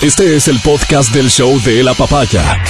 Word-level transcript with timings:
Este 0.00 0.36
es 0.36 0.46
el 0.46 0.60
podcast 0.60 1.12
del 1.12 1.28
show 1.28 1.60
de 1.62 1.82
la 1.82 1.92
papaya. 1.92 2.62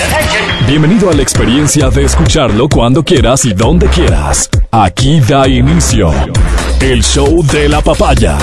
Bienvenido 0.66 1.10
a 1.10 1.12
la 1.12 1.20
experiencia 1.20 1.90
de 1.90 2.04
escucharlo 2.04 2.70
cuando 2.70 3.04
quieras 3.04 3.44
y 3.44 3.52
donde 3.52 3.86
quieras. 3.88 4.48
Aquí 4.70 5.20
da 5.20 5.46
inicio 5.46 6.10
el 6.80 7.04
show 7.04 7.44
de 7.44 7.68
la 7.68 7.82
papaya. 7.82 8.38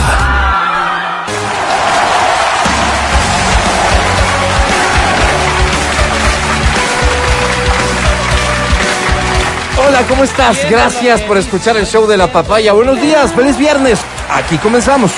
Hola, 9.88 10.04
¿cómo 10.07 10.23
estás? 10.23 10.59
Gracias 10.70 11.21
por 11.21 11.38
escuchar 11.38 11.75
el 11.77 11.88
show 11.88 12.05
de 12.05 12.17
la 12.17 12.31
papaya. 12.31 12.73
Buenos 12.73 13.02
días, 13.02 13.33
feliz 13.33 13.57
viernes. 13.57 13.99
Aquí 14.29 14.59
comenzamos. 14.59 15.11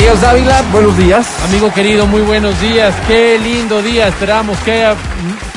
Matías 0.00 0.20
Dávila, 0.22 0.62
buenos 0.72 0.96
días. 0.96 1.26
Amigo 1.44 1.70
querido, 1.74 2.06
muy 2.06 2.22
buenos 2.22 2.58
días. 2.58 2.94
Qué 3.06 3.38
lindo 3.38 3.82
día. 3.82 4.08
Esperamos 4.08 4.56
que, 4.60 4.82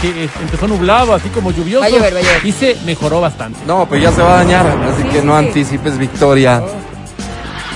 que 0.01 0.29
empezó 0.41 0.67
nublado, 0.67 1.13
así 1.13 1.29
como 1.29 1.49
lluvioso. 1.51 1.79
Va 1.79 1.85
a 1.85 1.89
llover, 1.89 2.13
va 2.13 2.19
a 2.19 2.21
llover. 2.23 2.45
Y 2.45 2.51
se 2.51 2.75
mejoró 2.85 3.21
bastante. 3.21 3.59
No, 3.65 3.85
pues 3.87 4.01
ya 4.01 4.11
se 4.11 4.21
va 4.21 4.33
a 4.33 4.43
dañar, 4.43 4.67
así 4.67 5.03
Sí, 5.03 5.07
que 5.07 5.21
no 5.21 5.39
sí. 5.39 5.45
anticipes 5.47 5.97
victoria. 5.97 6.61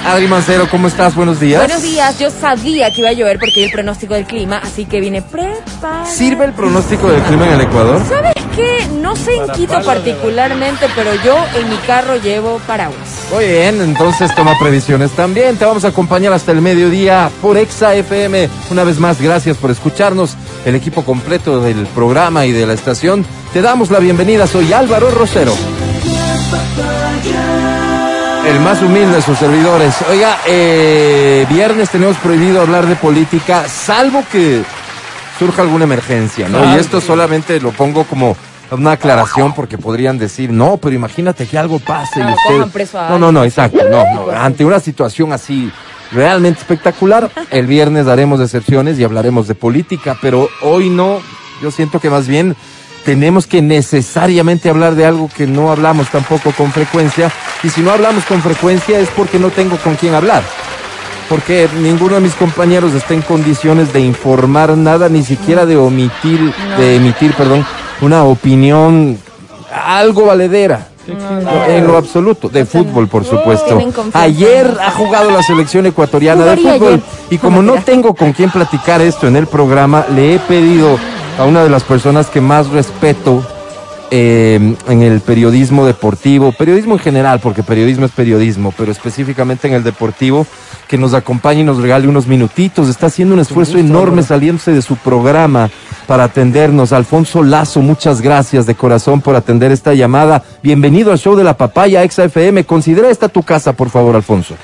Adri 0.08 0.28
Mancero, 0.28 0.70
¿cómo 0.70 0.88
estás? 0.88 1.16
Buenos 1.16 1.42
días. 1.42 1.60
Buenos 1.60 1.82
días, 1.82 2.18
yo 2.18 2.30
sabía 2.32 2.90
que 2.92 3.02
iba 3.02 3.10
a 3.10 3.14
llover 3.14 3.40
porque 3.40 3.56
vi 3.58 3.64
el 3.64 3.72
pronóstico 3.72 4.14
del 4.14 4.26
clima, 4.26 4.62
así 4.64 4.86
que 4.86 5.02
vine 5.02 5.22
preparada. 5.22 6.06
¿Sirve 6.06 6.46
el 6.46 6.54
pronóstico 6.54 7.10
del 7.12 7.22
clima 7.24 7.46
en 7.48 7.54
el 7.54 7.62
Ecuador? 7.62 8.02
¿Sabes 8.08 8.34
qué? 8.56 8.88
No 9.02 9.18
sé 9.18 9.36
en 9.36 9.50
Quito 9.50 9.82
particularmente, 9.84 10.88
pero 10.96 11.12
yo 11.26 11.36
en 11.60 11.70
mi 11.70 11.76
carro 11.86 12.16
llevo 12.16 12.58
paraguas. 12.66 12.98
Muy 13.34 13.48
bien, 13.48 13.82
entonces 13.82 14.34
toma 14.34 14.54
previsiones 14.58 15.12
también. 15.12 15.58
Te 15.58 15.66
vamos 15.66 15.84
a 15.84 15.90
acompañar 15.90 16.32
hasta 16.32 16.54
el 16.54 16.62
mediodía 16.62 17.30
por 17.42 17.58
Exa 17.58 17.94
FM. 17.94 18.48
Una 18.72 18.86
vez 18.86 19.00
más, 19.00 19.22
gracias 19.22 19.58
por 19.58 19.72
escucharnos. 19.72 20.38
El 20.66 20.76
equipo 20.76 21.04
completo 21.04 21.60
del 21.60 21.86
programa 21.88 22.46
y 22.46 22.54
de 22.54 22.66
la 22.66 22.74
estación. 22.74 23.26
Te 23.52 23.62
damos 23.62 23.92
la 23.92 24.00
bienvenida. 24.00 24.48
Soy 24.48 24.72
Álvaro 24.72 25.12
Rosero. 25.12 25.54
El 28.48 28.62
más 28.62 28.82
humilde 28.82 29.16
de 29.16 29.22
sus 29.22 29.38
servidores. 29.38 29.94
Oiga, 30.10 30.38
eh, 30.48 31.46
viernes 31.50 31.90
tenemos 31.90 32.16
prohibido 32.18 32.62
hablar 32.62 32.86
de 32.86 32.96
política, 32.96 33.68
salvo 33.68 34.24
que 34.32 34.64
surja 35.38 35.64
alguna 35.64 35.84
emergencia, 35.84 36.48
¿no? 36.48 36.60
Claro. 36.60 36.78
Y 36.78 36.80
esto 36.80 37.02
solamente 37.02 37.60
lo 37.60 37.72
pongo 37.72 38.06
como 38.06 38.38
una 38.72 38.94
aclaración 38.94 39.54
porque 39.54 39.78
podrían 39.78 40.18
decir, 40.18 40.50
no, 40.50 40.78
pero 40.78 40.96
imagínate 40.96 41.46
que 41.46 41.58
algo 41.58 41.80
pase 41.80 42.22
y 42.22 42.24
Claro, 42.24 42.66
usted... 42.66 42.88
No, 43.10 43.20
no, 43.20 43.32
no, 43.34 43.44
exacto, 43.44 43.80
no, 43.90 44.04
no. 44.14 44.32
Ante 44.32 44.64
una 44.64 44.80
situación 44.80 45.34
así 45.34 45.70
realmente 46.14 46.62
espectacular, 46.62 47.30
el 47.52 47.68
viernes 47.68 48.06
daremos 48.06 48.40
excepciones 48.40 48.98
y 48.98 49.04
hablaremos 49.04 49.48
de 49.50 49.56
política, 49.56 50.18
pero 50.22 50.48
hoy 50.62 50.90
no, 50.90 51.20
yo 51.62 51.70
siento 51.70 52.00
que 52.00 52.10
más 52.10 52.28
bien 52.28 52.56
tenemos 53.08 53.48
que 53.48 53.62
necesariamente 53.62 54.70
hablar 54.70 54.96
de 54.96 55.06
algo 55.06 55.30
que 55.34 55.48
no 55.48 55.72
hablamos 55.72 56.10
tampoco 56.10 56.52
con 56.52 56.74
frecuencia, 56.74 57.32
y 57.64 57.70
si 57.70 57.80
no 57.80 57.92
hablamos 57.92 58.26
con 58.26 58.42
frecuencia 58.42 59.00
es 59.00 59.08
porque 59.12 59.40
no 59.40 59.50
tengo 59.50 59.78
con 59.78 59.96
quién 59.96 60.14
hablar 60.14 60.44
porque 61.30 61.70
ninguno 61.82 62.16
de 62.16 62.22
mis 62.22 62.36
compañeros 62.36 62.94
está 62.94 63.14
en 63.14 63.22
condiciones 63.22 63.92
de 63.92 64.00
informar 64.00 64.78
nada, 64.78 65.10
ni 65.10 65.24
siquiera 65.24 65.66
de 65.66 65.76
omitir, 65.76 66.54
de 66.78 66.96
emitir, 66.96 67.34
perdón, 67.34 67.66
una 68.00 68.24
opinión 68.24 69.18
algo 69.74 70.26
valedera. 70.26 70.88
No, 71.08 71.66
en 71.66 71.86
lo 71.86 71.98
absoluto, 71.98 72.48
de 72.48 72.66
fútbol, 72.66 73.08
por 73.10 73.26
supuesto. 73.26 73.78
Ayer 74.14 74.78
ha 74.82 74.92
jugado 74.92 75.32
la 75.32 75.44
selección 75.44 75.86
ecuatoriana 75.86 76.46
de 76.46 76.58
fútbol 76.58 77.02
y 77.30 77.38
como 77.38 77.62
no 77.62 77.76
tengo 77.76 78.14
con 78.14 78.32
quién 78.32 78.50
platicar 78.50 79.02
esto 79.02 79.28
en 79.28 79.36
el 79.36 79.48
programa, 79.48 80.06
le 80.14 80.36
he 80.36 80.40
pedido 80.40 80.98
a 81.38 81.46
una 81.46 81.64
de 81.64 81.70
las 81.70 81.84
personas 81.84 82.28
que 82.28 82.42
más 82.42 82.70
respeto 82.70 83.46
eh, 84.10 84.76
en 84.88 85.02
el 85.02 85.22
periodismo 85.22 85.86
deportivo, 85.86 86.52
periodismo 86.52 86.94
en 86.94 87.00
general, 87.00 87.40
porque 87.40 87.62
periodismo 87.62 88.06
es 88.06 88.12
periodismo, 88.12 88.74
pero 88.76 88.92
específicamente 88.92 89.68
en 89.68 89.76
el 89.76 89.84
deportivo, 89.84 90.48
que 90.88 90.98
nos 90.98 91.14
acompañe 91.14 91.62
y 91.62 91.64
nos 91.64 91.78
regale 91.78 92.08
unos 92.08 92.26
minutitos. 92.26 92.90
Está 92.90 93.08
haciendo 93.08 93.36
un 93.36 93.42
esfuerzo 93.42 93.78
enorme 93.78 94.24
saliéndose 94.24 94.72
de 94.72 94.82
su 94.82 94.96
programa 94.96 95.70
para 96.08 96.24
atendernos. 96.24 96.92
Alfonso 96.92 97.44
Lazo, 97.44 97.82
muchas 97.82 98.22
gracias 98.22 98.66
de 98.66 98.76
corazón 98.76 99.22
por 99.22 99.36
atender 99.36 99.72
esta 99.72 99.94
llamada. 99.94 100.42
Bienvenido 100.64 101.12
al 101.12 101.20
show 101.20 101.36
de 101.36 101.44
la 101.44 101.58
papaya 101.58 102.04
Exa 102.04 102.24
FM. 102.24 102.64
Considera 102.64 103.10
esta 103.10 103.30
tu 103.30 103.44
casa, 103.44 103.74
por 103.74 103.90
favor, 103.90 104.16
Alfonso. 104.16 104.56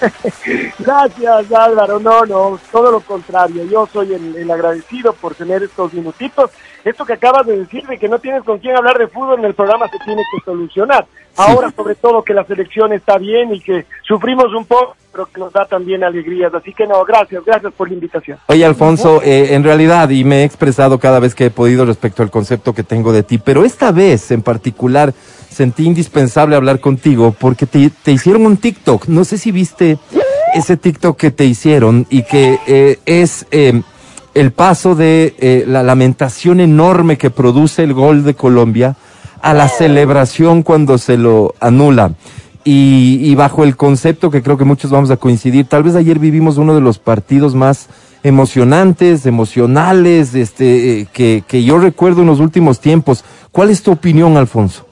Gracias 0.78 1.52
Álvaro, 1.52 1.98
no, 2.00 2.24
no, 2.26 2.60
todo 2.70 2.90
lo 2.90 3.00
contrario, 3.00 3.64
yo 3.64 3.88
soy 3.92 4.14
el, 4.14 4.36
el 4.36 4.50
agradecido 4.50 5.12
por 5.12 5.34
tener 5.34 5.62
estos 5.62 5.92
minutitos. 5.92 6.50
Esto 6.84 7.04
que 7.04 7.12
acabas 7.14 7.46
de 7.46 7.58
decir 7.58 7.86
de 7.86 7.98
que 7.98 8.08
no 8.08 8.18
tienes 8.18 8.42
con 8.42 8.58
quién 8.58 8.76
hablar 8.76 8.98
de 8.98 9.08
fútbol 9.08 9.38
en 9.38 9.44
el 9.46 9.54
programa 9.54 9.88
se 9.88 9.98
tiene 10.04 10.22
que 10.22 10.44
solucionar. 10.44 11.06
Ahora 11.36 11.70
sobre 11.74 11.94
todo 11.94 12.22
que 12.22 12.34
la 12.34 12.44
selección 12.44 12.92
está 12.92 13.18
bien 13.18 13.54
y 13.54 13.60
que 13.60 13.86
sufrimos 14.06 14.52
un 14.54 14.64
poco, 14.64 14.96
pero 15.12 15.26
que 15.26 15.40
nos 15.40 15.52
da 15.52 15.64
también 15.64 16.02
alegrías. 16.04 16.52
Así 16.52 16.72
que 16.72 16.86
no, 16.86 17.04
gracias, 17.04 17.44
gracias 17.44 17.72
por 17.72 17.88
la 17.88 17.94
invitación. 17.94 18.38
Oye, 18.46 18.64
Alfonso, 18.64 19.20
eh, 19.22 19.54
en 19.54 19.64
realidad, 19.64 20.10
y 20.10 20.24
me 20.24 20.42
he 20.42 20.44
expresado 20.44 20.98
cada 20.98 21.20
vez 21.20 21.34
que 21.34 21.46
he 21.46 21.50
podido 21.50 21.84
respecto 21.84 22.22
al 22.22 22.30
concepto 22.30 22.74
que 22.74 22.82
tengo 22.82 23.12
de 23.12 23.22
ti, 23.22 23.38
pero 23.38 23.64
esta 23.64 23.92
vez 23.92 24.30
en 24.30 24.42
particular 24.42 25.12
sentí 25.50 25.86
indispensable 25.86 26.56
hablar 26.56 26.80
contigo 26.80 27.34
porque 27.38 27.66
te, 27.66 27.90
te 27.90 28.12
hicieron 28.12 28.46
un 28.46 28.56
TikTok. 28.56 29.06
No 29.06 29.24
sé 29.24 29.38
si 29.38 29.52
viste 29.52 29.98
ese 30.54 30.76
TikTok 30.76 31.16
que 31.16 31.30
te 31.30 31.44
hicieron 31.44 32.06
y 32.10 32.22
que 32.22 32.58
eh, 32.66 32.98
es 33.06 33.46
eh, 33.50 33.82
el 34.34 34.52
paso 34.52 34.94
de 34.94 35.34
eh, 35.38 35.64
la 35.66 35.82
lamentación 35.82 36.60
enorme 36.60 37.18
que 37.18 37.30
produce 37.30 37.82
el 37.82 37.94
gol 37.94 38.24
de 38.24 38.34
Colombia 38.34 38.96
a 39.42 39.54
la 39.54 39.68
celebración 39.68 40.62
cuando 40.62 40.98
se 40.98 41.16
lo 41.16 41.54
anula. 41.60 42.12
Y, 42.62 43.18
y 43.22 43.34
bajo 43.34 43.64
el 43.64 43.76
concepto 43.76 44.30
que 44.30 44.42
creo 44.42 44.58
que 44.58 44.64
muchos 44.64 44.90
vamos 44.90 45.10
a 45.10 45.16
coincidir, 45.16 45.64
tal 45.64 45.82
vez 45.82 45.94
ayer 45.94 46.18
vivimos 46.18 46.58
uno 46.58 46.74
de 46.74 46.82
los 46.82 46.98
partidos 46.98 47.54
más 47.54 47.88
emocionantes, 48.22 49.24
emocionales, 49.24 50.34
este, 50.34 51.00
eh, 51.00 51.06
que, 51.10 51.42
que 51.46 51.64
yo 51.64 51.78
recuerdo 51.78 52.20
en 52.20 52.26
los 52.26 52.38
últimos 52.40 52.80
tiempos. 52.80 53.24
¿Cuál 53.50 53.70
es 53.70 53.82
tu 53.82 53.92
opinión, 53.92 54.36
Alfonso? 54.36 54.86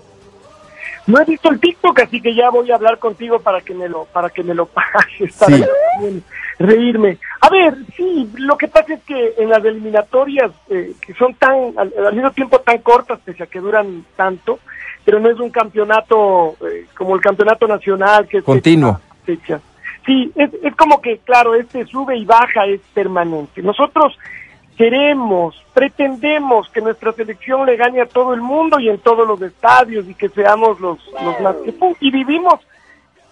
No 1.08 1.20
he 1.20 1.24
visto 1.24 1.50
el 1.50 1.58
TikTok, 1.58 1.98
así 2.00 2.20
que 2.20 2.34
ya 2.34 2.50
voy 2.50 2.70
a 2.70 2.74
hablar 2.76 2.98
contigo 2.98 3.40
para 3.40 3.60
que 3.62 3.74
me 3.74 3.88
lo, 3.88 4.04
para 4.04 4.28
que 4.30 4.42
me 4.44 4.54
lo 4.54 4.66
pases, 4.66 5.34
para 5.36 5.56
Sí. 5.56 6.22
reírme. 6.58 7.18
A 7.40 7.48
ver, 7.48 7.74
sí, 7.96 8.30
lo 8.36 8.56
que 8.56 8.68
pasa 8.68 8.94
es 8.94 9.02
que 9.04 9.34
en 9.38 9.48
las 9.48 9.64
eliminatorias, 9.64 10.50
eh, 10.70 10.92
que 11.00 11.14
son 11.14 11.34
tan, 11.34 11.72
al, 11.76 11.92
al 12.06 12.14
mismo 12.14 12.30
tiempo 12.32 12.60
tan 12.60 12.78
cortas, 12.78 13.18
pese 13.24 13.42
a 13.42 13.46
que 13.46 13.58
duran 13.58 14.04
tanto, 14.16 14.58
pero 15.04 15.18
no 15.18 15.30
es 15.30 15.40
un 15.40 15.50
campeonato 15.50 16.56
eh, 16.70 16.86
como 16.96 17.14
el 17.14 17.20
campeonato 17.20 17.66
nacional 17.66 18.28
que 18.28 18.38
es 18.38 18.44
Continuo. 18.44 19.00
fecha. 19.24 19.60
Sí, 20.04 20.30
es, 20.36 20.50
es 20.62 20.74
como 20.76 21.00
que, 21.00 21.18
claro, 21.18 21.54
este 21.54 21.84
sube 21.86 22.16
y 22.16 22.24
baja 22.24 22.66
es 22.66 22.80
permanente. 22.94 23.62
Nosotros 23.62 24.16
queremos, 24.78 25.60
pretendemos 25.74 26.68
que 26.68 26.80
nuestra 26.80 27.12
selección 27.12 27.66
le 27.66 27.76
gane 27.76 28.00
a 28.00 28.06
todo 28.06 28.32
el 28.32 28.40
mundo 28.40 28.78
y 28.78 28.88
en 28.88 28.98
todos 28.98 29.26
los 29.26 29.42
estadios 29.42 30.08
y 30.08 30.14
que 30.14 30.28
seamos 30.28 30.78
los, 30.80 30.98
los 31.24 31.40
más 31.40 31.56
que 31.56 31.74
y 32.00 32.10
vivimos 32.12 32.60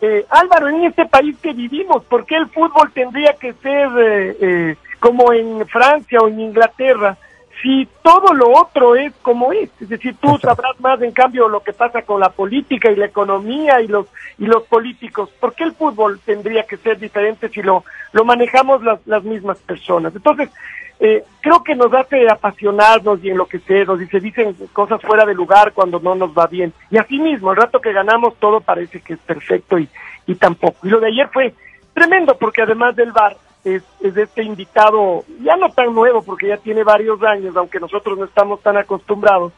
eh, 0.00 0.26
Álvaro 0.28 0.68
en 0.68 0.84
este 0.84 1.06
país 1.06 1.36
que 1.40 1.52
vivimos 1.52 2.02
¿por 2.04 2.26
qué 2.26 2.34
el 2.34 2.48
fútbol 2.48 2.90
tendría 2.92 3.34
que 3.34 3.52
ser 3.54 3.88
eh, 3.96 4.36
eh, 4.40 4.76
como 4.98 5.32
en 5.32 5.64
Francia 5.68 6.18
o 6.18 6.26
en 6.26 6.40
Inglaterra 6.40 7.16
si 7.62 7.88
todo 8.02 8.34
lo 8.34 8.50
otro 8.50 8.96
es 8.96 9.14
como 9.22 9.52
es, 9.52 9.70
es 9.80 9.88
decir, 9.88 10.16
tú 10.20 10.36
sabrás 10.38 10.78
más 10.80 11.00
en 11.00 11.12
cambio 11.12 11.48
lo 11.48 11.60
que 11.60 11.72
pasa 11.72 12.02
con 12.02 12.20
la 12.20 12.28
política 12.28 12.90
y 12.90 12.96
la 12.96 13.06
economía 13.06 13.80
y 13.80 13.86
los 13.86 14.06
y 14.38 14.46
los 14.46 14.64
políticos, 14.64 15.30
¿por 15.40 15.54
qué 15.54 15.64
el 15.64 15.72
fútbol 15.72 16.20
tendría 16.24 16.64
que 16.64 16.76
ser 16.76 16.98
diferente 16.98 17.48
si 17.48 17.62
lo 17.62 17.84
lo 18.12 18.24
manejamos 18.24 18.82
las, 18.82 19.00
las 19.06 19.24
mismas 19.24 19.58
personas? 19.58 20.14
Entonces, 20.14 20.50
eh, 20.98 21.24
creo 21.40 21.62
que 21.62 21.74
nos 21.74 21.92
hace 21.92 22.26
apasionarnos 22.28 23.22
y 23.22 23.30
enloquecernos 23.30 24.00
y 24.00 24.06
se 24.06 24.20
dicen 24.20 24.56
cosas 24.72 25.00
fuera 25.02 25.26
de 25.26 25.34
lugar 25.34 25.72
cuando 25.72 26.00
no 26.00 26.14
nos 26.14 26.36
va 26.36 26.46
bien. 26.46 26.72
Y 26.90 26.96
así 26.96 27.18
mismo, 27.18 27.50
el 27.50 27.56
rato 27.56 27.80
que 27.80 27.92
ganamos 27.92 28.36
todo 28.36 28.60
parece 28.60 29.00
que 29.00 29.14
es 29.14 29.20
perfecto 29.20 29.78
y, 29.78 29.88
y 30.26 30.34
tampoco. 30.36 30.86
Y 30.86 30.90
lo 30.90 31.00
de 31.00 31.08
ayer 31.08 31.28
fue 31.32 31.54
tremendo 31.92 32.36
porque 32.38 32.62
además 32.62 32.96
del 32.96 33.12
VAR 33.12 33.36
es, 33.64 33.82
es 34.00 34.16
este 34.16 34.42
invitado, 34.42 35.24
ya 35.42 35.56
no 35.56 35.68
tan 35.70 35.94
nuevo 35.94 36.22
porque 36.22 36.48
ya 36.48 36.56
tiene 36.56 36.84
varios 36.84 37.22
años, 37.22 37.56
aunque 37.56 37.80
nosotros 37.80 38.16
no 38.18 38.24
estamos 38.24 38.62
tan 38.62 38.76
acostumbrados, 38.76 39.52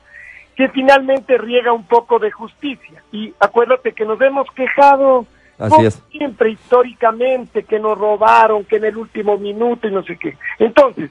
que 0.57 0.69
finalmente 0.71 1.39
riega 1.39 1.73
un 1.73 1.87
poco 1.87 2.19
de 2.19 2.33
justicia. 2.33 3.03
Y 3.13 3.33
acuérdate 3.39 3.93
que 3.93 4.05
nos 4.05 4.21
hemos 4.21 4.51
quejado 4.53 5.27
Así 5.59 5.75
por 5.75 5.85
es. 5.85 6.03
siempre 6.11 6.51
históricamente 6.51 7.65
que 7.65 7.79
nos 7.79 7.99
robaron, 7.99 8.65
que 8.65 8.77
en 8.77 8.87
el 8.87 8.97
último 8.97 9.37
minuto 9.37 9.87
y 9.87 9.93
no 9.93 10.03
sé 10.03 10.17
qué. 10.17 10.37
Entonces, 10.59 11.11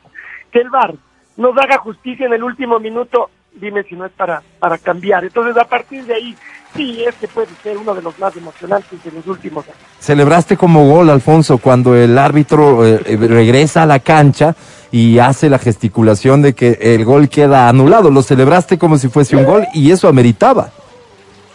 el 0.58 0.70
VAR 0.70 0.96
nos 1.38 1.58
haga 1.58 1.78
justicia 1.78 2.26
en 2.26 2.34
el 2.34 2.44
último 2.44 2.80
minuto, 2.80 3.30
dime 3.54 3.84
si 3.84 3.96
no 3.96 4.06
es 4.06 4.12
para, 4.12 4.42
para 4.60 4.78
cambiar. 4.78 5.24
Entonces, 5.24 5.56
a 5.58 5.66
partir 5.66 6.04
de 6.06 6.16
ahí, 6.16 6.36
sí, 6.76 7.04
este 7.08 7.28
puede 7.28 7.48
ser 7.62 7.78
uno 7.78 7.94
de 7.94 8.02
los 8.02 8.18
más 8.20 8.36
emocionantes 8.36 9.04
de 9.04 9.12
los 9.12 9.26
últimos 9.28 9.66
años. 9.66 9.78
Celebraste 10.00 10.58
como 10.58 10.88
gol, 10.88 11.10
Alfonso, 11.10 11.58
cuando 11.58 11.96
el 11.96 12.18
árbitro 12.18 12.86
eh, 12.86 13.02
eh, 13.06 13.18
regresa 13.18 13.84
a 13.84 13.86
la 13.86 14.00
cancha 14.00 14.56
y 14.92 15.20
hace 15.20 15.50
la 15.50 15.60
gesticulación 15.60 16.42
de 16.42 16.54
que 16.54 16.78
el 16.82 17.06
gol 17.06 17.30
queda 17.30 17.70
anulado. 17.70 18.10
Lo 18.10 18.24
celebraste 18.24 18.78
como 18.78 18.98
si 18.98 19.10
fuese 19.10 19.36
un 19.36 19.46
gol 19.46 19.66
y 19.74 19.92
eso 19.92 20.08
ameritaba. 20.08 20.72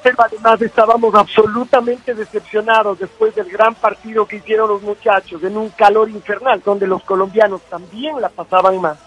Pero 0.02 0.16
además 0.18 0.60
estábamos 0.60 1.14
absolutamente 1.14 2.14
decepcionados 2.14 2.98
después 2.98 3.34
del 3.36 3.48
gran 3.48 3.74
partido 3.74 4.26
que 4.26 4.36
hicieron 4.36 4.68
los 4.68 4.82
muchachos 4.82 5.44
en 5.44 5.56
un 5.56 5.70
calor 5.70 6.10
infernal, 6.10 6.60
donde 6.64 6.88
los 6.88 7.04
colombianos 7.04 7.62
también 7.62 8.20
la 8.20 8.28
pasaban 8.28 8.80
más. 8.80 8.98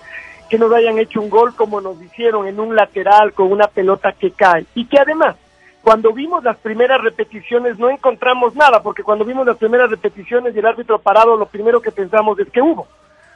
Que 0.49 0.57
nos 0.57 0.71
hayan 0.71 0.97
hecho 0.97 1.19
un 1.19 1.29
gol 1.29 1.53
como 1.53 1.81
nos 1.81 2.01
hicieron 2.01 2.47
en 2.47 2.59
un 2.59 2.75
lateral 2.75 3.33
con 3.33 3.51
una 3.51 3.67
pelota 3.67 4.13
que 4.13 4.31
cae. 4.31 4.65
Y 4.73 4.85
que 4.85 4.97
además, 4.97 5.35
cuando 5.81 6.13
vimos 6.13 6.43
las 6.45 6.57
primeras 6.57 7.01
repeticiones 7.01 7.77
no 7.77 7.89
encontramos 7.89 8.55
nada, 8.55 8.81
porque 8.81 9.03
cuando 9.03 9.25
vimos 9.25 9.45
las 9.45 9.57
primeras 9.57 9.89
repeticiones 9.89 10.55
y 10.55 10.59
el 10.59 10.65
árbitro 10.65 10.99
parado, 10.99 11.35
lo 11.35 11.47
primero 11.47 11.81
que 11.81 11.91
pensamos 11.91 12.39
es 12.39 12.49
que 12.49 12.61
hubo. 12.61 12.87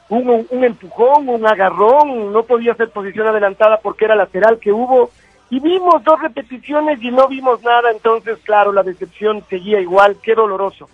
Un, 0.08 0.46
un 0.48 0.64
empujón, 0.64 1.28
un 1.28 1.46
agarrón, 1.46 2.32
no 2.32 2.42
podía 2.44 2.74
ser 2.74 2.90
posición 2.90 3.26
adelantada 3.26 3.78
porque 3.82 4.06
era 4.06 4.16
lateral 4.16 4.58
que 4.58 4.72
hubo 4.72 5.10
y 5.50 5.58
vimos 5.58 6.02
dos 6.04 6.20
repeticiones 6.22 7.02
y 7.02 7.10
no 7.10 7.26
vimos 7.26 7.60
nada, 7.62 7.90
entonces 7.90 8.38
claro, 8.44 8.72
la 8.72 8.84
decepción 8.84 9.42
seguía 9.50 9.80
igual, 9.80 10.16
qué 10.22 10.34
doloroso. 10.34 10.88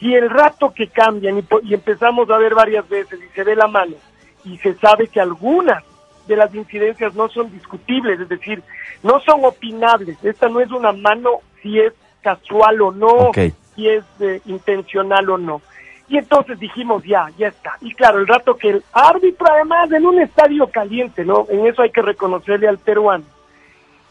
Y 0.00 0.14
el 0.14 0.30
rato 0.30 0.72
que 0.72 0.86
cambian 0.86 1.38
y, 1.38 1.44
y, 1.64 1.74
empezamos 1.74 2.30
a 2.30 2.38
ver 2.38 2.54
varias 2.54 2.88
veces 2.88 3.18
y 3.20 3.34
se 3.34 3.42
ve 3.42 3.56
la 3.56 3.66
mano 3.66 3.96
y 4.44 4.56
se 4.58 4.74
sabe 4.74 5.08
que 5.08 5.20
algunas 5.20 5.82
de 6.28 6.36
las 6.36 6.54
incidencias 6.54 7.14
no 7.16 7.28
son 7.28 7.50
discutibles, 7.50 8.20
es 8.20 8.28
decir, 8.28 8.62
no 9.02 9.18
son 9.20 9.44
opinables. 9.44 10.16
Esta 10.22 10.48
no 10.48 10.60
es 10.60 10.70
una 10.70 10.92
mano 10.92 11.40
si 11.60 11.80
es 11.80 11.92
casual 12.22 12.80
o 12.80 12.92
no, 12.92 13.32
si 13.74 13.88
es 13.88 14.04
eh, 14.20 14.40
intencional 14.46 15.28
o 15.30 15.38
no. 15.38 15.60
Y 16.08 16.18
entonces 16.18 16.60
dijimos, 16.60 17.02
ya, 17.04 17.30
ya 17.36 17.48
está. 17.48 17.72
Y 17.80 17.92
claro, 17.94 18.20
el 18.20 18.28
rato 18.28 18.56
que 18.56 18.70
el 18.70 18.84
árbitro, 18.92 19.46
además, 19.50 19.90
en 19.90 20.06
un 20.06 20.20
estadio 20.20 20.68
caliente, 20.68 21.24
¿no? 21.24 21.46
En 21.48 21.66
eso 21.66 21.82
hay 21.82 21.90
que 21.90 22.02
reconocerle 22.02 22.68
al 22.68 22.78
peruano 22.78 23.24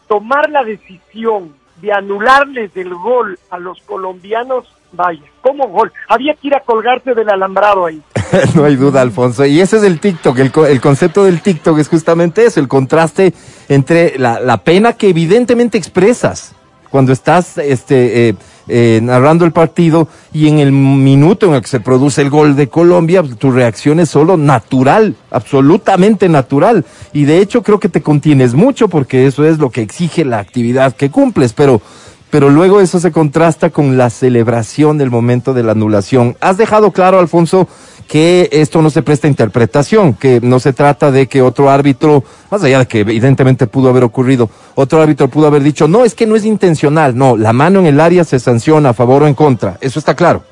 tomar 0.07 0.49
la 0.49 0.63
decisión 0.63 1.53
de 1.81 1.91
anularles 1.91 2.71
el 2.75 2.93
gol 2.93 3.37
a 3.49 3.59
los 3.59 3.81
colombianos, 3.81 4.65
vaya, 4.91 5.21
como 5.41 5.67
gol. 5.67 5.91
Había 6.07 6.33
que 6.33 6.47
ir 6.47 6.55
a 6.55 6.61
colgarse 6.61 7.13
del 7.13 7.29
alambrado 7.29 7.85
ahí. 7.85 8.01
no 8.55 8.65
hay 8.65 8.75
duda, 8.75 9.01
Alfonso. 9.01 9.45
Y 9.45 9.61
ese 9.61 9.77
es 9.77 9.83
el 9.83 9.99
TikTok. 9.99 10.37
El, 10.39 10.51
el 10.69 10.81
concepto 10.81 11.23
del 11.23 11.41
TikTok 11.41 11.77
es 11.79 11.87
justamente 11.87 12.45
eso, 12.45 12.59
el 12.59 12.67
contraste 12.67 13.33
entre 13.69 14.17
la, 14.17 14.39
la 14.39 14.57
pena 14.57 14.93
que 14.93 15.09
evidentemente 15.09 15.77
expresas 15.77 16.55
cuando 16.89 17.11
estás 17.11 17.57
este, 17.57 18.29
eh, 18.29 18.35
eh, 18.67 18.99
narrando 19.01 19.45
el 19.45 19.51
partido 19.51 20.07
y 20.33 20.47
en 20.47 20.59
el 20.59 20.71
minuto 20.71 21.47
en 21.47 21.53
el 21.53 21.61
que 21.61 21.67
se 21.67 21.79
produce 21.79 22.21
el 22.21 22.29
gol 22.29 22.55
de 22.55 22.67
Colombia, 22.67 23.23
tu 23.23 23.51
reacción 23.51 23.99
es 23.99 24.09
solo 24.09 24.37
natural, 24.37 25.15
absolutamente 25.31 26.29
natural. 26.29 26.85
Y 27.13 27.25
de 27.25 27.39
hecho 27.39 27.63
creo 27.63 27.79
que 27.79 27.89
te 27.89 28.01
contienes 28.01 28.53
mucho 28.53 28.87
porque 28.87 29.27
eso 29.27 29.45
es 29.45 29.57
lo 29.59 29.69
que 29.69 29.81
exige 29.81 30.25
la 30.25 30.39
actividad 30.39 30.95
que 30.95 31.09
cumples, 31.09 31.53
pero 31.53 31.81
pero 32.29 32.49
luego 32.49 32.81
eso 32.81 32.99
se 32.99 33.11
contrasta 33.11 33.69
con 33.69 33.97
la 33.97 34.09
celebración 34.09 34.97
del 34.97 35.09
momento 35.09 35.53
de 35.53 35.63
la 35.63 35.71
anulación. 35.71 36.35
Has 36.41 36.57
dejado 36.57 36.91
claro, 36.91 37.19
Alfonso, 37.19 37.69
que 38.07 38.49
esto 38.51 38.81
no 38.81 38.89
se 38.89 39.03
presta 39.03 39.27
interpretación, 39.27 40.13
que 40.13 40.39
no 40.41 40.59
se 40.59 40.73
trata 40.73 41.11
de 41.11 41.27
que 41.27 41.41
otro 41.41 41.69
árbitro, 41.69 42.23
más 42.49 42.63
allá 42.63 42.79
de 42.79 42.87
que 42.87 43.01
evidentemente 43.01 43.67
pudo 43.67 43.89
haber 43.89 44.03
ocurrido, 44.03 44.49
otro 44.75 45.01
árbitro 45.01 45.27
pudo 45.27 45.47
haber 45.47 45.61
dicho, 45.61 45.87
no, 45.87 46.05
es 46.05 46.15
que 46.15 46.25
no 46.25 46.35
es 46.35 46.45
intencional, 46.45 47.17
no, 47.17 47.37
la 47.37 47.53
mano 47.53 47.79
en 47.79 47.87
el 47.87 47.99
área 47.99 48.23
se 48.23 48.39
sanciona 48.39 48.89
a 48.89 48.93
favor 48.93 49.23
o 49.23 49.27
en 49.27 49.35
contra, 49.35 49.77
eso 49.81 49.99
está 49.99 50.15
claro. 50.15 50.43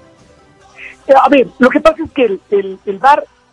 Eh, 1.08 1.14
A 1.20 1.30
ver, 1.30 1.48
lo 1.60 1.70
que 1.70 1.80
pasa 1.80 2.04
es 2.04 2.12
que 2.12 2.26
el, 2.26 2.42
el, 2.52 2.80
el 2.86 3.00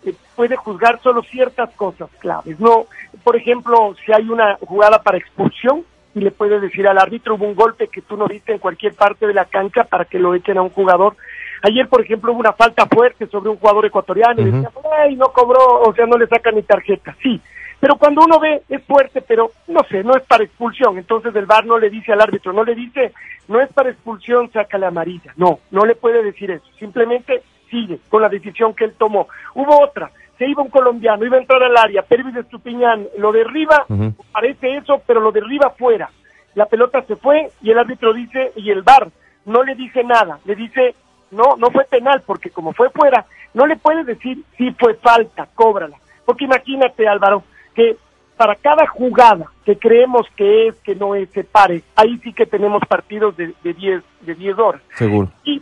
eh, 0.05 0.15
puede 0.35 0.57
juzgar 0.57 1.01
solo 1.03 1.23
ciertas 1.23 1.71
cosas 1.77 2.09
claves. 2.19 2.59
No, 2.59 2.87
por 3.23 3.37
ejemplo, 3.37 3.95
si 4.05 4.13
hay 4.13 4.29
una 4.29 4.57
jugada 4.61 5.03
para 5.03 5.19
expulsión 5.19 5.85
y 6.15 6.21
le 6.21 6.31
puede 6.31 6.61
decir 6.61 6.87
al 6.87 6.99
árbitro 6.99 7.37
hubo 7.37 7.47
un 7.47 7.55
golpe 7.55 7.89
que 7.89 8.03
tú 8.03 8.17
no 8.17 8.27
viste 8.27 8.53
en 8.53 8.59
cualquier 8.59 8.95
parte 8.95 9.27
de 9.27 9.35
la 9.35 9.47
cancha 9.47 9.85
para 9.85 10.05
que 10.05 10.19
lo 10.19 10.35
echen 10.35 10.59
a 10.59 10.63
un 10.63 10.71
jugador. 10.71 11.17
Ayer, 11.63 11.89
por 11.89 12.01
ejemplo, 12.01 12.33
hubo 12.33 12.41
una 12.41 12.53
falta 12.53 12.87
fuerte 12.87 13.27
sobre 13.29 13.51
un 13.51 13.57
jugador 13.57 13.87
ecuatoriano 13.87 14.41
y 14.41 14.49
Ujú. 14.49 14.57
decían, 14.57 14.73
"Ay, 14.99 15.17
no 15.17 15.29
cobró, 15.29 15.83
o 15.83 15.95
sea, 15.95 16.07
no 16.07 16.19
le 16.19 16.27
sacan 16.27 16.57
ni 16.57 16.63
tarjeta." 16.63 17.17
Sí, 17.23 17.41
pero 17.79 17.97
cuando 17.97 18.23
uno 18.25 18.39
ve 18.39 18.63
es 18.69 18.83
fuerte, 18.85 19.23
pero 19.23 19.51
no 19.69 19.81
sé, 19.89 20.03
no 20.05 20.17
es 20.17 20.23
para 20.25 20.45
expulsión. 20.45 20.99
Entonces 20.99 21.35
el 21.35 21.47
VAR 21.47 21.65
no 21.65 21.79
le 21.79 21.91
dice 21.91 22.13
al 22.13 22.21
árbitro, 22.21 22.53
no 22.53 22.65
le 22.65 22.75
dice, 22.75 23.13
no 23.49 23.61
es 23.61 23.73
para 23.73 23.91
expulsión, 23.91 24.51
saca 24.53 24.79
la 24.79 24.89
amarilla. 24.89 25.33
No, 25.37 25.59
no 25.71 25.85
le 25.85 25.95
puede 25.95 26.23
decir 26.23 26.51
eso. 26.51 26.65
Simplemente 26.79 27.43
sigue 27.71 27.99
con 28.09 28.23
la 28.23 28.29
decisión 28.29 28.75
que 28.75 28.85
él 28.85 28.95
tomó. 28.99 29.27
Hubo 29.55 29.83
otra, 29.83 30.11
se 30.39 30.47
iba 30.47 30.63
un 30.63 30.71
colombiano, 30.71 31.25
iba 31.25 31.37
a 31.37 31.41
entrar 31.41 31.63
al 31.63 31.77
área, 31.77 32.03
Pervis 32.03 32.37
Estupiñán 32.37 33.07
lo 33.19 33.33
derriba, 33.33 33.87
parece 34.33 34.77
eso, 34.77 35.03
pero 35.07 35.21
lo 35.21 35.33
derriba 35.33 35.71
fuera. 35.71 36.11
La 36.55 36.67
pelota 36.67 37.03
se 37.03 37.17
fue 37.17 37.51
y 37.63 37.71
el 37.71 37.79
árbitro 37.79 38.13
dice, 38.13 38.53
y 38.57 38.71
el 38.71 38.83
VAR 38.83 39.09
no 39.47 39.63
le 39.63 39.75
dice 39.75 40.05
nada, 40.05 40.39
le 40.45 40.55
dice, 40.55 40.95
no, 41.33 41.57
no 41.57 41.71
fue 41.71 41.85
penal, 41.85 42.23
porque 42.25 42.51
como 42.51 42.73
fue 42.73 42.91
fuera, 42.91 43.27
no 43.55 43.67
le 43.67 43.77
puede 43.77 44.05
decir 44.05 44.45
si 44.57 44.71
fue 44.73 44.95
falta, 44.95 45.49
cóbrala. 45.55 45.97
Porque 46.25 46.45
imagínate, 46.45 47.09
Álvaro, 47.09 47.43
que 47.75 47.97
para 48.37 48.55
cada 48.57 48.87
jugada 48.87 49.47
que 49.65 49.79
creemos 49.79 50.27
que 50.37 50.69
es, 50.69 50.77
que 50.81 50.95
no 50.95 51.15
es, 51.15 51.29
se 51.31 51.45
pare, 51.45 51.83
ahí 51.97 52.19
sí 52.19 52.33
que 52.33 52.47
tenemos 52.47 52.83
partidos 52.89 53.37
de 53.37 53.55
de 53.63 53.75
10 53.75 54.05
de 54.21 54.35
10 54.35 54.59
horas. 54.59 54.83
Seguro. 54.95 55.29
Y, 55.45 55.61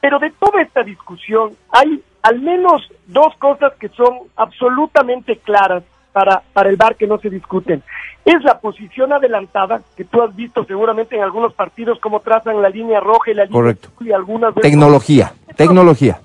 pero 0.00 0.18
de 0.18 0.30
toda 0.30 0.62
esta 0.62 0.82
discusión 0.82 1.56
hay 1.70 2.02
al 2.22 2.40
menos 2.40 2.82
dos 3.06 3.34
cosas 3.38 3.72
que 3.74 3.88
son 3.90 4.18
absolutamente 4.36 5.36
claras 5.36 5.82
para, 6.18 6.42
para 6.52 6.68
el 6.68 6.76
VAR 6.76 6.96
que 6.96 7.06
no 7.06 7.18
se 7.18 7.30
discuten. 7.30 7.80
Es 8.24 8.42
la 8.42 8.58
posición 8.58 9.12
adelantada, 9.12 9.80
que 9.96 10.02
tú 10.04 10.20
has 10.20 10.34
visto 10.34 10.64
seguramente 10.64 11.14
en 11.14 11.22
algunos 11.22 11.54
partidos 11.54 12.00
cómo 12.00 12.18
trazan 12.18 12.60
la 12.60 12.68
línea 12.68 12.98
roja 12.98 13.30
y 13.30 13.34
la 13.34 13.44
línea 13.44 13.52
Correcto. 13.60 13.88
y 14.00 14.10
algunas 14.10 14.52
veces- 14.52 14.68
Tecnología, 14.68 15.32
tecnología. 15.56 16.18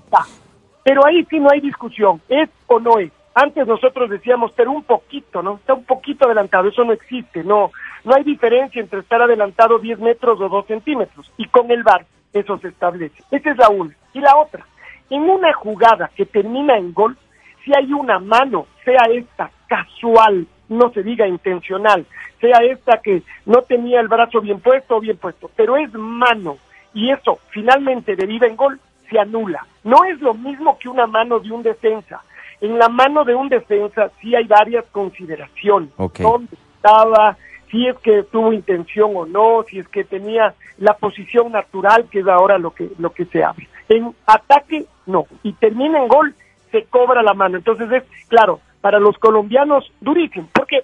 Pero 0.83 1.05
ahí 1.05 1.23
sí 1.29 1.39
no 1.39 1.49
hay 1.51 1.61
discusión, 1.61 2.19
es 2.27 2.49
o 2.65 2.79
no 2.79 2.97
es. 2.97 3.11
Antes 3.35 3.67
nosotros 3.67 4.09
decíamos, 4.09 4.51
pero 4.55 4.71
un 4.71 4.83
poquito, 4.83 5.43
¿no? 5.43 5.55
Está 5.57 5.75
un 5.75 5.85
poquito 5.85 6.25
adelantado, 6.25 6.69
eso 6.69 6.83
no 6.83 6.91
existe, 6.93 7.43
no. 7.43 7.69
No 8.03 8.15
hay 8.15 8.23
diferencia 8.23 8.81
entre 8.81 8.99
estar 8.99 9.21
adelantado 9.21 9.77
10 9.77 9.99
metros 9.99 10.41
o 10.41 10.49
2 10.49 10.65
centímetros. 10.65 11.31
Y 11.37 11.47
con 11.49 11.69
el 11.69 11.83
VAR 11.83 12.03
eso 12.33 12.57
se 12.57 12.69
establece. 12.69 13.21
Esa 13.29 13.51
es 13.51 13.57
la 13.57 13.69
una. 13.69 13.95
Y 14.13 14.19
la 14.21 14.35
otra, 14.37 14.65
en 15.11 15.21
una 15.29 15.53
jugada 15.53 16.09
que 16.15 16.25
termina 16.25 16.77
en 16.77 16.93
gol, 16.93 17.15
si 17.63 17.71
hay 17.75 17.93
una 17.93 18.19
mano, 18.19 18.65
sea 18.83 19.03
esta 19.11 19.49
casual, 19.73 20.45
no 20.69 20.91
se 20.91 21.01
diga 21.01 21.27
intencional, 21.27 22.05
sea 22.39 22.59
esta 22.59 22.99
que 22.99 23.23
no 23.47 23.63
tenía 23.63 23.99
el 24.01 24.07
brazo 24.07 24.39
bien 24.39 24.59
puesto 24.59 24.97
o 24.97 24.99
bien 24.99 25.17
puesto, 25.17 25.49
pero 25.55 25.77
es 25.77 25.91
mano 25.93 26.57
y 26.93 27.09
eso 27.09 27.39
finalmente 27.49 28.15
deriva 28.15 28.45
en 28.45 28.55
gol, 28.55 28.79
se 29.09 29.17
anula. 29.17 29.65
No 29.83 30.05
es 30.05 30.21
lo 30.21 30.35
mismo 30.35 30.77
que 30.77 30.89
una 30.89 31.07
mano 31.07 31.39
de 31.39 31.51
un 31.51 31.63
defensa. 31.63 32.21
En 32.61 32.77
la 32.77 32.87
mano 32.87 33.23
de 33.23 33.33
un 33.33 33.49
defensa 33.49 34.11
sí 34.21 34.35
hay 34.35 34.45
varias 34.45 34.85
consideraciones. 34.91 35.89
Ok. 35.97 36.19
¿Dónde 36.19 36.55
estaba? 36.75 37.35
Si 37.71 37.87
es 37.87 37.97
que 37.97 38.21
tuvo 38.31 38.53
intención 38.53 39.11
o 39.15 39.25
no, 39.25 39.63
si 39.67 39.79
es 39.79 39.87
que 39.87 40.03
tenía 40.03 40.53
la 40.77 40.93
posición 40.93 41.51
natural, 41.51 42.05
que 42.11 42.19
es 42.19 42.27
ahora 42.27 42.59
lo 42.59 42.75
que, 42.75 42.91
lo 42.99 43.11
que 43.11 43.25
se 43.25 43.43
abre. 43.43 43.67
En 43.89 44.13
ataque, 44.27 44.85
no. 45.07 45.25
Y 45.41 45.53
termina 45.53 45.97
en 45.97 46.07
gol, 46.07 46.35
se 46.71 46.83
cobra 46.83 47.23
la 47.23 47.33
mano. 47.33 47.57
Entonces 47.57 47.91
es, 47.91 48.03
claro, 48.27 48.59
para 48.83 48.99
los 48.99 49.17
colombianos, 49.17 49.89
durísimo. 50.01 50.49
Porque 50.53 50.81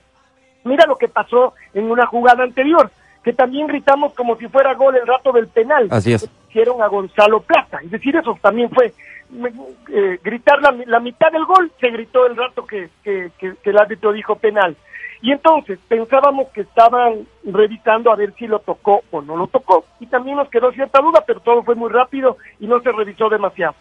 mira 0.64 0.86
lo 0.88 0.96
que 0.96 1.10
pasó 1.10 1.54
en 1.74 1.92
una 1.92 2.06
jugada 2.06 2.46
anterior, 2.46 2.90
que 3.26 3.34
también 3.34 3.68
gritamos 3.68 4.14
como 4.14 4.38
si 4.38 4.48
fuera 4.48 4.74
gol 4.74 4.96
el 4.96 5.06
rato 5.06 5.34
del 5.34 5.50
penal. 5.50 5.90
Así 5.92 6.14
es. 6.14 6.30
Hicieron 6.48 6.82
a 6.82 6.88
Gonzalo 6.88 7.42
Plata. 7.42 7.80
Es 7.84 7.92
decir, 7.92 8.16
eso 8.16 8.38
también 8.42 8.70
fue 8.70 8.94
me- 9.32 9.52
eh, 9.92 10.18
gritar 10.24 10.62
la, 10.62 10.74
la 10.86 11.02
mitad 11.02 11.30
del 11.30 11.44
gol, 11.44 11.70
se 11.82 11.90
gritó 11.90 12.26
el 12.26 12.38
rato 12.38 12.66
que, 12.66 12.90
que, 13.04 13.32
que- 13.38 13.56
que 13.62 13.70
el 13.70 13.78
árbitro 13.78 14.14
dijo 14.14 14.38
penal. 14.38 14.78
Y 15.22 15.34
entonces 15.34 15.78
pensábamos 15.90 16.48
que 16.54 16.62
estaban 16.62 17.28
revisando 17.44 18.14
a 18.14 18.16
ver 18.16 18.34
si 18.36 18.48
lo 18.48 18.60
tocó 18.60 19.02
o 19.12 19.22
no 19.22 19.36
lo 19.36 19.48
tocó. 19.48 19.84
Y 20.00 20.06
también 20.08 20.38
nos 20.38 20.48
quedó 20.50 20.72
cierta 20.72 21.02
duda, 21.02 21.22
pero 21.28 21.42
todo 21.42 21.62
fue 21.64 21.76
muy 21.76 21.90
rápido 21.92 22.38
y 22.62 22.68
no 22.68 22.80
se 22.80 22.94
revisó 22.94 23.28
demasiado. 23.28 23.76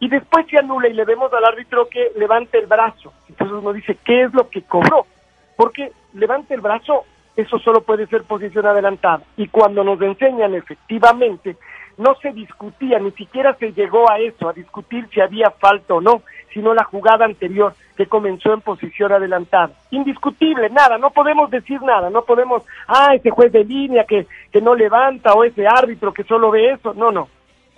Y 0.00 0.08
después 0.08 0.46
se 0.48 0.58
anula 0.58 0.88
y 0.88 0.94
le 0.94 1.04
vemos 1.04 1.32
al 1.32 1.44
árbitro 1.44 1.88
que 1.88 2.10
levante 2.16 2.58
el 2.58 2.66
brazo. 2.66 3.12
Entonces 3.28 3.56
uno 3.56 3.72
dice, 3.72 3.96
¿qué 4.04 4.22
es 4.22 4.34
lo 4.34 4.48
que 4.48 4.62
cobró? 4.62 5.06
Porque 5.56 5.92
levante 6.14 6.54
el 6.54 6.62
brazo, 6.62 7.04
eso 7.36 7.58
solo 7.58 7.82
puede 7.82 8.06
ser 8.06 8.24
posición 8.24 8.66
adelantada. 8.66 9.22
Y 9.36 9.48
cuando 9.48 9.84
nos 9.84 10.00
enseñan 10.00 10.54
efectivamente 10.54 11.56
no 12.00 12.14
se 12.14 12.32
discutía, 12.32 12.98
ni 12.98 13.10
siquiera 13.10 13.54
se 13.54 13.72
llegó 13.72 14.10
a 14.10 14.18
eso, 14.18 14.48
a 14.48 14.54
discutir 14.54 15.06
si 15.12 15.20
había 15.20 15.50
falta 15.50 15.94
o 15.94 16.00
no, 16.00 16.22
sino 16.52 16.72
la 16.72 16.84
jugada 16.84 17.26
anterior 17.26 17.74
que 17.94 18.06
comenzó 18.06 18.54
en 18.54 18.62
posición 18.62 19.12
adelantada. 19.12 19.72
Indiscutible, 19.90 20.70
nada, 20.70 20.96
no 20.96 21.10
podemos 21.10 21.50
decir 21.50 21.82
nada, 21.82 22.08
no 22.08 22.22
podemos, 22.22 22.62
ah, 22.88 23.14
ese 23.14 23.28
juez 23.28 23.52
de 23.52 23.64
línea 23.64 24.04
que, 24.04 24.26
que 24.50 24.62
no 24.62 24.74
levanta 24.74 25.34
o 25.34 25.44
ese 25.44 25.66
árbitro 25.66 26.14
que 26.14 26.24
solo 26.24 26.50
ve 26.50 26.72
eso, 26.72 26.94
no, 26.94 27.10
no, 27.12 27.28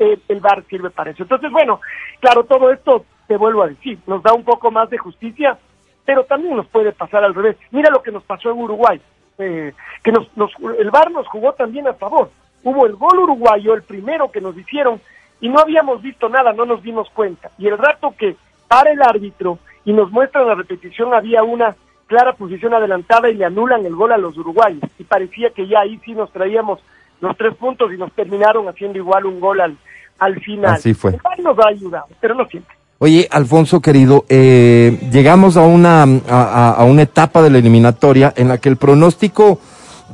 el, 0.03 0.23
el 0.29 0.41
VAR 0.41 0.65
sirve 0.65 0.91
para 0.91 1.11
eso. 1.11 1.23
Entonces, 1.23 1.51
bueno, 1.51 1.81
claro, 2.21 2.45
todo 2.45 2.73
esto, 2.73 3.05
te 3.27 3.37
vuelvo 3.37 3.63
a 3.63 3.69
decir, 3.69 3.99
nos 4.07 4.23
da 4.23 4.33
un 4.33 4.45
poco 4.45 4.71
más 4.71 4.91
de 4.91 4.99
justicia, 4.99 5.59
pero 6.05 6.25
también 6.25 6.57
nos 6.57 6.67
puede 6.67 6.93
pasar 6.93 7.25
al 7.25 7.35
revés. 7.35 7.57
Mira 7.71 7.91
lo 7.91 8.03
que 8.03 8.13
nos 8.13 8.25
pasó 8.25 8.51
en 8.51 8.61
Uruguay, 8.61 9.01
eh, 9.39 9.73
que 10.03 10.13
nos, 10.13 10.37
nos, 10.37 10.53
el 10.79 10.91
VAR 10.91 11.11
nos 11.11 11.27
jugó 11.29 11.53
también 11.53 11.87
a 11.89 11.95
favor. 11.95 12.31
Hubo 12.65 12.87
el 12.87 12.95
gol 12.95 13.19
uruguayo, 13.19 13.75
el 13.75 13.83
primero 13.83 14.31
que 14.31 14.41
nos 14.41 14.57
hicieron, 14.57 15.01
y 15.41 15.49
no 15.49 15.59
habíamos 15.59 16.01
visto 16.03 16.29
nada, 16.29 16.53
no 16.53 16.65
nos 16.65 16.83
dimos 16.83 17.11
cuenta. 17.11 17.51
Y 17.59 17.67
el 17.67 17.77
rato 17.77 18.15
que 18.17 18.37
para 18.69 18.93
el 18.93 19.03
árbitro 19.03 19.59
y 19.85 19.93
nos 19.93 20.11
muestra 20.11 20.45
la 20.45 20.55
repetición, 20.55 21.13
había 21.13 21.43
una 21.43 21.75
clara 22.07 22.35
posición 22.35 22.75
adelantada 22.75 23.31
y 23.31 23.35
le 23.35 23.45
anulan 23.45 23.85
el 23.85 23.95
gol 23.95 24.13
a 24.13 24.19
los 24.19 24.37
uruguayos. 24.37 24.83
Y 24.99 25.05
parecía 25.05 25.51
que 25.51 25.67
ya 25.67 25.81
ahí 25.81 25.99
sí 26.05 26.13
nos 26.13 26.31
traíamos 26.31 26.81
los 27.21 27.37
tres 27.37 27.55
puntos 27.55 27.93
y 27.93 27.97
nos 27.97 28.13
terminaron 28.13 28.69
haciendo 28.69 28.99
igual 28.99 29.27
un 29.27 29.41
gol 29.41 29.61
al, 29.61 29.77
al 30.19 30.41
final. 30.41 30.75
Así 30.75 30.95
fue. 30.95 31.19
Nos 31.43 31.59
ha 31.59 31.69
ayudado, 31.69 32.07
pero 32.21 32.35
no 32.35 32.47
siempre. 32.47 32.75
Oye, 32.99 33.27
Alfonso 33.31 33.81
querido, 33.81 34.25
eh, 34.29 35.09
llegamos 35.11 35.57
a 35.57 35.63
una, 35.63 36.05
a, 36.29 36.75
a 36.79 36.85
una 36.85 37.03
etapa 37.03 37.43
de 37.43 37.51
la 37.51 37.59
eliminatoria 37.59 38.33
en 38.37 38.47
la 38.47 38.59
que 38.59 38.69
el 38.69 38.77
pronóstico, 38.77 39.59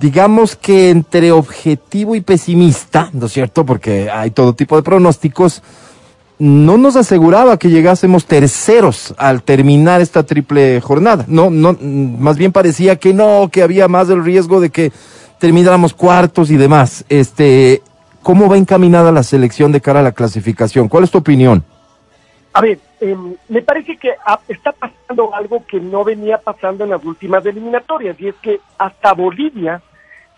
digamos 0.01 0.57
que 0.57 0.89
entre 0.89 1.31
objetivo 1.31 2.15
y 2.15 2.23
pesimista, 2.23 3.11
¿no 3.13 3.27
es 3.27 3.33
cierto? 3.33 3.67
Porque 3.67 4.09
hay 4.11 4.31
todo 4.31 4.55
tipo 4.55 4.75
de 4.77 4.83
pronósticos, 4.83 5.63
no 6.39 6.79
nos 6.79 6.97
aseguraba 6.97 7.59
que 7.59 7.69
llegásemos 7.69 8.25
terceros 8.25 9.15
al 9.19 9.43
terminar 9.43 10.01
esta 10.01 10.23
triple 10.23 10.81
jornada. 10.81 11.25
No, 11.27 11.51
no, 11.51 11.77
más 11.81 12.37
bien 12.37 12.53
parecía 12.53 12.97
que 12.97 13.13
no, 13.13 13.49
que 13.53 13.63
había 13.63 13.89
más 13.89 14.09
el 14.09 14.25
riesgo 14.25 14.61
de 14.61 14.71
que 14.71 14.93
termináramos 15.39 15.95
cuartos 15.95 16.51
y 16.51 16.57
demás. 16.57 17.05
Este, 17.09 17.83
¿cómo 18.29 18.47
va 18.47 18.59
encaminada 18.59 19.11
la 19.11 19.23
selección 19.23 19.73
de 19.73 19.81
cara 19.81 20.01
a 20.01 20.03
la 20.03 20.13
clasificación? 20.13 20.87
¿Cuál 20.87 21.05
es 21.05 21.11
tu 21.11 21.17
opinión? 21.17 21.65
A 22.53 22.61
ver, 22.61 22.79
eh, 23.01 23.17
me 23.49 23.63
parece 23.63 23.97
que 23.97 24.13
está 24.49 24.73
pasando 24.73 25.35
algo 25.35 25.65
que 25.67 25.81
no 25.81 26.05
venía 26.05 26.37
pasando 26.37 26.85
en 26.85 26.91
las 26.91 27.03
últimas 27.03 27.47
eliminatorias, 27.47 28.21
y 28.21 28.29
es 28.29 28.35
que 28.43 28.61
hasta 28.77 29.15
Bolivia 29.15 29.81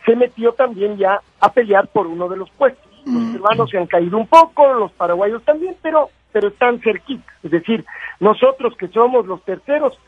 se 0.06 0.14
metió 0.14 0.52
también 0.52 0.98
ya 0.98 1.20
a 1.40 1.50
pelear 1.50 1.88
por 1.88 2.06
uno 2.06 2.28
de 2.28 2.36
los 2.36 2.48
puestos. 2.50 2.88
Los 3.04 3.34
hermanos 3.34 3.68
se 3.68 3.78
han 3.78 3.88
caído 3.88 4.18
un 4.18 4.28
poco, 4.28 4.72
los 4.72 4.92
paraguayos 4.92 5.42
también, 5.42 5.74
pero, 5.82 6.10
pero 6.30 6.46
están 6.46 6.78
cerquitas. 6.78 7.34
Es 7.42 7.50
decir, 7.50 7.84
nosotros 8.20 8.76
que 8.76 8.86
somos 8.86 9.26
los 9.26 9.42
terceros, 9.42 9.98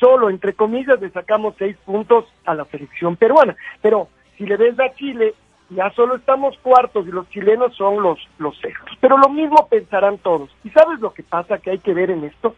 solo, 0.00 0.28
entre 0.28 0.54
comillas, 0.54 1.00
le 1.00 1.10
sacamos 1.10 1.54
seis 1.56 1.76
puntos 1.84 2.24
a 2.44 2.56
la 2.56 2.64
selección 2.64 3.14
peruana. 3.14 3.54
Pero 3.80 4.08
si 4.36 4.44
le 4.44 4.56
ves 4.56 4.80
a 4.80 4.92
Chile, 4.96 5.34
ya 5.70 5.90
solo 5.90 6.16
estamos 6.16 6.56
cuartos 6.58 7.06
y 7.06 7.10
los 7.10 7.28
chilenos 7.30 7.74
son 7.76 8.02
los, 8.02 8.18
los 8.38 8.56
sextos. 8.58 8.96
Pero 9.00 9.18
lo 9.18 9.28
mismo 9.28 9.68
pensarán 9.68 10.18
todos. 10.18 10.50
¿Y 10.64 10.70
sabes 10.70 11.00
lo 11.00 11.12
que 11.12 11.22
pasa 11.22 11.58
que 11.58 11.70
hay 11.70 11.78
que 11.78 11.94
ver 11.94 12.10
en 12.10 12.24
esto? 12.24 12.56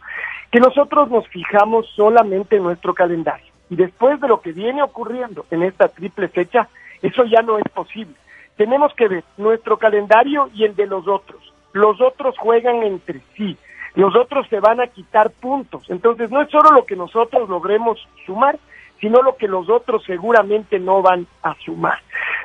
Que 0.50 0.60
nosotros 0.60 1.10
nos 1.10 1.26
fijamos 1.28 1.88
solamente 1.96 2.56
en 2.56 2.62
nuestro 2.62 2.94
calendario. 2.94 3.46
Y 3.68 3.76
después 3.76 4.20
de 4.20 4.28
lo 4.28 4.40
que 4.40 4.52
viene 4.52 4.82
ocurriendo 4.82 5.44
en 5.50 5.62
esta 5.62 5.88
triple 5.88 6.28
fecha, 6.28 6.68
eso 7.02 7.24
ya 7.24 7.42
no 7.42 7.58
es 7.58 7.64
posible. 7.72 8.14
Tenemos 8.56 8.92
que 8.94 9.08
ver 9.08 9.24
nuestro 9.36 9.78
calendario 9.78 10.50
y 10.54 10.64
el 10.64 10.76
de 10.76 10.86
los 10.86 11.08
otros. 11.08 11.52
Los 11.72 12.00
otros 12.00 12.36
juegan 12.38 12.82
entre 12.82 13.20
sí. 13.36 13.56
Los 13.94 14.14
otros 14.14 14.46
se 14.48 14.60
van 14.60 14.80
a 14.80 14.86
quitar 14.86 15.30
puntos. 15.30 15.88
Entonces 15.88 16.30
no 16.30 16.42
es 16.42 16.50
solo 16.50 16.70
lo 16.70 16.84
que 16.84 16.96
nosotros 16.96 17.48
logremos 17.48 17.98
sumar, 18.26 18.58
sino 19.00 19.22
lo 19.22 19.36
que 19.36 19.48
los 19.48 19.68
otros 19.68 20.04
seguramente 20.04 20.78
no 20.78 21.02
van 21.02 21.26
a 21.42 21.54
sumar. 21.64 21.98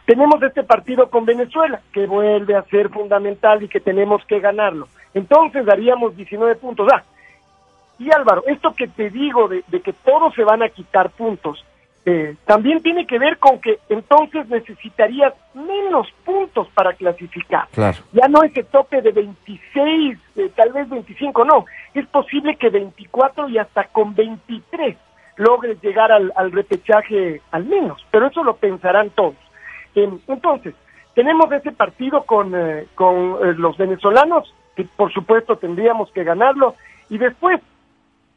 Tenemos 0.05 0.41
este 0.43 0.63
partido 0.63 1.09
con 1.09 1.25
Venezuela, 1.25 1.81
que 1.91 2.05
vuelve 2.05 2.55
a 2.55 2.63
ser 2.63 2.89
fundamental 2.89 3.63
y 3.63 3.67
que 3.67 3.79
tenemos 3.79 4.23
que 4.25 4.39
ganarlo. 4.39 4.87
Entonces 5.13 5.65
daríamos 5.65 6.15
19 6.15 6.55
puntos. 6.55 6.87
Ah, 6.93 7.03
y 7.97 8.13
Álvaro, 8.13 8.43
esto 8.45 8.73
que 8.73 8.87
te 8.87 9.09
digo 9.09 9.47
de, 9.47 9.63
de 9.67 9.81
que 9.81 9.93
todos 9.93 10.33
se 10.35 10.43
van 10.43 10.61
a 10.61 10.69
quitar 10.69 11.09
puntos, 11.11 11.63
eh, 12.07 12.35
también 12.45 12.83
tiene 12.83 13.07
que 13.07 13.17
ver 13.17 13.39
con 13.39 13.59
que 13.59 13.79
entonces 13.89 14.47
necesitarías 14.47 15.33
menos 15.55 16.07
puntos 16.23 16.67
para 16.75 16.93
clasificar. 16.93 17.67
Claro. 17.71 17.97
Ya 18.11 18.27
no 18.27 18.43
ese 18.43 18.63
tope 18.63 19.01
de 19.01 19.11
26, 19.11 20.19
eh, 20.35 20.51
tal 20.55 20.71
vez 20.71 20.87
25, 20.87 21.43
no. 21.45 21.65
Es 21.95 22.05
posible 22.07 22.57
que 22.57 22.69
24 22.69 23.49
y 23.49 23.57
hasta 23.57 23.85
con 23.85 24.13
23 24.13 24.95
logres 25.37 25.81
llegar 25.81 26.11
al, 26.11 26.31
al 26.35 26.51
repechaje 26.51 27.41
al 27.51 27.65
menos, 27.65 28.05
pero 28.11 28.27
eso 28.27 28.43
lo 28.43 28.55
pensarán 28.55 29.09
todos. 29.09 29.35
Eh, 29.95 30.09
entonces, 30.27 30.75
tenemos 31.15 31.49
ese 31.51 31.71
partido 31.71 32.23
con, 32.23 32.53
eh, 32.53 32.87
con 32.93 33.15
eh, 33.15 33.53
los 33.57 33.77
venezolanos, 33.77 34.53
que 34.75 34.83
por 34.83 35.11
supuesto 35.13 35.55
tendríamos 35.57 36.11
que 36.11 36.23
ganarlo, 36.23 36.75
y 37.09 37.17
después 37.17 37.61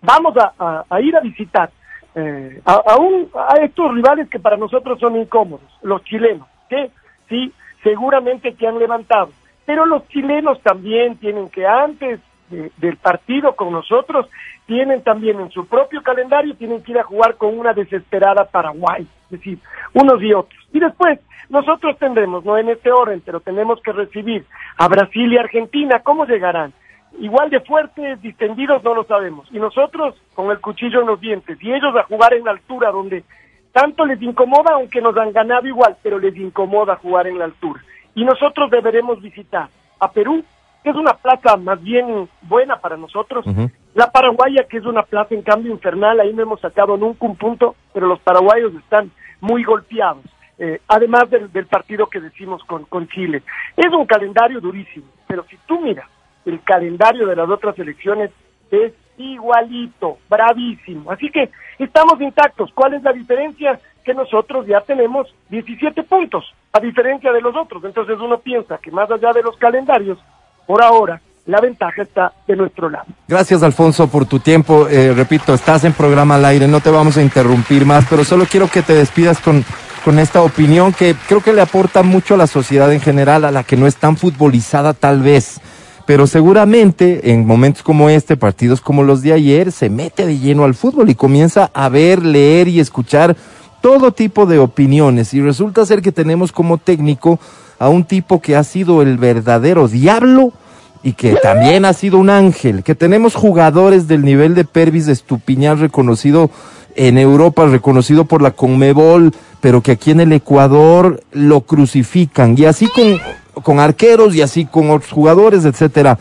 vamos 0.00 0.34
a, 0.36 1.00
ir 1.00 1.16
a 1.16 1.20
visitar 1.20 1.70
eh, 2.14 2.60
a, 2.64 2.74
a, 2.74 2.96
un, 2.96 3.28
a 3.34 3.56
estos 3.64 3.92
rivales 3.92 4.28
que 4.30 4.38
para 4.38 4.56
nosotros 4.56 5.00
son 5.00 5.16
incómodos, 5.16 5.68
los 5.82 6.04
chilenos, 6.04 6.46
que 6.68 6.90
sí, 7.28 7.52
seguramente 7.82 8.54
que 8.54 8.68
han 8.68 8.78
levantado, 8.78 9.30
pero 9.66 9.84
los 9.84 10.06
chilenos 10.08 10.60
también 10.62 11.16
tienen 11.16 11.50
que 11.50 11.66
antes 11.66 12.20
de, 12.48 12.70
del 12.76 12.96
partido 12.96 13.56
con 13.56 13.72
nosotros, 13.72 14.28
tienen 14.66 15.02
también 15.02 15.40
en 15.40 15.50
su 15.50 15.66
propio 15.66 16.02
calendario, 16.02 16.54
tienen 16.54 16.82
que 16.82 16.92
ir 16.92 16.98
a 16.98 17.04
jugar 17.04 17.34
con 17.36 17.58
una 17.58 17.72
desesperada 17.72 18.44
Paraguay, 18.44 19.02
es 19.24 19.30
decir, 19.30 19.58
unos 19.94 20.22
y 20.22 20.32
otros. 20.32 20.57
Y 20.72 20.80
después, 20.80 21.18
nosotros 21.48 21.98
tendremos, 21.98 22.44
no 22.44 22.58
en 22.58 22.68
este 22.68 22.92
orden, 22.92 23.22
pero 23.24 23.40
tenemos 23.40 23.80
que 23.82 23.92
recibir 23.92 24.44
a 24.76 24.88
Brasil 24.88 25.32
y 25.32 25.38
Argentina, 25.38 26.00
¿cómo 26.00 26.26
llegarán? 26.26 26.72
igual 27.18 27.50
de 27.50 27.60
fuertes, 27.60 28.20
distendidos, 28.22 28.82
no 28.84 28.94
lo 28.94 29.04
sabemos. 29.04 29.48
Y 29.52 29.58
nosotros 29.58 30.14
con 30.34 30.50
el 30.50 30.60
cuchillo 30.60 31.00
en 31.00 31.06
los 31.06 31.20
dientes, 31.20 31.58
y 31.60 31.72
ellos 31.72 31.94
a 31.96 32.04
jugar 32.04 32.34
en 32.34 32.44
la 32.44 32.52
altura 32.52 32.90
donde 32.90 33.24
tanto 33.72 34.04
les 34.04 34.20
incomoda, 34.22 34.74
aunque 34.74 35.00
nos 35.00 35.16
han 35.16 35.32
ganado 35.32 35.66
igual, 35.66 35.96
pero 36.02 36.18
les 36.18 36.36
incomoda 36.36 36.96
jugar 36.96 37.26
en 37.26 37.38
la 37.38 37.46
altura. 37.46 37.82
Y 38.14 38.24
nosotros 38.24 38.70
deberemos 38.70 39.20
visitar 39.20 39.68
a 40.00 40.10
Perú, 40.10 40.44
que 40.82 40.90
es 40.90 40.96
una 40.96 41.14
plaza 41.14 41.56
más 41.56 41.82
bien 41.82 42.28
buena 42.42 42.76
para 42.76 42.96
nosotros, 42.96 43.46
uh 43.46 43.50
-huh. 43.50 43.70
la 43.94 44.10
Paraguaya, 44.10 44.64
que 44.68 44.78
es 44.78 44.84
una 44.84 45.02
plaza 45.02 45.34
en 45.34 45.42
cambio 45.42 45.72
infernal, 45.72 46.20
ahí 46.20 46.32
no 46.32 46.42
hemos 46.42 46.60
sacado 46.60 46.96
nunca 46.96 47.26
un 47.26 47.36
punto, 47.36 47.74
pero 47.92 48.06
los 48.06 48.20
paraguayos 48.20 48.74
están 48.74 49.10
muy 49.40 49.64
golpeados. 49.64 50.24
Eh, 50.58 50.80
además 50.88 51.30
del, 51.30 51.52
del, 51.52 51.66
partido 51.66 52.06
que 52.08 52.20
decimos 52.20 52.64
con, 52.64 52.84
con 52.86 53.06
Chile. 53.08 53.42
Es 53.76 53.92
un 53.92 54.06
calendario 54.06 54.60
durísimo, 54.60 55.06
pero 55.26 55.44
si 55.48 55.56
tú 55.66 55.80
miras 55.80 56.08
el 56.44 56.60
calendario 56.62 57.26
de 57.26 57.36
las 57.36 57.48
otras 57.48 57.78
elecciones 57.78 58.30
es 58.70 58.92
igualito, 59.18 60.18
bravísimo. 60.28 61.10
Así 61.10 61.30
que 61.30 61.50
estamos 61.78 62.20
intactos. 62.20 62.70
¿Cuál 62.74 62.94
es 62.94 63.02
la 63.02 63.12
diferencia? 63.12 63.78
Que 64.04 64.14
nosotros 64.14 64.66
ya 64.66 64.80
tenemos 64.80 65.32
17 65.50 66.02
puntos, 66.04 66.44
a 66.72 66.80
diferencia 66.80 67.32
de 67.32 67.40
los 67.40 67.54
otros. 67.56 67.84
Entonces 67.84 68.18
uno 68.20 68.38
piensa 68.38 68.78
que 68.78 68.90
más 68.90 69.10
allá 69.10 69.32
de 69.32 69.42
los 69.42 69.56
calendarios, 69.56 70.18
por 70.66 70.82
ahora, 70.82 71.20
la 71.46 71.60
ventaja 71.60 72.02
está 72.02 72.32
de 72.46 72.56
nuestro 72.56 72.90
lado. 72.90 73.06
Gracias, 73.26 73.62
Alfonso, 73.62 74.08
por 74.08 74.26
tu 74.26 74.38
tiempo. 74.38 74.86
Eh, 74.88 75.14
repito, 75.14 75.54
estás 75.54 75.84
en 75.84 75.94
programa 75.94 76.34
al 76.34 76.44
aire, 76.44 76.68
no 76.68 76.80
te 76.80 76.90
vamos 76.90 77.16
a 77.16 77.22
interrumpir 77.22 77.86
más, 77.86 78.06
pero 78.08 78.22
solo 78.22 78.44
quiero 78.44 78.68
que 78.68 78.82
te 78.82 78.92
despidas 78.92 79.40
con, 79.40 79.64
con 80.08 80.18
esta 80.18 80.40
opinión 80.40 80.94
que 80.94 81.14
creo 81.28 81.42
que 81.42 81.52
le 81.52 81.60
aporta 81.60 82.02
mucho 82.02 82.32
a 82.32 82.38
la 82.38 82.46
sociedad 82.46 82.90
en 82.94 83.00
general, 83.02 83.44
a 83.44 83.50
la 83.50 83.62
que 83.62 83.76
no 83.76 83.86
es 83.86 83.96
tan 83.96 84.16
futbolizada 84.16 84.94
tal 84.94 85.20
vez 85.20 85.60
pero 86.06 86.26
seguramente 86.26 87.30
en 87.30 87.46
momentos 87.46 87.82
como 87.82 88.08
este, 88.08 88.38
partidos 88.38 88.80
como 88.80 89.02
los 89.02 89.20
de 89.20 89.34
ayer, 89.34 89.70
se 89.70 89.90
mete 89.90 90.24
de 90.24 90.38
lleno 90.38 90.64
al 90.64 90.72
fútbol 90.72 91.10
y 91.10 91.14
comienza 91.14 91.70
a 91.74 91.90
ver, 91.90 92.24
leer 92.24 92.68
y 92.68 92.80
escuchar 92.80 93.36
todo 93.82 94.10
tipo 94.12 94.46
de 94.46 94.58
opiniones. 94.58 95.34
Y 95.34 95.42
resulta 95.42 95.84
ser 95.84 96.00
que 96.00 96.10
tenemos 96.10 96.52
como 96.52 96.78
técnico 96.78 97.38
a 97.78 97.90
un 97.90 98.04
tipo 98.04 98.40
que 98.40 98.56
ha 98.56 98.64
sido 98.64 99.02
el 99.02 99.18
verdadero 99.18 99.88
diablo 99.88 100.54
y 101.02 101.12
que 101.12 101.34
también 101.34 101.84
ha 101.84 101.92
sido 101.92 102.16
un 102.16 102.30
ángel, 102.30 102.82
que 102.82 102.94
tenemos 102.94 103.34
jugadores 103.34 104.08
del 104.08 104.24
nivel 104.24 104.54
de 104.54 104.64
Pervis 104.64 105.04
de 105.04 105.12
Estupiñán 105.12 105.78
reconocido 105.78 106.50
en 106.98 107.16
Europa, 107.16 107.64
reconocido 107.66 108.26
por 108.26 108.42
la 108.42 108.50
Conmebol, 108.50 109.32
pero 109.60 109.82
que 109.82 109.92
aquí 109.92 110.10
en 110.10 110.20
el 110.20 110.32
Ecuador 110.32 111.22
lo 111.32 111.62
crucifican. 111.62 112.54
Y 112.58 112.66
así 112.66 112.88
con 112.88 113.18
con 113.62 113.80
arqueros 113.80 114.34
y 114.34 114.42
así 114.42 114.64
con 114.64 114.90
otros 114.90 115.12
jugadores, 115.12 115.64
etcétera. 115.64 116.18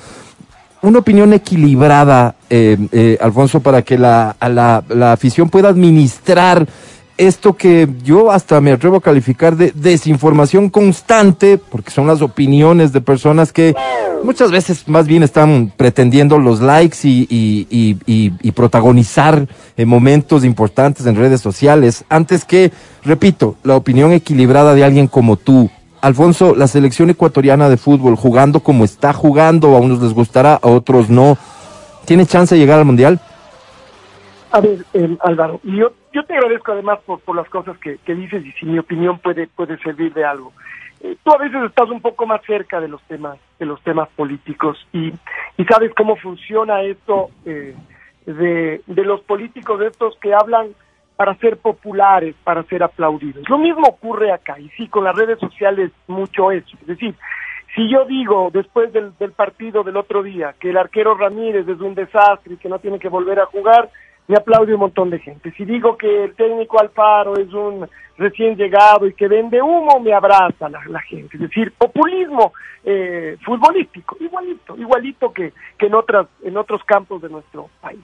Una 0.81 1.00
opinión 1.00 1.34
equilibrada, 1.34 2.36
eh, 2.50 2.77
eh, 2.91 3.17
Alfonso, 3.19 3.60
para 3.62 3.81
que 3.81 3.98
la, 3.98 4.36
la, 4.39 4.84
la, 4.89 5.12
afición 5.12 5.50
pueda 5.50 5.69
administrar 5.69 6.67
esto 7.17 7.53
que 7.53 7.88
yo 8.03 8.31
hasta 8.31 8.62
me 8.62 8.71
atrevo 8.71 8.97
a 8.97 9.01
calificar 9.01 9.55
de 9.55 9.71
desinformación 9.74 10.69
constante, 10.69 11.57
porque 11.57 11.91
son 11.91 12.07
las 12.07 12.21
opiniones 12.21 12.93
de 12.93 13.01
personas 13.01 13.51
que 13.51 13.75
muchas 14.24 14.51
veces 14.51 14.88
más 14.88 15.07
bien 15.07 15.24
están 15.24 15.71
pretendiendo 15.75 16.38
los 16.38 16.62
likes 16.62 16.97
y, 17.03 17.27
y, 17.29 17.97
y, 18.05 18.33
y, 18.41 18.51
protagonizar 18.51 19.47
eh, 19.75 19.86
momentos 19.86 20.43
importantes 20.43 21.05
en 21.05 21.15
redes 21.15 21.41
sociales, 21.41 22.05
antes 22.09 22.45
que, 22.45 22.71
repito, 23.03 23.55
la 23.63 23.75
opinión 23.75 24.12
equilibrada 24.12 24.74
de 24.74 24.83
alguien 24.83 25.07
como 25.07 25.38
tú. 25.38 25.69
Alfonso, 26.01 26.55
la 26.55 26.67
selección 26.67 27.09
ecuatoriana 27.09 27.69
de 27.69 27.77
fútbol 27.77 28.15
jugando 28.15 28.59
como 28.59 28.86
está 28.86 29.13
jugando, 29.13 29.75
a 29.75 29.79
unos 29.79 30.01
les 30.01 30.13
gustará, 30.13 30.55
a 30.55 30.67
otros 30.67 31.09
no, 31.09 31.38
¿tiene 32.05 32.25
chance 32.25 32.53
de 32.53 32.62
llegar 32.62 32.79
al 32.79 32.86
Mundial? 32.86 33.19
A 34.58 34.60
ver, 34.60 34.80
eh, 34.96 35.16
Álvaro, 35.20 35.60
yo, 35.64 35.92
yo 36.12 36.24
te 36.24 36.34
agradezco 36.34 36.72
además 36.72 36.98
por, 37.06 37.20
por 37.20 37.36
las 37.36 37.48
cosas 37.48 37.78
que, 37.78 38.00
que 38.00 38.16
dices 38.16 38.44
y 38.44 38.52
si 38.54 38.66
mi 38.66 38.80
opinión 38.80 39.20
puede, 39.20 39.46
puede 39.46 39.78
servir 39.78 40.12
de 40.16 40.26
algo. 40.26 40.52
Eh, 41.00 41.16
tú 41.24 41.32
a 41.32 41.38
veces 41.38 41.62
estás 41.64 41.88
un 41.92 42.02
poco 42.02 42.26
más 42.26 42.42
cerca 42.44 42.82
de 42.82 42.88
los 42.88 43.00
temas, 43.04 43.38
de 43.60 43.68
los 43.68 43.80
temas 43.84 44.10
políticos 44.16 44.76
y, 44.92 45.14
y 45.58 45.66
sabes 45.70 45.94
cómo 45.96 46.16
funciona 46.16 46.82
esto 46.82 47.30
eh, 47.46 47.76
de, 48.26 48.82
de 48.88 49.06
los 49.06 49.22
políticos 49.22 49.80
estos 49.82 50.18
que 50.18 50.34
hablan 50.34 50.70
para 51.18 51.36
ser 51.36 51.58
populares, 51.58 52.34
para 52.44 52.64
ser 52.64 52.82
aplaudidos. 52.82 53.48
Lo 53.50 53.60
mismo 53.60 53.88
ocurre 53.88 54.32
acá, 54.32 54.60
y 54.60 54.70
sí, 54.70 54.88
con 54.88 55.04
las 55.04 55.16
redes 55.16 55.38
sociales 55.38 55.92
mucho 56.08 56.50
eso. 56.52 56.76
Es 56.82 56.88
decir, 56.88 57.14
si 57.76 57.88
yo 57.92 58.06
digo 58.06 58.50
después 58.52 58.92
del, 58.92 59.16
del 59.20 59.34
partido 59.34 59.84
del 59.84 59.98
otro 59.98 60.24
día 60.24 60.56
que 60.60 60.72
el 60.72 60.78
arquero 60.78 61.14
Ramírez 61.14 61.68
es 61.68 61.80
un 61.80 61.94
desastre 61.94 62.56
y 62.56 62.58
que 62.58 62.70
no 62.70 62.80
tiene 62.80 62.98
que 62.98 63.10
volver 63.10 63.40
a 63.40 63.46
jugar, 63.46 63.92
me 64.27 64.36
aplaude 64.36 64.74
un 64.74 64.81
montón 64.81 65.10
de 65.10 65.19
gente. 65.19 65.51
Si 65.51 65.65
digo 65.65 65.98
que 65.98 66.25
el 66.25 66.36
técnico 66.36 66.79
Alfaro 66.79 67.38
es 67.38 67.51
un 67.53 67.88
recién 68.17 68.55
llegado 68.55 69.07
y 69.07 69.13
que 69.13 69.27
vende 69.27 69.62
humo, 69.62 70.00
me 70.00 70.13
abraza 70.13 70.69
la, 70.69 71.01
gente. 71.01 71.38
Es 71.38 71.41
decir, 71.41 71.72
populismo 71.77 72.53
eh, 72.84 73.38
futbolístico, 73.43 74.17
igualito, 74.19 74.75
igualito 74.77 75.31
que, 75.31 75.53
que 75.77 75.86
en, 75.86 75.96
otras, 75.96 76.27
en 76.43 76.57
otros 76.57 76.84
campos 76.84 77.22
de 77.22 77.29
nuestro 77.29 77.69
país. 77.79 78.03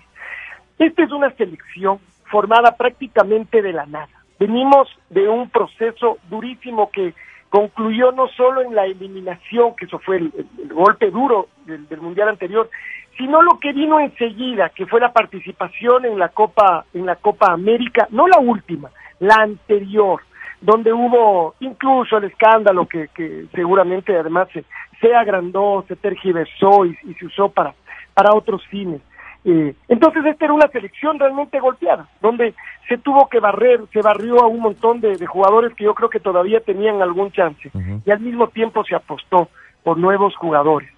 Esta 0.79 1.03
es 1.03 1.11
una 1.11 1.31
selección 1.31 1.99
formada 2.25 2.75
prácticamente 2.75 3.61
de 3.61 3.73
la 3.73 3.85
nada. 3.85 4.09
Venimos 4.39 4.89
de 5.09 5.27
un 5.27 5.49
proceso 5.49 6.17
durísimo 6.29 6.89
que 6.91 7.13
concluyó 7.53 8.11
no 8.11 8.27
solo 8.29 8.61
en 8.61 8.73
la 8.73 8.85
eliminación, 8.85 9.75
que 9.75 9.85
eso 9.85 9.99
fue 9.99 10.17
el, 10.17 10.31
golpe 10.73 11.11
duro 11.11 11.49
del, 11.65 12.01
mundial 12.01 12.29
anterior, 12.29 12.67
sino 13.17 13.41
lo 13.41 13.59
que 13.59 13.73
vino 13.73 13.99
enseguida, 13.99 14.69
que 14.69 14.85
fue 14.85 14.99
la 14.99 15.11
participación 15.13 16.05
en 16.05 16.17
la 16.17 16.29
Copa, 16.29 16.85
en 16.93 17.05
la 17.05 17.15
Copa 17.15 17.51
América, 17.51 18.07
no 18.11 18.27
la 18.27 18.39
última, 18.39 18.89
la 19.19 19.35
anterior, 19.35 20.21
donde 20.61 20.91
hubo 20.91 21.55
incluso 21.59 22.17
el 22.17 22.25
escándalo 22.25 22.87
que, 22.87 23.09
que 23.13 23.45
seguramente 23.53 24.17
además 24.17 24.47
se, 24.53 24.63
se 24.99 25.13
agrandó, 25.13 25.83
se 25.87 25.95
tergiversó 25.95 26.85
y, 26.85 26.97
y 27.03 27.13
se 27.15 27.25
usó 27.25 27.49
para, 27.49 27.73
para 28.13 28.33
otros 28.33 28.65
fines. 28.67 29.01
Eh, 29.45 29.75
entonces 29.89 30.25
esta 30.25 30.45
era 30.45 30.53
una 30.53 30.69
selección 30.69 31.19
realmente 31.19 31.59
golpeada, 31.59 32.07
donde 32.21 32.53
se 32.87 32.97
tuvo 32.97 33.27
que 33.27 33.41
barrer, 33.41 33.81
se 33.91 34.01
barrió 34.01 34.39
a 34.41 34.47
un 34.47 34.61
montón 34.61 35.01
de, 35.01 35.17
de 35.17 35.25
jugadores 35.25 35.73
que 35.73 35.83
yo 35.83 35.93
creo 35.93 36.09
que 36.09 36.21
todavía 36.21 36.61
tenían 36.61 37.01
algún 37.01 37.29
chance 37.31 37.69
uh 37.73 37.77
-huh. 37.77 38.01
y 38.05 38.11
al 38.11 38.21
mismo 38.21 38.47
tiempo 38.47 38.85
se 38.85 38.95
apostó 38.95 39.49
por 39.83 39.97
nuevos 39.97 40.33
jugadores. 40.37 40.89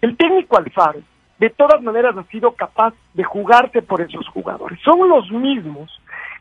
El 0.00 0.16
técnico 0.16 0.56
Alfaro, 0.56 1.00
de 1.40 1.50
todas 1.50 1.82
maneras, 1.82 2.16
ha 2.16 2.24
sido 2.24 2.52
capaz 2.52 2.94
de 3.14 3.24
jugarse 3.24 3.82
por 3.82 4.00
esos 4.00 4.28
jugadores. 4.28 4.78
Son 4.84 5.08
los 5.08 5.30
mismos 5.30 5.90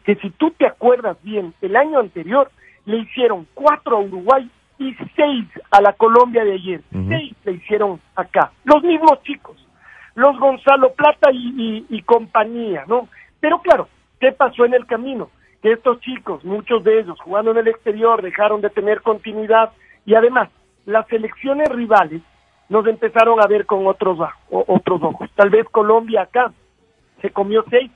que 0.04 0.16
si 0.16 0.30
tú 0.32 0.52
te 0.52 0.68
acuerdas 0.68 1.18
bien, 1.24 1.54
el 1.62 1.76
año 1.76 2.00
anterior 2.00 2.52
le 2.86 2.98
hicieron 2.98 3.48
cuatro 3.54 3.98
a 3.98 4.02
Uruguay 4.02 4.50
y 4.78 4.94
seis 5.16 5.46
a 5.72 5.82
la 5.82 5.94
Colombia 5.94 6.44
de 6.44 6.54
ayer. 6.54 6.82
Uh 6.92 6.98
-huh. 6.98 7.08
Seis 7.10 7.36
le 7.46 7.52
hicieron 7.54 8.00
acá. 8.16 8.52
Los 8.66 8.84
mismos 8.84 9.24
chicos 9.24 9.56
los 10.16 10.38
Gonzalo 10.38 10.92
Plata 10.94 11.32
y, 11.32 11.86
y, 11.90 11.98
y, 11.98 12.02
compañía, 12.02 12.84
¿no? 12.88 13.08
Pero 13.40 13.62
claro, 13.62 13.88
¿qué 14.20 14.34
pasó 14.34 14.66
en 14.66 14.74
el 14.74 14.86
camino? 14.86 15.30
Que 15.62 15.72
estos 15.72 16.02
chicos, 16.02 16.44
muchos 16.44 16.84
de 16.84 17.00
ellos 17.00 17.18
jugando 17.22 17.52
en 17.52 17.58
el 17.58 17.70
exterior, 17.70 18.22
dejaron 18.22 18.60
de 18.60 18.70
tener 18.70 19.02
continuidad 19.02 19.72
y 20.06 20.16
además 20.16 20.50
las 20.86 21.08
selecciones 21.08 21.70
rivales 21.70 22.22
nos 22.70 22.88
empezaron 22.88 23.42
a 23.42 23.48
ver 23.48 23.66
con 23.66 23.86
otros, 23.88 24.20
o, 24.50 24.64
otros 24.68 25.02
ojos. 25.04 25.30
Tal 25.36 25.50
vez 25.50 25.68
Colombia 25.70 26.22
acá 26.24 26.52
se 27.22 27.32
comió 27.32 27.66
seis 27.70 27.92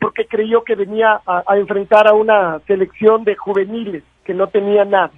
porque 0.00 0.26
creyó 0.26 0.62
que 0.62 0.76
venía 0.76 1.20
a, 1.26 1.42
a 1.46 1.56
enfrentar 1.56 2.06
a 2.06 2.14
una 2.14 2.60
selección 2.66 3.24
de 3.24 3.34
juveniles 3.34 4.04
que 4.24 4.34
no 4.34 4.46
tenía 4.46 4.84
nada 4.84 5.10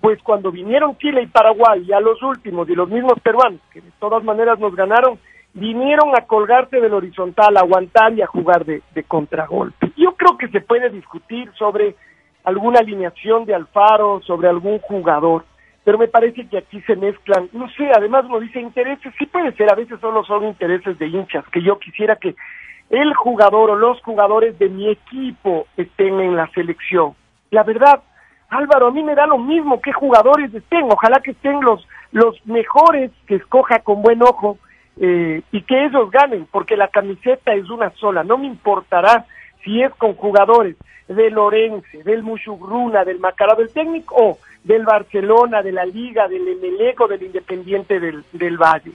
pues 0.00 0.18
cuando 0.22 0.50
vinieron 0.50 0.96
Chile 0.96 1.22
y 1.22 1.26
Paraguay, 1.26 1.84
ya 1.84 2.00
los 2.00 2.22
últimos 2.22 2.68
y 2.68 2.74
los 2.74 2.88
mismos 2.88 3.20
peruanos, 3.22 3.60
que 3.72 3.80
de 3.80 3.90
todas 3.98 4.24
maneras 4.24 4.58
nos 4.58 4.74
ganaron, 4.74 5.18
vinieron 5.52 6.16
a 6.16 6.26
colgarse 6.26 6.80
del 6.80 6.94
horizontal, 6.94 7.56
a 7.56 7.60
aguantar 7.60 8.12
y 8.14 8.22
a 8.22 8.26
jugar 8.26 8.64
de, 8.64 8.82
de 8.94 9.02
contragolpe. 9.04 9.92
Yo 9.96 10.12
creo 10.16 10.38
que 10.38 10.48
se 10.48 10.60
puede 10.60 10.88
discutir 10.90 11.50
sobre 11.58 11.96
alguna 12.44 12.80
alineación 12.80 13.44
de 13.44 13.54
Alfaro, 13.54 14.22
sobre 14.22 14.48
algún 14.48 14.78
jugador, 14.78 15.44
pero 15.90 15.98
me 15.98 16.06
parece 16.06 16.46
que 16.46 16.58
aquí 16.58 16.80
se 16.82 16.94
mezclan, 16.94 17.48
no 17.52 17.68
sé, 17.70 17.90
además 17.92 18.24
uno 18.26 18.38
dice 18.38 18.60
intereses, 18.60 19.12
sí 19.18 19.26
puede 19.26 19.50
ser, 19.56 19.72
a 19.72 19.74
veces 19.74 19.98
solo 19.98 20.22
son 20.22 20.44
intereses 20.44 20.96
de 21.00 21.08
hinchas, 21.08 21.44
que 21.48 21.60
yo 21.60 21.80
quisiera 21.80 22.14
que 22.14 22.36
el 22.90 23.12
jugador 23.14 23.70
o 23.70 23.74
los 23.74 24.00
jugadores 24.02 24.56
de 24.60 24.68
mi 24.68 24.88
equipo 24.88 25.66
estén 25.76 26.20
en 26.20 26.36
la 26.36 26.46
selección. 26.52 27.16
La 27.50 27.64
verdad, 27.64 28.04
Álvaro, 28.50 28.86
a 28.86 28.90
mí 28.92 29.02
me 29.02 29.16
da 29.16 29.26
lo 29.26 29.38
mismo 29.38 29.80
qué 29.80 29.92
jugadores 29.92 30.54
estén, 30.54 30.84
ojalá 30.84 31.18
que 31.18 31.32
estén 31.32 31.60
los, 31.60 31.84
los 32.12 32.36
mejores 32.46 33.10
que 33.26 33.34
escoja 33.34 33.80
con 33.80 34.00
buen 34.00 34.22
ojo, 34.22 34.58
eh, 35.00 35.42
y 35.50 35.62
que 35.62 35.86
ellos 35.86 36.08
ganen, 36.12 36.46
porque 36.52 36.76
la 36.76 36.86
camiseta 36.86 37.52
es 37.52 37.68
una 37.68 37.90
sola, 37.96 38.22
no 38.22 38.38
me 38.38 38.46
importará 38.46 39.26
si 39.64 39.82
es 39.82 39.92
con 39.96 40.14
jugadores 40.14 40.76
del 41.08 41.36
Orense, 41.36 42.04
del 42.04 42.22
Mushugruna, 42.22 43.04
del 43.04 43.18
Macará, 43.18 43.56
del 43.56 43.72
técnico, 43.72 44.14
o 44.16 44.38
del 44.64 44.84
Barcelona, 44.84 45.62
de 45.62 45.72
la 45.72 45.84
Liga, 45.84 46.28
del 46.28 46.46
Emeleco, 46.46 47.08
del 47.08 47.22
Independiente 47.22 47.98
del, 47.98 48.24
del 48.32 48.58
Valle. 48.58 48.92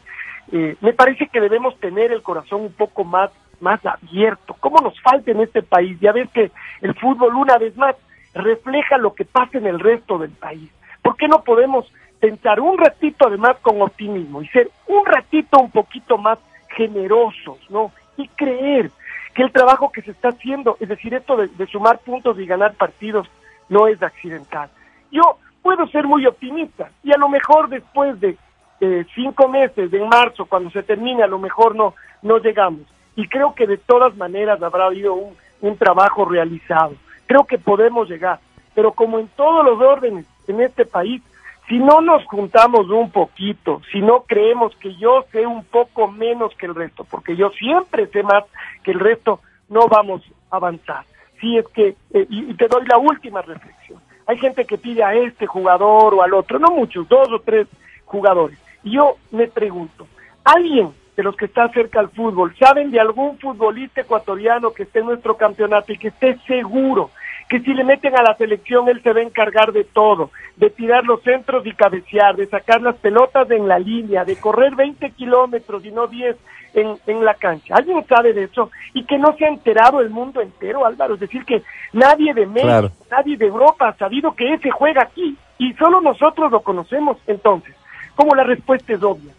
Eh, 0.52 0.76
me 0.82 0.94
parece 0.94 1.28
que 1.28 1.42
debemos 1.42 1.78
tener 1.80 2.12
el 2.12 2.22
corazón 2.22 2.62
un 2.62 2.74
poco 2.74 3.04
más, 3.04 3.32
más 3.60 3.84
abierto. 3.86 4.56
¿Cómo 4.60 4.80
nos 4.80 5.00
falta 5.02 5.32
en 5.32 5.42
este 5.42 5.64
país? 5.64 6.00
Ya 6.00 6.12
ves 6.12 6.30
que 6.32 6.52
el 6.82 6.94
fútbol, 6.96 7.36
una 7.36 7.58
vez 7.58 7.76
más, 7.78 7.96
refleja 8.34 8.98
lo 8.98 9.16
que 9.16 9.26
pasa 9.26 9.58
en 9.58 9.66
el 9.66 9.80
resto 9.80 10.18
del 10.20 10.32
país. 10.32 10.70
¿Por 11.02 11.16
qué 11.18 11.28
no 11.28 11.44
podemos 11.44 11.92
pensar 12.20 12.60
un 12.60 12.78
ratito 12.78 13.28
además 13.28 13.58
con 13.62 13.82
optimismo 13.82 14.42
y 14.42 14.48
ser 14.50 14.70
un 14.88 15.06
ratito 15.06 15.60
un 15.60 15.72
poquito 15.72 16.18
más 16.18 16.38
generosos, 16.76 17.58
¿no? 17.70 17.92
Y 18.18 18.28
creer 18.30 18.92
que 19.34 19.44
el 19.44 19.52
trabajo 19.52 19.92
que 19.92 20.02
se 20.02 20.12
está 20.12 20.30
haciendo, 20.30 20.78
es 20.80 20.90
decir, 20.90 21.14
esto 21.14 21.36
de, 21.36 21.48
de 21.48 21.68
sumar 21.68 22.00
puntos 22.00 22.40
y 22.40 22.46
ganar 22.46 22.74
partidos, 22.76 23.28
no 23.70 23.88
es 23.88 24.02
accidental. 24.02 24.70
Yo 25.12 25.38
puedo 25.66 25.88
ser 25.88 26.06
muy 26.06 26.28
optimista 26.28 26.92
y 27.04 27.12
a 27.12 27.18
lo 27.18 27.28
mejor 27.28 27.70
después 27.70 28.20
de 28.20 28.38
eh, 28.82 29.04
cinco 29.16 29.48
meses, 29.48 29.90
de 29.90 30.00
marzo, 30.06 30.46
cuando 30.46 30.70
se 30.70 30.84
termine, 30.84 31.24
a 31.24 31.28
lo 31.28 31.40
mejor 31.40 31.76
no, 31.76 31.96
no 32.22 32.38
llegamos. 32.38 32.82
Y 33.16 33.28
creo 33.28 33.56
que 33.56 33.66
de 33.66 33.78
todas 33.78 34.16
maneras 34.16 34.62
habrá 34.62 34.86
habido 34.86 35.16
un, 35.16 35.36
un 35.62 35.76
trabajo 35.76 36.24
realizado. 36.24 36.94
Creo 37.26 37.46
que 37.46 37.58
podemos 37.58 38.08
llegar, 38.08 38.40
pero 38.76 38.92
como 38.92 39.18
en 39.18 39.28
todos 39.30 39.66
los 39.66 39.82
órdenes 39.82 40.28
en 40.48 40.62
este 40.62 40.86
país, 40.86 41.24
si 41.68 41.80
no 41.80 42.00
nos 42.00 42.24
juntamos 42.26 42.88
un 42.92 43.10
poquito, 43.10 43.82
si 43.92 44.02
no 44.02 44.22
creemos 44.28 44.76
que 44.76 44.94
yo 44.98 45.26
sé 45.32 45.48
un 45.48 45.66
poco 45.66 46.12
menos 46.12 46.54
que 46.58 46.68
el 46.68 46.76
resto, 46.76 47.08
porque 47.10 47.36
yo 47.36 47.50
siempre 47.50 48.06
sé 48.06 48.22
más 48.22 48.44
que 48.84 48.92
el 48.92 49.00
resto, 49.00 49.40
no 49.70 49.88
vamos 49.88 50.22
a 50.52 50.58
avanzar. 50.58 51.06
Si 51.42 51.58
es 51.58 51.68
que, 51.70 51.96
eh, 52.14 52.28
y 52.30 52.54
te 52.54 52.68
doy 52.68 52.86
la 52.86 53.00
última 53.00 53.42
reflexión, 53.42 54.00
hay 54.28 54.38
gente 54.38 54.66
que 54.66 54.78
pide 54.78 55.04
a 55.04 55.14
este 55.14 55.46
jugador 55.46 56.14
o 56.14 56.22
al 56.22 56.34
otro, 56.34 56.60
no 56.60 56.70
muchos, 56.72 57.08
dos 57.08 57.32
o 57.32 57.40
tres 57.40 57.68
jugadores. 58.06 58.58
Y 58.84 58.92
yo 58.92 59.18
me 59.32 59.48
pregunto, 59.48 60.08
¿alguien 60.44 60.92
de 61.16 61.24
los 61.24 61.36
que 61.36 61.46
está 61.46 61.70
cerca 61.70 62.00
al 62.00 62.10
fútbol 62.10 62.56
saben 62.58 62.92
de 62.92 63.00
algún 63.00 63.38
futbolista 63.40 64.02
ecuatoriano 64.02 64.72
que 64.74 64.84
esté 64.84 65.00
en 65.00 65.06
nuestro 65.06 65.38
campeonato 65.38 65.94
y 65.94 65.98
que 65.98 66.10
esté 66.10 66.38
seguro 66.46 67.12
que 67.48 67.60
si 67.60 67.74
le 67.74 67.84
meten 67.84 68.18
a 68.18 68.24
la 68.24 68.36
selección 68.36 68.90
él 68.90 69.02
se 69.04 69.14
va 69.14 69.20
a 69.20 69.24
encargar 69.24 69.72
de 69.72 69.84
todo, 69.84 70.32
de 70.56 70.70
tirar 70.72 71.06
los 71.06 71.22
centros 71.22 71.66
y 71.66 71.74
cabecear, 71.74 72.36
de 72.36 72.48
sacar 72.48 72.82
las 72.82 72.96
pelotas 72.96 73.50
en 73.52 73.68
la 73.68 73.78
línea, 73.78 74.26
de 74.26 74.36
correr 74.36 74.76
20 74.76 75.12
kilómetros 75.12 75.86
y 75.86 75.92
no 75.92 76.08
10 76.08 76.36
en, 76.76 76.98
en 77.08 77.26
la 77.26 77.34
cancha. 77.34 77.76
¿Alguien 77.76 78.06
sabe 78.08 78.34
de 78.34 78.44
eso? 78.44 78.70
Y 78.94 79.06
que 79.06 79.18
no 79.18 79.36
se 79.38 79.46
ha 79.46 79.50
enterado 79.50 80.02
el 80.02 80.10
mundo 80.10 80.42
entero, 80.42 80.86
Álvaro. 80.86 81.16
Es 81.16 81.22
decir, 81.22 81.44
que 81.46 81.64
nadie 81.94 82.34
de 82.34 82.46
México, 82.46 82.68
claro. 82.68 82.92
nadie 83.10 83.38
de 83.38 83.48
Europa 83.48 83.88
ha 83.88 83.98
sabido 83.98 84.36
que 84.36 84.54
ese 84.54 84.70
juega 84.70 85.04
aquí 85.04 85.36
y 85.58 85.74
solo 85.74 86.02
nosotros 86.02 86.52
lo 86.52 86.62
conocemos. 86.62 87.18
Entonces, 87.26 87.74
como 88.16 88.36
la 88.36 88.44
respuesta 88.44 88.94
es 88.94 89.02
obvia, 89.02 89.32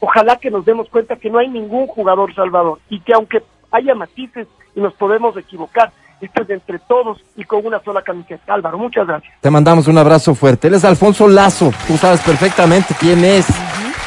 ojalá 0.00 0.36
que 0.36 0.50
nos 0.50 0.64
demos 0.64 0.88
cuenta 0.88 1.16
que 1.16 1.30
no 1.30 1.38
hay 1.38 1.48
ningún 1.48 1.86
jugador 1.88 2.34
salvador 2.34 2.78
y 2.88 3.00
que 3.00 3.12
aunque 3.12 3.42
haya 3.70 3.94
matices 3.94 4.46
y 4.74 4.80
nos 4.80 4.94
podemos 4.94 5.36
equivocar, 5.36 5.92
esto 6.20 6.42
es 6.42 6.50
entre 6.50 6.78
todos 6.78 7.22
y 7.36 7.44
con 7.44 7.66
una 7.66 7.80
sola 7.80 8.02
camiseta. 8.02 8.54
Álvaro, 8.54 8.78
muchas 8.78 9.06
gracias. 9.06 9.32
Te 9.40 9.50
mandamos 9.50 9.88
un 9.88 9.98
abrazo 9.98 10.34
fuerte. 10.34 10.68
Él 10.68 10.74
es 10.74 10.84
Alfonso 10.84 11.28
Lazo. 11.28 11.72
Tú 11.86 11.96
sabes 11.96 12.20
perfectamente 12.20 12.94
quién 12.98 13.24
es, 13.24 13.46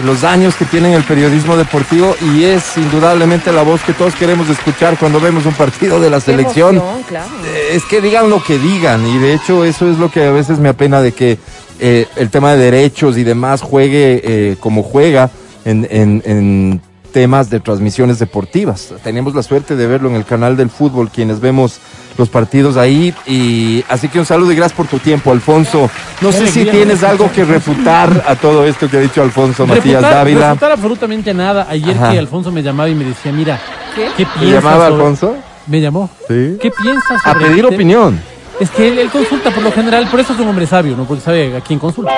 los 0.03 0.23
años 0.23 0.55
que 0.55 0.65
tiene 0.65 0.89
en 0.89 0.93
el 0.95 1.03
periodismo 1.03 1.57
deportivo 1.57 2.15
y 2.33 2.43
es 2.43 2.77
indudablemente 2.77 3.51
la 3.51 3.63
voz 3.63 3.81
que 3.81 3.93
todos 3.93 4.13
queremos 4.15 4.47
escuchar 4.49 4.97
cuando 4.97 5.19
vemos 5.19 5.45
un 5.45 5.53
partido 5.53 5.99
de 5.99 6.09
la 6.09 6.19
selección. 6.19 6.77
emoción, 6.77 7.03
claro. 7.03 7.29
Eh, 7.45 7.69
Es 7.73 7.83
que 7.85 7.99
digan 8.01 8.29
lo 8.29 8.41
que 8.43 8.59
digan 8.59 9.05
y 9.07 9.17
de 9.17 9.33
hecho 9.33 9.65
eso 9.65 9.89
es 9.89 9.97
lo 9.97 10.11
que 10.11 10.23
a 10.25 10.31
veces 10.31 10.59
me 10.59 10.69
apena 10.69 11.01
de 11.01 11.11
que 11.13 11.39
eh, 11.79 12.07
el 12.15 12.29
tema 12.29 12.53
de 12.53 12.57
derechos 12.59 13.17
y 13.17 13.23
demás 13.23 13.61
juegue 13.61 14.21
eh, 14.23 14.55
como 14.59 14.83
juega 14.83 15.29
en, 15.65 15.87
en- 15.89 16.21
en 16.25 16.81
temas 17.11 17.49
de 17.49 17.59
transmisiones 17.59 18.19
deportivas. 18.19 18.93
Tenemos 19.03 19.33
la 19.33 19.41
suerte 19.41 19.75
de 19.75 19.87
verlo 19.87 20.09
en 20.09 20.15
el 20.15 20.25
canal 20.25 20.55
del 20.57 20.69
fútbol, 20.69 21.09
quienes 21.09 21.39
vemos 21.39 21.79
los 22.17 22.29
partidos 22.29 22.77
ahí 22.77 23.13
y 23.25 23.83
así 23.89 24.07
que 24.09 24.19
un 24.19 24.25
saludo 24.25 24.51
y 24.51 24.55
gracias 24.55 24.75
por 24.75 24.87
tu 24.87 24.99
tiempo, 24.99 25.31
Alfonso. 25.31 25.89
No 26.21 26.29
Qué 26.31 26.37
sé 26.37 26.47
si 26.47 26.65
tienes 26.65 27.01
¿no? 27.01 27.07
algo 27.09 27.31
que 27.31 27.45
refutar 27.45 28.23
a 28.27 28.35
todo 28.35 28.65
esto 28.65 28.89
que 28.89 28.97
ha 28.97 29.01
dicho 29.01 29.21
Alfonso 29.21 29.67
Matías 29.67 30.01
Dávila. 30.01 30.49
refutar 30.49 30.71
absolutamente 30.71 31.33
nada. 31.33 31.67
Ayer 31.69 31.95
Ajá. 31.95 32.11
que 32.11 32.19
Alfonso 32.19 32.51
me 32.51 32.63
llamaba 32.63 32.89
y 32.89 32.95
me 32.95 33.05
decía, 33.05 33.31
mira, 33.31 33.59
¿Qué? 33.95 34.07
¿qué 34.17 34.25
¿Te 34.25 34.39
piensas 34.39 34.63
llamaba 34.63 34.87
sobre- 34.89 34.95
Alfonso? 34.95 35.35
Me 35.67 35.81
llamó. 35.81 36.09
Sí. 36.27 36.57
¿Qué 36.61 36.71
piensas 36.71 37.21
A 37.25 37.33
pedir 37.33 37.63
este- 37.65 37.75
opinión. 37.75 38.19
Es 38.59 38.71
que 38.71 38.87
él, 38.87 38.97
él 38.97 39.09
consulta 39.11 39.51
por 39.51 39.61
lo 39.61 39.71
general, 39.71 40.07
por 40.09 40.19
eso 40.19 40.33
es 40.33 40.39
un 40.39 40.47
hombre 40.47 40.65
sabio, 40.65 40.95
¿no? 40.97 41.03
Porque 41.05 41.21
sabe 41.23 41.55
a 41.55 41.61
quién 41.61 41.77
consulta. 41.77 42.11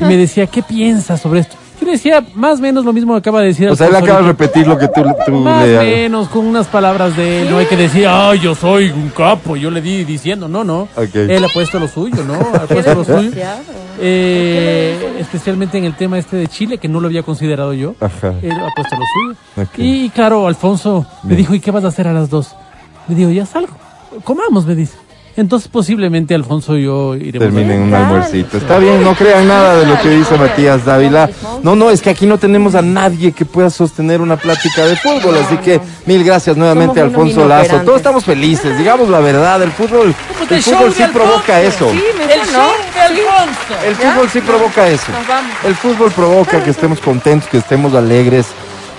Y 0.00 0.04
me 0.04 0.16
decía, 0.16 0.46
¿qué 0.46 0.62
piensas 0.62 1.20
sobre 1.20 1.40
esto? 1.40 1.56
Yo 1.80 1.86
le 1.86 1.92
decía 1.92 2.24
más 2.34 2.58
o 2.58 2.62
menos 2.62 2.84
lo 2.84 2.92
mismo 2.92 3.14
que 3.14 3.18
acaba 3.18 3.40
de 3.40 3.48
decir 3.48 3.68
O 3.68 3.76
sea, 3.76 3.88
él 3.88 3.96
acaba 3.96 4.20
de 4.20 4.28
repetir 4.28 4.66
lo 4.66 4.78
que 4.78 4.88
tú, 4.88 5.02
tú 5.26 5.32
Más 5.32 5.64
o 5.64 5.82
menos, 5.82 6.28
con 6.28 6.46
unas 6.46 6.66
palabras 6.68 7.16
de 7.16 7.42
él. 7.42 7.50
No 7.50 7.58
hay 7.58 7.66
que 7.66 7.76
decir, 7.76 8.06
ay, 8.06 8.40
yo 8.40 8.54
soy 8.54 8.90
un 8.90 9.10
capo. 9.10 9.56
Yo 9.56 9.70
le 9.70 9.80
di 9.80 10.04
diciendo, 10.04 10.48
no, 10.48 10.64
no. 10.64 10.88
Ok. 10.96 11.14
Él 11.14 11.44
ha 11.44 11.48
puesto 11.48 11.80
lo 11.80 11.88
suyo, 11.88 12.24
¿no? 12.24 12.34
Ha 12.34 12.66
puesto 12.66 12.94
lo 12.94 13.04
suyo. 13.04 13.30
Eh, 14.00 15.16
especialmente 15.20 15.78
en 15.78 15.84
el 15.84 15.94
tema 15.94 16.18
este 16.18 16.36
de 16.36 16.46
Chile, 16.48 16.78
que 16.78 16.88
no 16.88 17.00
lo 17.00 17.06
había 17.06 17.22
considerado 17.22 17.72
yo. 17.74 17.94
Ajá. 18.00 18.34
Él 18.42 18.52
ha 18.52 18.68
puesto 18.74 18.96
lo 18.96 19.04
suyo. 19.14 19.68
Y 19.76 20.10
claro, 20.10 20.46
Alfonso 20.46 21.06
me 21.22 21.36
dijo, 21.36 21.54
¿y 21.54 21.60
qué 21.60 21.70
vas 21.70 21.84
a 21.84 21.88
hacer 21.88 22.08
a 22.08 22.12
las 22.12 22.30
dos? 22.30 22.54
Le 23.08 23.14
digo, 23.14 23.30
ya 23.30 23.46
salgo. 23.46 23.74
Comamos, 24.24 24.64
me 24.66 24.74
dice. 24.74 25.03
Entonces 25.36 25.68
posiblemente 25.68 26.34
Alfonso 26.34 26.76
y 26.78 26.84
yo 26.84 27.16
iremos 27.16 27.48
a- 27.48 27.50
terminen 27.50 27.82
un 27.82 27.94
almuercito. 27.94 28.56
Está 28.58 28.78
bien, 28.78 29.02
no 29.02 29.14
crean 29.14 29.48
nada 29.48 29.76
de 29.76 29.86
lo 29.86 30.00
que 30.00 30.08
dice 30.10 30.36
Matías 30.38 30.84
Dávila. 30.84 31.28
No, 31.62 31.74
no, 31.74 31.90
es 31.90 32.00
que 32.02 32.10
aquí 32.10 32.24
no 32.26 32.38
tenemos 32.38 32.74
a 32.76 32.82
nadie 32.82 33.32
que 33.32 33.44
pueda 33.44 33.68
sostener 33.70 34.20
una 34.20 34.36
plática 34.36 34.86
de 34.86 34.96
fútbol, 34.96 35.36
así 35.44 35.56
que 35.56 35.80
mil 36.06 36.22
gracias 36.22 36.56
nuevamente 36.56 37.00
Somos 37.00 37.14
unos 37.16 37.26
Alfonso 37.36 37.48
Lazo. 37.48 37.84
Todos 37.84 37.96
estamos 37.98 38.24
felices, 38.24 38.78
digamos 38.78 39.08
la 39.08 39.18
verdad, 39.20 39.60
el 39.62 39.72
fútbol, 39.72 40.14
el 40.50 40.62
fútbol 40.62 40.92
sí 40.94 41.02
provoca 41.12 41.60
eso. 41.60 41.90
El 43.84 43.94
fútbol 43.96 44.28
sí 44.32 44.40
provoca 44.40 44.88
eso. 44.88 45.12
El 45.64 45.74
fútbol 45.74 46.12
provoca 46.12 46.62
que 46.62 46.70
estemos 46.70 47.00
contentos, 47.00 47.48
que 47.48 47.58
estemos 47.58 47.94
alegres 47.94 48.46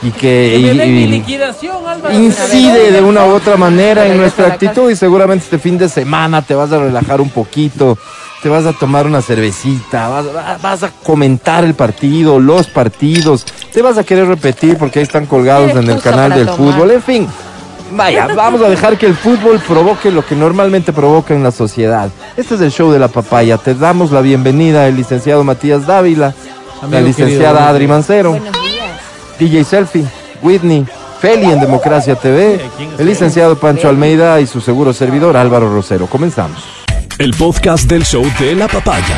y 0.01 0.11
que 0.11 0.57
y- 0.57 0.63
den 0.77 0.77
mi 0.93 1.03
y- 1.03 1.07
liquidación, 1.07 1.77
Álvaro. 1.87 2.13
incide 2.13 2.91
de 2.91 3.01
una 3.01 3.25
u 3.25 3.31
otra 3.33 3.57
manera 3.57 4.05
en 4.05 4.17
nuestra 4.17 4.47
actitud 4.47 4.89
y 4.91 4.95
seguramente 4.95 5.43
este 5.45 5.57
fin 5.59 5.77
de 5.77 5.89
semana 5.89 6.41
te 6.41 6.53
vas 6.55 6.71
a 6.71 6.79
relajar 6.79 7.21
un 7.21 7.29
poquito, 7.29 7.97
te 8.43 8.49
vas 8.49 8.65
a 8.65 8.73
tomar 8.73 9.07
una 9.07 9.21
cervecita, 9.21 10.07
vas, 10.09 10.25
va- 10.27 10.57
vas 10.61 10.83
a 10.83 10.91
comentar 11.03 11.63
el 11.63 11.73
partido, 11.73 12.39
los 12.39 12.67
partidos, 12.67 13.45
te 13.73 13.81
vas 13.81 13.97
a 13.97 14.03
querer 14.03 14.27
repetir 14.27 14.77
porque 14.77 14.99
ahí 14.99 15.03
están 15.03 15.25
colgados 15.25 15.71
en 15.71 15.89
el 15.89 15.99
canal 16.01 16.31
del 16.33 16.45
tomar. 16.47 16.57
fútbol, 16.73 16.91
en 16.91 17.01
fin. 17.01 17.27
Vaya, 17.91 18.27
vamos 18.35 18.61
a 18.61 18.69
dejar 18.69 18.97
que 18.97 19.05
el 19.05 19.15
fútbol 19.15 19.59
provoque 19.67 20.11
lo 20.11 20.25
que 20.25 20.35
normalmente 20.35 20.91
provoca 20.93 21.33
en 21.33 21.43
la 21.43 21.51
sociedad. 21.51 22.09
Este 22.35 22.55
es 22.55 22.61
el 22.61 22.71
show 22.71 22.91
de 22.91 22.99
la 22.99 23.07
papaya. 23.07 23.57
Te 23.57 23.73
damos 23.73 24.11
la 24.11 24.21
bienvenida 24.21 24.87
el 24.87 24.95
licenciado 24.95 25.43
Matías 25.43 25.85
Dávila, 25.87 26.33
la 26.89 27.01
licenciada 27.01 27.53
querido. 27.53 27.69
Adri 27.69 27.87
Mancero. 27.87 28.39
DJ 29.39 29.63
Selfie, 29.63 30.05
Whitney, 30.41 30.85
Feli 31.19 31.51
en 31.51 31.59
Democracia 31.59 32.15
TV, 32.15 32.59
¿quién 32.77 32.93
es 32.93 32.99
el 32.99 33.05
licenciado 33.05 33.57
Pancho 33.57 33.89
Almeida 33.89 34.39
y 34.39 34.47
su 34.47 34.61
seguro 34.61 34.93
servidor 34.93 35.35
Álvaro 35.35 35.73
Rosero. 35.73 36.07
Comenzamos. 36.07 36.63
El 37.17 37.33
podcast 37.33 37.89
del 37.89 38.03
show 38.05 38.25
de 38.39 38.55
la 38.55 38.67
papaya. 38.67 39.17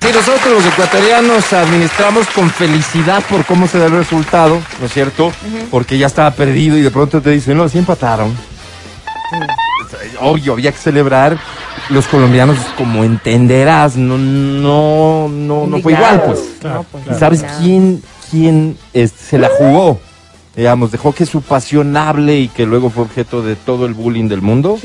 Sí, 0.00 0.08
nosotros 0.12 0.52
los 0.54 0.66
ecuatorianos 0.66 1.52
administramos 1.52 2.26
con 2.28 2.50
felicidad 2.50 3.22
por 3.30 3.44
cómo 3.44 3.68
se 3.68 3.78
da 3.78 3.86
el 3.86 3.92
resultado, 3.92 4.60
¿no 4.80 4.86
es 4.86 4.92
cierto? 4.92 5.32
Porque 5.70 5.96
ya 5.96 6.08
estaba 6.08 6.30
perdido 6.32 6.76
y 6.76 6.82
de 6.82 6.90
pronto 6.90 7.20
te 7.22 7.30
dicen, 7.30 7.56
no, 7.56 7.68
sí 7.68 7.78
empataron. 7.78 8.36
Obvio, 10.20 10.54
había 10.54 10.72
que 10.72 10.78
celebrar. 10.78 11.38
Los 11.88 12.06
colombianos, 12.06 12.58
como 12.76 13.02
entenderás, 13.02 13.96
no, 13.96 14.18
no, 14.18 15.28
no, 15.28 15.66
no 15.66 15.80
fue 15.80 15.92
igual, 15.92 16.22
pues. 16.26 16.40
No, 16.62 16.84
pues, 16.90 17.04
¿Y 17.10 17.18
sabes 17.18 17.44
quién, 17.60 18.02
quién 18.32 18.76
es- 18.92 19.12
se 19.12 19.38
la 19.38 19.48
jugó? 19.56 20.00
Digamos, 20.56 20.90
dejó 20.90 21.12
que 21.12 21.24
su 21.26 21.40
pasión 21.42 21.96
hable 21.96 22.38
y 22.40 22.48
que 22.48 22.66
luego 22.66 22.90
fue 22.90 23.04
objeto 23.04 23.42
de 23.42 23.54
todo 23.56 23.86
el 23.86 23.94
bullying 23.94 24.26
del 24.28 24.42
mundo. 24.42 24.78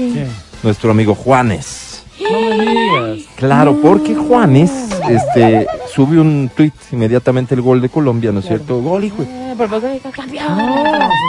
Nuestro 0.63 0.91
amigo 0.91 1.15
Juanes. 1.15 2.03
No 2.21 2.39
me 2.39 2.65
digas. 2.65 3.27
Claro, 3.35 3.79
porque 3.81 4.15
Juanes 4.15 4.71
este, 5.09 5.65
sube 5.93 6.19
un 6.19 6.49
tweet 6.55 6.71
inmediatamente 6.91 7.53
el 7.55 7.61
gol 7.61 7.79
de 7.81 7.89
Colombia, 7.89 8.31
¿no 8.31 8.39
es 8.39 8.47
cierto? 8.47 8.81
Gol, 8.81 9.03
hijo. 9.03 9.23
de- 9.23 9.51
Eh, 9.51 9.53
por 9.57 9.67
poco 9.69 9.87
digo, 9.87 10.09
campeón. 10.11 10.57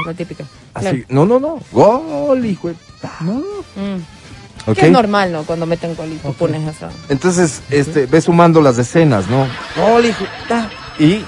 Lo 0.06 0.14
típico. 0.14 0.42
Así, 0.74 1.04
no, 1.08 1.24
no, 1.26 1.38
no. 1.40 1.58
Gol, 1.72 2.44
hijo. 2.44 2.68
de- 2.68 2.74
Mm. 3.20 4.00
Es 4.76 4.90
normal, 4.90 5.32
¿no? 5.32 5.42
Cuando 5.44 5.66
meten 5.66 5.94
gol 5.96 6.08
y 6.12 6.16
tú 6.16 6.32
pones 6.34 6.62
eso. 6.76 6.88
Entonces, 7.08 7.62
este, 7.70 8.06
ves 8.06 8.24
sumando 8.24 8.60
las 8.60 8.76
escenas, 8.78 9.24
¿no? 9.28 9.46
Gol, 9.76 10.04
hijo. 10.06 10.24
Y 10.98 11.24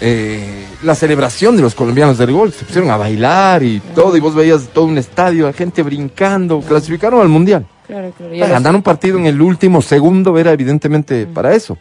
eh, 0.00 0.66
la 0.82 0.94
celebración 0.94 1.56
de 1.56 1.62
los 1.62 1.74
colombianos 1.74 2.18
del 2.18 2.32
gol, 2.32 2.52
se 2.52 2.64
pusieron 2.64 2.90
a 2.90 2.96
bailar 2.96 3.62
y 3.62 3.80
todo, 3.94 4.16
y 4.16 4.20
vos 4.20 4.34
veías 4.34 4.68
todo 4.68 4.86
un 4.86 4.98
estadio, 4.98 5.46
la 5.46 5.52
gente 5.52 5.82
brincando, 5.82 6.60
clasificaron 6.60 7.20
al 7.20 7.28
mundial. 7.28 7.66
Claro, 7.86 8.12
claro. 8.16 8.32
Para 8.38 8.52
ganar 8.52 8.74
un 8.74 8.82
partido 8.82 9.18
en 9.18 9.26
el 9.26 9.40
último 9.40 9.82
segundo 9.82 10.38
era 10.38 10.52
evidentemente 10.52 11.26
para 11.26 11.54
eso. 11.54 11.76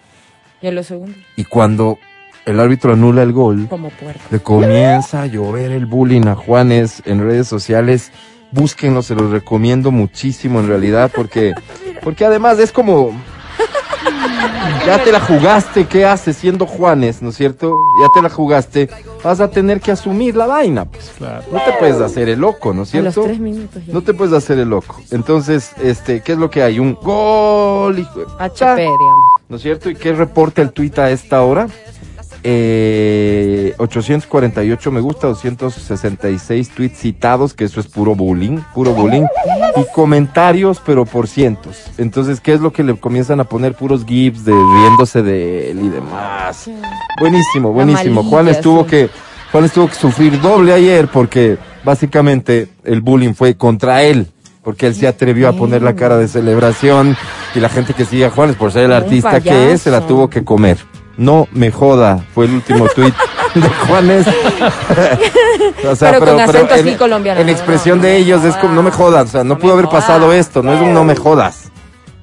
segundo. 0.62 1.14
Y 1.36 1.46
cuando 1.46 1.98
el 2.46 2.60
árbitro 2.60 2.94
anula 2.94 3.24
el 3.24 3.32
gol, 3.32 3.68
Como 3.70 3.90
le 4.30 4.40
comienza 4.40 5.22
a 5.22 5.26
llover 5.28 5.72
el 5.72 5.86
bullying 5.86 6.28
a 6.28 6.36
Juanes 6.36 7.02
en 7.06 7.22
redes 7.22 7.48
sociales. 7.48 8.12
Búsquenlo, 8.52 9.02
se 9.02 9.16
los 9.16 9.32
recomiendo 9.32 9.90
muchísimo 9.90 10.60
en 10.60 10.68
realidad, 10.68 11.12
porque, 11.16 11.54
porque 12.04 12.26
además 12.26 12.60
es 12.60 12.72
como. 12.72 13.12
Ya 14.86 15.04
te 15.04 15.12
la 15.12 15.20
jugaste, 15.20 15.86
¿qué 15.86 16.06
haces 16.06 16.36
siendo 16.38 16.66
Juanes, 16.66 17.22
no 17.22 17.30
es 17.30 17.36
cierto? 17.38 17.76
Ya 18.02 18.10
te 18.14 18.22
la 18.22 18.30
jugaste, 18.30 18.90
vas 19.24 19.40
a 19.40 19.50
tener 19.50 19.80
que 19.80 19.92
asumir 19.92 20.36
la 20.36 20.46
vaina, 20.46 20.86
pues. 20.86 21.12
Claro. 21.18 21.44
No 21.52 21.60
te 21.64 21.72
puedes 21.80 22.02
hacer 22.02 22.28
el 22.30 22.40
loco, 22.40 22.74
¿no 22.74 22.84
es 22.84 22.94
A 22.94 23.00
los 23.02 23.14
cierto? 23.14 23.28
tres 23.30 23.40
minutos 23.40 23.86
ya. 23.86 23.94
No 23.94 24.02
te 24.02 24.14
puedes 24.14 24.34
hacer 24.34 24.60
el 24.60 24.70
loco. 24.70 24.96
Entonces, 25.12 25.72
este, 25.82 26.22
¿qué 26.22 26.34
es 26.34 26.38
lo 26.38 26.50
que 26.50 26.62
hay? 26.64 26.80
Un 26.80 26.96
gol, 26.96 27.98
hijo 28.00 28.20
de- 28.20 28.26
HP, 28.40 28.82
digamos. 28.82 29.26
¿no 29.50 29.56
es 29.58 29.62
cierto? 29.62 29.90
¿Y 29.90 29.96
qué 29.96 30.14
reporta 30.14 30.62
el 30.62 30.72
tuit 30.72 30.98
a 31.00 31.12
esta 31.12 31.42
hora? 31.44 31.68
Eh, 32.46 33.74
848 33.78 34.92
me 34.92 35.00
gusta, 35.00 35.28
266 35.28 36.70
tweets 36.70 37.00
citados, 37.00 37.54
que 37.54 37.64
eso 37.64 37.80
es 37.80 37.88
puro 37.88 38.16
bullying, 38.16 38.60
puro 38.74 38.94
bullying, 38.94 39.24
y 39.78 39.86
comentarios, 39.94 40.82
pero 40.86 41.06
por 41.06 41.30
cientos. 41.30 41.86
Entonces, 41.98 42.42
¿qué 42.42 42.54
es 42.54 42.60
lo 42.60 42.74
que 42.74 42.84
le 42.84 42.96
comienzan 42.96 43.40
a 43.40 43.46
poner? 43.46 43.76
Puros 43.76 44.06
gifs 44.06 44.44
de 44.44 44.52
riéndose 44.52 45.22
de 45.22 45.72
él 45.72 45.86
y 45.86 45.90
demás. 45.90 46.70
Buenísimo, 47.20 47.72
buenísimo. 47.72 48.24
Juan 48.24 48.50
estuvo 48.50 48.86
que, 48.86 49.10
Juan 49.52 49.64
estuvo 49.64 49.88
que 49.88 49.96
sufrir 49.96 50.42
doble 50.42 50.74
ayer 50.74 51.08
porque 51.08 51.58
básicamente 51.86 52.68
el 52.84 53.00
bullying 53.00 53.34
fue 53.34 53.56
contra 53.56 54.04
él. 54.04 54.28
Porque 54.64 54.88
él 54.88 54.96
se 54.96 55.08
atrevió 55.08 55.50
a 55.50 55.54
poner 55.54 55.82
la 55.82 55.94
cara 55.94 56.18
de 56.18 56.30
celebración 56.30 57.18
y 57.54 57.60
la 57.60 57.68
gente 57.68 57.94
que 57.94 58.06
sigue 58.06 58.24
a 58.24 58.30
Juanes 58.30 58.56
por 58.56 58.72
ser 58.72 58.86
el 58.86 58.94
artista 58.94 59.42
que 59.42 59.74
es, 59.74 59.82
se 59.82 59.92
la 59.92 60.08
tuvo 60.08 60.30
que 60.30 60.46
comer. 60.46 60.78
No 61.18 61.48
me 61.52 61.72
joda, 61.72 62.24
fue 62.34 62.46
el 62.46 62.54
último 62.56 62.88
tuit 62.96 63.14
de 63.56 63.70
Juanes. 63.70 64.26
O 65.90 65.96
Pero 66.00 66.20
con 66.20 66.40
acento 66.40 66.74
así 66.74 66.90
en, 66.90 66.98
colombiano, 66.98 67.40
En 67.40 67.46
no, 67.48 67.52
expresión 67.52 67.98
no, 68.00 68.04
de 68.06 68.14
no 68.14 68.18
ellos 68.18 68.44
es 68.44 68.56
como 68.56 68.74
no 68.74 68.84
me 68.84 68.92
jodas, 68.92 69.26
o 69.30 69.32
sea, 69.32 69.44
no, 69.44 69.54
No 69.56 69.60
pudo 69.60 69.74
haber 69.74 69.88
pasado 69.90 70.34
esto, 70.34 70.64
no 70.64 70.74
es 70.74 70.82
un 70.82 70.94
no 70.94 71.04
me 71.04 71.16
jodas. 71.16 71.72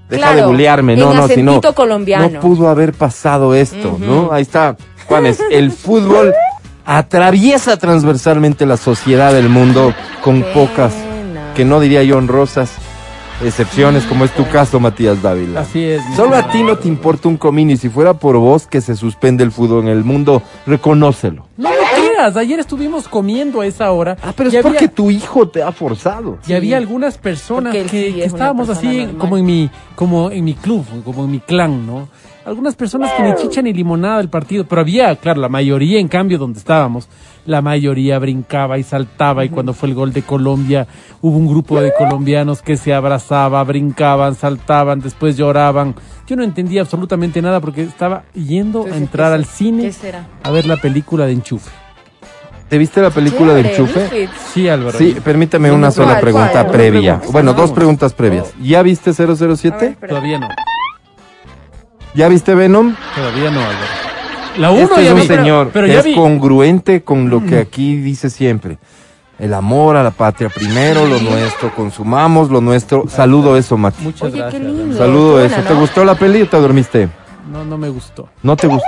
Deja 0.08 0.28
de 0.30 0.32
Claro, 0.34 0.48
bullearme, 0.48 0.96
no, 0.96 1.14
no, 1.14 1.28
sino 1.28 1.60
colombiano. 1.74 2.28
no 2.28 2.40
pudo 2.40 2.68
haber 2.68 2.92
pasado 2.92 3.54
esto, 3.54 3.96
¿no? 4.00 4.32
Ahí 4.32 4.42
está, 4.42 4.76
Juanes, 5.06 5.38
el 5.50 5.70
fútbol 5.70 6.34
atraviesa 6.84 7.76
transversalmente 7.76 8.66
la 8.66 8.76
sociedad 8.76 9.32
del 9.32 9.48
mundo 9.48 9.94
con 10.24 10.42
Qué 10.42 10.50
pocas, 10.52 10.92
pena. 10.92 11.52
que 11.54 11.64
no 11.64 11.78
diría 11.80 12.02
yo 12.02 12.16
honrosas, 12.16 12.70
excepciones, 13.44 14.04
como 14.04 14.24
es 14.24 14.30
tu 14.32 14.46
caso, 14.48 14.80
Matías 14.80 15.22
Dávila. 15.22 15.60
Así 15.60 15.82
es. 15.84 16.02
Solo 16.16 16.36
a 16.36 16.48
ti 16.50 16.62
no 16.62 16.76
te 16.76 16.88
importa 16.88 17.28
un 17.28 17.36
comín 17.36 17.70
y 17.70 17.76
si 17.76 17.88
fuera 17.88 18.14
por 18.14 18.36
vos 18.36 18.66
que 18.66 18.80
se 18.80 18.96
suspende 18.96 19.44
el 19.44 19.52
fútbol 19.52 19.84
en 19.84 19.88
el 19.88 20.04
mundo, 20.04 20.42
reconócelo. 20.66 21.46
No 21.56 21.70
me 21.70 21.76
creas. 21.94 22.36
Ayer 22.36 22.60
estuvimos 22.60 23.08
comiendo 23.08 23.60
a 23.60 23.66
esa 23.66 23.90
hora. 23.92 24.16
Ah, 24.22 24.32
pero 24.36 24.50
es 24.50 24.62
porque 24.62 24.88
tu 24.88 25.10
hijo 25.10 25.48
te 25.48 25.62
ha 25.62 25.72
forzado. 25.72 26.38
Y 26.46 26.52
había 26.52 26.76
algunas 26.76 27.18
personas 27.18 27.72
que, 27.74 27.88
sí 27.88 28.20
es 28.20 28.26
estábamos 28.26 28.68
persona 28.68 28.88
así 28.88 28.98
normal. 28.98 29.18
como 29.18 29.38
en 29.38 29.46
mi 29.46 29.70
como 29.94 30.30
en 30.30 30.44
mi 30.44 30.54
club, 30.54 30.84
como 31.04 31.24
en 31.24 31.30
mi 31.30 31.40
clan, 31.40 31.86
¿no? 31.86 32.08
Algunas 32.44 32.74
personas 32.74 33.12
que 33.12 33.22
ni 33.22 33.34
chicha 33.34 33.60
ni 33.60 33.72
limonada 33.72 34.18
del 34.18 34.30
partido, 34.30 34.64
pero 34.64 34.80
había, 34.80 35.14
claro, 35.16 35.40
la 35.42 35.50
mayoría 35.50 36.00
en 36.00 36.08
cambio 36.08 36.38
donde 36.38 36.58
estábamos, 36.58 37.06
la 37.44 37.60
mayoría 37.60 38.18
brincaba 38.18 38.78
y 38.78 38.82
saltaba 38.82 39.44
y 39.44 39.50
cuando 39.50 39.74
fue 39.74 39.90
el 39.90 39.94
gol 39.94 40.12
de 40.12 40.22
Colombia 40.22 40.86
hubo 41.20 41.36
un 41.36 41.46
grupo 41.46 41.80
de 41.80 41.92
colombianos 41.92 42.62
que 42.62 42.78
se 42.78 42.94
abrazaba, 42.94 43.62
brincaban, 43.64 44.34
saltaban, 44.34 45.00
después 45.00 45.36
lloraban. 45.36 45.94
Yo 46.26 46.34
no 46.36 46.42
entendía 46.42 46.80
absolutamente 46.80 47.42
nada 47.42 47.60
porque 47.60 47.82
estaba 47.82 48.24
yendo 48.34 48.86
a 48.86 48.96
entrar 48.96 49.32
¿qué 49.32 49.34
al 49.34 49.44
cine 49.44 49.92
a 50.42 50.50
ver 50.50 50.64
la 50.64 50.78
película 50.78 51.26
de 51.26 51.32
Enchufe. 51.32 51.70
¿Te 52.70 52.78
viste 52.78 53.02
la 53.02 53.10
película 53.10 53.52
de 53.52 53.64
Chévere, 53.64 53.76
Enchufe? 53.82 54.00
Misfits. 54.20 54.40
Sí, 54.54 54.68
Álvaro. 54.68 54.96
Sí, 54.96 55.16
permítame 55.22 55.68
¿Dónde 55.68 55.78
una 55.86 55.90
sola 55.90 56.12
¿Cuál, 56.12 56.20
pregunta 56.20 56.68
previa. 56.68 57.20
Bueno, 57.32 57.52
dos 57.52 57.72
preguntas. 57.72 58.14
previas. 58.14 58.54
¿Ya 58.62 58.80
viste 58.82 59.10
A 59.10 59.26
ver, 59.26 59.36
007? 59.36 59.86
espera. 59.86 60.08
Todavía 60.08 60.38
no. 60.38 60.48
¿Ya 62.14 62.28
viste 62.28 62.54
Venom? 62.54 62.94
Todavía 63.14 63.50
no, 63.50 63.60
Álvaro. 63.60 63.76
La 64.58 64.70
uno 64.72 64.82
Este 64.82 65.04
ya 65.04 65.08
es 65.10 65.14
un 65.14 65.20
vi, 65.20 65.26
señor 65.26 65.70
pero 65.72 65.86
que 65.86 65.92
ya 65.92 65.98
es 66.00 66.04
vi. 66.06 66.14
congruente 66.14 67.02
con 67.02 67.30
lo 67.30 67.44
que 67.44 67.58
aquí 67.58 67.96
dice 67.96 68.30
siempre. 68.30 68.78
El 69.38 69.54
amor 69.54 69.96
a 69.96 70.02
la 70.02 70.10
patria 70.10 70.50
primero, 70.50 71.06
lo 71.06 71.18
nuestro, 71.20 71.74
consumamos 71.74 72.50
lo 72.50 72.60
nuestro. 72.60 73.04
Saludo 73.08 73.56
eso, 73.56 73.78
Mati. 73.78 74.02
Muchas 74.02 74.22
Oye, 74.24 74.32
qué 74.32 74.38
gracias. 74.40 74.62
lindo. 74.62 74.98
Saludo 74.98 75.42
eso. 75.42 75.56
¿Te 75.66 75.72
gustó 75.74 76.04
la 76.04 76.14
peli 76.14 76.42
o 76.42 76.48
te 76.48 76.58
dormiste? 76.58 77.08
No, 77.50 77.64
no 77.64 77.78
me 77.78 77.88
gustó. 77.88 78.28
¿No 78.42 78.54
te 78.56 78.66
gustó? 78.66 78.84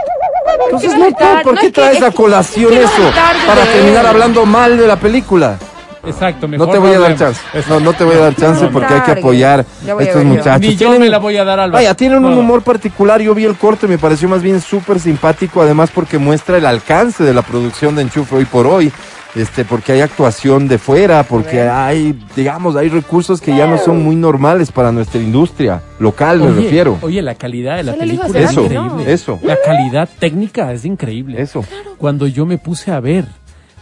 Entonces, 0.67 0.93
no? 0.99 1.07
¿por 1.43 1.55
No 1.55 1.61
qué 1.61 1.71
traes 1.71 1.97
es 1.99 2.03
a 2.03 2.11
colación 2.11 2.71
¿qué 2.71 2.83
va 2.85 2.91
a 2.91 2.93
eso? 2.93 3.03
Para 3.47 3.65
terminar 3.65 4.05
hablando 4.07 4.45
mal 4.45 4.77
de 4.77 4.87
la 4.87 4.97
película. 4.97 5.59
Exacto, 6.05 6.49
mejor 6.49 6.67
No 6.67 6.73
te 6.73 6.79
voy 6.79 6.93
a 6.93 6.99
dar 6.99 7.17
chance. 7.17 7.41
No, 7.69 7.81
no 7.81 7.93
te 7.93 8.05
voy 8.05 8.17
a 8.17 8.19
dar 8.19 8.35
chance 8.35 8.67
porque 8.73 8.93
hay 8.93 9.01
que 9.03 9.13
apoyar 9.13 9.65
Ya 9.87 9.95
a 9.95 10.03
estos 10.03 10.25
muchachos. 10.25 10.61
Ni 10.61 10.71
yo 10.77 10.89
Tienen- 10.89 11.01
me 11.01 11.09
la 11.09 11.19
voy 11.19 11.37
a 11.37 11.45
dar, 11.45 11.61
Álvaro. 11.61 11.73
Vaya, 11.79 11.95
tienen 11.95 12.25
un 12.25 12.37
humor 12.37 12.63
particular. 12.63 13.21
Yo 13.21 13.35
vi 13.35 13.45
el 13.45 13.57
corte, 13.57 13.87
me 13.87 13.99
pareció 13.99 14.29
más 14.29 14.43
bien 14.43 14.61
súper 14.61 14.99
simpático, 14.99 15.63
además 15.63 15.91
porque 15.95 16.19
muestra 16.19 16.57
el 16.59 16.67
alcance 16.67 17.23
de 17.25 17.33
la 17.33 17.43
producción 17.43 17.95
de 17.95 18.03
Enchufe 18.03 18.35
hoy 18.37 18.45
por 18.45 18.67
hoy. 18.67 18.93
Este, 19.35 19.65
porque 19.65 19.93
hay 19.93 20.03
actuación 20.03 20.69
de 20.69 20.77
fuera, 20.77 21.23
porque 21.23 21.63
hay, 21.63 22.19
digamos, 22.37 22.77
hay 22.77 22.91
recursos 22.91 23.41
que 23.41 23.57
ya 23.57 23.67
no 23.67 23.79
son 23.79 24.03
muy 24.05 24.15
normales 24.15 24.71
para 24.71 24.93
nuestra 24.93 25.23
industria 25.23 25.81
local, 26.01 26.41
me 26.41 26.51
refiero. 26.63 26.99
Oye, 27.01 27.23
la 27.23 27.35
calidad 27.35 27.77
de 27.77 27.83
la 27.85 27.95
película 27.95 28.29
es 28.39 28.51
Eso, 28.51 28.65
increíble. 28.65 29.11
eso, 29.11 29.39
La 29.43 29.57
calidad 29.65 30.07
técnica 30.19 30.71
es 30.73 30.85
increíble. 30.85 31.41
eso. 31.41 31.65
Cuando 31.97 32.27
yo 32.27 32.45
me 32.45 32.59
puse 32.59 32.93
a 32.93 33.01
ver, 33.01 33.25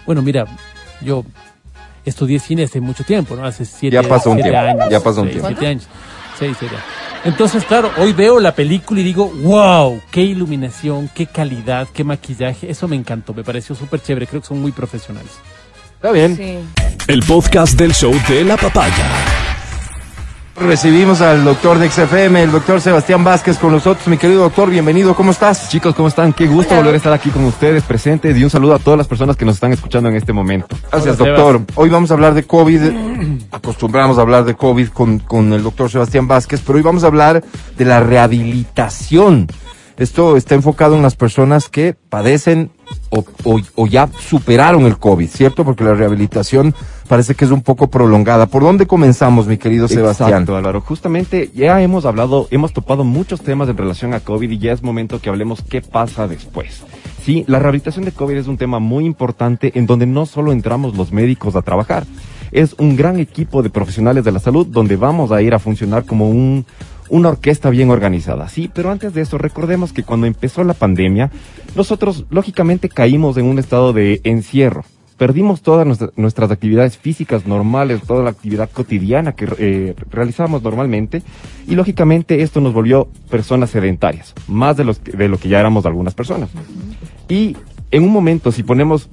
bueno, 0.07 0.23
mira, 0.23 0.45
yo 1.01 1.25
estudié 2.05 2.39
cine 2.39 2.65
hace 2.65 2.81
mucho 2.81 3.05
tiempo, 3.05 3.37
¿no? 3.37 3.45
Hace 3.45 3.65
siete, 3.65 3.95
Ya 3.95 4.03
pasó 4.03 4.31
un 4.31 4.37
siete 4.37 4.51
tiempo, 4.51 4.69
años. 4.83 4.91
ya 4.91 5.01
pasó 5.01 5.21
un 5.23 5.29
seis, 5.29 5.33
tiempo. 5.41 5.49
Siete 5.49 5.67
años. 5.67 5.87
Seis, 6.39 6.57
siete 6.59 6.75
años. 6.75 6.87
Entonces, 7.25 7.65
claro, 7.65 7.91
hoy 7.99 8.13
veo 8.15 8.41
la 8.41 8.55
película 8.55 9.01
y 9.01 9.05
digo, 9.05 9.31
wow, 9.43 10.01
qué 10.11 10.23
iluminación, 10.23 11.11
qué 11.15 11.27
calidad, 11.27 11.87
qué 11.93 12.03
maquillaje. 12.03 12.71
Eso 12.71 12.89
me 12.89 12.97
encantó, 12.97 13.35
me 13.35 13.45
pareció 13.45 13.75
súper 13.75 14.01
chévere. 14.03 14.27
Creo 14.27 14.41
que 14.41 14.47
son 14.49 14.61
muy 14.61 14.73
profesionales. 14.73 15.33
Está 15.97 16.13
bien. 16.13 16.37
Sí. 16.37 16.59
El 17.09 17.23
podcast 17.25 17.79
del 17.79 17.93
show 17.93 18.15
de 18.27 18.45
la 18.45 18.57
papaya. 18.57 19.07
Recibimos 20.57 21.21
al 21.21 21.45
doctor 21.45 21.79
de 21.79 21.89
XFM, 21.89 22.43
el 22.43 22.53
doctor 22.53 22.81
Sebastián 22.81 23.25
Vázquez 23.25 23.57
con 23.59 23.73
nosotros. 23.73 24.07
Mi 24.09 24.19
querido 24.19 24.43
doctor, 24.43 24.69
bienvenido, 24.69 25.15
¿cómo 25.15 25.31
estás? 25.31 25.71
Chicos, 25.71 25.95
¿cómo 25.95 26.09
están? 26.09 26.33
Qué 26.33 26.47
gusto 26.47 26.73
Hola. 26.75 26.81
volver 26.81 26.95
a 26.95 26.97
estar 26.99 27.13
aquí 27.13 27.31
con 27.31 27.45
ustedes 27.45 27.83
presentes 27.85 28.37
y 28.37 28.45
un 28.45 28.51
saludo 28.51 28.75
a 28.75 28.79
todas 28.79 28.99
las 28.99 29.07
personas 29.07 29.37
que 29.37 29.45
nos 29.45 29.55
están 29.55 29.73
escuchando 29.73 30.09
en 30.11 30.17
este 30.17 30.33
momento. 30.33 30.77
Gracias, 30.91 31.19
Hola, 31.21 31.33
doctor. 31.33 31.63
Hoy 31.77 31.89
vamos 31.89 32.11
a 32.11 32.15
hablar 32.15 32.35
de 32.35 32.43
COVID. 32.43 32.81
Acostumbramos 33.53 34.19
a 34.19 34.21
hablar 34.21 34.45
de 34.45 34.55
COVID 34.55 34.89
con, 34.89 35.21
con 35.21 35.53
el 35.53 35.63
doctor 35.63 35.89
Sebastián 35.91 36.29
Vázquez, 36.29 36.63
pero 36.67 36.77
hoy 36.77 36.83
vamos 36.83 37.05
a 37.05 37.07
hablar 37.07 37.43
de 37.79 37.85
la 37.85 38.01
rehabilitación. 38.01 39.47
Esto 39.97 40.37
está 40.37 40.55
enfocado 40.55 40.97
en 40.97 41.03
las 41.03 41.15
personas 41.15 41.69
que 41.69 41.95
padecen 41.95 42.71
o, 43.11 43.25
o- 43.45 43.61
o 43.75 43.87
ya 43.87 44.09
superaron 44.19 44.87
el 44.87 44.99
COVID, 44.99 45.29
¿cierto? 45.29 45.65
Porque 45.65 45.85
la 45.85 45.95
rehabilitación 45.95 46.75
parece 47.09 47.35
que 47.35 47.45
es 47.45 47.51
un 47.51 47.63
poco 47.63 47.89
prolongada. 47.89 48.47
¿Por 48.47 48.63
dónde 48.63 48.87
comenzamos, 48.87 49.47
mi 49.47 49.57
querido 49.59 49.89
Sebastián? 49.89 50.29
Exacto, 50.31 50.57
Álvaro. 50.57 50.81
Justamente 50.81 51.51
ya 51.55 51.81
hemos 51.83 52.05
hablado, 52.05 52.47
hemos 52.51 52.73
topado 52.73 53.03
muchos 53.05 53.41
temas 53.41 53.69
en 53.69 53.77
relación 53.77 54.15
a 54.15 54.21
COVID 54.21 54.51
y 54.51 54.59
ya 54.59 54.73
es 54.73 54.83
momento 54.83 55.21
que 55.21 55.29
hablemos 55.29 55.63
qué 55.63 55.81
pasa 55.83 56.29
después. 56.29 56.83
Sí, 57.25 57.45
la 57.49 57.59
rehabilitación 57.59 58.05
de 58.05 58.13
COVID 58.13 58.37
es 58.37 58.47
un 58.47 58.57
tema 58.57 58.79
muy 58.79 59.05
importante 59.05 59.73
en 59.79 59.87
donde 59.87 60.07
no 60.07 60.25
solo 60.25 60.53
entramos 60.53 60.97
los 60.97 61.13
médicos 61.13 61.57
a 61.57 61.63
trabajar, 61.63 62.05
es 62.53 62.75
un 62.79 62.97
gran 62.97 63.19
equipo 63.21 63.63
de 63.63 63.71
profesionales 63.71 64.25
de 64.25 64.33
la 64.33 64.39
salud 64.41 64.67
donde 64.67 64.97
vamos 64.97 65.31
a 65.31 65.43
ir 65.43 65.55
a 65.55 65.59
funcionar 65.59 66.05
como 66.05 66.29
un, 66.31 66.65
una 67.11 67.29
orquesta 67.29 67.69
bien 67.71 67.91
organizada. 67.91 68.49
Sí, 68.49 68.71
pero 68.73 68.91
antes 68.91 69.13
de 69.13 69.21
eso, 69.23 69.37
recordemos 69.37 69.93
que 69.93 70.03
cuando 70.05 70.27
empezó 70.27 70.65
la 70.65 70.75
pandemia, 70.75 71.31
nosotros 71.77 72.25
lógicamente 72.31 72.89
caímos 72.89 73.37
en 73.37 73.47
un 73.47 73.59
estado 73.59 73.93
de 73.93 74.21
encierro. 74.25 74.85
Perdimos 75.19 75.61
todas 75.61 75.87
nuestra- 75.87 76.11
nuestras 76.17 76.51
actividades 76.51 76.97
físicas 76.97 77.47
normales, 77.47 78.01
toda 78.07 78.23
la 78.25 78.31
actividad 78.31 78.71
cotidiana 78.71 79.33
que 79.33 79.47
eh, 79.59 79.95
realizábamos 80.11 80.63
normalmente 80.63 81.23
y 81.69 81.75
lógicamente 81.75 82.41
esto 82.41 82.63
nos 82.63 82.73
volvió 82.73 83.07
personas 83.29 83.69
sedentarias, 83.69 84.33
más 84.49 84.79
de, 84.79 84.85
los, 84.85 85.05
de 85.05 85.29
lo 85.29 85.37
que 85.37 85.51
ya 85.51 85.61
éramos 85.61 85.85
algunas 85.85 86.15
personas. 86.15 86.49
Y 87.29 87.55
en 87.91 88.05
un 88.05 88.13
momento, 88.13 88.51
si 88.51 88.63
ponemos 88.63 89.11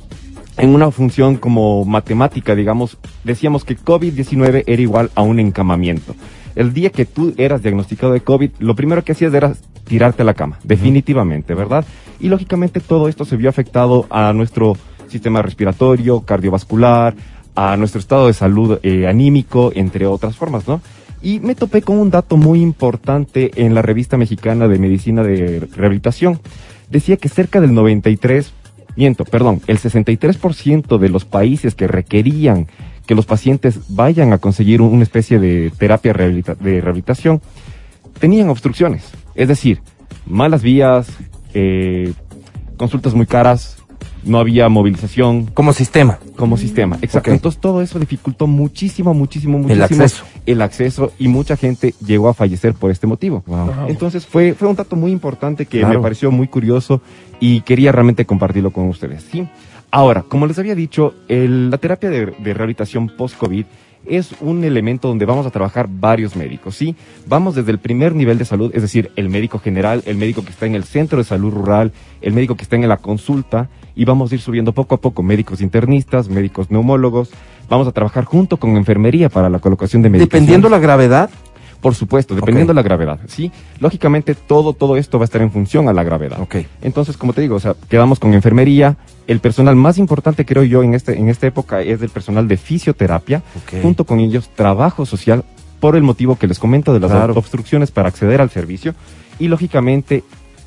en 0.57 0.69
una 0.73 0.89
función 0.91 1.35
como 1.35 1.83
matemática, 1.83 2.55
digamos, 2.55 2.97
decíamos 3.25 3.65
que 3.65 3.75
COVID-19 3.77 4.63
era 4.65 4.81
igual 4.81 5.11
a 5.13 5.23
un 5.23 5.39
encamamiento. 5.41 6.15
El 6.57 6.73
día 6.73 6.89
que 6.89 7.05
tú 7.05 7.35
eras 7.37 7.61
diagnosticado 7.61 8.13
de 8.13 8.21
COVID, 8.21 8.49
lo 8.57 8.75
primero 8.75 9.03
que 9.03 9.11
hacías 9.11 9.31
era 9.31 9.53
tirarte 9.87 10.23
a 10.23 10.25
la 10.25 10.33
cama, 10.33 10.57
definitivamente, 10.63 11.53
¿verdad? 11.53 11.85
Y 12.19 12.29
lógicamente 12.29 12.79
todo 12.79 13.07
esto 13.07 13.25
se 13.25 13.37
vio 13.37 13.47
afectado 13.47 14.07
a 14.09 14.33
nuestro 14.33 14.75
sistema 15.07 15.43
respiratorio, 15.43 16.21
cardiovascular, 16.21 17.13
a 17.53 17.77
nuestro 17.77 17.99
estado 17.99 18.25
de 18.25 18.33
salud 18.33 18.79
eh, 18.81 19.05
anímico, 19.05 19.71
entre 19.75 20.07
otras 20.07 20.35
formas, 20.35 20.67
¿no? 20.67 20.81
Y 21.21 21.39
me 21.41 21.53
topé 21.53 21.83
con 21.83 21.99
un 21.99 22.09
dato 22.09 22.37
muy 22.37 22.61
importante 22.61 23.51
en 23.63 23.75
la 23.75 23.83
revista 23.83 24.17
mexicana 24.17 24.67
de 24.67 24.79
medicina 24.79 25.21
de 25.21 25.59
rehabilitación. 25.75 26.39
Decía 26.89 27.17
que 27.17 27.29
cerca 27.29 27.61
del 27.61 27.75
93, 27.75 28.51
miento, 28.95 29.25
perdón, 29.25 29.61
el 29.67 29.77
63% 29.77 30.97
de 30.97 31.09
los 31.09 31.23
países 31.23 31.75
que 31.75 31.85
requerían 31.85 32.65
que 33.07 33.15
los 33.15 33.25
pacientes 33.25 33.79
vayan 33.89 34.33
a 34.33 34.37
conseguir 34.37 34.81
una 34.81 35.01
especie 35.01 35.39
de 35.39 35.71
terapia 35.77 36.13
rehabilita- 36.13 36.55
de 36.55 36.81
rehabilitación 36.81 37.41
tenían 38.19 38.49
obstrucciones. 38.49 39.03
Es 39.33 39.47
decir, 39.47 39.79
malas 40.25 40.61
vías, 40.61 41.07
eh, 41.53 42.13
consultas 42.77 43.13
muy 43.13 43.25
caras, 43.25 43.77
no 44.23 44.39
había 44.39 44.67
movilización 44.67 45.45
Como 45.45 45.71
sistema. 45.71 46.19
como 46.35 46.57
sistema. 46.57 46.97
Exacto. 47.01 47.29
Ok. 47.29 47.35
Entonces 47.35 47.61
todo 47.61 47.81
eso 47.81 47.97
dificultó 47.97 48.45
muchísimo, 48.45 49.13
muchísimo, 49.13 49.57
muchísimo 49.57 49.83
acceso. 49.85 50.25
el 50.45 50.61
acceso 50.61 51.13
y 51.17 51.27
mucha 51.29 51.55
gente 51.55 51.93
llegó 52.05 52.27
a 52.27 52.33
fallecer 52.33 52.73
por 52.73 52.91
este 52.91 53.07
motivo. 53.07 53.43
Wow. 53.47 53.87
Entonces 53.87 54.25
fue, 54.25 54.53
fue 54.53 54.67
un 54.67 54.75
dato 54.75 54.95
muy 54.97 55.11
importante 55.11 55.65
que 55.65 55.79
Claro. 55.79 55.99
me 55.99 56.03
pareció 56.03 56.29
muy 56.31 56.47
curioso 56.49 57.01
y 57.39 57.61
quería 57.61 57.91
realmente 57.93 58.25
compartirlo 58.25 58.71
con 58.71 58.89
ustedes. 58.89 59.23
¿sí? 59.31 59.47
Ahora, 59.91 60.23
como 60.27 60.45
les 60.47 60.59
había 60.59 60.75
dicho, 60.75 61.13
el- 61.27 61.69
la 61.69 61.77
terapia 61.77 62.09
de, 62.09 62.25
rehabilitación 62.25 63.07
post-COVID 63.09 63.65
es 64.05 64.35
un 64.41 64.63
elemento 64.63 65.07
donde 65.07 65.25
vamos 65.25 65.45
a 65.45 65.49
trabajar 65.49 65.87
varios 65.89 66.35
médicos, 66.35 66.75
¿sí? 66.75 66.95
Vamos 67.27 67.55
desde 67.55 67.71
el 67.71 67.79
primer 67.79 68.15
nivel 68.15 68.37
de 68.37 68.45
salud, 68.45 68.71
es 68.73 68.81
decir, 68.81 69.11
el 69.15 69.29
médico 69.29 69.59
general, 69.59 70.01
el 70.05 70.15
médico 70.17 70.43
que 70.43 70.51
está 70.51 70.65
en 70.65 70.75
el 70.75 70.83
centro 70.85 71.17
de 71.17 71.23
salud 71.25 71.53
rural, 71.53 71.91
el 72.21 72.33
médico 72.33 72.55
que 72.55 72.63
está 72.63 72.75
en 72.77 72.87
la 72.87 72.97
consulta, 72.97 73.69
y 73.95 74.05
vamos 74.05 74.31
a 74.31 74.35
ir 74.35 74.41
subiendo 74.41 74.71
poco 74.73 74.95
a 74.95 75.01
poco 75.01 75.23
médicos 75.23 75.59
internistas, 75.59 76.29
médicos 76.29 76.71
neumólogos, 76.71 77.31
vamos 77.69 77.87
a 77.87 77.91
trabajar 77.91 78.23
junto 78.23 78.57
con 78.57 78.77
enfermería 78.77 79.27
para 79.29 79.49
la 79.49 79.59
colocación 79.59 80.01
de 80.03 80.09
medicación. 80.09 80.29
Dependiendo 80.29 80.69
la 80.69 80.79
gravedad, 80.79 81.29
Por 81.81 81.93
supuesto, 81.93 82.33
dependiendo 82.35 82.71
de 82.71 82.75
la 82.75 82.81
gravedad, 82.81 83.19
¿sí? 83.27 83.51
Lógicamente, 83.79 84.33
todo, 84.35 84.73
todo 84.73 84.97
esto 84.97 85.19
va 85.19 85.23
a 85.23 85.25
estar 85.25 85.41
en 85.41 85.51
función 85.51 85.87
a 85.89 85.93
la 85.93 86.03
gravedad. 86.03 86.41
Ok. 86.41 86.55
Entonces, 86.81 87.17
como 87.17 87.33
te 87.33 87.41
digo, 87.41 87.55
o 87.55 87.59
sea, 87.59 87.75
quedamos 87.89 88.19
con 88.19 88.33
enfermería. 88.33 88.97
El 89.27 89.39
personal 89.39 89.75
más 89.75 89.97
importante, 89.97 90.45
creo 90.45 90.63
yo, 90.63 90.81
en, 90.83 90.93
este, 90.95 91.17
en 91.17 91.29
esta 91.29 91.45
época 91.47 91.81
es 91.81 92.01
el 92.01 92.09
personal 92.09 92.47
de 92.47 92.57
fisioterapia. 92.57 93.43
Ok. 93.55 93.81
Junto 93.83 94.05
con 94.05 94.19
ellos, 94.19 94.49
trabajo 94.55 95.05
social, 95.05 95.43
por 95.79 95.95
el 95.95 96.01
motivo 96.03 96.35
que 96.37 96.47
les 96.47 96.57
comento 96.57 96.93
de 96.93 96.99
las 96.99 97.11
Claro. 97.11 97.33
obstrucciones 97.35 97.91
para 97.91 98.07
acceder 98.09 98.41
al 98.41 98.49
servicio. 98.49 98.95
Y, 99.37 99.47
lógicamente, 99.47 100.23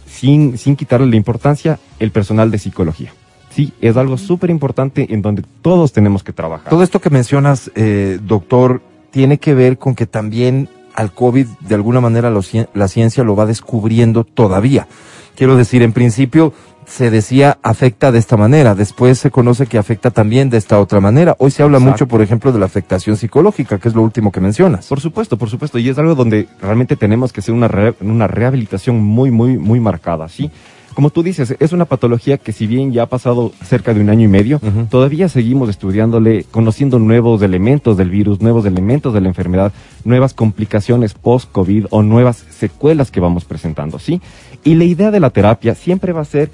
sin, 0.06 0.56
sin 0.58 0.76
quitarle 0.76 1.06
la 1.08 1.16
importancia, 1.16 1.80
el 1.98 2.12
personal 2.12 2.50
de 2.52 2.58
psicología. 2.58 3.12
Sí, 3.50 3.72
es 3.80 3.96
algo 3.96 4.16
súper 4.16 4.50
importante 4.50 5.12
en 5.12 5.22
donde 5.22 5.42
todos 5.62 5.92
tenemos 5.92 6.22
que 6.22 6.32
trabajar. 6.32 6.70
Todo 6.70 6.84
esto 6.84 7.00
que 7.00 7.10
mencionas, 7.10 7.70
eh, 7.74 8.20
doctor, 8.22 8.80
tiene 9.10 9.38
que 9.38 9.54
ver 9.54 9.76
con 9.76 9.96
que 9.96 10.06
también 10.06 10.68
al 11.00 11.12
COVID, 11.12 11.46
de 11.60 11.74
alguna 11.74 12.00
manera, 12.00 12.30
lo 12.30 12.40
la 12.74 12.88
ciencia 12.88 13.24
lo 13.24 13.34
va 13.34 13.46
descubriendo 13.46 14.24
todavía. 14.24 14.86
Quiero 15.34 15.56
decir, 15.56 15.82
en 15.82 15.92
principio, 15.92 16.52
se 16.86 17.10
decía 17.10 17.58
afecta 17.62 18.10
de 18.10 18.18
esta 18.18 18.36
manera, 18.36 18.74
después 18.74 19.18
se 19.18 19.30
conoce 19.30 19.66
que 19.66 19.78
afecta 19.78 20.10
también 20.10 20.50
de 20.50 20.58
esta 20.58 20.80
otra 20.80 21.00
manera. 21.00 21.36
Hoy 21.38 21.50
se 21.52 21.62
habla 21.62 21.78
Exacto. 21.78 21.92
mucho, 21.92 22.08
por 22.08 22.20
ejemplo, 22.20 22.52
de 22.52 22.58
la 22.58 22.66
afectación 22.66 23.16
psicológica, 23.16 23.78
que 23.78 23.88
es 23.88 23.94
lo 23.94 24.02
último 24.02 24.32
que 24.32 24.40
mencionas. 24.40 24.88
Por 24.88 25.00
supuesto, 25.00 25.38
por 25.38 25.48
supuesto, 25.48 25.78
y 25.78 25.88
es 25.88 25.96
algo 25.98 26.14
donde 26.14 26.48
realmente 26.60 26.96
tenemos 26.96 27.32
que 27.32 27.40
hacer 27.40 27.54
una, 27.54 27.68
re- 27.68 27.94
una 28.00 28.26
rehabilitación 28.26 29.00
muy, 29.02 29.30
muy, 29.30 29.56
muy 29.56 29.78
marcada, 29.80 30.28
¿sí? 30.28 30.50
Como 30.94 31.10
tú 31.10 31.22
dices, 31.22 31.54
es 31.60 31.72
una 31.72 31.84
patología 31.84 32.38
que 32.38 32.52
si 32.52 32.66
bien 32.66 32.92
ya 32.92 33.04
ha 33.04 33.06
pasado 33.06 33.52
cerca 33.62 33.94
de 33.94 34.00
un 34.00 34.10
año 34.10 34.24
y 34.24 34.28
medio, 34.28 34.60
todavía 34.90 35.28
seguimos 35.28 35.68
estudiándole, 35.68 36.44
conociendo 36.50 36.98
nuevos 36.98 37.42
elementos 37.42 37.96
del 37.96 38.10
virus, 38.10 38.40
nuevos 38.40 38.66
elementos 38.66 39.14
de 39.14 39.20
la 39.20 39.28
enfermedad, 39.28 39.72
nuevas 40.04 40.34
complicaciones 40.34 41.14
post-COVID 41.14 41.86
o 41.90 42.02
nuevas 42.02 42.44
secuelas 42.50 43.10
que 43.10 43.20
vamos 43.20 43.44
presentando, 43.44 43.98
¿sí? 43.98 44.20
Y 44.64 44.74
la 44.74 44.84
idea 44.84 45.10
de 45.10 45.20
la 45.20 45.30
terapia 45.30 45.74
siempre 45.74 46.12
va 46.12 46.22
a 46.22 46.24
ser 46.24 46.50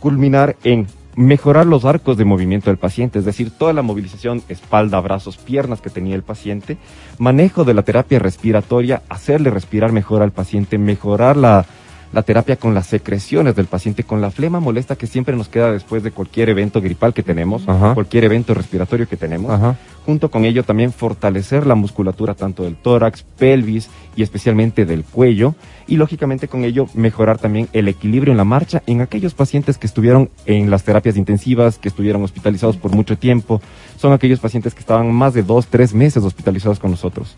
culminar 0.00 0.56
en 0.64 0.86
mejorar 1.16 1.66
los 1.66 1.84
arcos 1.84 2.16
de 2.16 2.24
movimiento 2.24 2.70
del 2.70 2.78
paciente, 2.78 3.18
es 3.18 3.24
decir, 3.24 3.50
toda 3.50 3.72
la 3.72 3.82
movilización, 3.82 4.42
espalda, 4.48 5.00
brazos, 5.00 5.36
piernas 5.36 5.80
que 5.80 5.90
tenía 5.90 6.14
el 6.14 6.22
paciente, 6.22 6.76
manejo 7.18 7.64
de 7.64 7.74
la 7.74 7.82
terapia 7.82 8.20
respiratoria, 8.20 9.02
hacerle 9.08 9.50
respirar 9.50 9.90
mejor 9.90 10.22
al 10.22 10.30
paciente, 10.30 10.78
mejorar 10.78 11.36
la, 11.36 11.66
la 12.12 12.22
terapia 12.22 12.56
con 12.56 12.74
las 12.74 12.86
secreciones 12.86 13.54
del 13.54 13.66
paciente, 13.66 14.04
con 14.04 14.20
la 14.20 14.30
flema 14.30 14.60
molesta 14.60 14.96
que 14.96 15.06
siempre 15.06 15.36
nos 15.36 15.48
queda 15.48 15.72
después 15.72 16.02
de 16.02 16.10
cualquier 16.10 16.48
evento 16.48 16.80
gripal 16.80 17.12
que 17.12 17.22
tenemos, 17.22 17.68
Ajá. 17.68 17.94
cualquier 17.94 18.24
evento 18.24 18.54
respiratorio 18.54 19.08
que 19.08 19.16
tenemos. 19.16 19.50
Ajá. 19.50 19.76
Junto 20.06 20.30
con 20.30 20.46
ello 20.46 20.62
también 20.62 20.90
fortalecer 20.92 21.66
la 21.66 21.74
musculatura 21.74 22.32
tanto 22.34 22.62
del 22.62 22.76
tórax, 22.76 23.22
pelvis 23.22 23.90
y 24.16 24.22
especialmente 24.22 24.86
del 24.86 25.04
cuello. 25.04 25.54
Y 25.86 25.96
lógicamente 25.96 26.48
con 26.48 26.64
ello 26.64 26.86
mejorar 26.94 27.38
también 27.38 27.68
el 27.74 27.88
equilibrio 27.88 28.30
en 28.32 28.38
la 28.38 28.44
marcha 28.44 28.82
en 28.86 29.02
aquellos 29.02 29.34
pacientes 29.34 29.76
que 29.76 29.86
estuvieron 29.86 30.30
en 30.46 30.70
las 30.70 30.84
terapias 30.84 31.16
intensivas, 31.18 31.78
que 31.78 31.88
estuvieron 31.88 32.22
hospitalizados 32.22 32.78
por 32.78 32.92
mucho 32.92 33.18
tiempo. 33.18 33.60
Son 33.98 34.12
aquellos 34.12 34.40
pacientes 34.40 34.72
que 34.72 34.80
estaban 34.80 35.12
más 35.12 35.34
de 35.34 35.42
dos, 35.42 35.66
tres 35.66 35.92
meses 35.92 36.24
hospitalizados 36.24 36.78
con 36.78 36.90
nosotros. 36.90 37.34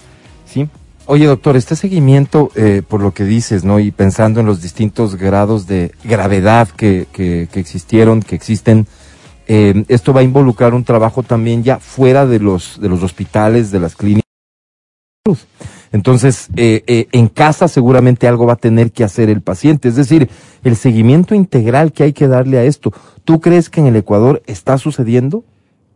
¿Sí? 0.46 0.68
Oye, 1.12 1.26
doctor, 1.26 1.56
este 1.56 1.74
seguimiento, 1.74 2.52
eh, 2.54 2.82
por 2.86 3.00
lo 3.00 3.12
que 3.12 3.24
dices, 3.24 3.64
¿no? 3.64 3.80
Y 3.80 3.90
pensando 3.90 4.38
en 4.38 4.46
los 4.46 4.62
distintos 4.62 5.16
grados 5.16 5.66
de 5.66 5.90
gravedad 6.04 6.68
que, 6.68 7.08
que, 7.12 7.48
que 7.50 7.58
existieron, 7.58 8.22
que 8.22 8.36
existen, 8.36 8.86
eh, 9.48 9.84
esto 9.88 10.12
va 10.12 10.20
a 10.20 10.22
involucrar 10.22 10.72
un 10.72 10.84
trabajo 10.84 11.24
también 11.24 11.64
ya 11.64 11.80
fuera 11.80 12.26
de 12.26 12.38
los, 12.38 12.80
de 12.80 12.88
los 12.88 13.02
hospitales, 13.02 13.72
de 13.72 13.80
las 13.80 13.96
clínicas. 13.96 14.22
Entonces, 15.90 16.46
eh, 16.54 16.84
eh, 16.86 17.08
en 17.10 17.26
casa 17.26 17.66
seguramente 17.66 18.28
algo 18.28 18.46
va 18.46 18.52
a 18.52 18.56
tener 18.56 18.92
que 18.92 19.02
hacer 19.02 19.30
el 19.30 19.42
paciente, 19.42 19.88
es 19.88 19.96
decir, 19.96 20.30
el 20.62 20.76
seguimiento 20.76 21.34
integral 21.34 21.90
que 21.92 22.04
hay 22.04 22.12
que 22.12 22.28
darle 22.28 22.58
a 22.58 22.62
esto. 22.62 22.92
¿Tú 23.24 23.40
crees 23.40 23.68
que 23.68 23.80
en 23.80 23.88
el 23.88 23.96
Ecuador 23.96 24.44
está 24.46 24.78
sucediendo? 24.78 25.42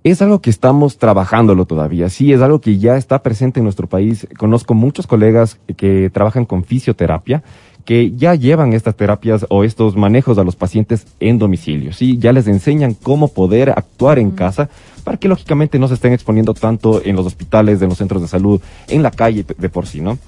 Es 0.04 0.20
algo 0.20 0.42
que 0.42 0.50
estamos 0.50 0.98
trabajándolo 0.98 1.64
todavía, 1.64 2.10
sí, 2.10 2.30
es 2.30 2.42
algo 2.42 2.60
que 2.60 2.76
ya 2.76 2.98
está 2.98 3.22
presente 3.22 3.60
en 3.60 3.64
nuestro 3.64 3.86
país. 3.86 4.28
Conozco 4.36 4.74
muchos 4.74 5.06
colegas 5.06 5.58
que 5.78 6.10
trabajan 6.10 6.44
con 6.44 6.62
fisioterapia, 6.62 7.42
que 7.86 8.10
ya 8.10 8.34
llevan 8.34 8.74
estas 8.74 8.96
terapias 8.96 9.46
o 9.48 9.64
estos 9.64 9.96
manejos 9.96 10.36
a 10.36 10.44
los 10.44 10.56
pacientes 10.56 11.06
en 11.20 11.38
domicilio, 11.38 11.94
sí, 11.94 12.18
ya 12.18 12.34
les 12.34 12.46
enseñan 12.48 12.92
cómo 12.92 13.28
poder 13.28 13.70
actuar 13.70 14.18
en 14.18 14.30
casa 14.30 14.68
para 15.04 15.16
que 15.16 15.28
lógicamente 15.28 15.78
no 15.78 15.88
se 15.88 15.94
estén 15.94 16.12
exponiendo 16.12 16.52
tanto 16.52 17.02
en 17.02 17.16
los 17.16 17.24
hospitales, 17.24 17.80
en 17.80 17.88
los 17.88 17.96
centros 17.96 18.20
de 18.20 18.28
salud, 18.28 18.60
en 18.88 19.02
la 19.02 19.10
calle 19.10 19.46
de 19.56 19.68
por 19.70 19.86
sí, 19.86 20.02
¿no? 20.02 20.18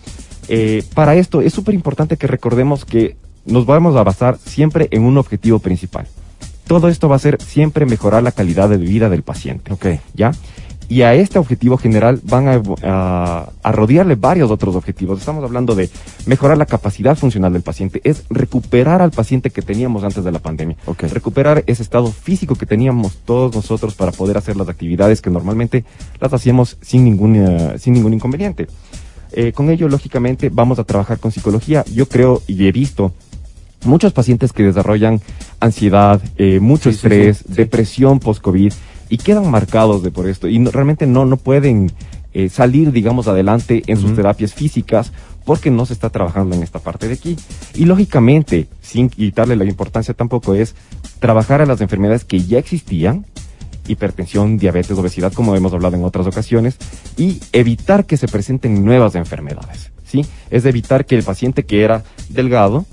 Eh, 0.48 0.84
para 0.94 1.16
esto 1.16 1.42
es 1.42 1.52
súper 1.52 1.74
importante 1.74 2.16
que 2.16 2.26
recordemos 2.26 2.86
que 2.86 3.16
nos 3.44 3.66
vamos 3.66 3.94
a 3.94 4.02
basar 4.02 4.38
siempre 4.38 4.88
en 4.90 5.02
un 5.02 5.18
objetivo 5.18 5.58
principal. 5.58 6.06
Todo 6.66 6.88
esto 6.88 7.09
va 7.09 7.16
a 7.16 7.20
ser 7.20 7.38
siempre 7.42 7.87
mejorar 7.87 8.22
la 8.22 8.33
calidad 8.33 8.68
de 8.68 8.76
vida 8.76 9.09
del 9.09 9.22
paciente. 9.22 9.72
Ok. 9.72 9.87
¿Ya? 10.14 10.33
Y 10.88 11.02
a 11.02 11.14
este 11.14 11.40
objetivo 11.40 11.76
general 11.79 12.20
van 12.22 12.46
a, 12.46 12.62
a- 12.85 13.50
a 13.62 13.72
rodearle 13.72 14.14
varios 14.14 14.52
otros 14.52 14.76
objetivos. 14.76 15.18
Estamos 15.18 15.42
hablando 15.42 15.74
de 15.74 15.90
mejorar 16.26 16.57
la 16.59 16.66
capacidad 16.66 17.16
funcional 17.16 17.52
del 17.52 17.62
paciente, 17.62 18.00
es 18.05 18.22
recuperar 18.31 19.02
al 19.02 19.11
paciente 19.11 19.50
que 19.50 19.62
teníamos 19.62 20.05
antes 20.05 20.22
de 20.22 20.31
la 20.31 20.38
pandemia. 20.38 20.76
Ok. 20.87 21.02
Recuperar 21.12 21.64
ese 21.66 21.83
estado 21.83 22.07
físico 22.12 22.55
que 22.55 22.66
teníamos 22.66 23.16
todos 23.24 23.52
nosotros 23.55 23.94
para 23.96 24.12
poder 24.12 24.37
hacer 24.38 24.57
las 24.57 24.68
actividades 24.68 25.20
que 25.20 25.31
normalmente 25.31 25.85
las 26.20 26.33
hacíamos 26.33 26.76
sin 26.83 27.05
ningún, 27.05 27.35
eh, 27.35 27.79
sin 27.81 27.92
ningún 27.94 28.14
inconveniente. 28.14 28.68
Eh, 29.33 29.50
con 29.52 29.70
ello, 29.70 29.88
lógicamente, 29.88 30.50
vamos 30.50 30.79
a 30.79 30.85
trabajar 30.85 31.18
con 31.18 31.33
psicología. 31.33 31.85
Yo 31.92 32.07
creo 32.09 32.42
y 32.46 32.64
he 32.68 32.70
visto 32.72 33.12
muchos 33.84 34.12
pacientes 34.12 34.52
que 34.52 34.62
desarrollan 34.62 35.20
ansiedad, 35.60 36.20
eh, 36.38 36.60
mucho 36.60 36.90
Sí, 36.90 36.96
estrés, 36.96 37.38
sí, 37.38 37.44
sí. 37.48 37.54
depresión 37.54 38.18
post-COVID 38.20 38.72
y 39.08 39.18
quedan 39.18 39.50
marcados 39.50 40.02
de 40.02 40.10
por 40.10 40.28
esto 40.28 40.48
y 40.48 40.58
no- 40.58 40.70
realmente 40.70 41.06
no, 41.06 41.24
no 41.24 41.36
pueden 41.36 41.92
eh, 42.34 42.48
salir, 42.50 42.92
digamos, 42.92 43.28
adelante 43.28 43.82
en 43.86 43.96
sus 43.98 44.14
terapias 44.14 44.52
físicas 44.52 45.10
porque 45.46 45.70
no 45.70 45.86
se 45.86 45.92
está 45.94 46.10
trabajando 46.10 46.54
en 46.56 46.62
esta 46.62 46.80
parte 46.80 47.06
de 47.08 47.14
aquí. 47.14 47.36
Y 47.74 47.84
lógicamente, 47.86 48.66
sin 48.82 49.08
quitarle 49.08 49.56
la 49.56 49.64
importancia 49.64 50.12
tampoco, 50.12 50.54
es 50.54 50.74
trabajar 51.20 51.62
a 51.62 51.66
las 51.66 51.80
enfermedades 51.80 52.24
que 52.24 52.40
ya 52.40 52.58
existían, 52.58 53.24
hipertensión, 53.88 54.58
diabetes, 54.58 54.98
obesidad, 54.98 55.32
como 55.32 55.54
hemos 55.54 55.72
hablado 55.72 55.96
en 55.96 56.04
otras 56.04 56.26
ocasiones, 56.26 56.76
y 57.16 57.38
evitar 57.52 58.04
que 58.04 58.16
se 58.16 58.26
presenten 58.28 58.84
nuevas 58.84 59.14
enfermedades, 59.14 59.92
¿sí? 60.04 60.26
Es 60.50 60.64
evitar 60.66 61.06
que 61.06 61.14
el 61.16 61.22
paciente 61.22 61.64
que 61.64 61.84
era 61.84 62.02
delgado 62.28 62.84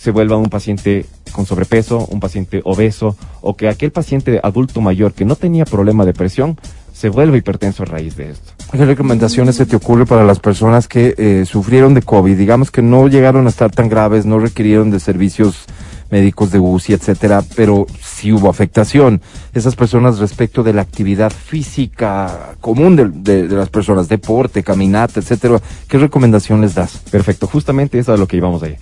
se 0.00 0.10
vuelva 0.12 0.36
un 0.38 0.48
paciente 0.48 1.04
con 1.32 1.44
sobrepeso, 1.44 2.06
un 2.10 2.20
paciente 2.20 2.62
obeso, 2.64 3.16
o 3.42 3.54
que 3.54 3.68
aquel 3.68 3.90
paciente 3.92 4.40
adulto 4.42 4.80
mayor 4.80 5.12
que 5.12 5.26
no 5.26 5.36
tenía 5.36 5.66
problema 5.66 6.06
de 6.06 6.14
presión 6.14 6.56
se 6.94 7.10
vuelva 7.10 7.36
hipertenso 7.36 7.82
a 7.82 7.86
raíz 7.86 8.16
de 8.16 8.30
esto. 8.30 8.52
¿Qué 8.72 8.84
recomendaciones 8.86 9.56
se 9.56 9.66
te 9.66 9.76
ocurre 9.76 10.06
para 10.06 10.24
las 10.24 10.38
personas 10.40 10.88
que 10.88 11.14
eh, 11.18 11.44
sufrieron 11.46 11.92
de 11.92 12.00
COVID? 12.02 12.34
Digamos 12.36 12.70
que 12.70 12.80
no 12.82 13.08
llegaron 13.08 13.46
a 13.46 13.50
estar 13.50 13.70
tan 13.70 13.88
graves, 13.90 14.24
no 14.24 14.38
requirieron 14.38 14.90
de 14.90 15.00
servicios 15.00 15.66
médicos 16.10 16.50
de 16.50 16.58
UCI, 16.58 16.94
etcétera, 16.94 17.42
pero 17.54 17.86
sí 18.02 18.32
hubo 18.32 18.48
afectación. 18.48 19.20
Esas 19.54 19.76
personas 19.76 20.18
respecto 20.18 20.62
de 20.62 20.72
la 20.72 20.82
actividad 20.82 21.30
física 21.30 22.54
común 22.60 22.96
de, 22.96 23.08
de- 23.10 23.48
de 23.48 23.56
las 23.56 23.68
personas, 23.70 24.08
deporte, 24.08 24.62
caminata, 24.62 25.20
etcétera, 25.20 25.60
¿qué 25.88 25.98
recomendación 25.98 26.60
les 26.62 26.74
das? 26.74 26.98
Perfecto, 27.10 27.46
justamente 27.46 27.98
eso 27.98 28.12
es 28.14 28.18
lo 28.20 28.26
que 28.26 28.36
íbamos 28.38 28.62
a 28.62 28.68
ir. 28.68 28.76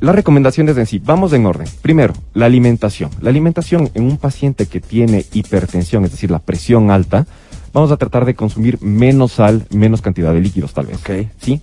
Las 0.00 0.14
recomendaciones 0.14 0.76
en 0.76 0.86
sí, 0.86 1.00
vamos 1.02 1.32
en 1.32 1.46
orden. 1.46 1.66
Primero, 1.80 2.12
la 2.34 2.46
alimentación. 2.46 3.10
La 3.20 3.30
alimentación 3.30 3.90
en 3.94 4.04
un 4.04 4.18
paciente 4.18 4.66
que 4.66 4.80
tiene 4.80 5.24
hipertensión, 5.32 6.04
es 6.04 6.10
decir, 6.10 6.30
la 6.30 6.38
presión 6.38 6.90
alta, 6.90 7.26
vamos 7.72 7.90
a 7.90 7.96
tratar 7.96 8.24
de 8.26 8.34
consumir 8.34 8.80
menos 8.82 9.32
sal, 9.32 9.66
menos 9.70 10.02
cantidad 10.02 10.34
de 10.34 10.40
líquidos 10.40 10.74
tal 10.74 10.86
vez. 10.86 10.98
Ok. 10.98 11.28
¿Sí? 11.40 11.62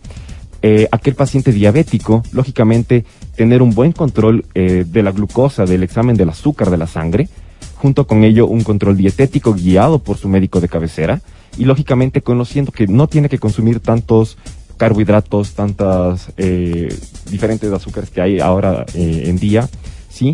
Eh, 0.64 0.88
aquel 0.92 1.14
paciente 1.14 1.52
diabético, 1.52 2.24
lógicamente, 2.32 3.06
tener 3.36 3.62
un 3.62 3.76
buen 3.76 3.92
control 3.92 4.46
eh, 4.56 4.86
de 4.88 5.04
la 5.04 5.12
glucosa, 5.12 5.66
del 5.66 5.84
examen 5.84 6.16
del 6.16 6.30
azúcar 6.30 6.72
de 6.72 6.78
la 6.78 6.88
sangre, 6.88 7.28
junto 7.76 8.08
con 8.08 8.24
ello 8.24 8.48
un 8.48 8.64
control 8.64 8.96
dietético 8.96 9.54
guiado 9.54 10.00
por 10.00 10.18
su 10.18 10.30
médico 10.30 10.62
de 10.62 10.70
cabecera 10.70 11.22
y 11.58 11.66
lógicamente 11.66 12.22
conociendo 12.22 12.72
que 12.72 12.88
no 12.88 13.08
tiene 13.08 13.30
que 13.30 13.40
consumir 13.40 13.82
tantos 13.82 14.38
carbohidratos, 14.78 15.54
tantas 15.54 16.32
eh, 16.38 16.94
diferentes 17.30 17.72
azúcares 17.72 18.10
que 18.10 18.22
hay 18.22 18.40
ahora 18.40 18.86
eh, 18.94 19.24
en 19.26 19.38
día, 19.38 19.70
¿sí? 20.10 20.34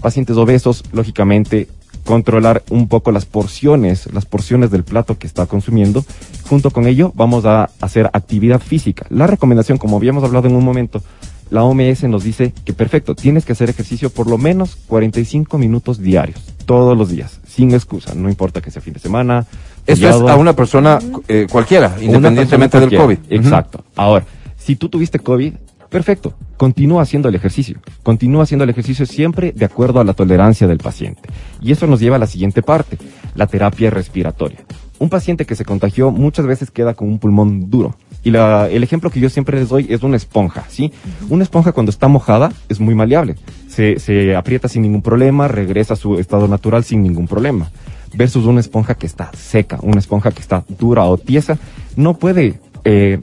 Pacientes 0.00 0.36
obesos, 0.36 0.84
lógicamente, 0.92 1.68
controlar 2.04 2.62
un 2.70 2.88
poco 2.88 3.12
las 3.12 3.26
porciones, 3.26 4.12
las 4.12 4.24
porciones 4.24 4.70
del 4.70 4.84
plato 4.84 5.18
que 5.18 5.26
está 5.26 5.46
consumiendo. 5.46 6.04
Junto 6.48 6.70
con 6.70 6.86
ello, 6.86 7.12
vamos 7.14 7.44
a 7.44 7.68
hacer 7.80 8.06
actividad 8.12 8.60
física. 8.60 9.06
La 9.10 9.26
recomendación, 9.26 9.76
como 9.76 9.96
habíamos 9.96 10.24
hablado 10.24 10.48
en 10.48 10.56
un 10.56 10.64
momento, 10.64 11.02
la 11.50 11.64
OMS 11.64 12.04
nos 12.04 12.24
dice 12.24 12.52
que 12.64 12.72
perfecto, 12.72 13.14
tienes 13.14 13.44
que 13.44 13.52
hacer 13.52 13.70
ejercicio 13.70 14.10
por 14.10 14.26
lo 14.26 14.38
menos 14.38 14.76
45 14.86 15.58
minutos 15.58 15.98
diarios, 15.98 16.40
todos 16.66 16.96
los 16.96 17.08
días, 17.10 17.40
sin 17.46 17.72
excusa, 17.72 18.14
no 18.14 18.28
importa 18.28 18.60
que 18.60 18.70
sea 18.70 18.82
fin 18.82 18.94
de 18.94 19.00
semana. 19.00 19.46
Esto 19.92 20.08
es 20.08 20.14
a 20.30 20.36
una 20.36 20.52
persona 20.54 20.98
eh, 21.28 21.46
cualquiera, 21.50 21.94
independientemente 22.00 22.78
persona 22.78 22.90
del 22.90 22.98
COVID. 23.00 23.18
Exacto. 23.46 23.84
Ahora, 23.96 24.24
si 24.56 24.76
tú 24.76 24.88
tuviste 24.88 25.18
COVID, 25.18 25.52
perfecto. 25.88 26.34
Continúa 26.56 27.02
haciendo 27.02 27.28
el 27.28 27.34
ejercicio. 27.34 27.78
Continúa 28.02 28.42
haciendo 28.42 28.64
el 28.64 28.70
ejercicio 28.70 29.06
siempre 29.06 29.52
de 29.52 29.64
acuerdo 29.64 30.00
a 30.00 30.04
la 30.04 30.12
tolerancia 30.12 30.66
del 30.66 30.78
paciente. 30.78 31.22
Y 31.62 31.72
eso 31.72 31.86
nos 31.86 32.00
lleva 32.00 32.16
a 32.16 32.18
la 32.18 32.26
siguiente 32.26 32.62
parte, 32.62 32.98
la 33.34 33.46
terapia 33.46 33.88
respiratoria. 33.90 34.58
Un 34.98 35.08
paciente 35.08 35.44
que 35.46 35.54
se 35.54 35.64
contagió 35.64 36.10
muchas 36.10 36.44
veces 36.46 36.70
queda 36.72 36.94
con 36.94 37.08
un 37.08 37.18
pulmón 37.20 37.70
duro. 37.70 37.94
Y 38.24 38.32
la- 38.32 38.68
el 38.68 38.82
ejemplo 38.82 39.10
que 39.10 39.20
yo 39.20 39.30
siempre 39.30 39.60
les 39.60 39.68
doy 39.68 39.86
es 39.88 40.02
una 40.02 40.16
esponja, 40.16 40.64
¿sí? 40.68 40.92
Una 41.30 41.44
esponja 41.44 41.70
cuando 41.70 41.90
está 41.90 42.08
mojada 42.08 42.52
es 42.68 42.80
muy 42.80 42.96
maleable. 42.96 43.36
Se, 43.68 44.00
se 44.00 44.34
aprieta 44.34 44.66
sin 44.66 44.82
ningún 44.82 45.02
problema, 45.02 45.46
regresa 45.46 45.94
a 45.94 45.96
su 45.96 46.18
estado 46.18 46.48
natural 46.48 46.82
sin 46.82 47.00
ningún 47.04 47.28
problema. 47.28 47.70
Versus 48.18 48.46
una 48.46 48.58
esponja 48.58 48.96
que 48.96 49.06
está 49.06 49.30
seca, 49.32 49.78
una 49.80 50.00
esponja 50.00 50.32
que 50.32 50.40
está 50.40 50.64
dura 50.68 51.04
o 51.04 51.16
tiesa, 51.18 51.56
no 51.94 52.14
puede, 52.14 52.58
eh, 52.82 53.20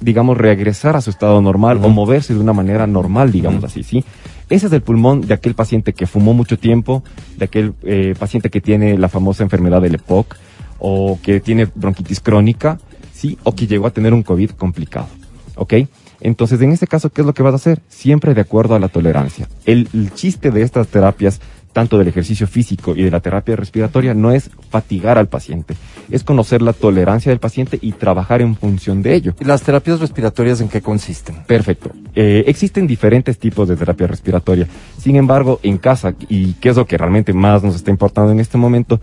digamos, 0.00 0.38
regresar 0.38 0.96
a 0.96 1.02
su 1.02 1.10
estado 1.10 1.42
normal 1.42 1.78
o 1.82 1.90
moverse 1.90 2.32
de 2.32 2.40
una 2.40 2.54
manera 2.54 2.86
normal, 2.86 3.30
digamos 3.30 3.62
así, 3.62 3.82
¿sí? 3.82 4.06
Ese 4.48 4.68
es 4.68 4.72
el 4.72 4.80
pulmón 4.80 5.20
de 5.20 5.34
aquel 5.34 5.52
paciente 5.54 5.92
que 5.92 6.06
fumó 6.06 6.32
mucho 6.32 6.58
tiempo, 6.58 7.04
de 7.36 7.44
aquel 7.44 7.74
eh, 7.82 8.14
paciente 8.18 8.48
que 8.48 8.62
tiene 8.62 8.96
la 8.96 9.10
famosa 9.10 9.42
enfermedad 9.42 9.82
del 9.82 9.96
EPOC 9.96 10.34
o 10.78 11.18
que 11.22 11.40
tiene 11.40 11.68
bronquitis 11.74 12.20
crónica, 12.20 12.78
sí, 13.12 13.36
o 13.42 13.54
que 13.54 13.66
llegó 13.66 13.86
a 13.86 13.90
tener 13.90 14.14
un 14.14 14.22
COVID 14.22 14.52
complicado. 14.52 15.08
¿Ok? 15.56 15.74
Entonces, 16.22 16.58
en 16.62 16.72
este 16.72 16.86
caso, 16.86 17.10
¿qué 17.10 17.20
es 17.20 17.26
lo 17.26 17.34
que 17.34 17.42
vas 17.42 17.52
a 17.52 17.56
hacer? 17.56 17.82
Siempre 17.88 18.32
de 18.32 18.40
acuerdo 18.40 18.74
a 18.74 18.78
la 18.78 18.88
tolerancia. 18.88 19.46
El, 19.66 19.90
el 19.92 20.14
chiste 20.14 20.50
de 20.50 20.62
estas 20.62 20.88
terapias 20.88 21.40
tanto 21.72 21.98
del 21.98 22.08
ejercicio 22.08 22.46
físico 22.46 22.94
y 22.94 23.02
de 23.02 23.10
la 23.10 23.20
terapia 23.20 23.56
respiratoria 23.56 24.14
no 24.14 24.30
es 24.30 24.50
fatigar 24.70 25.18
al 25.18 25.28
paciente, 25.28 25.74
es 26.10 26.24
conocer 26.24 26.62
la 26.62 26.72
tolerancia 26.72 27.30
del 27.30 27.38
paciente 27.38 27.78
y 27.80 27.92
trabajar 27.92 28.42
en 28.42 28.56
función 28.56 29.02
de 29.02 29.14
ello. 29.14 29.34
¿Y 29.40 29.44
las 29.44 29.62
terapias 29.62 30.00
respiratorias 30.00 30.60
en 30.60 30.68
qué 30.68 30.80
consisten? 30.80 31.36
Perfecto. 31.46 31.90
Eh, 32.14 32.44
existen 32.46 32.86
diferentes 32.86 33.38
tipos 33.38 33.68
de 33.68 33.76
terapia 33.76 34.06
respiratoria. 34.06 34.66
Sin 34.98 35.16
embargo, 35.16 35.60
en 35.62 35.78
casa, 35.78 36.14
y 36.28 36.54
qué 36.54 36.70
es 36.70 36.76
lo 36.76 36.86
que 36.86 36.98
realmente 36.98 37.32
más 37.32 37.62
nos 37.62 37.74
está 37.74 37.90
importando 37.90 38.32
en 38.32 38.40
este 38.40 38.58
momento, 38.58 39.00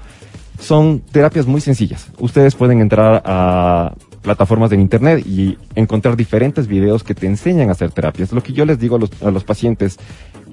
son 0.59 0.99
terapias 0.99 1.47
muy 1.47 1.61
sencillas. 1.61 2.07
Ustedes 2.19 2.55
pueden 2.55 2.81
entrar 2.81 3.23
a 3.25 3.93
plataformas 4.21 4.71
en 4.71 4.81
internet 4.81 5.25
y 5.25 5.57
encontrar 5.75 6.17
diferentes 6.17 6.67
videos 6.67 7.03
que 7.03 7.15
te 7.15 7.25
enseñan 7.25 7.69
a 7.69 7.71
hacer 7.71 7.91
terapias. 7.91 8.31
Lo 8.33 8.43
que 8.43 8.53
yo 8.53 8.65
les 8.65 8.79
digo 8.79 8.97
a 8.97 8.99
los, 8.99 9.09
a 9.23 9.31
los 9.31 9.43
pacientes 9.43 9.97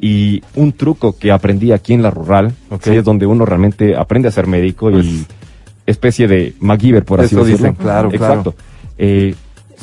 y 0.07 0.43
un 0.55 0.73
truco 0.73 1.17
que 1.19 1.33
aprendí 1.33 1.73
aquí 1.73 1.93
en 1.95 2.03
la 2.03 2.11
rural, 2.11 2.55
Ok. 2.71 2.83
que 2.85 2.99
es 2.99 3.05
donde 3.05 3.27
uno 3.27 3.45
realmente 3.45 3.97
aprende 3.97 4.29
a 4.29 4.31
ser 4.31 4.47
médico 4.47 4.91
y 4.91 5.25
especie 5.87 6.27
de 6.29 6.55
MacGyver, 6.61 7.05
por 7.05 7.21
así 7.21 7.35
Eso 7.35 7.45
decirlo. 7.45 7.69
dicen, 7.71 7.75
claro, 7.83 8.11
Exacto. 8.13 8.55
Eh, 8.99 9.35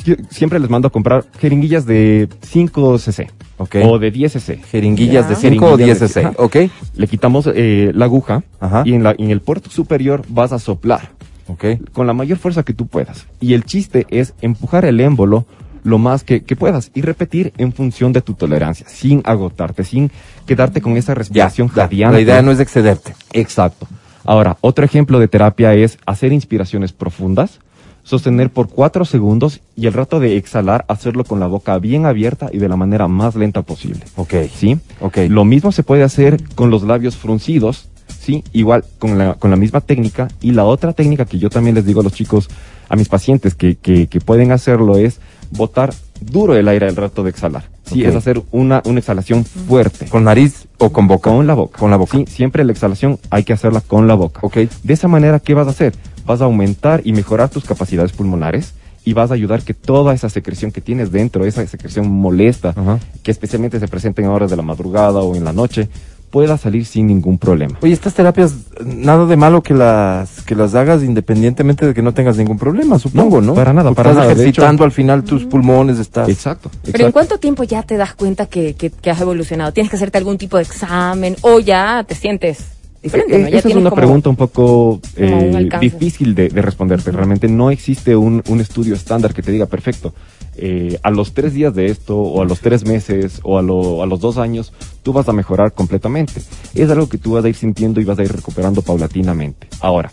si- 0.02 0.16
siempre 0.30 0.58
les 0.58 0.70
mando 0.70 0.88
a 0.88 0.90
comprar 0.90 1.24
jeringuillas 1.38 1.86
de 1.86 2.28
5 2.42 2.98
cc 2.98 3.30
Ok. 3.58 3.76
o 3.84 3.98
de 3.98 4.10
10 4.10 4.32
cc. 4.32 4.58
Jeringuillas 4.70 5.28
de 5.28 5.36
5 5.36 5.66
o 5.72 5.76
10 5.76 5.98
Jeringuillas 5.98 6.14
de- 6.14 6.22
cc. 6.32 6.42
¿ok? 6.42 6.56
Le 6.96 7.06
quitamos 7.06 7.48
eh, 7.54 7.90
la 7.94 8.04
aguja 8.06 8.42
Ajá. 8.60 8.82
y 8.84 8.94
en, 8.94 9.02
la, 9.02 9.14
en 9.18 9.30
el 9.30 9.40
puerto 9.40 9.70
superior 9.70 10.22
vas 10.28 10.52
a 10.52 10.58
soplar 10.58 11.10
Ok. 11.48 11.64
con 11.92 12.06
la 12.06 12.12
mayor 12.14 12.38
fuerza 12.38 12.62
que 12.64 12.72
tú 12.72 12.86
puedas. 12.86 13.26
Y 13.40 13.54
el 13.54 13.64
chiste 13.64 14.06
es 14.10 14.34
empujar 14.42 14.84
el 14.84 14.98
émbolo 15.00 15.46
lo 15.84 15.98
más 15.98 16.24
que, 16.24 16.42
que 16.42 16.56
puedas 16.56 16.90
y 16.94 17.02
repetir 17.02 17.52
en 17.58 17.72
función 17.72 18.12
de 18.12 18.22
tu 18.22 18.34
tolerancia, 18.34 18.88
sin 18.88 19.22
agotarte, 19.24 19.84
sin 19.84 20.10
quedarte 20.46 20.80
con 20.80 20.96
esa 20.96 21.14
respiración 21.14 21.68
ya. 21.68 21.74
jadeante. 21.74 22.16
La 22.16 22.20
idea 22.20 22.42
no 22.42 22.50
es 22.50 22.58
excederte. 22.58 23.14
Exacto. 23.32 23.86
Ahora, 24.24 24.56
otro 24.62 24.84
ejemplo 24.84 25.18
de 25.18 25.28
terapia 25.28 25.74
es 25.74 25.98
hacer 26.06 26.32
inspiraciones 26.32 26.92
profundas, 26.92 27.60
sostener 28.02 28.50
por 28.50 28.68
cuatro 28.68 29.04
segundos 29.04 29.60
y 29.76 29.86
el 29.86 29.92
rato 29.92 30.18
de 30.18 30.36
exhalar, 30.36 30.86
hacerlo 30.88 31.24
con 31.24 31.40
la 31.40 31.46
boca 31.46 31.78
bien 31.78 32.06
abierta 32.06 32.48
y 32.50 32.58
de 32.58 32.68
la 32.68 32.76
manera 32.76 33.06
más 33.06 33.34
lenta 33.34 33.62
posible. 33.62 34.00
Ok. 34.16 34.34
¿Sí? 34.54 34.78
Ok. 35.00 35.18
Lo 35.28 35.44
mismo 35.44 35.72
se 35.72 35.82
puede 35.82 36.02
hacer 36.02 36.42
con 36.54 36.70
los 36.70 36.82
labios 36.82 37.16
fruncidos, 37.16 37.90
¿sí? 38.08 38.42
Igual, 38.52 38.84
con 38.98 39.18
la, 39.18 39.34
con 39.34 39.50
la 39.50 39.56
misma 39.56 39.82
técnica. 39.82 40.28
Y 40.40 40.52
la 40.52 40.64
otra 40.64 40.94
técnica 40.94 41.26
que 41.26 41.38
yo 41.38 41.50
también 41.50 41.74
les 41.74 41.84
digo 41.84 42.00
a 42.00 42.04
los 42.04 42.14
chicos, 42.14 42.48
a 42.88 42.96
mis 42.96 43.08
pacientes 43.08 43.54
que, 43.54 43.76
que, 43.76 44.06
que 44.06 44.20
pueden 44.20 44.52
hacerlo 44.52 44.96
es 44.96 45.20
botar 45.50 45.92
duro 46.20 46.54
el 46.56 46.68
aire 46.68 46.86
al 46.88 46.96
rato 46.96 47.22
de 47.22 47.30
exhalar. 47.30 47.64
Sí, 47.84 48.02
Ok. 48.02 48.08
es 48.08 48.16
hacer 48.16 48.42
una, 48.50 48.82
una 48.86 48.98
exhalación 49.00 49.44
fuerte. 49.44 50.06
¿Con 50.06 50.24
nariz 50.24 50.66
o 50.78 50.90
con 50.90 51.06
boca? 51.06 51.30
Con 51.30 51.46
la 51.46 51.54
boca. 51.54 51.78
Con 51.78 51.90
la 51.90 51.96
boca. 51.96 52.16
Sí, 52.16 52.24
siempre 52.28 52.64
la 52.64 52.72
exhalación 52.72 53.18
hay 53.30 53.44
que 53.44 53.52
hacerla 53.52 53.80
con 53.80 54.06
la 54.08 54.14
boca. 54.14 54.40
Ok. 54.42 54.56
De 54.82 54.94
esa 54.94 55.08
manera, 55.08 55.38
¿qué 55.40 55.54
vas 55.54 55.66
a 55.66 55.70
hacer? 55.70 55.94
Vas 56.26 56.40
a 56.40 56.44
aumentar 56.44 57.02
y 57.04 57.12
mejorar 57.12 57.50
tus 57.50 57.64
capacidades 57.64 58.12
pulmonares 58.12 58.72
y 59.04 59.12
vas 59.12 59.30
a 59.30 59.34
ayudar 59.34 59.62
que 59.62 59.74
toda 59.74 60.14
esa 60.14 60.30
secreción 60.30 60.72
que 60.72 60.80
tienes 60.80 61.12
dentro, 61.12 61.44
esa 61.44 61.66
secreción 61.66 62.10
molesta, 62.10 62.70
Ajá. 62.70 62.98
que 63.22 63.30
especialmente 63.30 63.78
se 63.78 63.86
presenta 63.86 64.22
en 64.22 64.28
horas 64.28 64.50
de 64.50 64.56
la 64.56 64.62
madrugada 64.62 65.20
o 65.20 65.36
en 65.36 65.44
la 65.44 65.52
noche, 65.52 65.90
pueda 66.34 66.58
salir 66.58 66.84
sin 66.84 67.06
ningún 67.06 67.38
problema. 67.38 67.78
Oye, 67.80 67.92
estas 67.92 68.12
terapias, 68.12 68.54
nada 68.84 69.24
de 69.24 69.36
malo 69.36 69.62
que 69.62 69.72
las 69.72 70.42
que 70.42 70.56
las 70.56 70.74
hagas 70.74 71.04
independientemente 71.04 71.86
de 71.86 71.94
que 71.94 72.02
no 72.02 72.12
tengas 72.12 72.36
ningún 72.36 72.58
problema, 72.58 72.98
supongo, 72.98 73.40
¿no? 73.40 73.46
No, 73.48 73.54
para 73.54 73.72
nada, 73.72 73.90
Porque 73.90 73.96
para 73.98 74.10
estás 74.10 74.24
nada. 74.26 74.32
Ejercitando 74.32 74.82
al 74.82 74.90
final 74.90 75.22
tus 75.22 75.44
pulmones, 75.44 76.00
estás... 76.00 76.28
Exacto. 76.28 76.70
Pero 76.72 76.82
¿en 76.86 76.90
exacto. 76.96 77.12
cuánto 77.12 77.38
tiempo 77.38 77.62
ya 77.62 77.84
te 77.84 77.96
das 77.96 78.14
cuenta 78.14 78.46
que, 78.46 78.74
que, 78.74 78.90
que 78.90 79.10
has 79.12 79.20
evolucionado? 79.20 79.72
¿Tienes 79.72 79.90
que 79.90 79.94
hacerte 79.96 80.18
algún 80.18 80.36
tipo 80.36 80.56
de 80.56 80.64
examen 80.64 81.36
o 81.42 81.60
ya 81.60 82.02
te 82.02 82.16
sientes 82.16 82.58
diferente? 83.00 83.36
Eh, 83.36 83.56
Esa 83.58 83.68
es 83.68 83.76
una 83.76 83.90
como- 83.90 84.00
pregunta 84.02 84.28
un 84.28 84.36
poco 84.36 84.94
un 84.94 85.00
eh, 85.16 85.68
difícil 85.80 86.34
de, 86.34 86.48
de 86.48 86.62
responderte. 86.62 87.12
Realmente 87.12 87.46
no 87.46 87.70
existe 87.70 88.16
un, 88.16 88.42
un 88.48 88.60
estudio 88.60 88.94
estándar 88.96 89.32
que 89.32 89.42
te 89.42 89.52
diga, 89.52 89.66
perfecto, 89.66 90.12
eh, 90.56 90.98
a 91.02 91.10
los 91.10 91.32
tres 91.34 91.52
días 91.54 91.74
de 91.74 91.86
esto, 91.86 92.16
o 92.16 92.42
a 92.42 92.44
los 92.44 92.60
tres 92.60 92.86
meses, 92.86 93.40
o 93.42 93.58
a, 93.58 93.62
lo- 93.62 94.02
a 94.02 94.06
los 94.06 94.20
dos 94.20 94.38
años, 94.38 94.72
tú 95.02 95.12
vas 95.12 95.28
a 95.28 95.32
mejorar 95.32 95.72
completamente. 95.72 96.42
Es 96.74 96.90
algo 96.90 97.08
que 97.08 97.18
tú 97.18 97.32
vas 97.32 97.44
a 97.44 97.48
ir 97.48 97.54
sintiendo 97.56 98.00
y 98.00 98.04
vas 98.04 98.18
a 98.18 98.22
ir 98.24 98.32
recuperando 98.32 98.82
paulatinamente. 98.82 99.68
Ahora, 99.80 100.12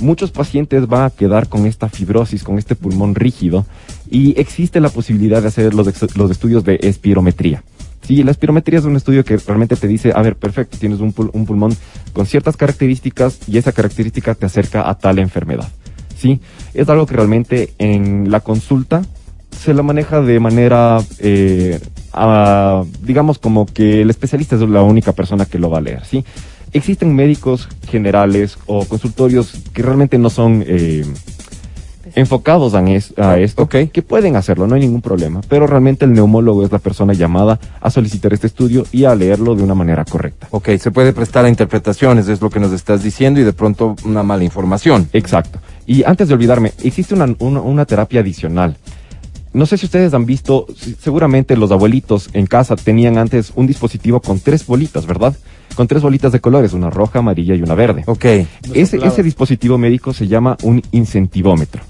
muchos 0.00 0.30
pacientes 0.30 0.86
van 0.86 1.04
a 1.04 1.10
quedar 1.10 1.48
con 1.48 1.66
esta 1.66 1.88
fibrosis, 1.88 2.44
con 2.44 2.58
este 2.58 2.74
pulmón 2.74 3.14
rígido, 3.14 3.66
y 4.10 4.38
existe 4.40 4.80
la 4.80 4.88
posibilidad 4.88 5.42
de 5.42 5.48
hacer 5.48 5.74
los, 5.74 6.16
los 6.16 6.30
estudios 6.30 6.64
de 6.64 6.78
espirometría. 6.82 7.62
Sí, 8.02 8.24
la 8.24 8.32
espirometría 8.32 8.80
es 8.80 8.84
un 8.84 8.96
estudio 8.96 9.24
que 9.24 9.36
realmente 9.36 9.76
te 9.76 9.86
dice, 9.86 10.12
a 10.12 10.20
ver, 10.22 10.34
perfecto, 10.34 10.76
tienes 10.76 10.98
un, 10.98 11.14
un 11.32 11.46
pulmón 11.46 11.76
con 12.12 12.26
ciertas 12.26 12.56
características 12.56 13.38
y 13.46 13.58
esa 13.58 13.70
característica 13.70 14.34
te 14.34 14.44
acerca 14.44 14.90
a 14.90 14.98
tal 14.98 15.20
enfermedad. 15.20 15.68
Sí, 16.18 16.40
es 16.74 16.88
algo 16.88 17.06
que 17.06 17.14
realmente 17.14 17.74
en 17.78 18.30
la 18.30 18.40
consulta 18.40 19.02
se 19.62 19.74
la 19.74 19.82
maneja 19.82 20.20
de 20.20 20.40
manera, 20.40 20.98
eh, 21.18 21.78
digamos 23.02 23.38
como 23.38 23.66
que 23.66 24.02
el 24.02 24.10
especialista 24.10 24.56
es 24.56 24.62
la 24.62 24.82
única 24.82 25.12
persona 25.12 25.44
que 25.46 25.58
lo 25.58 25.70
va 25.70 25.78
a 25.78 25.80
leer, 25.82 26.04
¿sí? 26.04 26.24
Existen 26.72 27.14
médicos 27.14 27.68
generales 27.88 28.58
o 28.66 28.84
consultorios 28.86 29.52
que 29.72 29.82
realmente 29.82 30.18
no 30.18 30.30
son 30.30 30.64
eh, 30.66 31.04
enfocados 32.14 32.74
en 32.74 32.88
es- 32.88 33.14
a 33.18 33.38
esto, 33.38 33.62
Ok. 33.62 33.76
que 33.92 34.02
pueden 34.02 34.36
hacerlo, 34.36 34.66
no 34.66 34.74
hay 34.74 34.80
ningún 34.82 35.00
problema, 35.00 35.40
pero 35.48 35.66
realmente 35.66 36.04
el 36.04 36.12
neumólogo 36.12 36.64
es 36.64 36.72
la 36.72 36.78
persona 36.78 37.12
llamada 37.12 37.58
a 37.80 37.90
solicitar 37.90 38.32
este 38.32 38.46
estudio 38.48 38.84
y 38.92 39.04
a 39.04 39.14
leerlo 39.14 39.54
de 39.54 39.62
una 39.62 39.74
manera 39.74 40.04
correcta. 40.04 40.48
Ok, 40.50 40.70
se 40.78 40.90
puede 40.90 41.12
prestar 41.12 41.44
a 41.44 41.48
interpretaciones, 41.48 42.28
es 42.28 42.40
lo 42.40 42.50
que 42.50 42.60
nos 42.60 42.72
estás 42.72 43.02
diciendo, 43.02 43.38
y 43.40 43.44
de 43.44 43.52
pronto 43.52 43.96
una 44.04 44.22
mala 44.22 44.44
información. 44.44 45.08
Exacto. 45.12 45.58
Y 45.86 46.04
antes 46.04 46.28
de 46.28 46.34
olvidarme, 46.34 46.72
existe 46.82 47.14
una, 47.14 47.34
una, 47.38 47.60
una 47.60 47.84
terapia 47.86 48.20
adicional. 48.20 48.76
No 49.52 49.66
sé 49.66 49.76
si 49.76 49.86
ustedes 49.86 50.14
han 50.14 50.24
visto, 50.24 50.66
seguramente 51.00 51.56
los 51.56 51.70
abuelitos 51.70 52.30
en 52.32 52.46
casa 52.46 52.74
tenían 52.74 53.18
antes 53.18 53.52
un 53.54 53.66
dispositivo 53.66 54.20
con 54.20 54.40
tres 54.40 54.66
bolitas, 54.66 55.06
¿verdad? 55.06 55.36
Con 55.74 55.86
tres 55.86 56.02
bolitas 56.02 56.32
de 56.32 56.40
colores, 56.40 56.72
una 56.72 56.90
roja, 56.90 57.18
amarilla 57.18 57.54
y 57.54 57.62
una 57.62 57.74
verde. 57.74 58.04
Ok, 58.06 58.24
Ese, 58.72 58.96
ese 59.04 59.22
dispositivo 59.22 59.76
médico 59.76 60.12
se 60.12 60.26
llama 60.26 60.56
un 60.62 60.82
incentivómetro. 60.92 61.82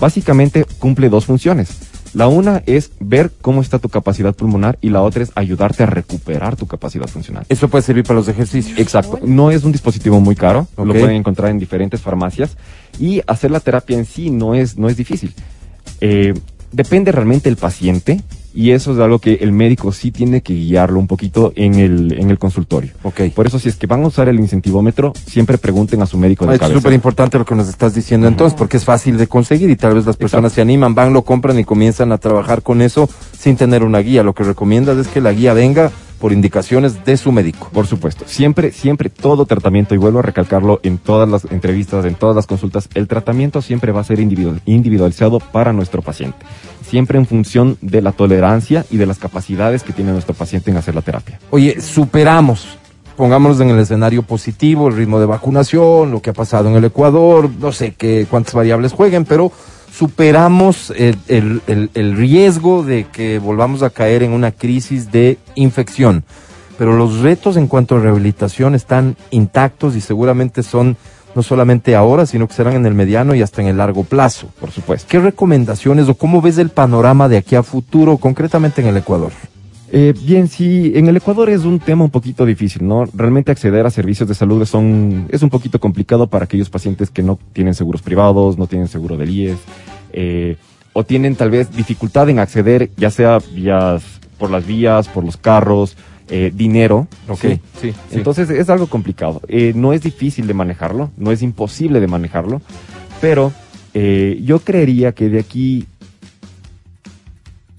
Básicamente 0.00 0.64
cumple 0.78 1.08
dos 1.08 1.26
funciones. 1.26 1.70
La 2.14 2.28
una 2.28 2.62
es 2.66 2.90
ver 3.00 3.30
cómo 3.42 3.60
está 3.60 3.78
tu 3.78 3.88
capacidad 3.88 4.34
pulmonar 4.34 4.78
y 4.80 4.90
la 4.90 5.02
otra 5.02 5.22
es 5.22 5.32
ayudarte 5.34 5.82
a 5.82 5.86
recuperar 5.86 6.56
tu 6.56 6.66
capacidad 6.66 7.06
funcional. 7.06 7.44
eso 7.48 7.68
puede 7.68 7.82
servir 7.82 8.04
para 8.04 8.18
los 8.18 8.28
ejercicios. 8.28 8.78
Exacto. 8.78 9.20
No 9.24 9.50
es 9.50 9.64
un 9.64 9.72
dispositivo 9.72 10.20
muy 10.20 10.34
caro. 10.34 10.66
Lo 10.76 10.92
pueden 10.94 11.16
encontrar 11.16 11.50
en 11.50 11.58
diferentes 11.58 12.00
farmacias. 12.00 12.56
Y 12.98 13.20
hacer 13.26 13.50
la 13.50 13.60
terapia 13.60 13.98
en 13.98 14.06
sí 14.06 14.30
no 14.30 14.54
es, 14.54 14.78
no 14.78 14.88
es 14.88 14.96
difícil. 14.96 15.34
Eh, 16.00 16.34
depende 16.72 17.12
realmente 17.12 17.48
del 17.48 17.56
paciente. 17.56 18.20
Y 18.54 18.72
eso 18.72 18.92
es 18.92 18.98
algo 18.98 19.20
que 19.20 19.34
el 19.34 19.52
médico 19.52 19.92
sí 19.92 20.10
tiene 20.10 20.40
que 20.40 20.52
guiarlo 20.52 20.98
un 20.98 21.06
poquito 21.06 21.52
en 21.54 21.74
el, 21.74 22.18
en 22.18 22.30
el 22.30 22.38
consultorio. 22.38 22.90
Ok. 23.04 23.20
Por 23.34 23.46
eso, 23.46 23.58
si 23.60 23.68
es 23.68 23.76
que 23.76 23.86
van 23.86 24.02
a 24.02 24.08
usar 24.08 24.28
el 24.28 24.40
incentivómetro, 24.40 25.12
siempre 25.26 25.58
pregunten 25.58 26.02
a 26.02 26.06
su 26.06 26.18
médico 26.18 26.44
de 26.44 26.54
Es 26.54 26.60
cabeza. 26.60 26.76
súper 26.76 26.92
importante 26.92 27.38
lo 27.38 27.44
que 27.44 27.54
nos 27.54 27.68
estás 27.68 27.94
diciendo 27.94 28.26
entonces, 28.26 28.58
porque 28.58 28.78
es 28.78 28.84
fácil 28.84 29.16
de 29.16 29.28
conseguir 29.28 29.70
y 29.70 29.76
tal 29.76 29.94
vez 29.94 30.06
las 30.06 30.16
personas 30.16 30.54
se 30.54 30.60
animan, 30.60 30.92
van, 30.94 31.12
lo 31.12 31.22
compran 31.22 31.56
y 31.58 31.64
comienzan 31.64 32.10
a 32.10 32.18
trabajar 32.18 32.62
con 32.62 32.82
eso 32.82 33.08
sin 33.38 33.56
tener 33.56 33.84
una 33.84 33.98
guía. 34.00 34.24
Lo 34.24 34.34
que 34.34 34.42
recomiendas 34.42 34.96
es 34.98 35.06
que 35.06 35.20
la 35.20 35.32
guía 35.32 35.52
venga 35.52 35.92
por 36.20 36.32
indicaciones 36.32 37.04
de 37.04 37.16
su 37.16 37.32
médico. 37.32 37.70
Por 37.72 37.86
supuesto, 37.86 38.24
siempre, 38.26 38.72
siempre 38.72 39.08
todo 39.08 39.46
tratamiento, 39.46 39.94
y 39.94 39.98
vuelvo 39.98 40.18
a 40.18 40.22
recalcarlo 40.22 40.80
en 40.82 40.98
todas 40.98 41.28
las 41.28 41.44
entrevistas, 41.50 42.04
en 42.04 42.14
todas 42.14 42.34
las 42.34 42.46
consultas, 42.46 42.88
el 42.94 43.06
tratamiento 43.06 43.62
siempre 43.62 43.92
va 43.92 44.00
a 44.00 44.04
ser 44.04 44.20
individual- 44.20 44.60
individualizado 44.66 45.38
para 45.40 45.72
nuestro 45.72 46.02
paciente, 46.02 46.44
siempre 46.86 47.18
en 47.18 47.26
función 47.26 47.78
de 47.80 48.02
la 48.02 48.12
tolerancia 48.12 48.84
y 48.90 48.96
de 48.96 49.06
las 49.06 49.18
capacidades 49.18 49.82
que 49.82 49.92
tiene 49.92 50.12
nuestro 50.12 50.34
paciente 50.34 50.70
en 50.70 50.76
hacer 50.76 50.94
la 50.94 51.02
terapia. 51.02 51.38
Oye, 51.50 51.80
superamos, 51.80 52.78
pongámonos 53.16 53.60
en 53.60 53.70
el 53.70 53.78
escenario 53.78 54.22
positivo, 54.22 54.88
el 54.88 54.96
ritmo 54.96 55.20
de 55.20 55.26
vacunación, 55.26 56.10
lo 56.10 56.22
que 56.22 56.30
ha 56.30 56.34
pasado 56.34 56.68
en 56.68 56.76
el 56.76 56.84
Ecuador, 56.84 57.50
no 57.60 57.72
sé 57.72 57.94
qué, 57.94 58.26
cuántas 58.28 58.54
variables 58.54 58.92
jueguen, 58.92 59.24
pero 59.24 59.52
superamos 59.98 60.92
el, 60.96 61.18
el- 61.26 61.90
el- 61.94 62.16
riesgo 62.16 62.84
de 62.84 63.06
que 63.12 63.40
volvamos 63.40 63.82
a 63.82 63.90
caer 63.90 64.22
en 64.22 64.32
una 64.32 64.52
crisis 64.52 65.10
de 65.10 65.38
infección. 65.56 66.22
Pero 66.78 66.96
los 66.96 67.18
retos 67.18 67.56
en 67.56 67.66
cuanto 67.66 67.96
a 67.96 68.00
rehabilitación 68.00 68.76
están 68.76 69.16
intactos 69.32 69.96
y 69.96 70.00
seguramente 70.00 70.62
son 70.62 70.96
no 71.34 71.42
solamente 71.42 71.96
ahora, 71.96 72.26
sino 72.26 72.46
que 72.46 72.54
serán 72.54 72.74
en 72.74 72.86
el 72.86 72.94
mediano 72.94 73.34
y 73.34 73.42
hasta 73.42 73.60
en 73.60 73.66
el 73.68 73.76
largo 73.76 74.04
plazo. 74.04 74.48
Por 74.60 74.70
supuesto. 74.70 75.08
¿Qué 75.10 75.18
recomendaciones 75.18 76.08
o 76.08 76.14
cómo 76.14 76.40
ves 76.40 76.58
el 76.58 76.68
panorama 76.70 77.28
de 77.28 77.36
aquí 77.38 77.56
a 77.56 77.64
futuro, 77.64 78.18
concretamente 78.18 78.80
en 78.80 78.86
el 78.88 78.96
Ecuador? 78.96 79.32
Eh, 79.90 80.12
bien, 80.22 80.48
sí, 80.48 80.92
en 80.94 81.08
el 81.08 81.16
Ecuador 81.16 81.48
es 81.48 81.64
un 81.64 81.78
tema 81.78 82.04
un 82.04 82.10
poquito 82.10 82.44
difícil, 82.44 82.86
¿no? 82.86 83.06
Realmente 83.14 83.52
acceder 83.52 83.86
a 83.86 83.90
servicios 83.90 84.28
de 84.28 84.34
salud 84.34 84.64
son, 84.66 85.26
es 85.30 85.42
un 85.42 85.48
poquito 85.48 85.80
complicado 85.80 86.26
para 86.26 86.44
aquellos 86.44 86.68
pacientes 86.68 87.10
que 87.10 87.22
no 87.22 87.38
tienen 87.52 87.74
seguros 87.74 88.02
privados, 88.02 88.58
no 88.58 88.66
tienen 88.66 88.88
seguro 88.88 89.16
del 89.16 89.30
IES, 89.30 89.58
eh, 90.12 90.56
o 90.92 91.04
tienen 91.04 91.36
tal 91.36 91.50
vez 91.50 91.74
dificultad 91.74 92.28
en 92.28 92.38
acceder, 92.38 92.90
ya 92.96 93.10
sea 93.10 93.38
vías, 93.54 94.02
por 94.38 94.50
las 94.50 94.66
vías, 94.66 95.08
por 95.08 95.24
los 95.24 95.36
carros, 95.36 95.96
eh, 96.28 96.52
dinero. 96.54 97.08
Ok, 97.26 97.40
¿sí? 97.40 97.60
sí, 97.80 97.92
sí. 97.92 97.94
Entonces 98.12 98.50
es 98.50 98.68
algo 98.68 98.88
complicado. 98.88 99.40
Eh, 99.48 99.72
no 99.74 99.94
es 99.94 100.02
difícil 100.02 100.46
de 100.46 100.54
manejarlo, 100.54 101.10
no 101.16 101.32
es 101.32 101.40
imposible 101.40 102.00
de 102.00 102.06
manejarlo, 102.06 102.60
pero 103.22 103.52
eh, 103.94 104.38
yo 104.44 104.58
creería 104.58 105.12
que 105.12 105.30
de 105.30 105.40
aquí, 105.40 105.86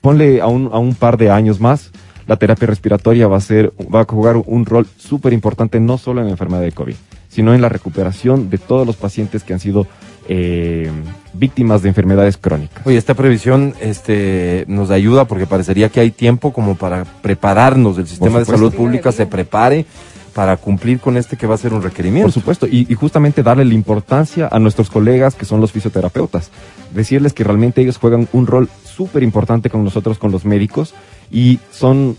ponle 0.02 0.42
a 0.42 0.48
un, 0.48 0.70
a 0.74 0.80
un 0.80 0.96
par 0.96 1.18
de 1.18 1.30
años 1.30 1.60
más, 1.60 1.92
la 2.30 2.38
terapia 2.38 2.68
respiratoria 2.68 3.28
va 3.28 3.38
a 3.38 3.42
ser, 3.42 3.74
va 3.94 4.02
a 4.02 4.06
jugar 4.06 4.38
un 4.38 4.64
rol 4.64 4.86
súper 4.98 5.34
importante 5.34 5.80
no 5.80 5.98
solo 5.98 6.22
en 6.22 6.28
la 6.28 6.32
enfermedad 6.34 6.62
de 6.62 6.72
COVID, 6.72 6.94
sino 7.28 7.56
en 7.56 7.62
la 7.62 7.70
recuperación 7.70 8.52
de 8.52 8.60
todos 8.60 8.86
los 8.86 8.98
pacientes 8.98 9.44
que 9.44 9.54
han 9.54 9.60
sido 9.60 9.88
eh, 10.28 10.92
víctimas 11.34 11.82
de 11.82 11.90
enfermedades 11.90 12.38
crónicas. 12.38 12.86
Oye, 12.86 12.98
esta 12.98 13.16
previsión 13.16 13.74
este, 13.82 14.64
nos 14.68 14.92
ayuda 14.92 15.26
porque 15.26 15.48
parecería 15.48 15.90
que 15.90 16.02
hay 16.02 16.12
tiempo 16.12 16.54
como 16.54 16.76
para 16.76 17.04
prepararnos, 17.04 17.98
el 17.98 18.06
sistema 18.06 18.38
de 18.38 18.46
salud 18.46 18.72
pública 18.76 19.12
se 19.12 19.26
prepare 19.26 19.88
para 20.34 20.58
cumplir 20.58 21.00
con 21.00 21.18
este 21.18 21.38
que 21.38 21.48
va 21.48 21.56
a 21.56 21.58
ser 21.58 21.74
un 21.74 21.82
requerimiento. 21.82 22.28
Por 22.28 22.34
supuesto, 22.34 22.68
y, 22.68 22.86
y 22.90 22.96
justamente 22.96 23.44
darle 23.44 23.66
la 23.66 23.74
importancia 23.74 24.48
a 24.52 24.60
nuestros 24.60 24.90
colegas 24.90 25.36
que 25.36 25.46
son 25.46 25.62
los 25.62 25.72
fisioterapeutas. 25.72 26.52
Decirles 26.94 27.34
que 27.34 27.44
realmente 27.44 27.82
ellos 27.82 27.98
juegan 27.98 28.28
un 28.34 28.48
rol 28.48 28.70
súper 28.84 29.24
importante 29.24 29.70
con 29.70 29.84
nosotros, 29.84 30.18
con 30.18 30.32
los 30.32 30.46
médicos, 30.46 30.94
y 31.32 31.60
son, 31.72 32.18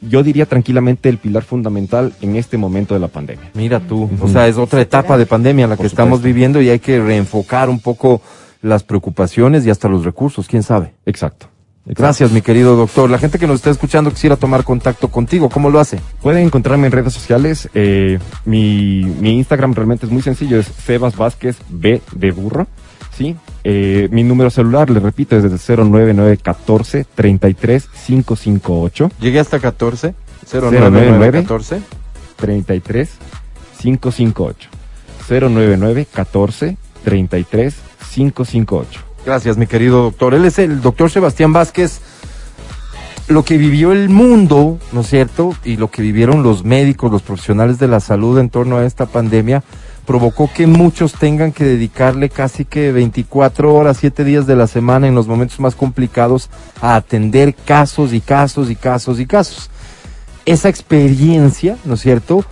yo 0.00 0.22
diría 0.22 0.46
tranquilamente, 0.46 1.08
el 1.08 1.18
pilar 1.18 1.44
fundamental 1.44 2.12
en 2.20 2.36
este 2.36 2.56
momento 2.56 2.94
de 2.94 3.00
la 3.00 3.08
pandemia. 3.08 3.50
Mira 3.54 3.80
tú, 3.80 4.10
o 4.20 4.28
sea, 4.28 4.46
es 4.48 4.58
otra 4.58 4.80
etapa 4.80 5.16
de 5.16 5.26
pandemia 5.26 5.66
la 5.66 5.76
que 5.76 5.86
estamos 5.86 6.22
viviendo 6.22 6.60
y 6.60 6.68
hay 6.68 6.78
que 6.78 7.00
reenfocar 7.00 7.68
un 7.68 7.80
poco 7.80 8.20
las 8.62 8.82
preocupaciones 8.82 9.66
y 9.66 9.70
hasta 9.70 9.88
los 9.88 10.04
recursos, 10.04 10.48
quién 10.48 10.62
sabe. 10.62 10.94
Exacto. 11.06 11.48
Gracias, 11.86 12.32
mi 12.32 12.40
querido 12.40 12.76
doctor. 12.76 13.10
La 13.10 13.18
gente 13.18 13.38
que 13.38 13.46
nos 13.46 13.56
está 13.56 13.70
escuchando 13.70 14.10
quisiera 14.10 14.36
tomar 14.36 14.64
contacto 14.64 15.08
contigo, 15.08 15.50
¿cómo 15.50 15.68
lo 15.68 15.80
hace? 15.80 16.00
Pueden 16.22 16.46
encontrarme 16.46 16.86
en 16.86 16.92
redes 16.92 17.12
sociales. 17.12 17.68
eh, 17.74 18.18
mi, 18.46 19.04
mi 19.20 19.36
Instagram 19.36 19.74
realmente 19.74 20.06
es 20.06 20.12
muy 20.12 20.22
sencillo, 20.22 20.58
es 20.58 20.66
Sebas 20.66 21.16
Vázquez 21.16 21.56
B 21.68 22.00
de 22.12 22.30
burro. 22.30 22.66
¿sí? 23.16 23.36
Eh, 23.64 24.08
mi 24.10 24.22
número 24.22 24.50
celular, 24.50 24.88
le 24.90 25.00
repito, 25.00 25.36
es 25.36 25.42
del 25.42 25.52
09914 25.52 27.06
33558 27.14 29.10
Llegué 29.20 29.40
hasta 29.40 29.60
14, 29.60 30.14
099, 30.50 31.42
09914. 31.42 31.82
33 32.36 33.10
558 33.80 34.68
099 35.28 36.06
14 36.12 36.76
33 37.04 37.74
558 38.14 39.13
Gracias, 39.24 39.56
mi 39.56 39.66
querido 39.66 40.02
doctor. 40.02 40.34
Él 40.34 40.44
es 40.44 40.58
el 40.58 40.82
doctor 40.82 41.10
Sebastián 41.10 41.52
Vázquez. 41.52 42.00
Lo 43.26 43.42
que 43.42 43.56
vivió 43.56 43.92
el 43.92 44.10
mundo, 44.10 44.78
¿no 44.92 45.00
es 45.00 45.06
cierto? 45.06 45.54
Y 45.64 45.78
lo 45.78 45.90
que 45.90 46.02
vivieron 46.02 46.42
los 46.42 46.62
médicos, 46.62 47.10
los 47.10 47.22
profesionales 47.22 47.78
de 47.78 47.88
la 47.88 48.00
salud 48.00 48.38
en 48.38 48.50
torno 48.50 48.76
a 48.76 48.84
esta 48.84 49.06
pandemia, 49.06 49.62
provocó 50.04 50.50
que 50.52 50.66
muchos 50.66 51.14
tengan 51.14 51.52
que 51.52 51.64
dedicarle 51.64 52.28
casi 52.28 52.66
que 52.66 52.92
24 52.92 53.72
horas, 53.72 53.96
7 53.98 54.24
días 54.24 54.46
de 54.46 54.56
la 54.56 54.66
semana 54.66 55.08
en 55.08 55.14
los 55.14 55.26
momentos 55.26 55.58
más 55.58 55.74
complicados 55.74 56.50
a 56.82 56.96
atender 56.96 57.54
casos 57.54 58.12
y 58.12 58.20
casos 58.20 58.70
y 58.70 58.76
casos 58.76 59.18
y 59.18 59.24
casos. 59.24 59.70
Esa 60.44 60.68
experiencia, 60.68 61.78
¿no 61.86 61.94
es 61.94 62.00
cierto? 62.00 62.44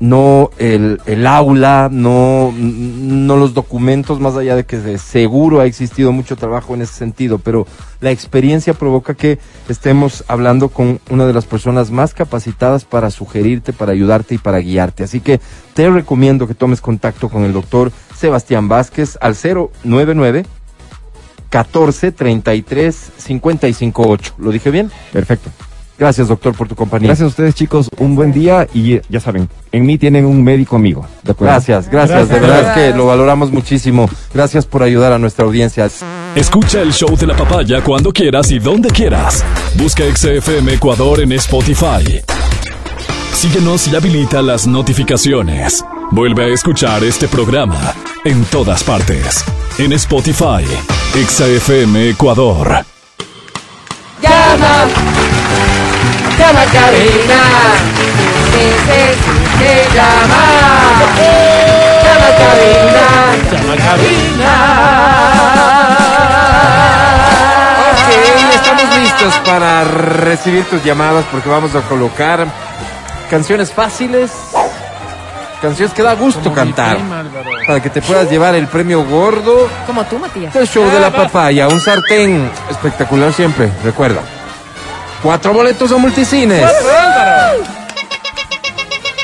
No 0.00 0.50
el, 0.56 0.98
el 1.04 1.26
aula, 1.26 1.90
no, 1.92 2.52
no 2.56 3.36
los 3.36 3.52
documentos, 3.52 4.18
más 4.18 4.34
allá 4.34 4.56
de 4.56 4.64
que 4.64 4.78
de 4.78 4.96
seguro 4.96 5.60
ha 5.60 5.66
existido 5.66 6.10
mucho 6.10 6.36
trabajo 6.36 6.74
en 6.74 6.82
ese 6.82 6.94
sentido, 6.94 7.38
pero 7.38 7.66
la 8.00 8.10
experiencia 8.10 8.72
provoca 8.72 9.14
que 9.14 9.38
estemos 9.68 10.24
hablando 10.26 10.70
con 10.70 11.00
una 11.10 11.26
de 11.26 11.34
las 11.34 11.44
personas 11.44 11.90
más 11.90 12.14
capacitadas 12.14 12.86
para 12.86 13.10
sugerirte, 13.10 13.74
para 13.74 13.92
ayudarte 13.92 14.36
y 14.36 14.38
para 14.38 14.58
guiarte. 14.58 15.04
Así 15.04 15.20
que 15.20 15.38
te 15.74 15.88
recomiendo 15.90 16.48
que 16.48 16.54
tomes 16.54 16.80
contacto 16.80 17.28
con 17.28 17.44
el 17.44 17.52
doctor 17.52 17.92
Sebastián 18.16 18.68
Vázquez 18.68 19.18
al 19.20 19.36
099 19.84 20.46
14 21.50 22.12
33 22.12 23.12
55 23.18 24.02
8. 24.08 24.34
¿Lo 24.38 24.50
dije 24.50 24.70
bien? 24.70 24.90
Perfecto. 25.12 25.50
Gracias, 26.00 26.28
doctor, 26.28 26.54
por 26.54 26.66
tu 26.66 26.74
compañía. 26.74 27.08
Gracias 27.08 27.26
a 27.26 27.28
ustedes 27.28 27.54
chicos, 27.54 27.90
un 27.98 28.16
buen 28.16 28.32
día 28.32 28.66
y 28.72 28.94
eh, 28.94 29.02
ya 29.10 29.20
saben, 29.20 29.50
en 29.70 29.84
mí 29.84 29.98
tienen 29.98 30.24
un 30.24 30.42
médico 30.42 30.76
amigo. 30.76 31.06
¿de 31.22 31.32
acuerdo? 31.32 31.52
Gracias, 31.52 31.90
gracias, 31.90 32.30
de 32.30 32.40
Gracias. 32.40 32.40
verdad 32.40 32.78
es 32.78 32.92
que 32.92 32.96
lo 32.96 33.04
valoramos 33.04 33.52
muchísimo. 33.52 34.08
Gracias 34.32 34.64
por 34.64 34.82
ayudar 34.82 35.12
a 35.12 35.18
nuestra 35.18 35.44
audiencia. 35.44 35.90
Escucha 36.34 36.80
el 36.80 36.94
show 36.94 37.14
de 37.18 37.26
la 37.26 37.36
papaya 37.36 37.84
cuando 37.84 38.14
quieras 38.14 38.50
y 38.50 38.58
donde 38.58 38.88
quieras. 38.88 39.44
Busca 39.76 40.02
XFM 40.16 40.72
Ecuador 40.72 41.20
en 41.20 41.32
Spotify. 41.32 42.22
Síguenos 43.34 43.86
y 43.88 43.94
habilita 43.94 44.40
las 44.40 44.66
notificaciones. 44.66 45.84
Vuelve 46.12 46.44
a 46.44 46.48
escuchar 46.48 47.04
este 47.04 47.28
programa 47.28 47.92
en 48.24 48.42
todas 48.46 48.82
partes. 48.82 49.44
En 49.76 49.92
Spotify, 49.92 50.64
XFM 51.12 52.08
Ecuador. 52.08 52.86
Llama, 54.22 54.86
llama 56.40 56.64
cabina. 56.72 57.40
Dices 58.54 59.16
que 59.58 59.72
llama. 59.94 60.44
Llama 62.04 62.30
cabina. 62.42 63.06
Llama 63.52 63.74
Ok, 67.92 68.54
estamos 68.54 68.98
listos 68.98 69.34
para 69.44 69.84
recibir 69.84 70.64
tus 70.64 70.82
llamadas 70.84 71.24
porque 71.30 71.48
vamos 71.48 71.74
a 71.74 71.82
colocar 71.82 72.46
canciones 73.28 73.72
fáciles, 73.72 74.30
canciones 75.62 75.94
que 75.94 76.02
da 76.02 76.14
gusto 76.14 76.42
Como 76.42 76.54
cantar, 76.56 76.96
prima, 76.96 77.22
para 77.66 77.80
que 77.80 77.90
te 77.90 78.02
puedas 78.02 78.28
llevar 78.30 78.54
el 78.56 78.66
premio 78.66 79.04
gordo 79.04 79.68
Como 79.86 80.04
tú, 80.04 80.18
Matías. 80.18 80.52
del 80.54 80.66
show 80.66 80.84
de 80.90 80.98
la 80.98 81.10
papaya, 81.10 81.68
un 81.68 81.80
sartén 81.80 82.50
espectacular 82.70 83.32
siempre, 83.32 83.70
recuerda. 83.84 84.20
Cuatro 85.22 85.52
boletos 85.52 85.92
a 85.92 85.96
multicines. 85.98 86.64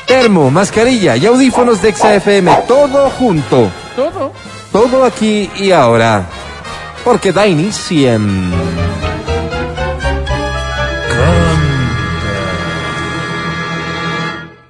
Termo, 0.06 0.50
mascarilla 0.50 1.16
y 1.16 1.26
audífonos 1.26 1.80
de 1.82 1.92
XFM, 1.92 2.54
todo 2.68 3.10
junto. 3.10 3.70
Todo. 3.96 4.32
Todo 4.72 5.04
aquí 5.04 5.50
y 5.56 5.72
ahora. 5.72 6.26
Porque 7.04 7.32
da 7.32 7.46
inicio. 7.46 8.12
en- 8.12 8.52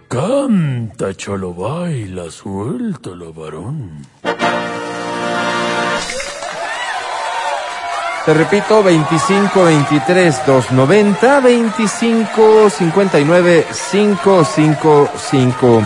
Canta, 0.09 1.13
cholo, 1.15 1.53
baila, 1.53 2.31
suéltalo, 2.31 3.33
varón. 3.33 4.07
Te 8.27 8.35
repito, 8.35 8.83
25 8.83 9.65
23 9.65 10.47
290 10.47 11.41
25 11.41 12.71
59 12.71 13.67
555. 13.93 15.83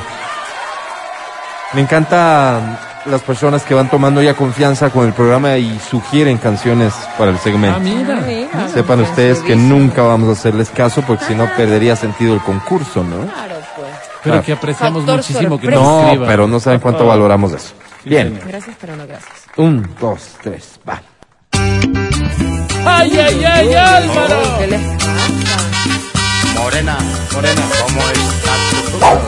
Me 1.75 1.83
encanta 1.83 3.03
las 3.05 3.21
personas 3.23 3.63
que 3.63 3.75
van 3.75 3.91
tomando 3.91 4.23
ya 4.23 4.35
confianza 4.35 4.89
con 4.91 5.07
el 5.07 5.13
programa 5.13 5.57
y 5.59 5.79
sugieren 5.81 6.39
canciones 6.39 6.95
para 7.19 7.31
el 7.31 7.37
Ah, 7.37 7.41
segmento. 7.45 7.81
mira. 7.81 8.17
mira. 8.27 8.69
Sepan 8.69 9.01
ustedes 9.01 9.41
que 9.41 9.55
nunca 9.55 10.01
vamos 10.03 10.31
a 10.31 10.33
hacerles 10.33 10.71
caso 10.71 11.03
porque 11.07 11.27
si 11.27 11.35
no 11.35 11.47
perdería 11.57 11.95
sentido 11.95 12.33
el 12.35 12.41
concurso, 12.41 13.05
¿no? 13.05 13.27
Claro, 13.31 13.55
pues. 13.77 13.89
Pero 14.23 14.35
Claro. 14.35 14.43
que 14.43 14.53
apreciamos 14.53 15.01
Factor 15.03 15.17
muchísimo 15.17 15.61
que 15.61 15.69
nos 15.69 15.75
No, 15.83 16.25
pero 16.27 16.49
no 16.49 16.59
saben 16.59 16.81
cuánto 16.81 17.07
valoramos 17.07 17.53
eso. 17.53 17.75
Sí, 18.03 18.09
Bien, 18.09 18.29
señor. 18.29 18.49
Gracias, 18.49 18.77
pero 18.81 18.97
no 18.97 19.07
gracias. 19.07 19.31
un, 19.57 19.95
dos, 20.01 20.37
tres, 20.43 20.81
va. 20.89 21.03
¡Ay, 22.87 23.19
ay, 23.19 23.45
ay, 23.45 23.75
Álvaro! 23.75 24.59
¿Qué 24.59 24.67
les 24.67 24.81
pasa? 24.81 25.11
Morena, 26.59 26.99
Morena, 27.33 27.63
¿cómo 27.83 28.01
está 28.01 28.53
tu 28.71 28.77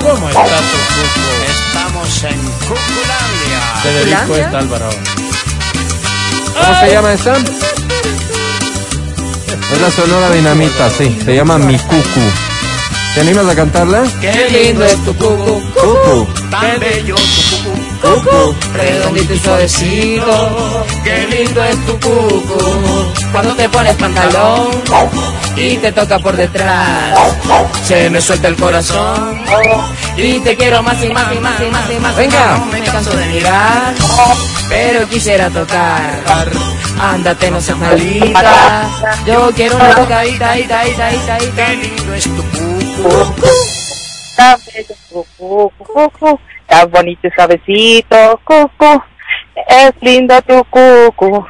¿Cómo 0.07 0.29
está 0.29 0.57
tu 0.71 0.79
cuco? 0.95 1.31
Estamos 1.51 2.25
en 2.25 2.41
Cuculandia. 2.69 3.61
Te 3.83 3.91
dedico 3.93 4.37
esta, 4.37 4.59
Álvaro. 4.59 4.91
¿Cómo 6.55 6.81
se 6.81 6.93
llama 6.93 7.13
esa? 7.13 7.35
Es 9.73 9.81
la 9.81 9.91
Sonora 9.91 10.31
Dinamita, 10.31 10.91
sí. 10.91 11.19
Se 11.25 11.35
llama 11.35 11.59
Mi 11.59 11.79
Cucu. 11.79 12.21
¿Te 13.15 13.21
animas 13.21 13.47
a 13.47 13.55
cantarla? 13.55 14.03
Qué 14.21 14.31
Qué 14.31 14.65
lindo 14.65 14.85
es 14.85 14.97
tu 15.05 15.15
cucu. 15.17 15.63
Cucu. 15.75 16.27
tan 16.51 16.81
bello 16.81 17.15
tu 17.15 17.23
cucu. 17.65 17.72
Cucu, 18.03 18.55
redondito 18.75 19.35
y 19.35 19.39
suavecito. 19.39 20.85
Qué 21.05 21.27
lindo 21.29 21.65
es 21.65 21.87
tu 21.87 21.93
cucu. 22.01 22.59
Cuando 23.33 23.55
te 23.55 23.69
pones 23.69 23.95
pantalón 23.97 24.71
y 25.57 25.77
te 25.77 25.93
toca 25.93 26.19
por 26.19 26.37
detrás, 26.37 27.19
se 27.85 28.11
me 28.11 28.21
suelta 28.21 28.49
el 28.49 28.57
corazón. 28.57 29.41
Y 30.17 30.41
te 30.41 30.57
quiero 30.57 30.83
más 30.83 31.03
y 31.03 31.09
más 31.09 31.35
y 31.35 31.39
más 31.39 31.61
y 31.61 31.71
más 31.71 31.91
y 31.91 31.99
más. 31.99 32.17
Venga. 32.17 32.59
No 32.59 32.67
me 32.67 32.81
canso 32.83 33.17
de 33.17 33.27
mirar, 33.27 33.95
pero 34.69 35.09
quisiera 35.09 35.49
tocar. 35.49 36.51
Ándate, 37.01 37.51
no 37.51 37.61
seas 37.61 37.79
malita. 37.79 38.89
Yo 39.27 39.51
quiero 39.55 39.77
una 39.77 39.95
tocadita, 39.95 40.51
ahí, 40.51 40.63
ahí, 40.71 40.95
ahí, 41.01 41.21
ahí, 41.31 41.53
Qué 41.57 41.77
lindo 41.77 42.15
es 42.15 42.25
tu 42.25 42.43
cucu. 42.43 43.33
Tan 46.73 46.91
bonito 46.91 47.29
y 47.29 47.31
suavecito, 47.33 48.41
cucu, 48.45 49.03
es 49.68 49.93
lindo 50.01 50.41
tu 50.41 50.64
cucu. 50.70 51.47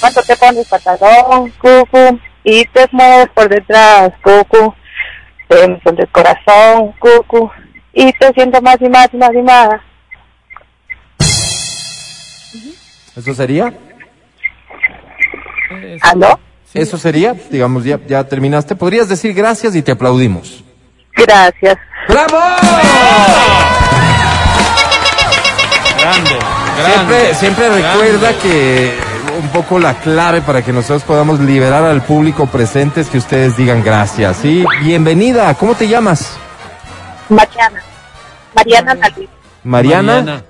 Cuando 0.00 0.22
te 0.22 0.36
pones 0.36 0.68
pantalón, 0.68 1.50
cucu, 1.60 2.20
y 2.44 2.64
te 2.66 2.86
mueves 2.92 3.30
por 3.34 3.48
detrás, 3.48 4.12
cucu, 4.22 4.72
te 5.48 5.66
me 5.66 5.80
el 5.84 6.08
corazón, 6.12 6.92
cucu, 7.00 7.50
y 7.94 8.12
te 8.12 8.32
siento 8.32 8.62
más 8.62 8.76
y 8.80 8.88
más 8.88 9.08
y 9.12 9.16
más 9.16 9.34
y 9.34 9.42
más. 9.42 9.80
¿Eso 13.16 13.34
sería? 13.34 13.74
¿Aló? 16.00 16.38
¿Eso 16.72 16.96
sería? 16.96 17.34
Digamos, 17.50 17.82
ya, 17.82 17.98
ya 18.06 18.22
terminaste. 18.22 18.76
Podrías 18.76 19.08
decir 19.08 19.34
gracias 19.34 19.74
y 19.74 19.82
te 19.82 19.90
aplaudimos. 19.90 20.62
Gracias. 21.16 21.76
¡Bravo! 22.06 23.73
Grande, 26.04 26.38
Siempre, 26.84 27.34
siempre 27.34 27.68
recuerda 27.70 28.32
que 28.38 28.98
un 29.38 29.48
poco 29.48 29.78
la 29.78 29.94
clave 29.94 30.42
para 30.42 30.60
que 30.62 30.70
nosotros 30.70 31.02
podamos 31.02 31.40
liberar 31.40 31.82
al 31.82 32.02
público 32.02 32.46
presente 32.46 33.00
es 33.00 33.08
que 33.08 33.16
ustedes 33.16 33.56
digan 33.56 33.82
gracias. 33.82 34.36
Sí, 34.36 34.66
bienvenida. 34.82 35.54
¿Cómo 35.54 35.74
te 35.74 35.88
llamas? 35.88 36.36
Mariana. 37.30 37.82
Mariana 38.54 38.92
Ana 38.92 39.08
Luis. 39.16 39.28
Mariana. 39.64 40.42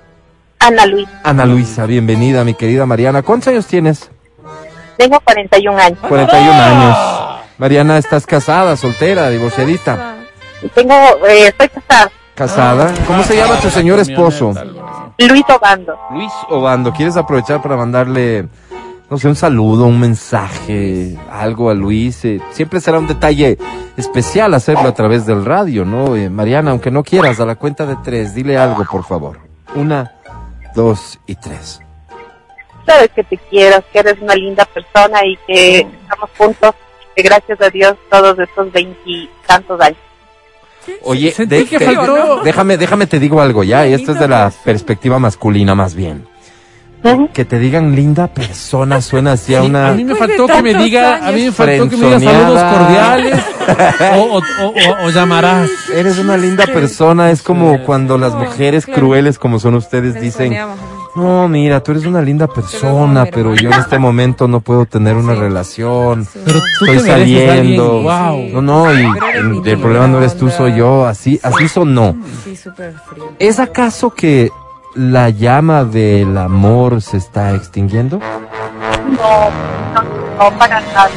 Ana 0.59 0.85
Luis. 0.85 1.07
Ana 1.23 1.45
Luisa, 1.45 1.85
bienvenida, 1.85 2.43
mi 2.43 2.53
querida 2.53 2.85
Mariana. 2.85 3.21
¿Cuántos 3.21 3.47
años 3.47 3.65
tienes? 3.65 4.09
Tengo 4.97 5.19
41 5.21 5.77
años. 5.77 5.99
41 6.01 6.51
años. 6.51 6.97
Mariana, 7.57 7.97
¿estás 7.97 8.25
casada, 8.25 8.75
soltera, 8.75 9.29
divorciadita? 9.29 10.15
Tengo, 10.73 10.93
eh, 11.27 11.47
estoy 11.47 11.69
casada. 11.69 12.11
¿Casada? 12.35 12.93
¿Cómo 13.07 13.23
se 13.23 13.37
llama 13.37 13.57
tu 13.59 13.69
señor 13.69 13.99
esposo? 13.99 14.53
Luis 15.17 15.45
Obando. 15.49 15.97
Luis 16.11 16.31
Obando. 16.49 16.91
¿Quieres 16.91 17.15
aprovechar 17.15 17.61
para 17.61 17.77
mandarle, 17.77 18.49
no 19.09 19.17
sé, 19.17 19.29
un 19.29 19.35
saludo, 19.35 19.85
un 19.85 19.99
mensaje, 19.99 21.17
algo 21.31 21.69
a 21.69 21.73
Luis? 21.73 22.25
Eh, 22.25 22.41
siempre 22.51 22.81
será 22.81 22.99
un 22.99 23.07
detalle 23.07 23.57
especial 23.95 24.53
hacerlo 24.53 24.89
a 24.89 24.93
través 24.93 25.25
del 25.25 25.45
radio, 25.45 25.85
¿no? 25.85 26.17
Eh, 26.17 26.29
Mariana, 26.29 26.71
aunque 26.71 26.91
no 26.91 27.03
quieras, 27.03 27.39
a 27.39 27.45
la 27.45 27.55
cuenta 27.55 27.85
de 27.85 27.95
tres, 28.03 28.35
dile 28.35 28.57
algo, 28.57 28.83
por 28.83 29.05
favor. 29.05 29.39
Una, 29.73 30.11
dos 30.75 31.17
y 31.25 31.35
tres. 31.35 31.79
sabes 32.85 33.09
que 33.15 33.23
te 33.23 33.37
quiero, 33.37 33.83
que 33.91 33.99
eres 33.99 34.21
una 34.21 34.35
linda 34.35 34.65
persona 34.65 35.25
y 35.25 35.37
que 35.47 35.79
estamos 35.79 36.29
juntos, 36.37 36.71
que 37.15 37.23
gracias 37.23 37.61
a 37.61 37.69
Dios 37.69 37.95
todos 38.09 38.37
estos 38.39 38.71
veintitantos 38.71 39.79
años. 39.79 39.97
Oye, 41.03 41.31
Sentí 41.31 41.55
de- 41.55 41.65
que 41.65 41.77
te- 41.79 41.85
faltó- 41.85 42.41
déjame, 42.43 42.77
déjame 42.77 43.07
te 43.07 43.19
digo 43.19 43.41
algo 43.41 43.63
ya, 43.63 43.87
y 43.87 43.93
esto 43.93 44.11
es 44.13 44.19
de 44.19 44.27
la 44.27 44.51
perspectiva 44.63 45.19
masculina 45.19 45.75
más 45.75 45.95
bien. 45.95 46.27
Que 47.35 47.45
te 47.45 47.59
digan 47.59 47.95
linda 47.95 48.25
persona 48.25 48.99
suena 48.99 49.33
así 49.33 49.53
a 49.53 49.61
Sí, 49.61 49.67
una... 49.67 49.89
a 49.89 49.93
mí 49.93 50.03
me 50.03 50.13
de 50.13 50.19
faltó 50.19 50.47
que 50.47 50.61
me 50.63 50.73
diga, 50.73 51.13
años. 51.17 51.27
a 51.27 51.31
mí 51.33 51.43
me 51.45 51.51
faltó 51.51 51.89
que 51.89 51.97
me 51.97 52.17
diga 52.17 52.31
saludos 52.31 52.63
cordiales 52.63 53.43
o, 54.15 54.21
o, 54.21 54.37
o- 54.37 54.69
o- 54.69 55.05
o 55.05 55.09
llamarás. 55.11 55.69
Eres 55.93 56.17
una 56.17 56.35
linda 56.35 56.65
persona, 56.65 57.29
es 57.29 57.43
como 57.43 57.83
cuando 57.83 58.17
las 58.17 58.33
mujeres 58.33 58.87
crueles 58.87 59.37
como 59.37 59.59
son 59.59 59.75
ustedes 59.75 60.19
dicen, 60.19 60.57
no, 61.15 61.47
mira, 61.47 61.81
tú 61.81 61.91
eres 61.91 62.05
una 62.05 62.21
linda 62.21 62.47
persona, 62.47 63.25
pero 63.25 63.55
yo 63.55 63.69
en 63.71 63.79
este 63.79 63.97
momento 63.97 64.47
no 64.47 64.59
puedo 64.59 64.85
tener 64.85 65.15
una 65.15 65.33
relación, 65.35 66.27
Pero 66.45 66.59
tú 66.79 66.85
estoy 66.85 67.09
saliendo. 67.09 68.01
wow. 68.01 68.49
No, 68.53 68.61
no, 68.61 68.93
y 68.93 69.05
el 69.69 69.79
problema 69.79 70.07
no 70.07 70.17
eres 70.17 70.37
tú, 70.37 70.49
soy 70.49 70.75
yo, 70.75 71.05
así, 71.05 71.39
así 71.43 71.67
sonó. 71.67 72.15
Sí, 72.43 72.55
súper 72.55 72.93
frío. 73.09 73.31
¿Es 73.39 73.59
acaso 73.59 74.09
que 74.11 74.49
la 74.93 75.29
llama 75.29 75.83
del 75.83 76.37
amor 76.37 77.01
se 77.01 77.17
está 77.17 77.53
extinguiendo? 77.55 78.19
No, 78.19 79.49
no, 79.93 80.49
no 80.51 80.57
para 80.57 80.81
nada. 80.81 81.09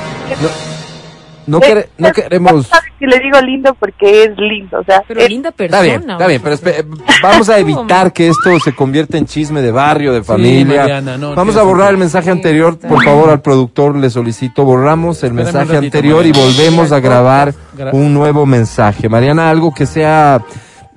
No, 1.48 1.60
quere- 1.60 1.88
no 1.98 2.12
queremos... 2.12 2.66
Sabes 2.66 2.90
que 2.98 3.06
le 3.06 3.18
digo 3.20 3.40
lindo 3.40 3.74
porque 3.74 4.24
es 4.24 4.36
lindo, 4.36 4.78
o 4.80 4.84
sea, 4.84 5.02
Pero 5.08 5.20
es- 5.20 5.28
linda 5.30 5.48
Está 5.48 5.56
persona. 5.56 5.82
bien, 5.82 6.10
está 6.10 6.26
bien, 6.26 6.42
pero 6.42 6.54
espe- 6.56 6.84
vamos 7.22 7.48
a 7.48 7.58
evitar 7.60 8.12
que 8.12 8.28
esto 8.28 8.58
se 8.60 8.74
convierta 8.74 9.16
en 9.18 9.26
chisme 9.26 9.62
de 9.62 9.70
barrio, 9.70 10.12
de 10.12 10.22
familia. 10.22 10.82
Mariana, 10.82 11.16
no, 11.16 11.34
vamos 11.34 11.56
a 11.56 11.62
borrar 11.62 11.90
el 11.90 11.96
mensaje 11.96 12.30
anterior, 12.30 12.74
está 12.74 12.88
por 12.88 13.02
favor, 13.04 13.30
al 13.30 13.40
productor 13.40 13.96
le 13.96 14.10
solicito, 14.10 14.64
borramos 14.64 15.22
el 15.22 15.30
Espérame 15.30 15.44
mensaje 15.46 15.72
ratito, 15.74 15.96
anterior 15.98 16.26
y 16.26 16.32
volvemos 16.32 16.92
a 16.92 17.00
grabar 17.00 17.54
Gra- 17.76 17.92
un 17.92 18.12
nuevo 18.14 18.44
mensaje. 18.46 19.08
Mariana, 19.08 19.48
algo 19.50 19.72
que 19.72 19.86
sea, 19.86 20.42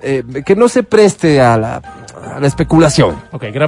eh, 0.02 0.22
que 0.44 0.54
no 0.56 0.68
se 0.68 0.82
preste 0.82 1.40
a 1.40 1.56
la, 1.56 1.76
a 1.76 2.40
la 2.40 2.46
especulación. 2.46 3.16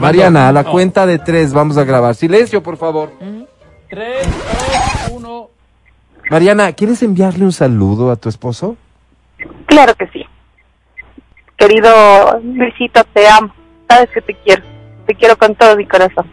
Mariana, 0.01 0.49
a 0.49 0.53
la 0.53 0.61
Oh. 0.63 0.71
cuenta 0.71 1.07
de 1.07 1.19
tres 1.19 1.53
vamos 1.53 1.77
a 1.79 1.85
grabar. 1.85 2.15
Silencio, 2.15 2.63
por 2.63 2.77
favor. 2.77 3.11
Tres. 3.89 4.27
Mariana, 6.31 6.73
¿quieres 6.73 7.03
enviarle 7.03 7.45
un 7.45 7.53
saludo 7.53 8.11
a 8.11 8.17
tu 8.17 8.29
esposo? 8.29 8.77
claro 9.67 9.95
que 9.95 10.07
sí. 10.09 10.25
Querido 11.57 12.41
Luisito, 12.43 13.03
te 13.13 13.27
amo. 13.29 13.55
Sabes 13.89 14.11
que 14.11 14.21
te 14.23 14.35
quiero. 14.35 14.63
Te 15.07 15.15
quiero 15.15 15.37
con 15.37 15.55
todo 15.55 15.77
mi 15.77 15.87
corazón. 15.87 16.27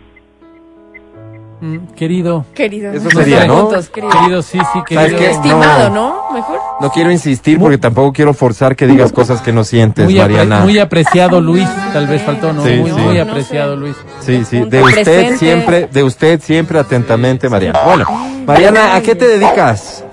Mm, 1.61 1.93
querido. 1.95 2.43
Querido. 2.55 2.91
Eso 2.91 3.09
sería, 3.11 3.45
¿no? 3.45 3.55
juntos, 3.67 3.89
querido. 3.89 4.11
Querido, 4.11 4.41
sí, 4.41 4.57
sí, 4.57 4.63
¿Sabes 4.95 5.13
querido. 5.13 5.19
qué? 5.19 5.29
Estimado, 5.29 5.89
No. 5.91 5.95
¿no? 6.29 6.31
Mejor. 6.33 6.59
No 6.81 6.89
quiero 6.91 7.11
insistir 7.11 7.59
porque 7.59 7.77
tampoco 7.77 8.11
quiero 8.13 8.33
forzar 8.33 8.75
que 8.75 8.87
digas 8.87 9.11
cosas 9.11 9.41
que 9.41 9.51
no 9.53 9.63
sientes, 9.63 10.05
Muy, 10.05 10.15
apre- 10.15 10.21
Mariana. 10.21 10.59
muy 10.61 10.79
apreciado 10.79 11.39
Luis, 11.39 11.67
tal 11.93 12.07
vez 12.07 12.21
faltó, 12.23 12.51
¿no? 12.51 12.63
Sí, 12.65 12.77
muy, 12.77 12.89
sí. 12.89 12.97
muy 12.99 13.15
No 13.17 13.21
apreciado. 13.23 13.75
Luis. 13.75 13.95
Sí, 14.21 14.43
sí, 14.43 14.59
de 14.65 14.81
usted 14.81 15.03
presente. 15.03 15.37
siempre, 15.37 15.87
de 15.91 16.03
usted 16.03 16.41
siempre 16.41 16.79
atentamente, 16.79 17.47
Mariana. 17.47 17.79
Bueno, 17.85 18.05
Mariana, 18.47 18.95
¿a 18.95 19.01
qué 19.01 19.13
te 19.13 19.27
dedicas? 19.27 20.03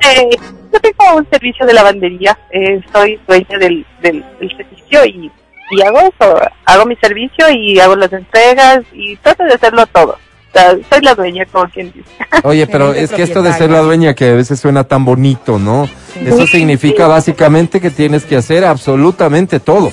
Eh, 0.00 0.30
yo 0.72 0.80
tengo 0.80 1.16
un 1.18 1.28
servicio 1.30 1.66
de 1.66 1.74
lavandería. 1.74 2.38
Eh, 2.50 2.80
soy 2.94 3.20
dueña 3.28 3.58
del, 3.60 3.84
del, 4.00 4.24
del 4.40 4.56
servicio 4.56 5.04
y, 5.04 5.30
y 5.72 5.82
hago 5.82 5.98
eso. 5.98 6.34
Hago 6.64 6.86
mi 6.86 6.96
servicio 6.96 7.44
y 7.50 7.78
hago 7.78 7.94
las 7.96 8.12
entregas 8.12 8.80
y 8.94 9.16
trato 9.16 9.44
de 9.44 9.52
hacerlo 9.52 9.84
todo. 9.88 10.16
Sea, 10.58 10.76
soy 10.90 11.00
la 11.02 11.14
dueña, 11.14 11.46
como 11.46 11.68
quien 11.68 11.92
dice. 11.92 12.10
Oye, 12.42 12.66
pero 12.66 12.92
es 12.92 13.12
que 13.12 13.22
esto 13.22 13.42
de 13.42 13.52
ser 13.52 13.70
la 13.70 13.80
dueña 13.80 14.14
que 14.14 14.30
a 14.30 14.34
veces 14.34 14.58
suena 14.58 14.84
tan 14.84 15.04
bonito, 15.04 15.58
¿no? 15.58 15.88
Eso 16.24 16.46
significa 16.46 17.06
básicamente 17.06 17.80
que 17.80 17.90
tienes 17.90 18.24
que 18.24 18.36
hacer 18.36 18.64
absolutamente 18.64 19.60
todo. 19.60 19.92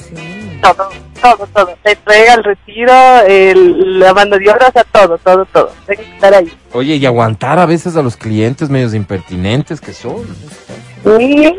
todo, 0.61 0.89
todo, 1.21 1.47
todo. 1.53 1.77
La 1.83 1.91
entrega, 1.91 2.33
el 2.33 2.43
retiro, 2.43 2.93
el, 3.27 3.99
la 3.99 4.13
mano 4.13 4.37
de 4.37 4.49
obra, 4.49 4.69
o 4.69 4.71
sea, 4.71 4.83
todo, 4.85 5.17
todo, 5.19 5.45
todo. 5.45 5.71
Tengo 5.85 6.01
que 6.01 6.09
estar 6.15 6.33
ahí. 6.33 6.51
Oye, 6.73 6.95
y 6.95 7.05
aguantar 7.05 7.59
a 7.59 7.65
veces 7.65 7.95
a 7.95 8.01
los 8.01 8.17
clientes 8.17 8.69
medios 8.69 8.93
impertinentes 8.93 9.79
que 9.79 9.93
son. 9.93 10.23
Y 11.19 11.35
no 11.45 11.55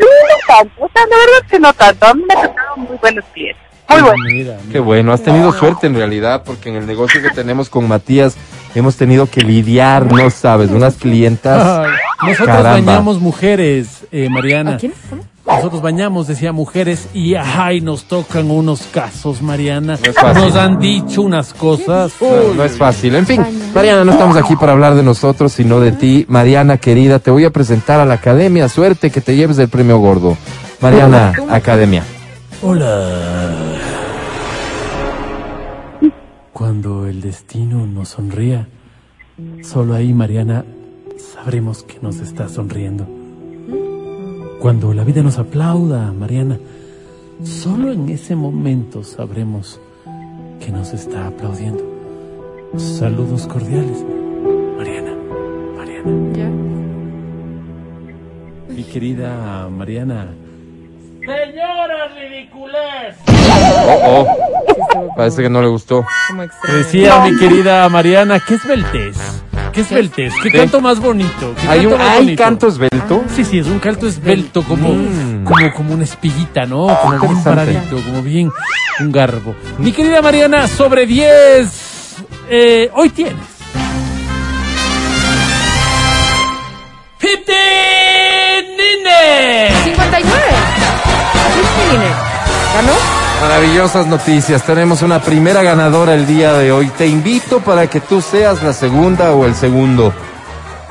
tanto, 0.49 0.85
o 0.85 0.91
sea, 0.93 1.03
la 1.07 1.17
verdad 1.17 1.37
es 1.45 1.51
que 1.51 1.61
no 1.61 1.73
tanto. 1.73 2.07
A 2.07 2.15
mí 2.15 2.25
me 2.27 2.35
han 2.35 2.49
tocado 2.49 2.77
muy 2.77 2.97
buenos 3.01 3.25
clientes. 3.33 3.63
Muy 3.89 4.01
buenos. 4.01 4.27
Mira, 4.27 4.57
Qué 4.73 4.81
bueno, 4.81 5.13
has 5.13 5.23
tenido 5.23 5.53
suerte 5.53 5.87
en 5.87 5.95
realidad, 5.95 6.43
porque 6.45 6.71
en 6.71 6.77
el 6.77 6.87
negocio 6.87 7.23
que 7.23 7.31
tenemos 7.31 7.69
con 7.69 7.87
Matías 7.87 8.37
hemos 8.79 8.97
tenido 8.97 9.27
que 9.27 9.43
lidiar, 9.43 10.12
no 10.12 10.31
sabes, 10.31 10.70
unas 10.70 10.97
clientas. 10.97 11.87
Ay, 12.20 12.31
nosotros 12.31 12.57
Caramba. 12.57 12.93
bañamos 12.93 13.20
mujeres, 13.20 14.07
eh, 14.12 14.29
Mariana. 14.29 14.74
¿A 14.74 14.77
quién? 14.77 14.93
¿Cómo? 15.11 15.22
Nosotros 15.47 15.81
bañamos, 15.81 16.27
decía 16.27 16.53
mujeres, 16.53 17.09
y 17.14 17.35
ay, 17.37 17.81
nos 17.81 18.05
tocan 18.05 18.51
unos 18.51 18.83
casos, 18.93 19.43
Mariana. 19.43 19.97
No 20.03 20.11
es 20.11 20.16
fácil. 20.16 20.43
Nos 20.43 20.57
han 20.57 20.79
dicho 20.81 21.22
unas 21.22 21.55
cosas. 21.55 22.12
No, 22.20 22.55
no 22.55 22.64
es 22.64 22.77
fácil. 22.77 23.14
En 23.14 23.27
fin, 23.27 23.45
Mariana, 23.72 24.05
no 24.05 24.11
estamos 24.11 24.37
aquí 24.37 24.57
para 24.57 24.72
hablar 24.72 24.97
de 24.97 25.05
nosotros, 25.05 25.53
sino 25.53 25.79
de 25.79 25.93
ti. 25.93 26.27
Mariana, 26.29 26.79
querida, 26.79 27.20
te 27.20 27.31
voy 27.31 27.45
a 27.45 27.51
presentar 27.51 28.01
a 28.01 28.05
la 28.05 28.14
academia. 28.14 28.68
Suerte 28.68 29.11
que 29.11 29.20
te 29.20 29.37
lleves 29.37 29.59
el 29.59 29.68
premio 29.68 29.99
gordo. 29.99 30.37
Mariana, 30.81 31.33
academia. 31.49 32.03
Hola. 32.61 33.66
Cuando 36.57 37.05
el 37.07 37.21
destino 37.21 37.87
nos 37.87 38.09
sonría, 38.09 38.67
solo 39.61 39.93
ahí, 39.93 40.15
Mariana, 40.15 40.65
sabremos 41.19 41.83
que 41.83 42.01
nos 42.01 42.21
está 42.21 42.49
sonriendo. 42.49 43.07
Cuando 44.59 44.95
la 44.95 45.05
vida 45.05 45.23
nos 45.23 45.37
aplauda, 45.37 46.11
Mariana, 46.15 46.59
solo 47.45 47.93
en 47.93 48.09
ese 48.09 48.37
momento 48.37 49.05
sabremos 49.05 49.79
que 50.59 50.73
nos 50.73 50.95
está 50.95 51.27
aplaudiendo. 51.27 51.85
Saludos 52.79 53.47
cordiales. 53.47 54.03
Mariana, 54.79 55.15
Mariana. 55.77 56.33
Ya. 56.39 56.51
Mi 58.75 58.83
querida 58.83 59.69
Mariana. 59.69 60.35
Señora 61.27 62.09
ridiculez. 62.14 63.16
Oh, 63.27 64.27
oh. 64.95 65.14
Parece 65.16 65.43
que 65.43 65.51
no 65.51 65.61
le 65.61 65.68
gustó. 65.68 66.07
Como. 66.29 66.45
Decía 66.72 67.20
mi 67.20 67.37
querida 67.39 67.89
Mariana, 67.89 68.41
¿qué 68.47 68.55
es 68.55 68.66
Beltés? 68.66 69.16
¿Qué 69.72 69.81
es 69.83 69.91
Beltés? 69.91 70.33
¿Qué 70.43 70.51
Sí. 70.51 70.57
canto 70.57 70.81
más 70.81 71.01
bonito? 71.01 71.55
¿Qué 71.61 71.68
¿Hay, 71.68 71.81
canto 71.81 71.95
un, 71.95 71.99
más 71.99 72.11
¿hay 72.11 72.18
bonito? 72.24 72.43
canto 72.43 72.68
esbelto? 72.68 73.24
Sí, 73.35 73.45
sí, 73.45 73.59
es 73.59 73.66
un 73.66 73.79
canto 73.79 74.07
esbelto, 74.07 74.62
como, 74.62 74.89
Mm. 74.91 75.45
como, 75.45 75.72
como 75.74 75.95
una 75.95 76.05
espiguita, 76.05 76.64
¿no? 76.64 76.87
Como 77.03 77.18
bien 77.18 77.43
paradito, 77.45 77.97
como 78.05 78.22
bien 78.22 78.51
un 79.01 79.12
garbo. 79.12 79.55
Mi 79.79 79.93
querida 79.93 80.22
Mariana, 80.22 80.66
sobre 80.68 81.07
10, 81.07 82.16
eh, 82.49 82.91
hoy 82.95 83.11
tienes. 83.11 83.35
¿Ganó? 91.99 92.93
Maravillosas 93.41 94.07
noticias. 94.07 94.63
Tenemos 94.63 95.03
una 95.03 95.21
primera 95.21 95.63
ganadora 95.63 96.15
el 96.15 96.27
día 96.27 96.53
de 96.55 96.73
hoy. 96.73 96.89
Te 96.97 97.07
invito 97.07 97.61
para 97.61 97.89
que 97.89 98.01
tú 98.01 98.21
seas 98.21 98.63
la 98.63 98.73
segunda 98.73 99.33
o 99.33 99.45
el 99.47 99.55
segundo. 99.55 100.13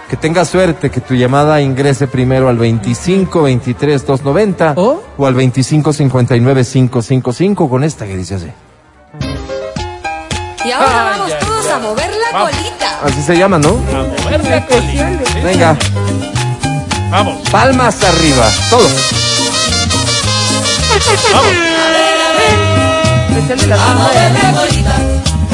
Que 0.09 0.15
tengas 0.17 0.49
suerte, 0.49 0.91
que 0.91 1.01
tu 1.01 1.15
llamada 1.15 1.59
ingrese 1.61 2.07
primero 2.07 2.47
al 2.47 2.57
25 2.57 3.41
23 3.41 4.05
290 4.05 4.73
¿Oh? 4.77 5.01
o 5.17 5.25
al 5.25 5.33
25 5.33 5.93
59 5.93 6.63
555 6.63 7.69
con 7.69 7.83
esta 7.83 8.05
que 8.05 8.15
dice 8.15 8.35
así. 8.35 8.51
Y 10.63 10.71
ahora 10.71 10.87
Ah, 10.89 11.09
vamos 11.17 11.39
todos 11.39 11.67
a 11.71 11.79
mover 11.79 12.09
la 12.11 12.37
Vamos. 12.37 12.51
colita. 12.51 12.99
Así 13.03 13.21
se 13.23 13.37
llama, 13.37 13.57
¿no? 13.57 13.69
A 13.69 14.03
mover 14.23 14.43
la 14.49 14.65
colita. 14.65 15.09
Venga, 15.43 15.75
Vamos, 17.11 17.49
palmas 17.49 18.03
arriba, 18.03 18.45
todos. 18.69 18.91
Especial 21.13 21.43
de 23.59 23.67
la 23.67 23.75
A 23.75 23.93
mover 23.93 24.31
la 24.31 24.51
colita. 24.59 24.95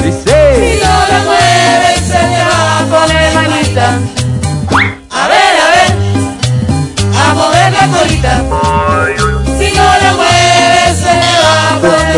Dice. 0.02 0.36
Si 0.56 0.70
no 0.82 0.92
la 1.10 1.18
mueves, 1.24 2.00
se 2.06 2.12
te 2.12 2.42
va 2.48 2.78
a 2.78 2.80
poner 2.86 3.34
manita. 3.34 3.86
A 5.10 5.28
ver, 5.28 5.54
a 5.60 5.68
ver. 5.74 5.90
A 7.20 7.34
mover 7.34 7.70
la 7.72 7.84
colita. 7.98 8.32
Si 9.58 9.68
no 9.76 9.84
la 10.02 10.10
mueves, 10.14 10.92
se 10.96 11.12
te 11.22 11.32
va 11.42 11.54
a 11.68 11.80
poner 11.80 12.16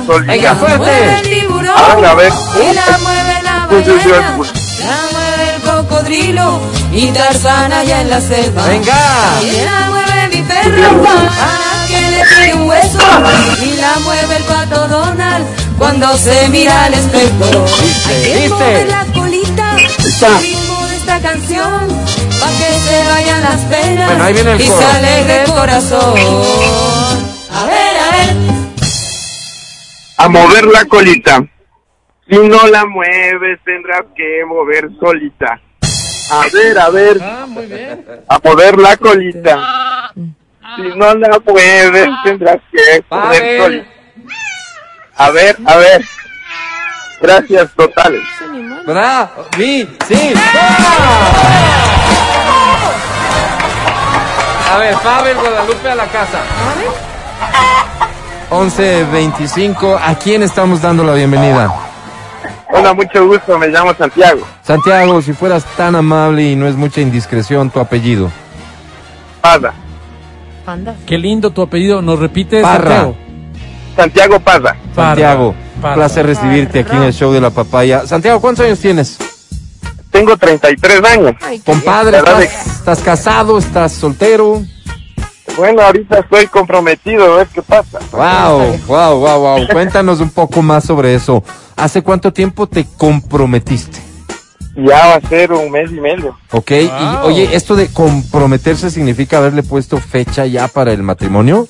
manita. 0.00 0.22
Venga, 0.32 0.50
Mueve 0.54 0.72
el 0.72 0.78
fuerte. 0.78 1.28
tiburón. 1.28 2.04
A 2.04 2.14
ver. 2.14 2.32
Y 2.32 2.74
la 2.74 2.98
mueve 3.02 3.34
la 3.42 3.66
ballena. 3.66 4.34
La 4.80 4.98
mueve 5.12 5.44
el 5.54 5.60
cocodrilo. 5.62 6.60
Y 6.92 7.08
Tarzán 7.08 7.72
allá 7.72 8.00
en 8.00 8.08
la 8.10 8.20
selva. 8.20 8.62
Venga. 8.66 8.94
Y 9.42 9.60
la 9.64 9.90
mueve 9.90 10.28
mi 10.32 10.42
perro 10.42 11.02
para 11.02 11.65
que 11.86 12.00
le 12.10 12.22
tire 12.24 12.54
un 12.54 12.68
hueso. 12.68 12.98
Y 13.62 13.76
la 13.76 13.94
mueve 14.04 14.36
el 14.36 14.42
pato 14.44 14.88
Donald 14.88 15.46
cuando 15.78 16.16
se 16.16 16.48
mira 16.48 16.84
al 16.84 16.94
espejo. 16.94 17.64
Hay 18.08 18.22
que 18.22 18.48
mover 18.48 18.88
la 18.88 19.04
colita 19.14 19.70
al 19.72 20.40
ritmo 20.40 20.86
de 20.88 20.96
esta 20.96 21.20
canción. 21.20 21.88
Pa' 22.40 22.50
que 22.50 22.78
se 22.80 23.04
vayan 23.08 23.42
las 23.42 23.60
penas 23.62 24.08
Bueno, 24.10 24.24
ahí 24.24 24.32
viene 24.34 24.52
el 24.52 24.60
y 24.60 24.68
coro. 24.68 24.78
se 24.78 24.84
alegre 24.96 25.42
el 25.44 25.50
corazón. 25.52 26.14
A 27.54 27.64
ver, 27.64 27.96
a 27.96 28.10
ver. 28.16 28.36
A 30.18 30.28
mover 30.28 30.64
la 30.66 30.84
colita. 30.84 31.44
Si 32.28 32.36
no 32.36 32.66
la 32.66 32.84
mueves, 32.86 33.60
tendrás 33.64 34.02
que 34.16 34.44
mover 34.46 34.88
solita. 35.00 35.60
A 36.30 36.44
ver, 36.52 36.78
a 36.78 36.90
ver. 36.90 37.18
Ah, 37.22 37.46
muy 37.48 37.66
bien. 37.66 38.04
A 38.28 38.38
mover 38.42 38.78
la 38.78 38.96
colita. 38.96 40.12
Si 40.74 40.82
no 40.96 41.14
la 41.14 41.38
mueves, 41.46 42.08
tendrás 42.24 42.58
que 42.72 43.04
solita. 43.08 43.88
A 45.16 45.30
ver, 45.30 45.56
a 45.64 45.76
ver. 45.76 46.04
Gracias 47.20 47.70
totales. 47.74 48.22
Bra, 48.84 49.30
mi, 49.56 49.88
sí. 50.06 50.34
A 54.70 54.78
ver, 54.78 54.94
Pavel 54.96 55.36
Guadalupe 55.36 55.90
a 55.90 55.94
la 55.94 56.06
casa. 56.06 56.42
11.25, 58.50 59.98
¿a 60.00 60.14
quién 60.16 60.42
estamos 60.42 60.82
dando 60.82 61.02
la 61.02 61.14
bienvenida? 61.14 61.74
Hola, 62.70 62.92
mucho 62.92 63.26
gusto. 63.26 63.58
Me 63.58 63.68
llamo 63.68 63.94
Santiago. 63.94 64.46
Santiago, 64.62 65.22
si 65.22 65.32
fueras 65.32 65.64
tan 65.76 65.96
amable 65.96 66.42
y 66.42 66.56
no 66.56 66.68
es 66.68 66.76
mucha 66.76 67.00
indiscreción, 67.00 67.70
tu 67.70 67.80
apellido. 67.80 68.30
Paza. 69.40 69.72
Panda. 70.66 70.96
Qué 71.06 71.16
lindo 71.16 71.50
tu 71.52 71.62
apellido. 71.62 72.02
¿Nos 72.02 72.18
repites, 72.18 72.60
Parra. 72.60 72.88
Santiago? 72.88 73.16
Santiago. 73.96 74.40
Parra. 74.40 74.76
Santiago, 74.94 75.54
Parra. 75.80 75.94
placer 75.94 76.26
recibirte 76.26 76.80
aquí 76.80 76.96
en 76.96 77.04
el 77.04 77.12
show 77.14 77.32
de 77.32 77.40
la 77.40 77.50
papaya. 77.50 78.04
Santiago, 78.04 78.40
¿cuántos 78.40 78.66
años 78.66 78.80
tienes? 78.80 79.16
Tengo 80.10 80.36
33 80.36 81.04
años. 81.04 81.32
Ay, 81.40 81.60
Compadre, 81.60 82.20
¿Verdad 82.22 82.42
¿estás, 82.42 82.66
estás 82.78 82.98
casado? 83.00 83.58
¿Estás 83.58 83.92
soltero? 83.92 84.62
Bueno, 85.56 85.82
ahorita 85.82 86.18
estoy 86.18 86.46
comprometido. 86.48 87.34
A 87.34 87.36
ver 87.38 87.46
qué 87.46 87.62
pasa. 87.62 88.00
Wow, 88.10 88.76
wow, 88.88 89.18
wow, 89.18 89.40
wow. 89.40 89.68
Cuéntanos 89.68 90.20
un 90.20 90.30
poco 90.30 90.62
más 90.62 90.84
sobre 90.84 91.14
eso. 91.14 91.44
¿Hace 91.76 92.02
cuánto 92.02 92.32
tiempo 92.32 92.66
te 92.66 92.84
comprometiste? 92.96 94.05
Ya 94.76 95.06
va 95.06 95.14
a 95.14 95.20
ser 95.28 95.52
un 95.52 95.70
mes 95.70 95.90
y 95.90 96.00
medio. 96.00 96.36
¿Ok? 96.52 96.70
Y 96.70 96.86
Wow. 96.88 97.24
oye, 97.24 97.48
¿esto 97.56 97.76
de 97.76 97.88
comprometerse 97.88 98.90
significa 98.90 99.38
haberle 99.38 99.62
puesto 99.62 99.96
fecha 99.98 100.44
ya 100.46 100.68
para 100.68 100.92
el 100.92 101.02
matrimonio? 101.02 101.66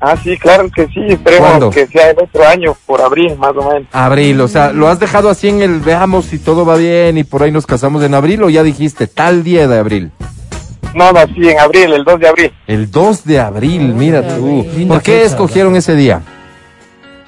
Ah, 0.00 0.16
sí, 0.22 0.36
claro 0.36 0.68
que 0.74 0.86
sí. 0.88 1.00
Esperemos 1.08 1.48
¿Cuándo? 1.48 1.70
que 1.70 1.86
sea 1.86 2.10
el 2.10 2.16
otro 2.18 2.46
año, 2.46 2.76
por 2.86 3.00
abril, 3.00 3.36
más 3.38 3.52
o 3.56 3.68
menos. 3.70 3.88
Abril, 3.92 4.40
o 4.40 4.48
sea, 4.48 4.72
¿lo 4.72 4.88
has 4.88 4.98
dejado 4.98 5.30
así 5.30 5.48
en 5.48 5.62
el 5.62 5.80
veamos 5.80 6.26
si 6.26 6.38
todo 6.38 6.66
va 6.66 6.76
bien 6.76 7.16
y 7.18 7.24
por 7.24 7.42
ahí 7.44 7.52
nos 7.52 7.66
casamos 7.66 8.02
en 8.02 8.14
abril 8.14 8.42
o 8.42 8.50
ya 8.50 8.62
dijiste 8.64 9.06
tal 9.06 9.44
día 9.44 9.68
de 9.68 9.78
abril? 9.78 10.10
No, 10.94 11.12
no, 11.12 11.20
sí, 11.28 11.48
en 11.48 11.58
abril, 11.58 11.92
el 11.94 12.04
2 12.04 12.20
de 12.20 12.28
abril. 12.28 12.52
El 12.66 12.90
2 12.90 13.24
de 13.24 13.40
abril, 13.40 13.94
mira 13.94 14.36
tú. 14.36 14.66
Linda 14.76 14.94
¿Por 14.96 15.02
qué 15.02 15.22
escogieron 15.24 15.74
ese 15.76 15.94
día? 15.94 16.20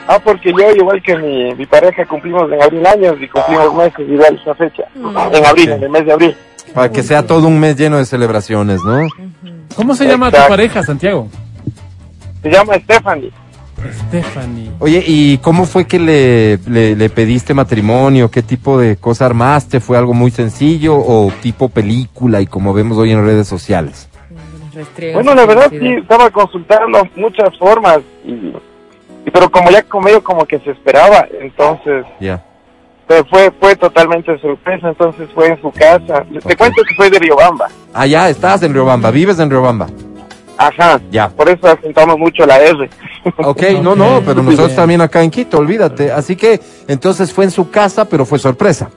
Ah, 0.06 0.18
porque 0.22 0.52
yo, 0.52 0.70
igual 0.74 1.02
que 1.02 1.16
mi, 1.16 1.54
mi 1.54 1.66
pareja, 1.66 2.04
cumplimos 2.04 2.50
en 2.52 2.62
abril 2.62 2.86
años 2.86 3.16
y 3.20 3.28
cumplimos 3.28 3.74
meses 3.74 4.08
igual 4.08 4.38
esa 4.40 4.54
fecha. 4.54 4.84
En 4.94 5.46
abril, 5.46 5.70
en 5.70 5.82
el 5.82 5.88
mes 5.90 6.04
de 6.04 6.12
abril. 6.12 6.36
Para 6.74 6.90
que 6.90 7.02
sea 7.02 7.26
todo 7.26 7.46
un 7.48 7.58
mes 7.58 7.76
lleno 7.76 7.98
de 7.98 8.04
celebraciones, 8.04 8.80
¿no? 8.84 9.06
¿Cómo 9.76 9.94
se 9.94 10.06
llama 10.06 10.30
tu 10.30 10.36
pareja, 10.48 10.82
Santiago? 10.82 11.28
Se 12.42 12.50
llama 12.50 12.74
Stephanie. 12.74 13.30
Stephanie. 14.08 14.70
Oye, 14.78 15.02
¿y 15.06 15.38
cómo 15.38 15.66
fue 15.66 15.86
que 15.86 15.98
le, 15.98 16.58
le, 16.68 16.96
le 16.96 17.10
pediste 17.10 17.54
matrimonio? 17.54 18.30
¿Qué 18.30 18.42
tipo 18.42 18.78
de 18.78 18.96
cosa 18.96 19.26
armaste? 19.26 19.80
¿Fue 19.80 19.96
algo 19.98 20.14
muy 20.14 20.30
sencillo 20.30 20.96
o 20.96 21.32
tipo 21.42 21.68
película 21.68 22.40
y 22.40 22.46
como 22.46 22.72
vemos 22.72 22.96
hoy 22.98 23.12
en 23.12 23.24
redes 23.24 23.46
sociales? 23.46 24.08
Bueno, 25.12 25.34
la 25.34 25.46
verdad 25.46 25.70
sí, 25.70 25.86
estaba 25.86 26.30
consultando 26.30 27.06
muchas 27.14 27.56
formas, 27.58 28.00
y- 28.24 28.52
pero 29.30 29.50
como 29.50 29.70
ya 29.70 29.84
medio 30.02 30.22
como 30.22 30.44
que 30.44 30.58
se 30.60 30.70
esperaba, 30.72 31.26
entonces 31.40 32.04
Ya. 32.20 32.42
pues, 33.06 33.24
fue 33.30 33.50
fue 33.60 33.76
totalmente 33.76 34.38
sorpresa, 34.38 34.88
entonces 34.88 35.28
fue 35.34 35.48
en 35.48 35.60
su 35.60 35.70
casa. 35.72 36.24
Te 36.46 36.56
cuento 36.56 36.82
que 36.86 36.94
fue 36.96 37.10
de 37.10 37.18
Riobamba. 37.18 37.68
Ah, 37.92 38.06
ya, 38.06 38.28
estás 38.28 38.62
en 38.62 38.72
Riobamba, 38.74 39.10
vives 39.10 39.38
en 39.38 39.50
Riobamba. 39.50 39.86
Ajá. 40.56 41.00
Ya. 41.10 41.28
Por 41.30 41.48
eso 41.48 41.66
asentamos 41.66 42.16
mucho 42.16 42.46
la 42.46 42.58
R. 42.60 42.88
Ok, 43.38 43.62
no, 43.82 43.96
no, 43.96 44.22
pero 44.24 44.42
nosotros 44.42 44.74
también 44.76 45.00
acá 45.00 45.22
en 45.22 45.30
Quito, 45.30 45.58
olvídate. 45.58 46.12
Así 46.12 46.36
que, 46.36 46.60
entonces 46.86 47.32
fue 47.32 47.44
en 47.44 47.50
su 47.50 47.70
casa, 47.70 48.04
pero 48.08 48.24
fue 48.24 48.38
sorpresa. 48.38 48.88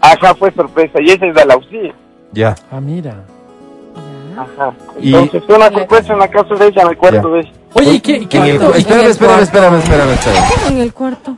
Ajá, 0.00 0.34
fue 0.34 0.52
sorpresa. 0.52 1.00
Y 1.00 1.10
ella 1.10 1.26
es 1.26 1.34
de 1.34 1.42
Alausí. 1.42 1.92
Ya. 2.32 2.54
Ah, 2.70 2.80
mira. 2.80 3.24
Ajá. 4.38 4.72
Y- 5.00 5.08
Entonces 5.14 5.42
fue 5.44 5.56
una 5.56 5.70
sorpresa 5.70 6.12
en 6.12 6.18
la 6.20 6.28
casa 6.28 6.54
de 6.54 6.66
ella, 6.68 6.82
en 6.82 6.88
el 6.88 6.96
cuarto 6.96 7.28
Ya. 7.28 7.34
de 7.34 7.40
ella. 7.40 7.52
Oye, 7.74 7.92
¿y 7.94 8.00
qué? 8.00 8.26
qué 8.28 8.38
En 8.38 8.44
el 8.44 8.62
espérame, 8.62 9.06
espérame, 9.10 9.40
espérame, 9.42 9.78
espérame, 9.78 10.10
espérame. 10.12 10.44
¿Cómo 10.54 10.66
en 10.76 10.78
el 10.82 10.92
cuarto? 10.92 11.36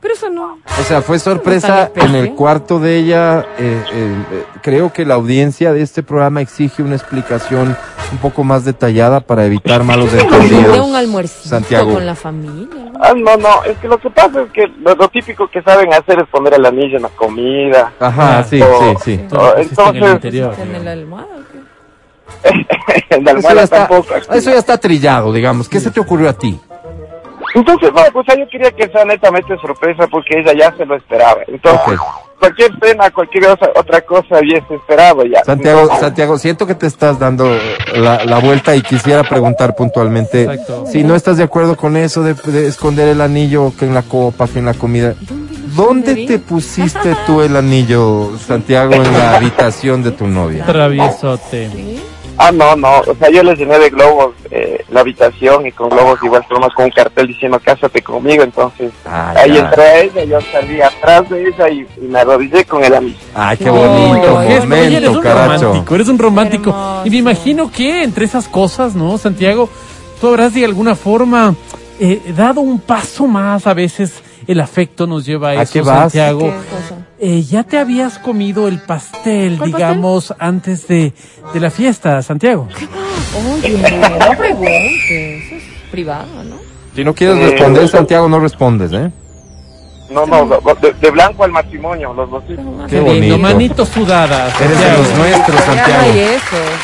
Pero 0.00 0.14
eso 0.14 0.30
no. 0.30 0.58
O 0.80 0.82
sea, 0.82 1.00
fue 1.00 1.20
sorpresa 1.20 1.90
en 1.94 2.16
el 2.16 2.34
cuarto 2.34 2.80
de 2.80 2.98
ella. 2.98 3.46
eh, 3.56 3.84
eh, 3.92 4.16
eh, 4.32 4.44
creo 4.60 4.92
que 4.92 5.04
la 5.04 5.14
audiencia 5.14 5.72
de 5.72 5.80
este 5.82 6.02
programa 6.02 6.40
exige 6.40 6.82
una 6.82 6.96
explicación 6.96 7.76
un 8.10 8.18
poco 8.18 8.42
más 8.42 8.64
detallada 8.64 9.20
para 9.20 9.44
evitar 9.46 9.84
malos 9.84 10.12
De 10.12 10.20
entendidos. 10.22 10.80
un 10.80 10.96
almuercito 10.96 11.48
Santiago. 11.48 11.94
con 11.94 12.04
la 12.04 12.16
familia. 12.16 12.90
Ah, 13.00 13.12
no, 13.16 13.36
no, 13.36 13.62
es 13.64 13.78
que 13.78 13.86
lo 13.86 13.98
que 13.98 14.10
pasa 14.10 14.42
es 14.42 14.50
que 14.50 14.66
lo, 14.82 14.94
lo 14.96 15.08
típico 15.08 15.48
que 15.48 15.62
saben 15.62 15.92
hacer 15.94 16.18
es 16.20 16.28
poner 16.28 16.54
al 16.54 16.66
anillo 16.66 16.96
en 16.96 17.02
la 17.04 17.08
comida. 17.10 17.92
Ajá, 18.00 18.42
sí, 18.42 18.60
Oh. 18.60 18.94
sí, 18.98 19.16
sí. 19.16 19.20
Lo 19.30 19.54
pusiste 19.54 19.82
en 19.82 19.88
el 19.88 19.94
Entonces- 19.94 20.14
interior. 20.14 20.54
En 20.60 20.84
la 20.84 20.92
almohada. 20.92 21.26
¿o 21.28 21.52
qué? 21.52 21.61
Eso 23.10 23.54
ya, 23.54 23.62
está, 23.62 23.86
tampoco. 23.86 24.14
eso 24.14 24.50
ya 24.50 24.58
está 24.58 24.78
trillado, 24.78 25.32
digamos. 25.32 25.68
¿Qué 25.68 25.80
se 25.80 25.90
te 25.90 26.00
ocurrió 26.00 26.28
a 26.28 26.32
ti? 26.32 26.58
Entonces, 27.54 27.90
no, 27.92 28.02
pues 28.12 28.26
yo 28.26 28.48
quería 28.48 28.70
que 28.70 28.88
sea 28.88 29.04
netamente 29.04 29.54
sorpresa 29.58 30.06
porque 30.06 30.38
ella 30.40 30.52
ya 30.54 30.76
se 30.76 30.86
lo 30.86 30.96
esperaba. 30.96 31.42
Entonces, 31.46 31.98
cualquier 32.38 32.78
pena, 32.78 33.10
cualquier 33.10 33.48
otra, 33.48 33.70
otra 33.76 34.00
cosa 34.00 34.38
hubiese 34.40 34.74
esperado 34.74 35.24
ya. 35.24 35.44
Santiago, 35.44 35.88
Santiago, 35.98 36.38
siento 36.38 36.66
que 36.66 36.74
te 36.74 36.86
estás 36.86 37.18
dando 37.18 37.54
la, 37.94 38.24
la 38.24 38.38
vuelta 38.38 38.74
y 38.74 38.82
quisiera 38.82 39.22
preguntar 39.22 39.76
puntualmente 39.76 40.42
Exacto. 40.42 40.86
si 40.86 41.04
no 41.04 41.14
estás 41.14 41.36
de 41.36 41.44
acuerdo 41.44 41.76
con 41.76 41.96
eso 41.96 42.22
de, 42.22 42.34
de 42.34 42.66
esconder 42.66 43.08
el 43.08 43.20
anillo 43.20 43.72
que 43.78 43.84
en 43.84 43.94
la 43.94 44.02
copa, 44.02 44.48
que 44.48 44.58
en 44.58 44.66
la 44.66 44.74
comida. 44.74 45.14
¿Dónde 45.76 46.26
te 46.26 46.38
pusiste 46.38 47.16
tú 47.26 47.40
el 47.40 47.56
anillo, 47.56 48.36
Santiago, 48.38 48.92
en 48.92 49.10
la 49.12 49.36
habitación 49.36 50.02
de 50.02 50.10
tu 50.10 50.26
novia? 50.26 50.66
Traviesote. 50.66 51.70
Ah, 52.44 52.50
no, 52.52 52.74
no, 52.74 53.00
o 53.06 53.14
sea, 53.14 53.30
yo 53.30 53.42
le 53.42 53.54
llené 53.54 53.78
de 53.78 53.88
globos 53.90 54.34
eh, 54.50 54.84
la 54.90 55.00
habitación 55.00 55.66
y 55.66 55.72
con 55.72 55.88
globos 55.90 56.18
igual 56.22 56.44
formas 56.48 56.72
con 56.74 56.86
un 56.86 56.90
cartel 56.90 57.28
diciendo 57.28 57.60
cásate 57.64 58.02
conmigo, 58.02 58.42
entonces 58.42 58.90
Ah, 59.06 59.32
ahí 59.36 59.52
ya. 59.54 59.60
entré 59.60 59.82
a 59.82 60.00
ella, 60.00 60.24
yo 60.24 60.38
salí 60.50 60.80
atrás 60.82 61.28
de 61.30 61.48
ella 61.48 61.68
y, 61.70 61.86
y 62.00 62.08
me 62.08 62.18
arrodillé 62.18 62.64
con 62.64 62.82
el 62.82 62.94
anillo. 62.94 63.16
Ay, 63.34 63.56
qué 63.58 63.70
bonito 63.70 64.36
Oye, 64.38 64.46
eres 64.56 64.64
momento, 64.64 65.12
un 65.12 65.20
caracho. 65.20 65.62
romántico, 65.64 65.94
eres 65.94 66.08
un 66.08 66.18
romántico. 66.18 66.76
Y 67.04 67.10
me 67.10 67.16
imagino 67.18 67.70
que 67.70 68.02
entre 68.02 68.24
esas 68.24 68.48
cosas, 68.48 68.94
¿no, 68.96 69.16
Santiago? 69.18 69.68
Tú 70.20 70.28
habrás 70.28 70.54
de 70.54 70.64
alguna 70.64 70.94
forma 70.96 71.54
eh, 72.00 72.20
dado 72.36 72.60
un 72.60 72.80
paso 72.80 73.26
más. 73.26 73.66
A 73.66 73.74
veces 73.74 74.22
el 74.46 74.60
afecto 74.60 75.06
nos 75.06 75.24
lleva 75.24 75.48
a 75.50 75.52
¿A 75.52 75.62
eso, 75.62 75.72
qué 75.72 75.82
vas? 75.82 75.98
Santiago. 76.12 76.52
Eh, 77.18 77.42
¿Ya 77.42 77.62
te 77.64 77.78
habías 77.78 78.18
comido 78.18 78.66
el 78.68 78.80
pastel, 78.80 79.56
¿Cuál 79.58 79.72
digamos, 79.72 80.34
antes 80.38 80.86
de, 80.88 81.12
de 81.54 81.60
la 81.60 81.70
fiesta, 81.70 82.20
Santiago? 82.22 82.68
Oye, 83.64 83.78
no 83.78 84.36
preguntes. 84.36 85.10
Eso 85.10 85.54
es 85.56 85.62
privado, 85.90 86.26
¿no? 86.44 86.56
Si 86.94 87.04
no 87.04 87.14
quieres 87.14 87.36
Eh, 87.38 87.50
responder, 87.50 87.88
Santiago, 87.88 88.28
no 88.28 88.38
respondes, 88.40 88.92
¿eh? 88.92 89.10
No, 90.12 90.26
no, 90.26 90.60
de, 90.80 90.92
de 90.92 91.10
blanco 91.10 91.44
al 91.44 91.52
matrimonio, 91.52 92.12
los 92.12 92.30
dos. 92.30 92.44
Qué 92.46 92.56
lindo, 92.96 93.02
bonito. 93.02 93.38
manito 93.38 93.86
sudada. 93.86 94.48
Eres 94.60 94.78
de 94.78 94.92
los 94.98 95.18
nuestros, 95.18 95.60
Santiago. 95.60 96.06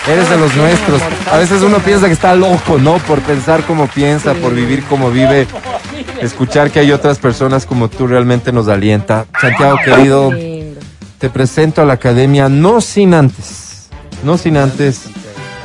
Eres 0.08 0.30
de 0.30 0.36
los 0.38 0.56
nuestros. 0.56 1.02
A 1.30 1.36
veces 1.36 1.62
uno 1.62 1.78
piensa 1.78 2.06
que 2.06 2.12
está 2.12 2.34
loco, 2.34 2.78
¿no? 2.78 2.98
Por 2.98 3.20
pensar 3.20 3.62
como 3.64 3.86
piensa, 3.86 4.34
por 4.34 4.54
vivir 4.54 4.84
como 4.84 5.10
vive. 5.10 5.46
Escuchar 6.20 6.70
que 6.70 6.80
hay 6.80 6.92
otras 6.92 7.18
personas 7.18 7.66
como 7.66 7.88
tú 7.88 8.06
realmente 8.06 8.52
nos 8.52 8.68
alienta. 8.68 9.26
Santiago, 9.40 9.78
querido, 9.84 10.32
te 11.18 11.30
presento 11.30 11.82
a 11.82 11.84
la 11.84 11.94
academia 11.94 12.48
no 12.48 12.80
sin 12.80 13.14
antes, 13.14 13.88
no 14.24 14.38
sin 14.38 14.56
antes 14.56 15.08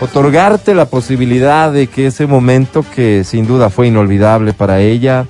otorgarte 0.01 0.75
la 0.75 0.85
posibilidad 0.85 1.71
de 1.71 1.87
que 1.87 2.07
ese 2.07 2.27
momento 2.27 2.83
que 2.93 3.23
sin 3.23 3.47
duda 3.47 3.69
fue 3.69 3.87
inolvidable 3.87 4.53
para 4.53 4.79
ella, 4.81 5.25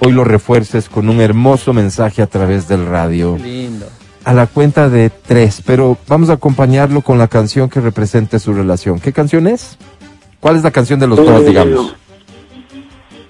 hoy 0.00 0.12
lo 0.12 0.24
refuerces 0.24 0.88
con 0.88 1.08
un 1.08 1.20
hermoso 1.20 1.72
mensaje 1.72 2.22
a 2.22 2.26
través 2.26 2.68
del 2.68 2.86
radio 2.86 3.36
Lindo. 3.36 3.86
a 4.24 4.32
la 4.32 4.46
cuenta 4.46 4.88
de 4.88 5.10
tres, 5.10 5.62
pero 5.64 5.96
vamos 6.06 6.30
a 6.30 6.34
acompañarlo 6.34 7.00
con 7.02 7.18
la 7.18 7.28
canción 7.28 7.68
que 7.68 7.80
represente 7.80 8.38
su 8.38 8.52
relación. 8.52 9.00
¿Qué 9.00 9.12
canción 9.12 9.46
es? 9.46 9.76
¿Cuál 10.40 10.56
es 10.56 10.62
la 10.62 10.70
canción 10.70 11.00
de 11.00 11.06
los 11.06 11.18
dos, 11.18 11.44
digamos? 11.44 11.94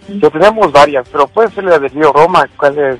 Yo 0.08 0.30
tenemos 0.30 0.72
varias, 0.72 1.06
pero 1.10 1.26
puede 1.28 1.50
ser 1.50 1.64
la 1.64 1.78
de 1.78 1.88
Río 1.88 2.12
Roma, 2.12 2.46
¿cuál 2.56 2.78
es? 2.78 2.98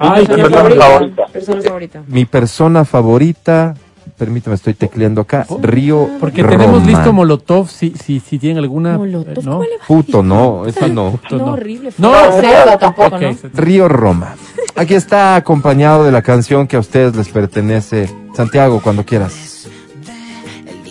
Ay, 0.00 0.26
Mi 0.28 0.36
persona 0.36 0.70
favorita. 0.76 1.26
Persona 1.32 1.62
favorita. 1.62 2.02
Mi 2.06 2.24
persona 2.24 2.84
favorita, 2.84 3.74
permítame, 4.18 4.56
estoy 4.56 4.74
tecleando 4.74 5.20
acá, 5.22 5.46
Río 5.62 6.08
Porque 6.20 6.42
Roma. 6.42 6.56
tenemos 6.56 6.84
listo 6.86 7.12
Molotov, 7.12 7.68
si, 7.68 7.90
si, 7.92 8.20
si 8.20 8.38
tienen 8.38 8.58
alguna... 8.58 8.98
Molotov, 8.98 9.30
eh, 9.38 9.42
¿no? 9.44 9.50
¿cómo 9.52 9.62
le 9.62 9.78
va? 9.78 9.84
Puto, 9.86 10.22
no, 10.22 10.66
esa 10.66 10.88
no. 10.88 11.12
No, 11.12 11.20
No, 11.38 11.46
no. 11.46 11.52
horrible. 11.52 11.90
No, 11.96 12.12
cerdo 12.40 12.78
tampoco, 12.78 13.18
¿no? 13.18 13.30
Río 13.54 13.88
Roma. 13.88 14.34
Aquí 14.76 14.94
está 14.94 15.36
acompañado 15.36 16.04
de 16.04 16.12
la 16.12 16.22
canción 16.22 16.66
que 16.66 16.76
a 16.76 16.80
ustedes 16.80 17.14
les 17.16 17.28
pertenece. 17.28 18.10
Santiago, 18.34 18.80
cuando 18.82 19.04
quieras. 19.04 19.68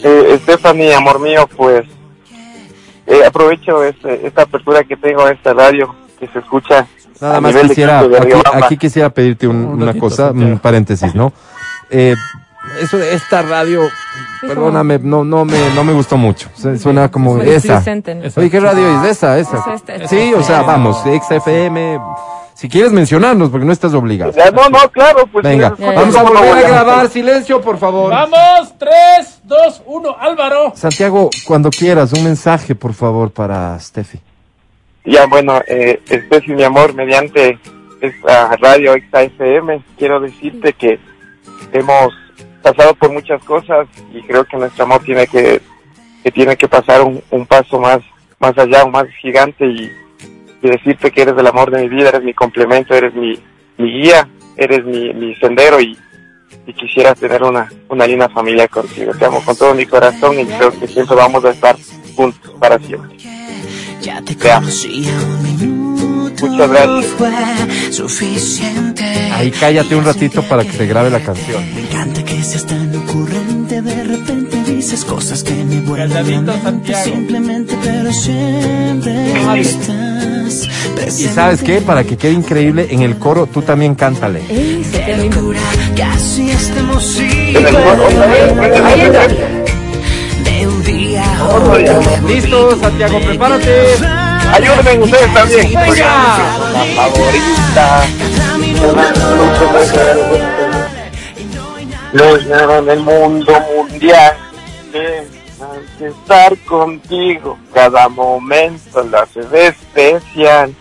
Eh, 0.04 0.40
Stephanie, 0.44 0.94
amor 0.94 1.20
mío, 1.20 1.48
pues 1.56 1.84
eh, 3.08 3.24
aprovecho 3.26 3.84
este, 3.84 4.26
esta 4.28 4.44
apertura 4.44 4.84
que 4.84 4.96
tengo 4.96 5.22
a 5.24 5.32
esta 5.32 5.54
radio 5.54 5.94
que 6.20 6.28
se 6.28 6.40
escucha 6.40 6.88
Nada 7.20 7.42
más 7.42 7.56
quisiera, 7.56 8.04
aquí, 8.54 8.78
quisiera 8.78 9.10
pedirte 9.10 9.48
un- 9.48 9.56
Un 9.56 9.66
una 9.78 9.86
ratito, 9.88 10.02
cosa, 10.06 10.28
Santiago. 10.28 10.52
un 10.52 10.60
paréntesis, 10.60 11.16
¿no? 11.16 11.34
Eh, 11.90 12.16
eso 12.82 12.98
de 12.98 13.14
esta 13.14 13.42
radio, 13.42 13.82
perdóname, 14.42 15.00
no, 15.00 15.24
no 15.24 15.46
me, 15.46 15.70
no 15.74 15.84
me 15.84 15.94
gustó 15.94 16.18
mucho. 16.18 16.50
Suena 16.80 17.10
como 17.10 17.42
Es 17.42 17.66
esa. 17.66 17.84
Oye, 18.36 18.50
¿qué 18.50 18.60
radio 18.60 19.02
es 19.04 19.12
esa? 19.12 19.38
Esa. 19.38 19.64
Sí, 20.08 20.34
o 20.34 20.44
sea, 20.44 20.62
vamos, 20.62 20.98
XFM. 21.02 22.00
Si 22.54 22.68
quieres 22.68 22.92
mencionarnos, 22.92 23.52
porque 23.52 23.68
no 23.68 23.72
estás 23.72 23.94
obligado. 23.94 24.32
Ya, 24.32 24.50
no, 24.50 24.68
no, 24.68 24.80
claro, 24.92 25.28
pues 25.32 25.44
Venga, 25.44 25.76
sí, 25.78 25.84
vamos 25.84 26.16
a 26.16 26.24
¿cómo 26.24 26.34
no 26.34 26.40
volver 26.42 26.66
a 26.66 26.70
grabar. 26.70 27.08
Silencio, 27.08 27.62
por 27.62 27.78
favor. 27.78 28.10
Vamos, 28.10 28.74
3, 28.80 29.42
2, 29.44 29.84
1, 29.86 30.16
Álvaro. 30.20 30.74
Santiago, 30.76 31.30
cuando 31.46 31.70
quieras, 31.70 32.14
un 32.14 32.24
mensaje, 32.24 32.74
por 32.74 32.96
favor, 32.96 33.30
para 33.30 33.80
Steffi. 33.80 34.20
Ya, 35.06 35.28
bueno, 35.28 35.62
eh, 35.68 36.02
Steffi, 36.08 36.54
mi 36.54 36.64
amor, 36.64 36.96
mediante 36.96 37.60
esta 38.02 38.56
radio 38.58 38.94
XFM, 38.94 39.84
quiero 39.96 40.20
decirte 40.20 40.74
que 40.74 41.00
hemos 41.74 42.12
pasado 42.62 42.94
por 42.96 43.12
muchas 43.12 43.44
cosas 43.44 43.88
y 44.14 44.22
creo 44.24 44.44
que 44.46 44.58
nuestro 44.58 44.84
amor 44.84 45.04
tiene 45.04 45.28
que, 45.28 45.62
que 46.24 46.32
tiene 46.32 46.56
que 46.56 46.68
pasar 46.68 47.02
un, 47.02 47.22
un 47.32 47.46
paso 47.46 47.80
más, 47.80 48.00
más 48.40 48.58
allá, 48.58 48.86
un 48.86 48.92
más 48.92 49.08
gigante 49.22 49.66
y, 49.66 49.92
y 50.62 50.68
decirte 50.70 51.12
que 51.12 51.22
eres 51.22 51.36
el 51.38 51.48
amor 51.48 51.72
de 51.72 51.82
mi 51.82 51.90
vida, 51.90 52.10
eres 52.10 52.24
mi 52.24 52.34
complemento, 52.34 52.94
eres 52.94 53.14
mi, 53.14 53.40
mi 53.78 53.92
guía, 53.92 54.28
eres 54.56 54.84
mi, 54.86 55.14
mi 55.14 55.36
sendero 55.36 55.80
y, 55.80 55.98
y 56.66 56.74
quisiera 56.74 57.16
tener 57.16 57.44
una, 57.44 57.70
una 57.90 58.06
linda 58.06 58.30
familia 58.30 58.68
contigo. 58.68 59.14
Te 59.14 59.26
amo 59.26 59.42
con 59.44 59.56
todo 59.56 59.74
mi 59.74 59.86
corazón 59.86 60.40
y 60.40 60.46
creo 60.46 60.72
que 60.78 60.88
siempre 60.88 61.16
vamos 61.16 61.46
a 61.46 61.52
estar 61.52 61.76
juntos 62.16 62.54
para 62.60 62.78
siempre. 62.80 63.18
Ya 64.02 64.22
te 64.22 64.36
Te 64.36 64.52
amo. 64.52 64.68
Muchas 66.42 66.70
gracias. 66.70 67.06
Fue 67.18 67.32
suficiente. 67.92 69.04
Ahí 69.34 69.52
cállate 69.52 69.96
un 69.96 70.06
ratito 70.06 70.44
para 70.44 70.64
que 70.64 70.72
se 70.72 70.86
grabe 70.86 71.10
la 71.10 71.20
canción. 71.20 71.64
Me 71.74 71.82
encanta 71.82 72.24
que 72.24 72.44
seas 72.44 72.66
tan 72.66 72.96
ocurrente. 72.96 73.82
De 73.82 74.04
repente 74.04 74.64
dices 74.64 75.04
cosas 75.06 75.44
que 75.44 75.54
me 75.54 75.82
vuelven 75.82 76.14
la 76.14 76.24
mente. 76.24 76.52
Santiago. 76.62 77.04
Simplemente, 77.04 77.78
pero 77.84 78.12
siempre 78.12 79.60
estás 79.60 80.68
Y 81.20 81.28
sabes 81.28 81.62
qué, 81.62 81.82
para 81.82 82.04
que 82.04 82.18
quede 82.18 82.34
increíble, 82.34 82.88
en 82.90 83.02
el 83.02 83.18
coro 83.18 83.48
tú 83.48 83.62
también 83.62 83.96
cántale. 83.96 84.42
Casi 85.96 86.50
estamos 86.50 87.20
a. 87.20 87.48
Listo, 92.28 92.80
Santiago, 92.80 93.20
prepárate. 93.20 94.27
Ayúdenme 94.54 95.04
ustedes 95.04 95.34
también. 95.34 95.74
Venga. 95.74 96.38
La 96.74 96.84
favorita. 96.96 98.06
No 102.14 102.24
es 102.36 102.48
nada 102.48 102.78
en 102.80 102.90
el 102.90 103.00
mundo 103.00 103.54
mundial 103.76 104.38
que 104.92 106.08
estar 106.08 106.58
contigo. 106.60 107.58
Cada 107.74 108.08
momento 108.10 109.04
lo 109.04 109.20
haces 109.20 109.52
especial 109.54 110.74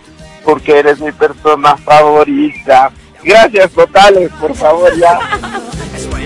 porque 0.43 0.79
eres 0.79 0.99
mi 0.99 1.11
persona 1.11 1.75
favorita. 1.77 2.91
Gracias 3.23 3.71
totales, 3.71 4.31
por 4.39 4.55
favor, 4.55 4.95
ya. 4.97 5.19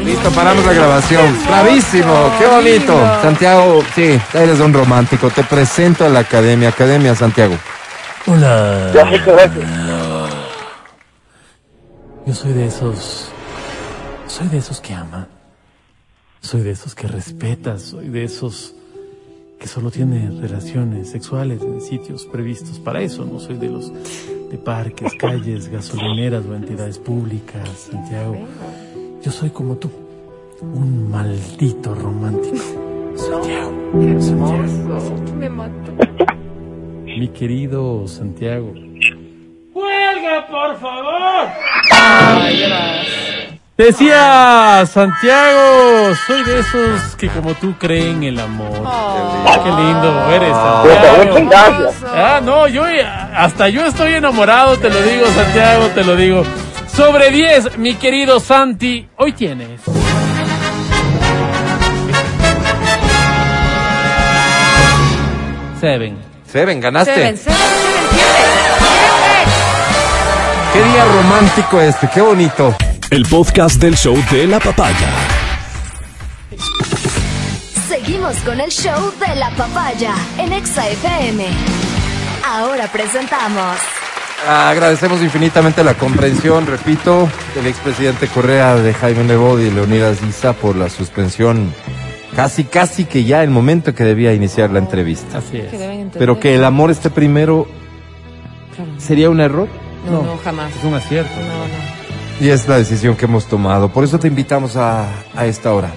Listo, 0.03 0.31
paramos 0.31 0.65
la 0.65 0.73
grabación. 0.73 1.37
Bravísimo, 1.47 2.31
qué 2.39 2.47
bonito. 2.47 2.93
Santiago, 3.21 3.83
sí, 3.93 4.19
eres 4.33 4.59
un 4.59 4.73
romántico. 4.73 5.29
Te 5.29 5.43
presento 5.43 6.05
a 6.05 6.09
la 6.09 6.19
academia, 6.19 6.69
Academia 6.69 7.13
Santiago. 7.13 7.55
Hola. 8.25 8.91
Ya, 8.93 9.05
muchas 9.05 9.27
gracias. 9.27 9.65
Yo 12.25 12.33
soy 12.33 12.53
de 12.53 12.65
esos. 12.65 13.31
Soy 14.27 14.47
de 14.47 14.57
esos 14.57 14.81
que 14.81 14.93
ama. 14.93 15.27
Soy 16.41 16.61
de 16.61 16.71
esos 16.71 16.95
que 16.95 17.07
respeta. 17.07 17.77
Soy 17.77 18.09
de 18.09 18.23
esos 18.23 18.73
que 19.59 19.67
solo 19.67 19.91
tiene 19.91 20.31
relaciones 20.41 21.11
sexuales 21.11 21.61
en 21.61 21.79
sitios 21.79 22.25
previstos 22.25 22.79
para 22.79 23.01
eso. 23.01 23.23
No 23.25 23.39
soy 23.39 23.57
de 23.57 23.69
los 23.69 23.91
de 24.49 24.57
parques, 24.57 25.13
calles, 25.19 25.67
gasolineras 25.67 26.43
o 26.45 26.55
entidades 26.55 26.97
públicas, 26.97 27.69
Santiago. 27.91 28.35
Yo 29.21 29.31
soy 29.31 29.51
como 29.51 29.75
tú. 29.75 29.91
Un 30.61 31.11
maldito 31.11 31.93
romántico. 31.93 32.57
Santiago. 33.15 33.71
Santiago. 34.19 35.15
Me 35.37 35.47
mató. 35.49 35.91
Mi 37.05 37.27
querido 37.27 38.07
Santiago. 38.07 38.73
¡Cuelga, 39.73 40.47
por 40.47 40.79
favor! 40.79 41.47
Decía 43.77 44.83
Santiago, 44.85 46.15
soy 46.27 46.43
de 46.43 46.59
esos 46.59 47.15
que 47.15 47.29
como 47.29 47.53
tú 47.53 47.73
creen 47.77 48.23
el 48.23 48.39
amor. 48.39 48.71
Qué 49.63 49.69
lindo 49.69 50.31
eres, 50.31 50.53
Santiago. 50.53 51.39
Muchas 51.39 51.49
gracias. 51.49 52.03
Ah, 52.11 52.41
no, 52.43 52.67
yo 52.67 52.83
hasta 53.35 53.69
yo 53.69 53.85
estoy 53.85 54.13
enamorado, 54.13 54.77
te 54.77 54.89
lo 54.89 55.01
digo, 55.01 55.25
Santiago, 55.27 55.87
te 55.93 56.03
lo 56.03 56.15
digo. 56.15 56.43
Sobre 56.95 57.31
10, 57.31 57.77
mi 57.77 57.95
querido 57.95 58.39
Santi, 58.39 59.07
hoy 59.17 59.31
tienes. 59.33 59.81
Seven. 65.79 66.17
Seven, 66.51 66.79
ganaste. 66.79 67.13
Seven, 67.13 67.37
seven, 67.37 67.57
seven, 67.57 67.81
Qué 70.73 70.83
día 70.83 71.05
romántico 71.05 71.81
este, 71.81 72.09
qué 72.13 72.21
bonito. 72.21 72.75
El 73.09 73.25
podcast 73.25 73.81
del 73.81 73.95
show 73.95 74.15
de 74.31 74.47
la 74.47 74.59
papaya. 74.59 75.09
Seguimos 77.89 78.35
con 78.37 78.59
el 78.59 78.69
show 78.69 79.11
de 79.27 79.35
la 79.35 79.49
papaya 79.51 80.13
en 80.37 80.53
Exa 80.53 80.87
FM. 80.87 81.45
Ahora 82.45 82.87
presentamos. 82.87 84.00
Agradecemos 84.47 85.21
infinitamente 85.21 85.83
la 85.83 85.93
comprensión, 85.93 86.65
repito, 86.65 87.29
del 87.55 87.67
expresidente 87.67 88.27
Correa, 88.27 88.75
de 88.75 88.93
Jaime 88.93 89.23
Nebot 89.23 89.59
y 89.59 89.69
Leonidas 89.69 90.17
Isa 90.27 90.53
por 90.53 90.75
la 90.75 90.89
suspensión. 90.89 91.71
Casi, 92.35 92.63
casi 92.63 93.05
que 93.05 93.23
ya 93.23 93.43
el 93.43 93.49
momento 93.51 93.93
que 93.93 94.03
debía 94.03 94.33
iniciar 94.33 94.71
la 94.71 94.79
entrevista. 94.79 95.37
Así 95.39 95.57
es. 95.57 95.67
Pero 96.17 96.39
que 96.39 96.55
el 96.55 96.63
amor 96.63 96.89
esté 96.89 97.09
primero, 97.09 97.67
Claro. 98.75 98.91
¿sería 98.99 99.29
un 99.29 99.41
error? 99.41 99.67
No, 100.09 100.23
no, 100.23 100.37
jamás. 100.43 100.71
Es 100.75 100.83
un 100.83 100.93
acierto. 100.95 101.35
No, 101.39 101.67
no. 101.67 102.45
Y 102.45 102.49
es 102.49 102.67
la 102.67 102.77
decisión 102.77 103.15
que 103.15 103.25
hemos 103.25 103.45
tomado. 103.45 103.89
Por 103.89 104.03
eso 104.03 104.17
te 104.17 104.27
invitamos 104.27 104.75
a, 104.75 105.07
a 105.35 105.45
esta 105.45 105.73
hora. 105.73 105.91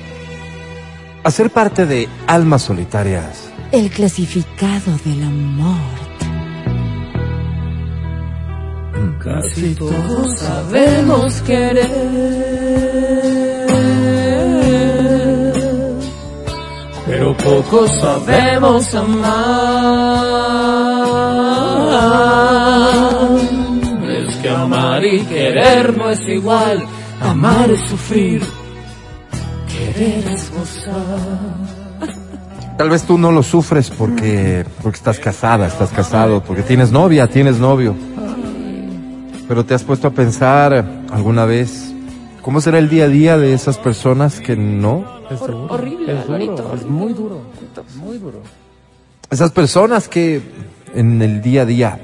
A 1.22 1.30
ser 1.30 1.49
parte 1.51 1.86
de 1.86 2.09
Almas 2.26 2.62
Solitarias. 2.62 3.49
El 3.72 3.90
clasificado 3.90 4.92
del 5.05 5.22
amor. 5.22 6.04
Casi 9.25 9.75
todos 9.75 10.39
sabemos 10.39 11.41
querer, 11.41 11.89
pero 17.07 17.35
pocos 17.39 17.91
sabemos 18.03 18.95
amar. 18.95 19.25
Es 24.29 24.37
que 24.37 24.51
amar 24.51 25.03
y 25.07 25.20
querer 25.20 25.97
no 25.97 26.11
es 26.11 26.20
igual, 26.29 26.85
amar 27.22 27.70
es 27.70 27.81
sufrir, 27.89 28.43
querer 29.66 30.33
es 30.35 30.53
gozar. 30.53 31.75
Tal 32.77 32.91
vez 32.91 33.05
tú 33.05 33.16
no 33.16 33.33
lo 33.33 33.43
sufres 33.43 33.89
porque, 33.89 34.66
porque 34.83 34.97
estás 34.99 35.18
casada, 35.18 35.66
estás 35.66 35.89
casado, 35.91 36.43
porque 36.45 36.62
tienes 36.62 36.93
novia, 36.93 37.27
tienes 37.27 37.59
novio. 37.59 37.97
Pero 39.47 39.64
te 39.64 39.74
has 39.74 39.84
puesto 39.84 40.09
a 40.09 40.11
pensar 40.11 40.84
alguna 41.12 41.45
vez 41.45 41.95
cómo 42.42 42.61
será 42.61 42.78
el 42.78 42.88
día 42.88 43.05
a 43.05 43.09
día 43.09 43.38
de 43.38 43.53
esas 43.53 43.78
personas 43.78 44.40
que 44.40 44.57
no. 44.57 45.05
Es 45.30 45.40
duro. 45.40 45.66
horrible, 45.70 46.12
Es 46.12 46.26
duro, 46.26 46.34
Alvarito, 46.34 46.74
es 46.74 46.86
muy 46.86 47.12
duro. 47.12 47.40
Muy 47.97 48.18
duro. 48.18 48.40
Esas 49.30 49.51
personas 49.53 50.09
que 50.09 50.42
en 50.95 51.20
el 51.20 51.42
día 51.42 51.62
a 51.62 51.64
día 51.66 51.99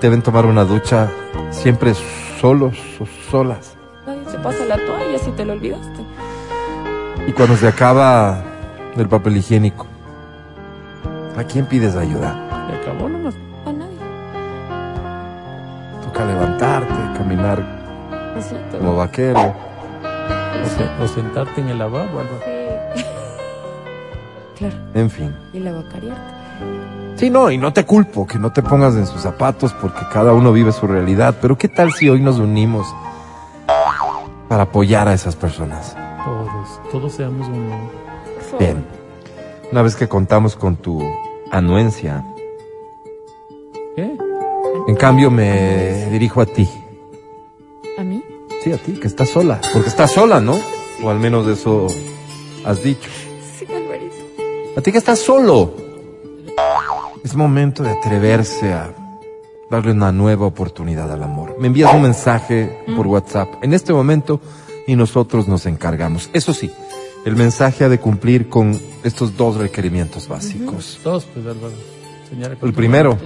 deben 0.00 0.22
tomar 0.22 0.46
una 0.46 0.64
ducha 0.64 1.10
siempre 1.50 1.94
solos 2.40 2.76
o 2.98 3.06
solas. 3.30 3.74
Nadie 4.06 4.30
se 4.30 4.38
pasa 4.38 4.64
la 4.64 4.76
toalla 4.76 5.18
si 5.18 5.30
te 5.30 5.44
lo 5.44 5.52
olvidaste. 5.52 6.00
Y 7.26 7.32
cuando 7.32 7.56
se 7.56 7.68
acaba 7.68 8.42
el 8.96 9.08
papel 9.08 9.36
higiénico, 9.36 9.86
¿a 11.36 11.44
quién 11.44 11.66
pides 11.66 11.94
ayuda? 11.94 12.34
Se 12.68 12.76
acabó 12.76 13.08
nomás. 13.08 13.34
Toca 16.12 16.26
levantarte, 16.26 16.94
caminar 17.16 17.62
todo. 18.70 18.78
como 18.80 18.96
vaquero. 18.96 19.40
O, 19.40 20.68
se- 20.68 21.02
o 21.04 21.08
sentarte 21.08 21.60
en 21.62 21.68
el 21.68 21.78
lavabo, 21.78 22.18
algo. 22.20 22.38
Sí. 22.44 23.04
claro. 24.58 24.74
En 24.94 25.10
fin. 25.10 25.34
Y 25.54 25.60
la 25.60 25.72
bacariarte. 25.72 26.20
Sí, 27.16 27.30
no, 27.30 27.50
y 27.50 27.56
no 27.56 27.72
te 27.72 27.86
culpo 27.86 28.26
que 28.26 28.38
no 28.38 28.52
te 28.52 28.62
pongas 28.62 28.94
en 28.96 29.06
sus 29.06 29.22
zapatos 29.22 29.72
porque 29.74 30.02
cada 30.12 30.32
uno 30.34 30.52
vive 30.52 30.72
su 30.72 30.86
realidad, 30.86 31.36
pero 31.40 31.56
¿qué 31.56 31.68
tal 31.68 31.92
si 31.92 32.08
hoy 32.10 32.20
nos 32.20 32.38
unimos 32.38 32.86
para 34.48 34.64
apoyar 34.64 35.08
a 35.08 35.14
esas 35.14 35.34
personas? 35.36 35.96
Todos, 36.24 36.80
todos 36.90 37.12
seamos 37.12 37.48
uno. 37.48 37.90
Bien, 38.58 38.84
una 39.70 39.82
vez 39.82 39.94
que 39.96 40.08
contamos 40.08 40.56
con 40.56 40.76
tu 40.76 41.00
anuencia, 41.50 42.22
¿Qué? 43.96 44.16
En 44.86 44.96
cambio 44.96 45.30
me 45.30 46.08
dirijo 46.10 46.40
a 46.40 46.46
ti. 46.46 46.68
¿A 47.98 48.02
mí? 48.02 48.22
Sí, 48.62 48.72
a 48.72 48.78
ti, 48.78 48.92
que 48.92 49.06
estás 49.06 49.30
sola, 49.30 49.60
porque 49.72 49.88
estás 49.88 50.12
sola, 50.12 50.40
¿no? 50.40 50.58
O 51.02 51.10
al 51.10 51.18
menos 51.18 51.46
eso 51.46 51.86
has 52.64 52.82
dicho. 52.82 53.08
Sí, 53.58 53.66
Alvarito. 53.66 54.14
A 54.76 54.80
ti 54.80 54.92
que 54.92 54.98
estás 54.98 55.18
solo. 55.18 55.74
Es 57.24 57.34
momento 57.34 57.82
de 57.82 57.90
atreverse 57.90 58.72
a 58.72 58.94
darle 59.70 59.92
una 59.92 60.12
nueva 60.12 60.46
oportunidad 60.46 61.10
al 61.10 61.22
amor. 61.22 61.56
Me 61.58 61.68
envías 61.68 61.94
un 61.94 62.02
mensaje 62.02 62.84
por 62.96 63.06
WhatsApp 63.06 63.48
en 63.62 63.72
este 63.72 63.92
momento 63.92 64.40
y 64.86 64.96
nosotros 64.96 65.48
nos 65.48 65.66
encargamos. 65.66 66.28
Eso 66.32 66.52
sí, 66.52 66.70
el 67.24 67.36
mensaje 67.36 67.84
ha 67.84 67.88
de 67.88 67.98
cumplir 67.98 68.48
con 68.48 68.78
estos 69.04 69.36
dos 69.36 69.56
requerimientos 69.56 70.28
básicos. 70.28 71.00
Dos, 71.04 71.26
pues, 71.32 71.46
Álvaro. 71.46 72.01
El 72.62 72.72
primero 72.72 73.18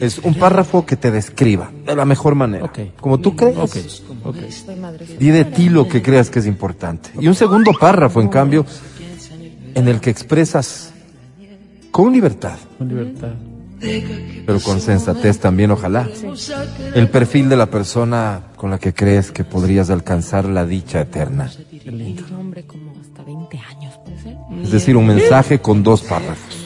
es 0.00 0.18
un 0.18 0.34
párrafo 0.34 0.86
que 0.86 0.96
te 0.96 1.10
describa 1.10 1.70
de 1.86 1.96
la 1.96 2.04
mejor 2.04 2.34
manera, 2.34 2.70
como 3.00 3.18
tú 3.18 3.34
crees. 3.34 3.56
Ok, 3.56 3.76
ok. 4.24 4.36
Soy 4.50 4.76
madre. 4.76 5.06
Di 5.18 5.28
de 5.30 5.44
ti 5.44 5.68
lo 5.68 5.88
que 5.88 6.02
creas 6.02 6.30
que 6.30 6.38
es 6.38 6.46
importante. 6.46 7.10
Y 7.20 7.26
un 7.28 7.34
segundo 7.34 7.72
párrafo, 7.78 8.20
en 8.20 8.28
cambio, 8.28 8.64
en 9.74 9.88
el 9.88 10.00
que 10.00 10.10
expresas 10.10 10.92
con 11.90 12.12
libertad, 12.12 12.58
Con 12.78 12.88
libertad. 12.88 13.32
pero 14.46 14.60
con 14.60 14.80
sensatez 14.80 15.38
también, 15.40 15.70
ojalá, 15.70 16.08
el 16.94 17.08
perfil 17.08 17.48
de 17.48 17.56
la 17.56 17.66
persona 17.66 18.42
con 18.56 18.70
la 18.70 18.78
que 18.78 18.92
crees 18.94 19.32
que 19.32 19.44
podrías 19.44 19.90
alcanzar 19.90 20.44
la 20.44 20.64
dicha 20.64 21.00
eterna. 21.00 21.50
Un 21.86 22.34
hombre 22.38 22.64
como 22.64 22.92
hasta 23.00 23.22
20 23.22 23.58
años, 23.58 23.94
puede 24.04 24.22
ser. 24.22 24.36
Es 24.62 24.70
decir, 24.70 24.96
un 24.96 25.06
mensaje 25.06 25.60
con 25.60 25.82
dos 25.82 26.02
párrafos. 26.02 26.57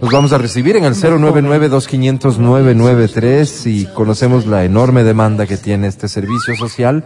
Nos 0.00 0.10
vamos 0.10 0.32
a 0.32 0.38
recibir 0.38 0.76
en 0.76 0.84
el 0.84 0.94
099-2500-993 0.94 3.66
y 3.66 3.84
conocemos 3.86 4.46
la 4.46 4.64
enorme 4.64 5.04
demanda 5.04 5.46
que 5.46 5.56
tiene 5.56 5.86
este 5.86 6.08
servicio 6.08 6.56
social, 6.56 7.04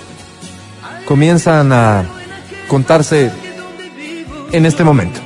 comienzan 1.07 1.73
a 1.73 2.05
contarse 2.69 3.31
en 4.53 4.67
este 4.67 4.85
momento. 4.85 5.21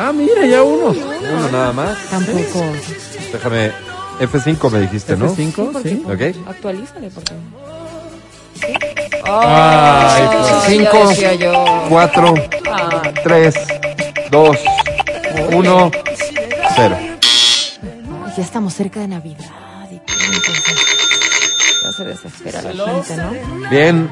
Ah, 0.00 0.12
mira, 0.12 0.46
ya 0.46 0.62
uno. 0.62 0.90
Uno 0.90 1.48
nada 1.50 1.72
más. 1.72 1.98
Tampoco. 2.08 2.64
Déjame. 3.32 3.72
F5 4.20 4.70
me 4.70 4.80
dijiste, 4.80 5.16
¿no? 5.16 5.26
F5, 5.34 5.82
sí. 5.82 6.02
Ok. 6.06 6.48
Actualízale, 6.48 7.10
porque. 7.10 7.34
Ay, 9.24 10.28
pues, 10.32 10.64
cinco, 10.66 11.86
cuatro, 11.88 12.34
Ah, 12.70 13.02
tres, 13.24 13.54
dos, 14.30 14.56
uno, 15.52 15.90
cero. 16.76 16.96
ya 18.36 18.42
estamos 18.42 18.74
cerca 18.74 19.00
de 19.00 19.08
Navidad 19.08 19.44
y 19.90 19.98
todo, 19.98 20.16
entonces. 20.26 20.76
Ya 21.84 21.92
se 21.92 22.04
desespera 22.04 22.62
la 22.62 22.84
gente, 23.02 23.16
¿no? 23.16 23.68
Bien, 23.70 24.10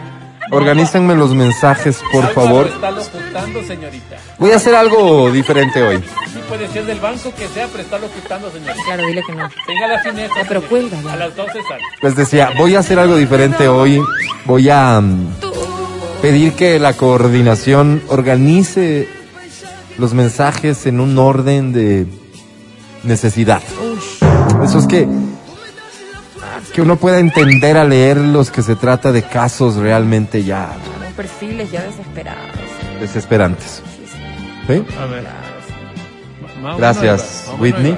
organícenme 0.51 1.15
los 1.15 1.35
mensajes, 1.35 2.01
por 2.13 2.33
favor. 2.33 2.67
Está 2.67 2.91
locutando, 2.91 3.63
señorita. 3.63 4.17
Voy 4.39 4.51
a 4.53 4.57
hacer 4.57 4.75
algo 4.75 5.31
diferente 5.31 5.83
hoy. 5.83 6.03
Sí 6.33 6.41
puede 6.49 6.69
ser 6.69 6.87
del 6.87 7.01
banco 7.01 7.33
que 7.37 7.49
sea, 7.49 7.67
pero 7.69 7.83
está 7.83 7.99
locutando, 7.99 8.51
señorita. 8.51 8.85
Claro, 8.85 9.07
dile 9.07 9.23
que 9.27 9.35
no. 9.35 9.49
Tenga 9.67 9.87
la 9.89 9.99
fineza. 10.01 10.35
Ah, 10.41 10.45
pero 10.49 10.63
ya. 10.63 11.13
A 11.13 11.17
las 11.17 11.37
12 11.37 11.53
sale. 11.69 11.83
Les 12.03 12.17
decía, 12.17 12.53
voy 12.57 12.75
a 12.75 12.81
hacer 12.81 12.99
algo 12.99 13.17
diferente 13.17 13.69
hoy. 13.69 14.03
Voy 14.45 14.69
a 14.71 15.01
mm, 15.01 15.35
pedir 16.23 16.53
que 16.55 16.79
la 16.79 16.93
coordinación 16.95 18.03
organice 18.09 19.09
los 19.99 20.15
mensajes 20.15 20.87
en 20.87 21.01
un 21.01 21.19
orden 21.19 21.73
de 21.73 22.07
necesidad. 23.03 23.63
Eso 24.63 24.79
es 24.79 24.87
que 24.87 25.07
que 26.77 26.83
uno 26.83 26.97
pueda 26.97 27.19
entender 27.21 27.79
al 27.79 27.89
leerlos 27.89 28.51
que 28.51 28.61
se 28.61 28.77
trata 28.77 29.11
de 29.11 29.23
casos 29.23 29.77
realmente 29.77 30.45
ya 30.45 30.73
Son 31.03 31.13
perfiles 31.15 31.71
ya 31.73 31.83
desesperados. 31.83 32.43
desesperantes. 33.01 33.83
¿Sí? 34.67 34.85
A 35.01 35.07
ver. 35.07 35.25
Ma- 36.63 36.73
ma- 36.73 36.77
Gracias, 36.77 37.51
Whitney. 37.59 37.97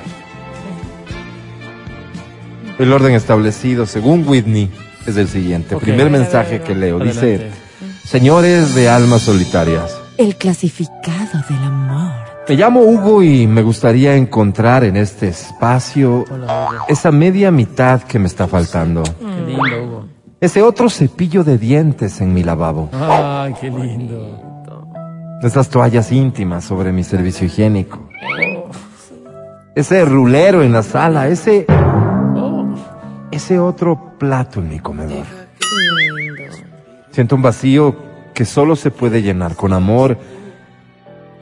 El 2.79 2.93
orden 2.93 3.15
establecido 3.15 3.85
según 3.85 4.23
Whitney 4.29 4.71
es 5.07 5.17
el 5.17 5.27
siguiente. 5.29 5.75
Primer 5.77 6.09
mensaje 6.11 6.61
que 6.61 6.77
leo. 6.77 7.01
Dice, 7.01 7.51
señores 8.05 8.77
de 8.77 8.89
almas 8.89 9.23
solitarias. 9.23 9.99
El 10.19 10.37
clasificado 10.37 11.43
del 11.49 11.65
amor. 11.65 12.28
Me 12.49 12.57
llamo 12.57 12.81
Hugo 12.81 13.23
y 13.23 13.47
me 13.47 13.61
gustaría 13.61 14.17
encontrar 14.17 14.83
en 14.83 14.97
este 14.97 15.29
espacio 15.29 16.25
esa 16.89 17.13
media 17.13 17.51
mitad 17.51 18.03
que 18.03 18.19
me 18.19 18.27
está 18.27 18.49
faltando. 18.49 19.03
Qué 19.03 19.43
lindo, 19.47 19.85
Hugo. 19.85 20.05
Ese 20.41 20.63
otro 20.63 20.89
cepillo 20.89 21.45
de 21.45 21.59
dientes 21.59 22.23
en 22.23 22.33
mi 22.33 22.43
lavabo. 22.43 22.89
Ay, 22.93 23.55
qué 23.61 23.71
lindo. 23.71 24.41
Esas 25.43 25.69
toallas 25.69 26.11
íntimas 26.11 26.65
sobre 26.65 26.91
mi 26.91 27.05
servicio 27.05 27.47
higiénico. 27.47 28.09
Ese 29.75 30.05
rulero 30.07 30.63
en 30.63 30.73
la 30.73 30.83
sala. 30.83 31.29
Ese... 31.29 31.67
Ese 33.31 33.59
otro 33.59 34.15
plato 34.19 34.61
en 34.61 34.71
mi 34.71 34.79
comedor. 34.79 35.27
Siento 37.11 37.37
un 37.37 37.43
vacío 37.43 37.95
que 38.33 38.47
solo 38.47 38.75
se 38.75 38.91
puede 38.91 39.21
llenar 39.21 39.55
con 39.55 39.75
amor. 39.75 40.17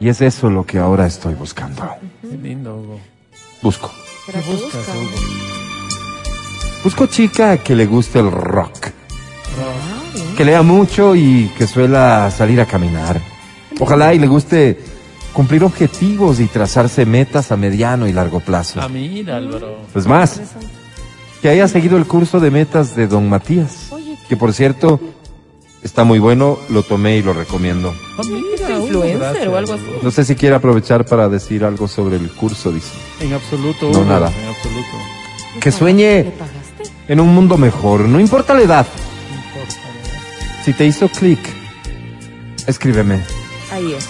Y 0.01 0.09
es 0.09 0.20
eso 0.20 0.51
lo 0.51 0.64
que 0.64 0.78
ahora 0.78 1.07
estoy 1.07 1.34
buscando. 1.34 1.88
Qué 2.20 2.36
lindo, 2.36 2.76
Hugo. 2.76 3.01
Busco. 3.62 3.90
¿Qué 4.26 4.38
buscas, 4.40 4.88
Hugo? 4.88 5.57
Busco 6.84 7.07
chica 7.07 7.59
que 7.59 7.74
le 7.74 7.86
guste 7.86 8.18
el 8.18 8.30
rock. 8.30 8.90
Que 10.36 10.44
lea 10.44 10.62
mucho 10.62 11.16
y 11.16 11.51
que 11.57 11.66
suela 11.66 12.30
salir 12.30 12.61
a 12.61 12.66
caminar. 12.66 13.20
Ojalá 13.80 14.14
y 14.14 14.18
le 14.18 14.26
guste 14.26 14.78
cumplir 15.32 15.64
objetivos 15.64 16.40
y 16.40 16.47
trazarse 16.47 17.05
metas 17.05 17.51
a 17.53 17.57
mediano 17.57 18.07
y 18.07 18.12
largo 18.12 18.40
plazo. 18.40 18.80
Ah, 18.80 18.88
mira, 18.88 19.36
Álvaro. 19.36 19.78
Pues 19.92 20.07
más, 20.07 20.40
que 21.42 21.49
haya 21.49 21.68
seguido 21.68 21.97
el 21.97 22.07
curso 22.07 22.38
de 22.40 22.51
metas 22.51 22.94
de 22.94 23.07
Don 23.07 23.28
Matías. 23.28 23.90
Que 24.28 24.36
por 24.36 24.53
cierto, 24.53 25.01
está 25.87 26.05
muy 26.05 26.18
bueno, 26.18 26.59
lo 26.68 26.82
tomé 26.82 27.16
y 27.16 27.22
lo 27.22 27.32
recomiendo. 27.32 27.95
Mira, 28.28 28.76
Hugo, 28.76 28.87
influencer 28.87 29.18
gracias. 29.18 29.47
o 29.49 29.57
algo 29.57 29.72
así? 29.74 29.84
No 30.03 30.11
sé 30.11 30.24
si 30.24 30.34
quiere 30.34 30.57
aprovechar 30.57 31.07
para 31.07 31.28
decir 31.28 31.64
algo 31.64 31.87
sobre 31.89 32.16
el 32.16 32.28
curso, 32.30 32.72
dice. 32.72 32.91
En 33.20 33.32
absoluto, 33.32 33.87
No, 33.91 34.01
Hugo, 34.01 34.05
nada. 34.05 34.30
En 34.37 34.49
absoluto. 34.49 34.89
Que 35.61 35.72
sueñe 35.72 36.32
en 37.09 37.20
un 37.20 37.34
mundo 37.34 37.57
mejor, 37.57 38.01
no 38.01 38.18
importa 38.20 38.53
la 38.53 38.62
edad. 38.62 38.87
No 39.30 39.37
importa. 39.37 39.74
¿no? 40.59 40.64
Si 40.64 40.72
te 40.72 40.84
hizo 40.87 41.09
clic, 41.09 41.39
escríbeme. 42.66 43.22
Ahí 43.72 43.95
es. 43.95 44.07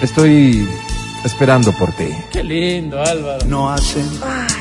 Estoy 0.00 0.66
esperando 1.24 1.72
por 1.72 1.90
ti. 1.92 2.06
Qué 2.32 2.42
lindo, 2.44 3.00
Álvaro. 3.02 3.44
No 3.46 3.68
hacen 3.70 4.08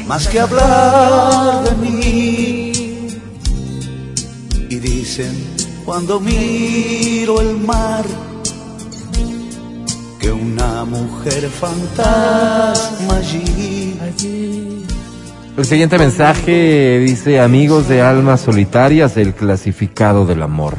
más 0.08 0.28
que 0.28 0.40
hablar 0.40 1.64
de 1.64 1.76
mí. 1.78 2.72
Y 4.70 4.76
dicen 4.80 5.61
cuando 5.86 6.20
miro 6.20 7.42
el 7.42 7.58
mar 7.58 8.04
que 10.20 10.32
una 10.32 10.86
mujer 10.86 11.50
fantasma 11.50 13.16
allí. 13.16 13.98
El 15.58 15.66
siguiente 15.66 15.98
mensaje 15.98 17.00
dice, 17.00 17.40
amigos 17.40 17.88
de 17.88 18.02
almas 18.02 18.42
solitarias, 18.42 19.18
el 19.18 19.34
clasificado 19.34 20.26
del 20.26 20.42
amor. 20.44 20.76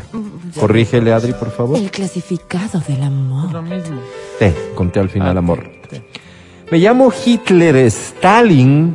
Corrígele, 0.59 1.13
Adri, 1.13 1.33
por 1.33 1.51
favor. 1.51 1.77
El 1.79 1.91
clasificado 1.91 2.81
del 2.87 3.03
amor. 3.03 3.53
Lo 3.53 3.63
mismo. 3.63 4.01
Te, 4.39 4.55
conté 4.75 5.01
al 5.01 5.09
final 5.09 5.37
Ah, 5.37 5.39
amor. 5.39 5.65
te- 5.89 6.03
Me 6.71 6.79
llamo 6.79 7.13
Hitler 7.25 7.77
Stalin 7.77 8.95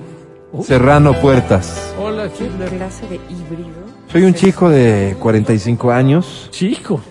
Serrano 0.64 1.14
Puertas. 1.20 1.94
Hola, 2.00 2.28
Hitler. 2.28 2.70
Clase 2.70 3.08
de 3.08 3.16
híbrido. 3.16 3.87
Soy 4.12 4.24
un 4.24 4.34
chico 4.34 4.70
de 4.70 5.18
45 5.20 5.92
años. 5.92 6.48
Chico. 6.52 7.02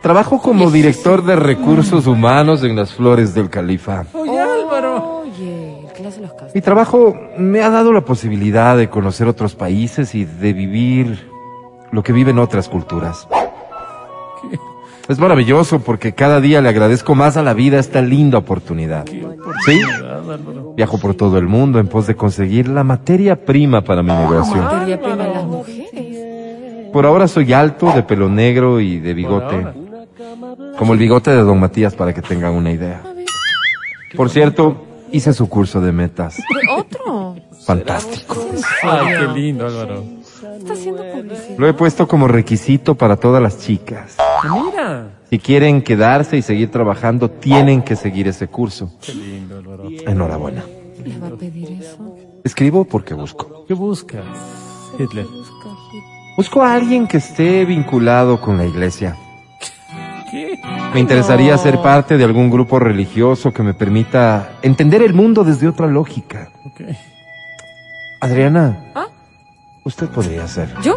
Trabajo 0.00 0.40
como 0.40 0.70
director 0.70 1.24
de 1.24 1.36
recursos 1.36 2.06
humanos 2.06 2.64
en 2.64 2.74
las 2.74 2.94
Flores 2.94 3.34
del 3.34 3.50
Califa. 3.50 4.06
Oye, 4.14 4.38
Álvaro. 4.38 5.20
Oye, 5.20 5.80
el 5.80 5.92
clase 5.92 6.20
de 6.20 6.26
los. 6.26 6.54
Mi 6.54 6.60
trabajo 6.62 7.14
me 7.36 7.60
ha 7.60 7.68
dado 7.68 7.92
la 7.92 8.00
posibilidad 8.00 8.76
de 8.76 8.88
conocer 8.88 9.28
otros 9.28 9.54
países 9.54 10.14
y 10.14 10.24
de 10.24 10.52
vivir 10.54 11.28
lo 11.92 12.02
que 12.02 12.12
viven 12.12 12.38
otras 12.38 12.68
culturas. 12.68 13.28
Es 15.08 15.18
maravilloso 15.18 15.80
porque 15.80 16.12
cada 16.12 16.38
día 16.38 16.60
le 16.60 16.68
agradezco 16.68 17.14
más 17.14 17.38
a 17.38 17.42
la 17.42 17.54
vida 17.54 17.78
esta 17.78 18.02
linda 18.02 18.36
oportunidad. 18.36 19.06
¿Sí? 19.06 19.80
Viajo 20.76 20.98
por 20.98 21.14
todo 21.14 21.38
el 21.38 21.46
mundo 21.46 21.78
en 21.78 21.88
pos 21.88 22.06
de 22.06 22.14
conseguir 22.14 22.68
la 22.68 22.84
materia 22.84 23.44
prima 23.44 23.80
para 23.80 24.02
mi 24.02 24.12
negocio. 24.12 24.62
Por 26.92 27.06
ahora 27.06 27.28
soy 27.28 27.52
alto, 27.52 27.92
de 27.92 28.02
pelo 28.02 28.28
negro 28.28 28.80
y 28.80 28.98
de 29.00 29.14
bigote. 29.14 29.66
Como 30.78 30.92
el 30.92 30.98
bigote 30.98 31.30
de 31.30 31.42
Don 31.42 31.58
Matías 31.58 31.94
para 31.94 32.12
que 32.12 32.22
tengan 32.22 32.54
una 32.54 32.70
idea. 32.70 33.02
Por 34.16 34.30
cierto, 34.30 34.86
hice 35.12 35.32
su 35.32 35.48
curso 35.48 35.80
de 35.80 35.92
metas. 35.92 36.38
Otro. 36.76 37.36
Fantástico. 37.64 38.36
Ay, 38.82 39.06
qué 39.18 39.40
lindo, 39.40 39.66
Álvaro. 39.66 40.04
Está 40.58 40.72
haciendo 40.72 41.02
publicidad. 41.12 41.58
Lo 41.58 41.68
he 41.68 41.74
puesto 41.74 42.08
como 42.08 42.28
requisito 42.28 42.94
para 42.94 43.16
todas 43.16 43.42
las 43.42 43.58
chicas. 43.58 44.16
Mira. 44.50 45.10
Si 45.28 45.38
quieren 45.38 45.82
quedarse 45.82 46.38
y 46.38 46.42
seguir 46.42 46.70
trabajando, 46.70 47.30
tienen 47.30 47.82
que 47.82 47.96
seguir 47.96 48.28
ese 48.28 48.48
curso. 48.48 48.90
Qué 49.02 49.14
lindo, 49.14 49.58
Álvaro. 49.58 49.88
Enhorabuena. 50.06 50.64
¿Le 51.04 51.18
va 51.18 51.28
a 51.28 51.30
pedir 51.30 51.72
eso? 51.80 52.16
Escribo 52.44 52.84
porque 52.84 53.14
busco. 53.14 53.64
¿Qué 53.66 53.74
buscas, 53.74 54.24
Hitler? 54.98 55.26
Busco 56.38 56.62
a 56.62 56.72
alguien 56.72 57.08
que 57.08 57.16
esté 57.16 57.64
vinculado 57.64 58.40
con 58.40 58.58
la 58.58 58.64
iglesia. 58.64 59.16
¿Qué? 60.30 60.56
Me 60.94 61.00
interesaría 61.00 61.58
ser 61.58 61.82
parte 61.82 62.16
de 62.16 62.22
algún 62.22 62.48
grupo 62.48 62.78
religioso 62.78 63.52
que 63.52 63.64
me 63.64 63.74
permita 63.74 64.52
entender 64.62 65.02
el 65.02 65.14
mundo 65.14 65.42
desde 65.42 65.66
otra 65.66 65.88
lógica. 65.88 66.50
Adriana, 68.20 68.84
¿Ah? 68.94 69.08
usted 69.82 70.06
podría 70.10 70.46
ser. 70.46 70.72
¿Yo? 70.80 70.94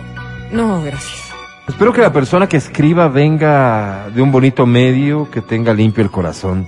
No, 0.51 0.83
gracias. 0.83 1.33
Espero 1.67 1.91
que 1.91 2.01
la 2.01 2.13
persona 2.13 2.47
que 2.47 2.57
escriba 2.57 3.07
venga 3.07 4.11
de 4.13 4.21
un 4.21 4.31
bonito 4.31 4.67
medio, 4.67 5.31
que 5.31 5.41
tenga 5.41 5.73
limpio 5.73 6.03
el 6.03 6.11
corazón. 6.11 6.67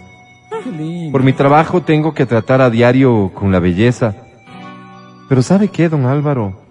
Qué 0.63 0.71
lindo. 0.71 1.11
Por 1.11 1.21
mi 1.21 1.33
trabajo 1.33 1.83
tengo 1.83 2.15
que 2.15 2.25
tratar 2.25 2.59
a 2.59 2.71
diario 2.71 3.33
con 3.35 3.51
la 3.51 3.59
belleza. 3.59 4.15
Pero 5.29 5.43
¿sabe 5.43 5.67
qué, 5.67 5.89
don 5.89 6.07
Álvaro? 6.07 6.62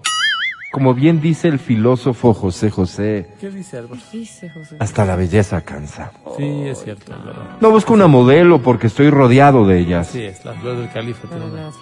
Como 0.72 0.94
bien 0.94 1.20
dice 1.20 1.48
el 1.48 1.58
filósofo 1.58 2.32
José 2.32 2.70
José, 2.70 3.28
¿Qué 3.38 3.50
dice 3.50 3.76
Álvaro? 3.76 4.00
Dice 4.10 4.48
José. 4.48 4.76
hasta 4.80 5.04
la 5.04 5.16
belleza 5.16 5.60
cansa. 5.60 6.12
Sí, 6.38 6.62
es 6.66 6.82
cierto, 6.82 7.12
Álvaro. 7.12 7.42
No 7.60 7.70
busco 7.70 7.92
una 7.92 8.06
modelo 8.06 8.62
porque 8.62 8.86
estoy 8.86 9.10
rodeado 9.10 9.66
de 9.66 9.78
ellas. 9.80 10.06
Sí, 10.08 10.22
es 10.22 10.42
la 10.46 10.54
flor 10.54 10.78
del 10.78 10.90
califa. 10.90 11.28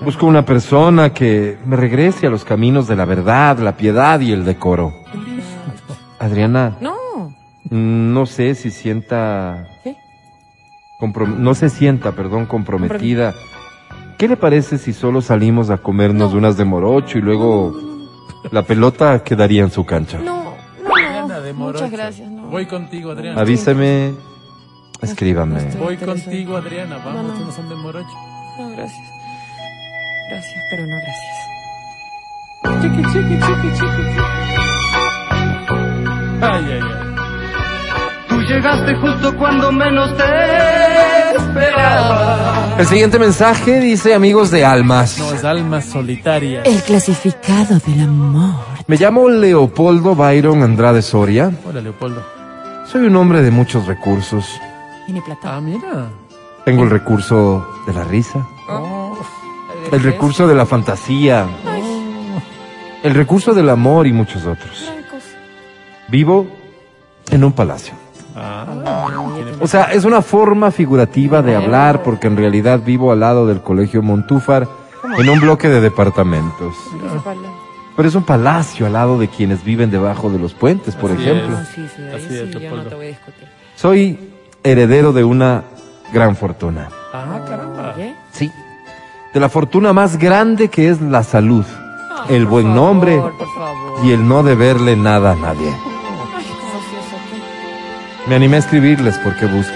Busco 0.00 0.26
una 0.26 0.44
persona 0.44 1.12
que 1.14 1.56
me 1.64 1.76
regrese 1.76 2.26
a 2.26 2.30
los 2.30 2.44
caminos 2.44 2.88
de 2.88 2.96
la 2.96 3.04
verdad, 3.04 3.58
la 3.60 3.76
piedad 3.76 4.18
y 4.18 4.32
el 4.32 4.44
decoro. 4.44 4.92
Adriana, 6.18 6.76
No. 6.80 6.96
no 7.70 8.26
sé 8.26 8.56
si 8.56 8.70
sienta... 8.72 9.68
¿Qué? 9.84 9.96
no 11.38 11.54
se 11.54 11.70
sienta, 11.70 12.12
perdón, 12.12 12.44
comprometida. 12.46 13.34
¿Qué 14.18 14.26
le 14.28 14.36
parece 14.36 14.76
si 14.78 14.92
solo 14.92 15.22
salimos 15.22 15.70
a 15.70 15.78
comernos 15.78 16.34
unas 16.34 16.56
de 16.58 16.64
morocho 16.66 17.16
y 17.18 17.22
luego 17.22 17.72
la 18.50 18.62
pelota 18.62 19.22
quedaría 19.24 19.62
en 19.62 19.70
su 19.70 19.84
cancha? 19.84 20.18
No, 20.18 20.54
no, 20.84 20.94
Adriana 20.94 21.26
no. 21.36 21.40
de 21.40 21.52
Muchas 21.52 21.80
Morocho. 21.82 21.96
gracias, 21.96 22.30
no. 22.30 22.42
Voy 22.48 22.66
contigo, 22.66 23.10
Adriana. 23.12 23.40
Avíseme, 23.40 24.12
escríbame. 25.02 25.62
Voy 25.78 25.96
contigo, 25.96 26.56
Adriana. 26.56 26.98
Vamos, 27.04 27.24
No, 27.26 27.34
no. 27.34 27.46
no 27.46 27.52
son 27.52 27.68
de 27.68 27.74
Morocho. 27.76 28.08
No, 28.58 28.70
gracias. 28.70 29.08
Gracias, 30.30 30.60
pero 30.70 30.86
no 30.86 30.96
gracias. 30.96 31.36
Chiqui, 32.82 33.02
chiqui, 33.12 33.38
chiqui, 33.38 33.68
chiqui, 33.74 33.78
chiqui. 33.78 34.20
Ay, 36.42 36.64
ay, 36.64 36.80
ay. 36.82 37.14
Tú 38.28 38.40
llegaste 38.42 38.94
justo 38.96 39.36
cuando 39.36 39.72
menos 39.72 40.16
te 40.16 40.22
esperaba. 41.36 42.76
El 42.78 42.86
siguiente 42.86 43.18
mensaje 43.18 43.80
dice 43.80 44.14
amigos 44.14 44.50
de 44.50 44.64
almas. 44.64 45.18
No, 45.18 45.32
es 45.32 45.44
alma 45.44 45.80
solitaria. 45.80 46.62
El 46.62 46.82
clasificado 46.82 47.78
del 47.86 48.00
amor. 48.02 48.54
Me 48.86 48.96
llamo 48.96 49.28
Leopoldo 49.28 50.14
Byron 50.14 50.62
Andrade 50.62 51.02
Soria. 51.02 51.52
Hola, 51.66 51.80
Leopoldo. 51.80 52.24
Soy 52.90 53.02
un 53.02 53.16
hombre 53.16 53.42
de 53.42 53.50
muchos 53.50 53.86
recursos. 53.86 54.60
Tiene 55.06 55.20
plata. 55.22 55.56
Ah, 55.56 55.60
mira. 55.60 56.08
Tengo 56.64 56.84
el 56.84 56.90
recurso 56.90 57.66
de 57.86 57.92
la 57.94 58.04
risa, 58.04 58.46
Oh, 58.68 59.18
el 59.90 60.02
recurso 60.02 60.46
de 60.46 60.54
la 60.54 60.66
fantasía, 60.66 61.46
el 63.02 63.14
recurso 63.14 63.54
del 63.54 63.70
amor 63.70 64.06
y 64.06 64.12
muchos 64.12 64.44
otros. 64.46 64.92
Vivo 66.08 66.46
en 67.30 67.42
un 67.44 67.52
palacio. 67.52 67.94
O 69.60 69.66
sea, 69.66 69.84
es 69.92 70.04
una 70.04 70.22
forma 70.22 70.70
figurativa 70.70 71.42
de 71.42 71.56
hablar 71.56 72.02
porque 72.02 72.26
en 72.26 72.36
realidad 72.36 72.80
vivo 72.84 73.12
al 73.12 73.20
lado 73.20 73.46
del 73.46 73.60
colegio 73.60 74.02
Montúfar 74.02 74.66
en 75.18 75.28
un 75.28 75.40
bloque 75.40 75.68
de 75.68 75.80
departamentos. 75.80 76.74
Pero 77.96 78.08
es 78.08 78.14
un 78.14 78.22
palacio 78.24 78.86
al 78.86 78.94
lado 78.94 79.18
de 79.18 79.28
quienes 79.28 79.62
viven 79.64 79.90
debajo 79.90 80.30
de 80.30 80.38
los 80.38 80.54
puentes, 80.54 80.94
por 80.96 81.10
Así 81.10 81.22
ejemplo. 81.22 81.58
es. 81.58 81.68
Sí, 81.68 81.86
sí, 81.94 82.02
ahí 82.02 82.14
Así 82.14 82.28
sí, 82.28 82.34
es, 82.36 82.48
yo 82.50 82.54
no 82.54 82.60
Leopoldo. 82.60 82.88
te 82.88 82.94
voy 82.94 83.04
a 83.04 83.08
discutir. 83.08 83.48
Soy 83.76 84.18
heredero 84.62 85.12
de 85.12 85.24
una 85.24 85.64
gran 86.12 86.36
fortuna. 86.36 86.88
Ah, 87.12 87.40
caramba. 87.46 87.94
Sí. 88.32 88.50
De 89.34 89.40
la 89.40 89.48
fortuna 89.48 89.92
más 89.92 90.16
grande 90.18 90.68
que 90.68 90.88
es 90.88 91.00
la 91.00 91.22
salud, 91.22 91.64
el 92.28 92.46
buen 92.46 92.74
nombre 92.74 93.20
y 94.02 94.12
el 94.12 94.26
no 94.26 94.42
deberle 94.42 94.96
nada 94.96 95.32
a 95.32 95.36
nadie. 95.36 95.72
Me 98.26 98.34
animé 98.34 98.56
a 98.56 98.58
escribirles 98.60 99.18
porque 99.18 99.46
busco. 99.46 99.72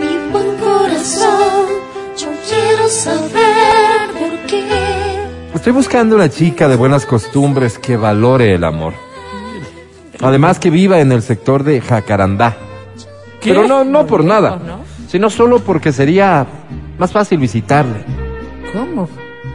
Mi 0.00 0.30
buen 0.30 0.56
corazón, 0.56 1.66
yo 2.16 2.28
quiero 2.48 2.88
saber 2.88 4.10
por 4.18 4.38
qué. 4.46 5.26
Estoy 5.54 5.72
buscando 5.72 6.14
una 6.16 6.28
chica 6.28 6.68
de 6.68 6.76
buenas 6.76 7.04
costumbres 7.04 7.78
que 7.78 7.96
valore 7.96 8.54
el 8.54 8.64
amor. 8.64 8.94
Además 10.22 10.58
que 10.58 10.70
viva 10.70 11.00
en 11.00 11.12
el 11.12 11.22
sector 11.22 11.64
de 11.64 11.80
Jacarandá. 11.80 12.56
¿Qué? 13.40 13.50
Pero 13.50 13.66
no, 13.66 13.84
no 13.84 14.06
por 14.06 14.24
nada, 14.24 14.58
¿no? 14.64 14.80
sino 15.08 15.30
solo 15.30 15.58
porque 15.58 15.92
sería 15.92 16.46
más 16.98 17.12
fácil 17.12 17.38
visitarle. 17.38 18.04
¿Cómo? 18.72 19.08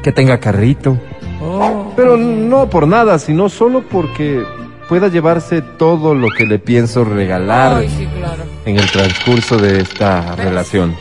Que 0.04 0.12
tenga 0.12 0.40
carrito. 0.40 0.98
Oh. 1.42 1.92
Pero 1.96 2.18
no 2.18 2.70
por 2.70 2.88
nada, 2.88 3.18
sino 3.18 3.50
solo 3.50 3.84
porque 3.90 4.44
pueda 4.92 5.08
llevarse 5.08 5.62
todo 5.62 6.14
lo 6.14 6.28
que 6.38 6.46
le 6.46 6.60
pienso 6.60 7.06
regalar 7.06 7.78
Ay, 7.78 7.88
sí, 7.88 8.06
claro. 8.20 8.44
en 8.66 8.76
el 8.76 8.92
transcurso 8.92 9.58
de 9.58 9.80
esta 9.80 10.36
relación. 10.36 10.94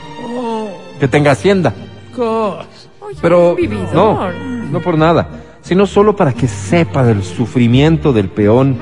Que 1.01 1.09
tenga 1.09 1.33
hacienda. 1.33 1.75
Cos. 2.15 2.89
Pero 3.21 3.57
vividor. 3.57 3.93
no, 3.93 4.31
no 4.71 4.81
por 4.81 4.97
nada, 4.97 5.29
sino 5.63 5.87
solo 5.89 6.15
para 6.15 6.33
que 6.33 6.47
sepa 6.47 7.03
del 7.03 7.25
sufrimiento 7.25 8.13
del 8.13 8.29
peón 8.29 8.79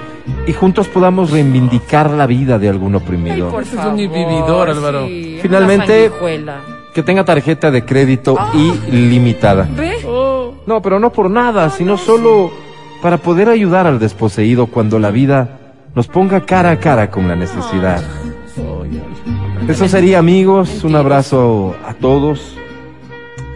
y 0.46 0.52
juntos 0.52 0.88
podamos 0.88 1.30
reivindicar 1.30 2.10
la 2.10 2.26
vida 2.26 2.58
de 2.58 2.68
algún 2.68 2.94
oprimido. 2.94 3.48
Por 3.48 3.62
Ese 3.62 3.76
es 3.76 3.84
un 3.86 3.96
favor, 3.96 3.96
vividor, 3.96 4.68
Álvaro. 4.68 5.06
sí, 5.06 5.38
Finalmente-. 5.40 6.12
Que 6.92 7.02
tenga 7.02 7.24
tarjeta 7.24 7.70
de 7.70 7.82
crédito 7.82 8.36
ilimitada. 8.92 9.66
¿Ve? 9.74 10.04
Oh. 10.06 10.52
No, 10.66 10.82
pero 10.82 11.00
no 11.00 11.10
por 11.10 11.30
nada, 11.30 11.70
sino 11.70 11.96
solo 11.96 12.67
para 13.02 13.18
poder 13.18 13.48
ayudar 13.48 13.86
al 13.86 13.98
desposeído 13.98 14.66
cuando 14.66 14.98
la 14.98 15.10
vida 15.10 15.58
nos 15.94 16.08
ponga 16.08 16.44
cara 16.44 16.70
a 16.70 16.78
cara 16.78 17.10
con 17.10 17.28
la 17.28 17.36
necesidad. 17.36 18.02
Eso 19.68 19.88
sería, 19.88 20.18
amigos, 20.18 20.82
un 20.84 20.96
abrazo 20.96 21.76
a 21.86 21.94
todos. 21.94 22.56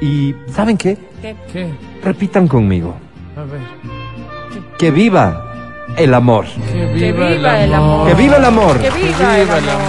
Y, 0.00 0.34
¿saben 0.52 0.76
qué? 0.76 0.96
¿Qué? 1.52 1.68
Repitan 2.02 2.48
conmigo. 2.48 2.96
A 3.36 3.42
ver. 3.44 3.60
Que 4.78 4.90
viva 4.90 5.52
el 5.96 6.12
amor. 6.12 6.44
Que 6.46 6.98
Que 6.98 7.12
viva, 7.12 7.28
viva 7.28 7.64
el 7.64 7.74
amor. 7.74 8.08
Que 8.08 8.14
viva 8.14 8.36
el 8.36 8.44
amor. 8.44 8.78
Que 8.78 8.90
viva 8.90 9.38
el 9.38 9.48
amor. 9.48 9.82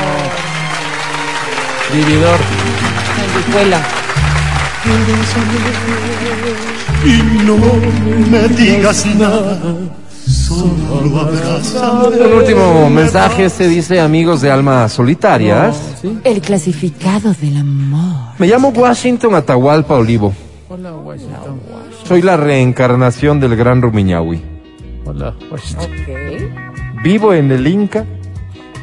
Vividor. 1.91 2.39
Sanguijuela. 3.17 3.79
Y 7.05 7.45
no 7.45 7.57
me 8.31 8.47
digas 8.47 9.05
nada, 9.17 9.59
solo 10.25 11.19
abrázame. 11.19 12.25
Un 12.25 12.33
último 12.33 12.89
mensaje 12.89 13.49
se 13.49 13.67
dice, 13.67 13.99
amigos 13.99 14.41
de 14.41 14.49
almas 14.49 14.93
solitarias. 14.93 15.75
¿Sí? 16.01 16.17
El 16.23 16.39
clasificado 16.39 17.33
del 17.33 17.57
amor. 17.57 18.33
Me 18.39 18.47
llamo 18.47 18.69
Washington 18.69 19.35
Atahualpa 19.35 19.95
Olivo. 19.95 20.33
Hola, 20.69 20.93
Washington. 20.93 21.59
Soy 22.05 22.21
la 22.21 22.37
reencarnación 22.37 23.39
del 23.39 23.55
gran 23.57 23.81
Rumiñahui. 23.81 24.41
Hola, 25.05 25.35
Washington. 25.51 25.91
Ok. 25.91 27.03
Vivo 27.03 27.33
en 27.33 27.51
el 27.51 27.67
Inca. 27.67 28.05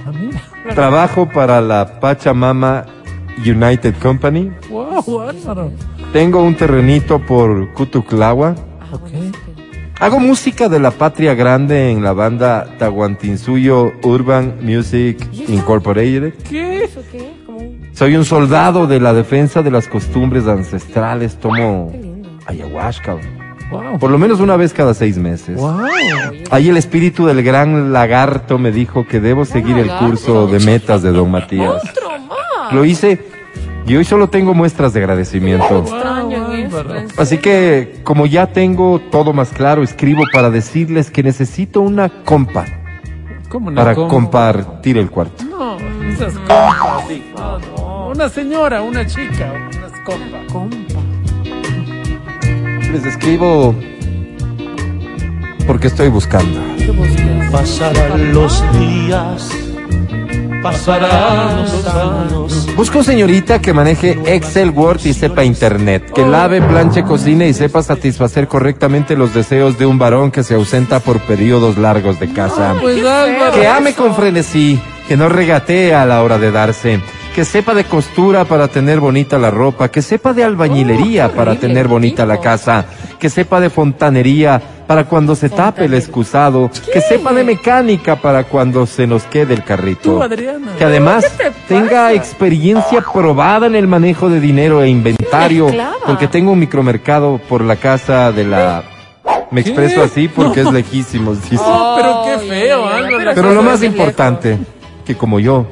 Ah. 0.06 0.74
Trabajo 0.74 1.26
para 1.26 1.60
la 1.62 1.98
Pachamama 2.00 2.84
United 3.38 3.94
Company. 4.00 4.52
Wow. 4.68 5.32
Tengo 6.12 6.42
un 6.42 6.56
terrenito 6.56 7.20
por 7.20 7.72
Cutuclagua. 7.72 8.56
Ok. 8.90 9.10
Hago 10.00 10.18
música 10.18 10.68
de 10.68 10.80
la 10.80 10.90
patria 10.90 11.34
grande 11.34 11.92
en 11.92 12.02
la 12.02 12.12
banda 12.12 12.66
Tahuantinsuyo 12.78 13.92
Urban 14.02 14.56
Music 14.60 15.24
Incorporated. 15.46 16.34
¿Qué? 16.48 16.90
Soy 17.92 18.16
un 18.16 18.24
soldado 18.24 18.88
de 18.88 18.98
la 18.98 19.12
defensa 19.12 19.62
de 19.62 19.70
las 19.70 19.86
costumbres 19.86 20.48
ancestrales. 20.48 21.36
Tomo 21.36 21.90
lindo. 21.92 22.28
ayahuasca. 22.46 23.16
Wow. 23.70 24.00
Por 24.00 24.10
lo 24.10 24.18
menos 24.18 24.40
una 24.40 24.56
vez 24.56 24.72
cada 24.72 24.94
seis 24.94 25.16
meses. 25.16 25.58
Wow. 25.58 25.80
Ahí 26.50 26.70
el 26.70 26.76
espíritu 26.76 27.26
del 27.26 27.44
gran 27.44 27.92
lagarto 27.92 28.58
me 28.58 28.72
dijo 28.72 29.06
que 29.06 29.20
debo 29.20 29.44
seguir 29.44 29.78
el 29.78 29.88
curso 29.98 30.48
de 30.48 30.58
metas 30.58 31.02
de 31.02 31.12
Don 31.12 31.30
Matías. 31.30 31.82
Lo 32.72 32.84
hice 32.84 33.20
y 33.90 33.96
hoy 33.96 34.04
solo 34.04 34.28
tengo 34.28 34.54
muestras 34.54 34.92
de 34.92 35.00
agradecimiento. 35.00 35.84
Así 37.16 37.38
que, 37.38 38.00
como 38.04 38.26
ya 38.26 38.46
tengo 38.46 39.00
todo 39.10 39.32
más 39.32 39.50
claro, 39.50 39.82
escribo 39.82 40.22
para 40.32 40.48
decirles 40.48 41.10
que 41.10 41.24
necesito 41.24 41.80
una 41.80 42.08
compa 42.08 42.66
¿Cómo 43.48 43.66
una 43.66 43.82
para 43.82 43.96
compa? 43.96 44.14
compartir 44.14 44.96
el 44.96 45.10
cuarto. 45.10 45.42
No, 45.44 45.76
esas 46.08 46.34
compas. 46.34 47.08
sí. 47.08 47.32
No, 47.36 47.58
no. 47.58 48.08
Una 48.10 48.28
señora, 48.28 48.80
una 48.80 49.04
chica, 49.04 49.52
unas 49.76 49.92
compas. 50.04 50.52
Compa. 50.52 51.00
Les 52.92 53.04
escribo 53.04 53.74
porque 55.66 55.88
estoy 55.88 56.10
buscando. 56.10 56.60
Pasarán 57.50 58.32
los 58.32 58.62
días, 58.78 59.50
pasarán 60.62 61.62
los 61.62 61.86
años. 61.86 62.66
Busco 62.76 63.02
señorita 63.02 63.60
que 63.60 63.72
maneje 63.72 64.18
Excel, 64.24 64.70
Word 64.70 65.00
y 65.04 65.12
sepa 65.12 65.44
Internet, 65.44 66.12
que 66.12 66.24
lave, 66.24 66.62
planche, 66.62 67.02
cocine 67.02 67.48
y 67.48 67.54
sepa 67.54 67.82
satisfacer 67.82 68.48
correctamente 68.48 69.16
los 69.16 69.34
deseos 69.34 69.78
de 69.78 69.86
un 69.86 69.98
varón 69.98 70.30
que 70.30 70.42
se 70.42 70.54
ausenta 70.54 71.00
por 71.00 71.20
periodos 71.20 71.76
largos 71.78 72.18
de 72.20 72.32
casa. 72.32 72.74
Pues. 72.80 73.02
Que 73.54 73.66
ame 73.66 73.94
con 73.94 74.14
frenesí, 74.14 74.80
que 75.08 75.16
no 75.16 75.28
regatee 75.28 75.92
a 75.92 76.06
la 76.06 76.22
hora 76.22 76.38
de 76.38 76.50
darse, 76.50 77.00
que 77.34 77.44
sepa 77.44 77.74
de 77.74 77.84
costura 77.84 78.44
para 78.44 78.68
tener 78.68 79.00
bonita 79.00 79.38
la 79.38 79.50
ropa, 79.50 79.90
que 79.90 80.02
sepa 80.02 80.32
de 80.32 80.44
albañilería 80.44 81.26
Oh, 81.26 81.30
para 81.30 81.52
horrible, 81.52 81.68
tener 81.68 81.88
bonita 81.88 82.26
la 82.26 82.38
casa, 82.40 82.84
que 83.18 83.30
sepa 83.30 83.60
de 83.60 83.70
fontanería 83.70 84.60
para 84.86 85.04
cuando 85.04 85.36
se 85.36 85.48
tape 85.48 85.84
el 85.84 85.94
excusado, 85.94 86.70
que 86.92 87.00
sepa 87.00 87.32
de 87.32 87.44
mecánica 87.44 88.16
para 88.16 88.44
cuando 88.44 88.86
se 88.86 89.06
nos 89.06 89.24
quede 89.24 89.54
el 89.54 89.62
carrito. 89.62 90.02
Tú, 90.16 90.22
Adriana. 90.22 90.72
Que 90.76 90.84
además 90.84 91.24
¿Qué 91.38 91.44
te 91.44 91.50
tenga 91.68 92.12
experiencia 92.12 93.00
probada 93.00 93.66
en 93.68 93.76
el 93.76 93.86
manejo 93.86 94.28
de 94.28 94.40
dinero 94.40 94.82
e 94.82 94.88
inventario, 94.88 95.68
porque 96.06 96.26
tengo 96.26 96.52
un 96.52 96.58
micromercado 96.58 97.40
por 97.48 97.62
la 97.62 97.76
casa 97.76 98.32
de 98.32 98.44
la... 98.44 98.82
Me 99.52 99.62
¿Qué? 99.62 99.70
expreso 99.70 100.02
así 100.02 100.28
porque 100.28 100.60
es 100.60 100.72
lejísimo. 100.72 101.34
dice. 101.34 101.56
Oh, 101.58 101.96
pero 101.96 102.22
qué 102.24 102.48
feo, 102.48 102.86
Álvaro. 102.86 103.30
Pero 103.34 103.52
lo 103.52 103.62
más 103.62 103.82
importante, 103.82 104.58
que 105.04 105.16
como 105.16 105.40
yo, 105.40 105.66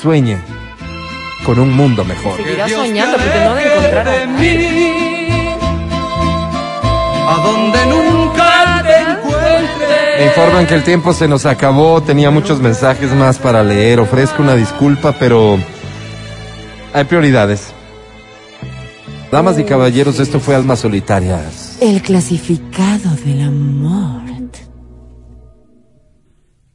sueñe 0.00 0.38
con 1.44 1.58
un 1.58 1.72
mundo 1.72 2.04
mejor. 2.04 2.36
Soñando 2.68 3.16
porque 3.18 3.44
no 3.44 3.54
de 3.54 3.62
encontrar 3.62 4.08
a 4.08 4.12
A 7.28 7.36
donde 7.42 7.86
nunca 7.86 8.82
te 8.82 8.98
encuentre. 9.00 10.18
Me 10.18 10.26
informan 10.26 10.66
que 10.66 10.74
el 10.74 10.82
tiempo 10.82 11.12
se 11.12 11.28
nos 11.28 11.46
acabó, 11.46 12.02
tenía 12.02 12.30
muchos 12.30 12.60
mensajes 12.60 13.12
más 13.12 13.38
para 13.38 13.62
leer, 13.62 14.00
ofrezco 14.00 14.42
una 14.42 14.54
disculpa, 14.54 15.12
pero 15.18 15.58
hay 16.92 17.04
prioridades. 17.04 17.72
Damas 19.30 19.58
y 19.58 19.64
caballeros, 19.64 20.20
esto 20.20 20.40
fue 20.40 20.54
Almas 20.54 20.80
Solitarias. 20.80 21.78
El 21.80 22.02
clasificado 22.02 23.10
del 23.24 23.40
amor. 23.42 24.31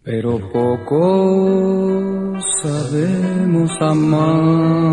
Pero 0.08 0.40
poco 0.54 2.34
sabemos 2.62 3.70
amar. 3.82 4.88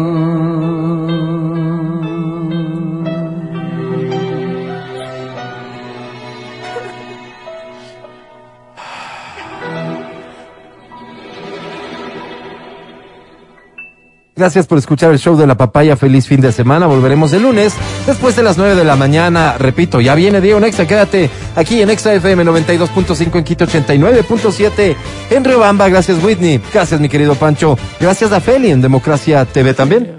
Gracias 14.36 14.66
por 14.66 14.78
escuchar 14.78 15.12
el 15.12 15.20
show 15.20 15.36
de 15.36 15.46
la 15.46 15.56
papaya. 15.56 15.96
Feliz 15.96 16.26
fin 16.26 16.40
de 16.40 16.50
semana. 16.50 16.86
Volveremos 16.86 17.32
el 17.32 17.42
lunes 17.42 17.72
después 18.04 18.34
de 18.34 18.42
las 18.42 18.58
9 18.58 18.74
de 18.74 18.84
la 18.84 18.96
mañana. 18.96 19.54
Repito, 19.58 20.00
ya 20.00 20.16
viene 20.16 20.40
Diego 20.40 20.58
Nexa. 20.58 20.88
Quédate 20.88 21.30
aquí 21.54 21.80
en 21.80 21.90
Exa 21.90 22.12
FM 22.14 22.44
92.5 22.44 23.36
en 23.36 23.44
Quito 23.44 23.64
89.7 23.64 24.96
en 25.30 25.44
Riobamba. 25.44 25.88
Gracias 25.88 26.22
Whitney. 26.22 26.60
Gracias 26.72 27.00
mi 27.00 27.08
querido 27.08 27.36
Pancho. 27.36 27.78
Gracias 28.00 28.32
a 28.32 28.40
Feli 28.40 28.72
en 28.72 28.82
Democracia 28.82 29.44
TV 29.44 29.72
también. 29.72 30.16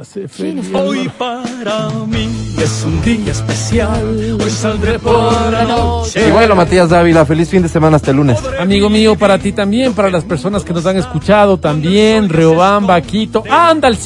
Hoy 0.74 1.12
para 1.20 1.90
mí 2.08 2.56
es 2.58 2.84
un 2.86 3.02
día 3.02 3.34
especial. 3.34 4.38
Hoy 4.42 4.50
saldré 4.50 4.98
por 4.98 5.52
la 5.52 5.66
noche. 5.66 6.26
Y 6.26 6.32
bueno, 6.32 6.56
Matías 6.56 6.90
Dávila, 6.90 7.26
feliz 7.26 7.50
fin 7.50 7.64
de 7.64 7.68
semana 7.68 7.98
hasta 7.98 8.12
el 8.12 8.18
lunes. 8.18 8.40
Amigo 8.58 8.90
mío, 8.90 9.18
para 9.18 9.38
ti 9.40 9.52
también, 9.52 9.92
para 9.94 10.10
las 10.10 10.24
personas 10.24 10.64
que 10.64 10.72
nos 10.72 10.86
han 10.86 10.96
escuchado 10.96 11.58
también, 11.58 12.30
Riobamba, 12.30 13.02
Quito, 13.02 13.44
anda 13.50 13.90
al 13.90 13.98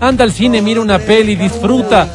anda 0.00 0.24
al 0.24 0.32
cine, 0.32 0.60
mira 0.60 0.80
una 0.80 0.98
peli, 0.98 1.36
disfruta. 1.36 2.08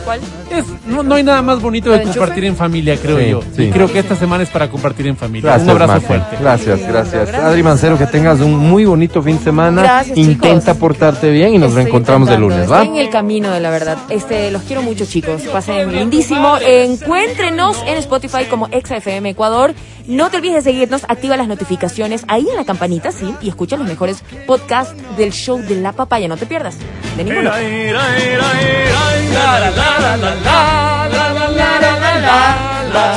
Es, 0.58 0.66
no, 0.88 1.04
no 1.04 1.16
hay 1.16 1.24
nada 1.24 1.42
más 1.42 1.62
bonito 1.62 1.92
de 1.92 2.02
compartir 2.04 2.46
en 2.46 2.56
familia, 2.56 2.98
creo 2.98 3.18
Sí, 3.20 3.30
yo. 3.30 3.42
sí. 3.56 3.64
Y 3.64 3.70
creo 3.72 3.92
que 3.92 4.00
esta 4.00 4.16
semana 4.16 4.44
es 4.44 4.50
para 4.50 4.70
compartir 4.70 5.08
en 5.08 5.18
familia. 5.18 5.50
Gracias, 5.52 5.64
un 5.76 5.82
abrazo 5.82 6.02
fuerte. 6.08 6.38
Gracias, 6.40 6.80
gracias. 6.88 7.34
Adri 7.34 7.64
Mancero, 7.64 7.98
que 7.98 8.06
tengas 8.08 8.40
un 8.40 8.56
muy 8.56 8.86
bonito 8.86 9.22
fin 9.22 9.38
de 9.38 9.44
semana. 9.44 9.82
Gracias, 9.82 10.18
Intenta 10.18 10.60
chicos. 10.74 10.78
portarte 10.78 11.30
bien 11.32 11.54
y 11.56 11.58
nos 11.58 11.70
Estoy 11.70 11.84
reencontramos 11.84 12.30
el 12.30 12.40
lunes, 12.42 12.72
¿va? 12.72 12.84
Estoy 12.84 12.98
en 13.00 13.06
el 13.06 13.10
camino 13.12 13.52
de 13.52 13.60
la 13.60 13.70
verdad. 13.70 13.98
Este, 14.10 14.52
los 14.52 14.62
quiero 14.64 14.82
mucho, 14.82 15.06
chicos. 15.06 15.42
Pasen 15.44 15.92
lindísimo. 15.92 16.58
Encuéntrenos 16.66 17.82
en 17.88 17.98
Spotify 17.98 18.46
como 18.50 18.68
ExaFM 18.72 19.30
Ecuador. 19.30 19.74
No 20.08 20.30
te 20.30 20.38
olvides 20.38 20.64
de 20.64 20.72
seguirnos, 20.72 21.04
activa 21.08 21.36
las 21.36 21.48
notificaciones 21.48 22.26
ahí 22.28 22.46
en 22.48 22.56
la 22.56 22.64
campanita, 22.64 23.12
sí, 23.12 23.34
y 23.42 23.50
escucha 23.50 23.76
los 23.76 23.88
mejores 23.88 24.24
podcasts 24.46 24.94
del 25.18 25.32
show 25.32 25.58
de 25.60 25.78
la 25.82 25.94
papaya. 25.94 26.28
No 26.28 26.38
te 26.38 26.46
pierdas 26.46 26.78
de 27.18 27.24
ninguno. 27.24 27.50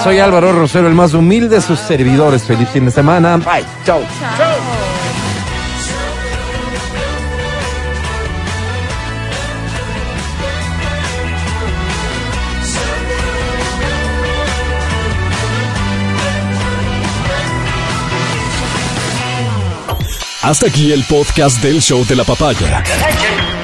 Soy 0.03 0.21
Álvaro 0.21 0.53
Rosero, 0.53 0.89
el 0.89 0.95
más 0.95 1.13
humilde 1.15 1.57
de 1.57 1.61
sus 1.61 1.79
servidores. 1.79 2.45
Feliz 2.45 2.69
fin 2.71 2.85
de 2.85 2.91
semana. 2.91 3.37
Bye. 3.37 3.65
Chao. 3.85 4.01
Hasta 20.49 20.69
aquí 20.69 20.93
el 20.93 21.05
podcast 21.05 21.61
del 21.63 21.83
show 21.83 22.07
de 22.07 22.17
la 22.17 22.25
papaya. 22.25 22.83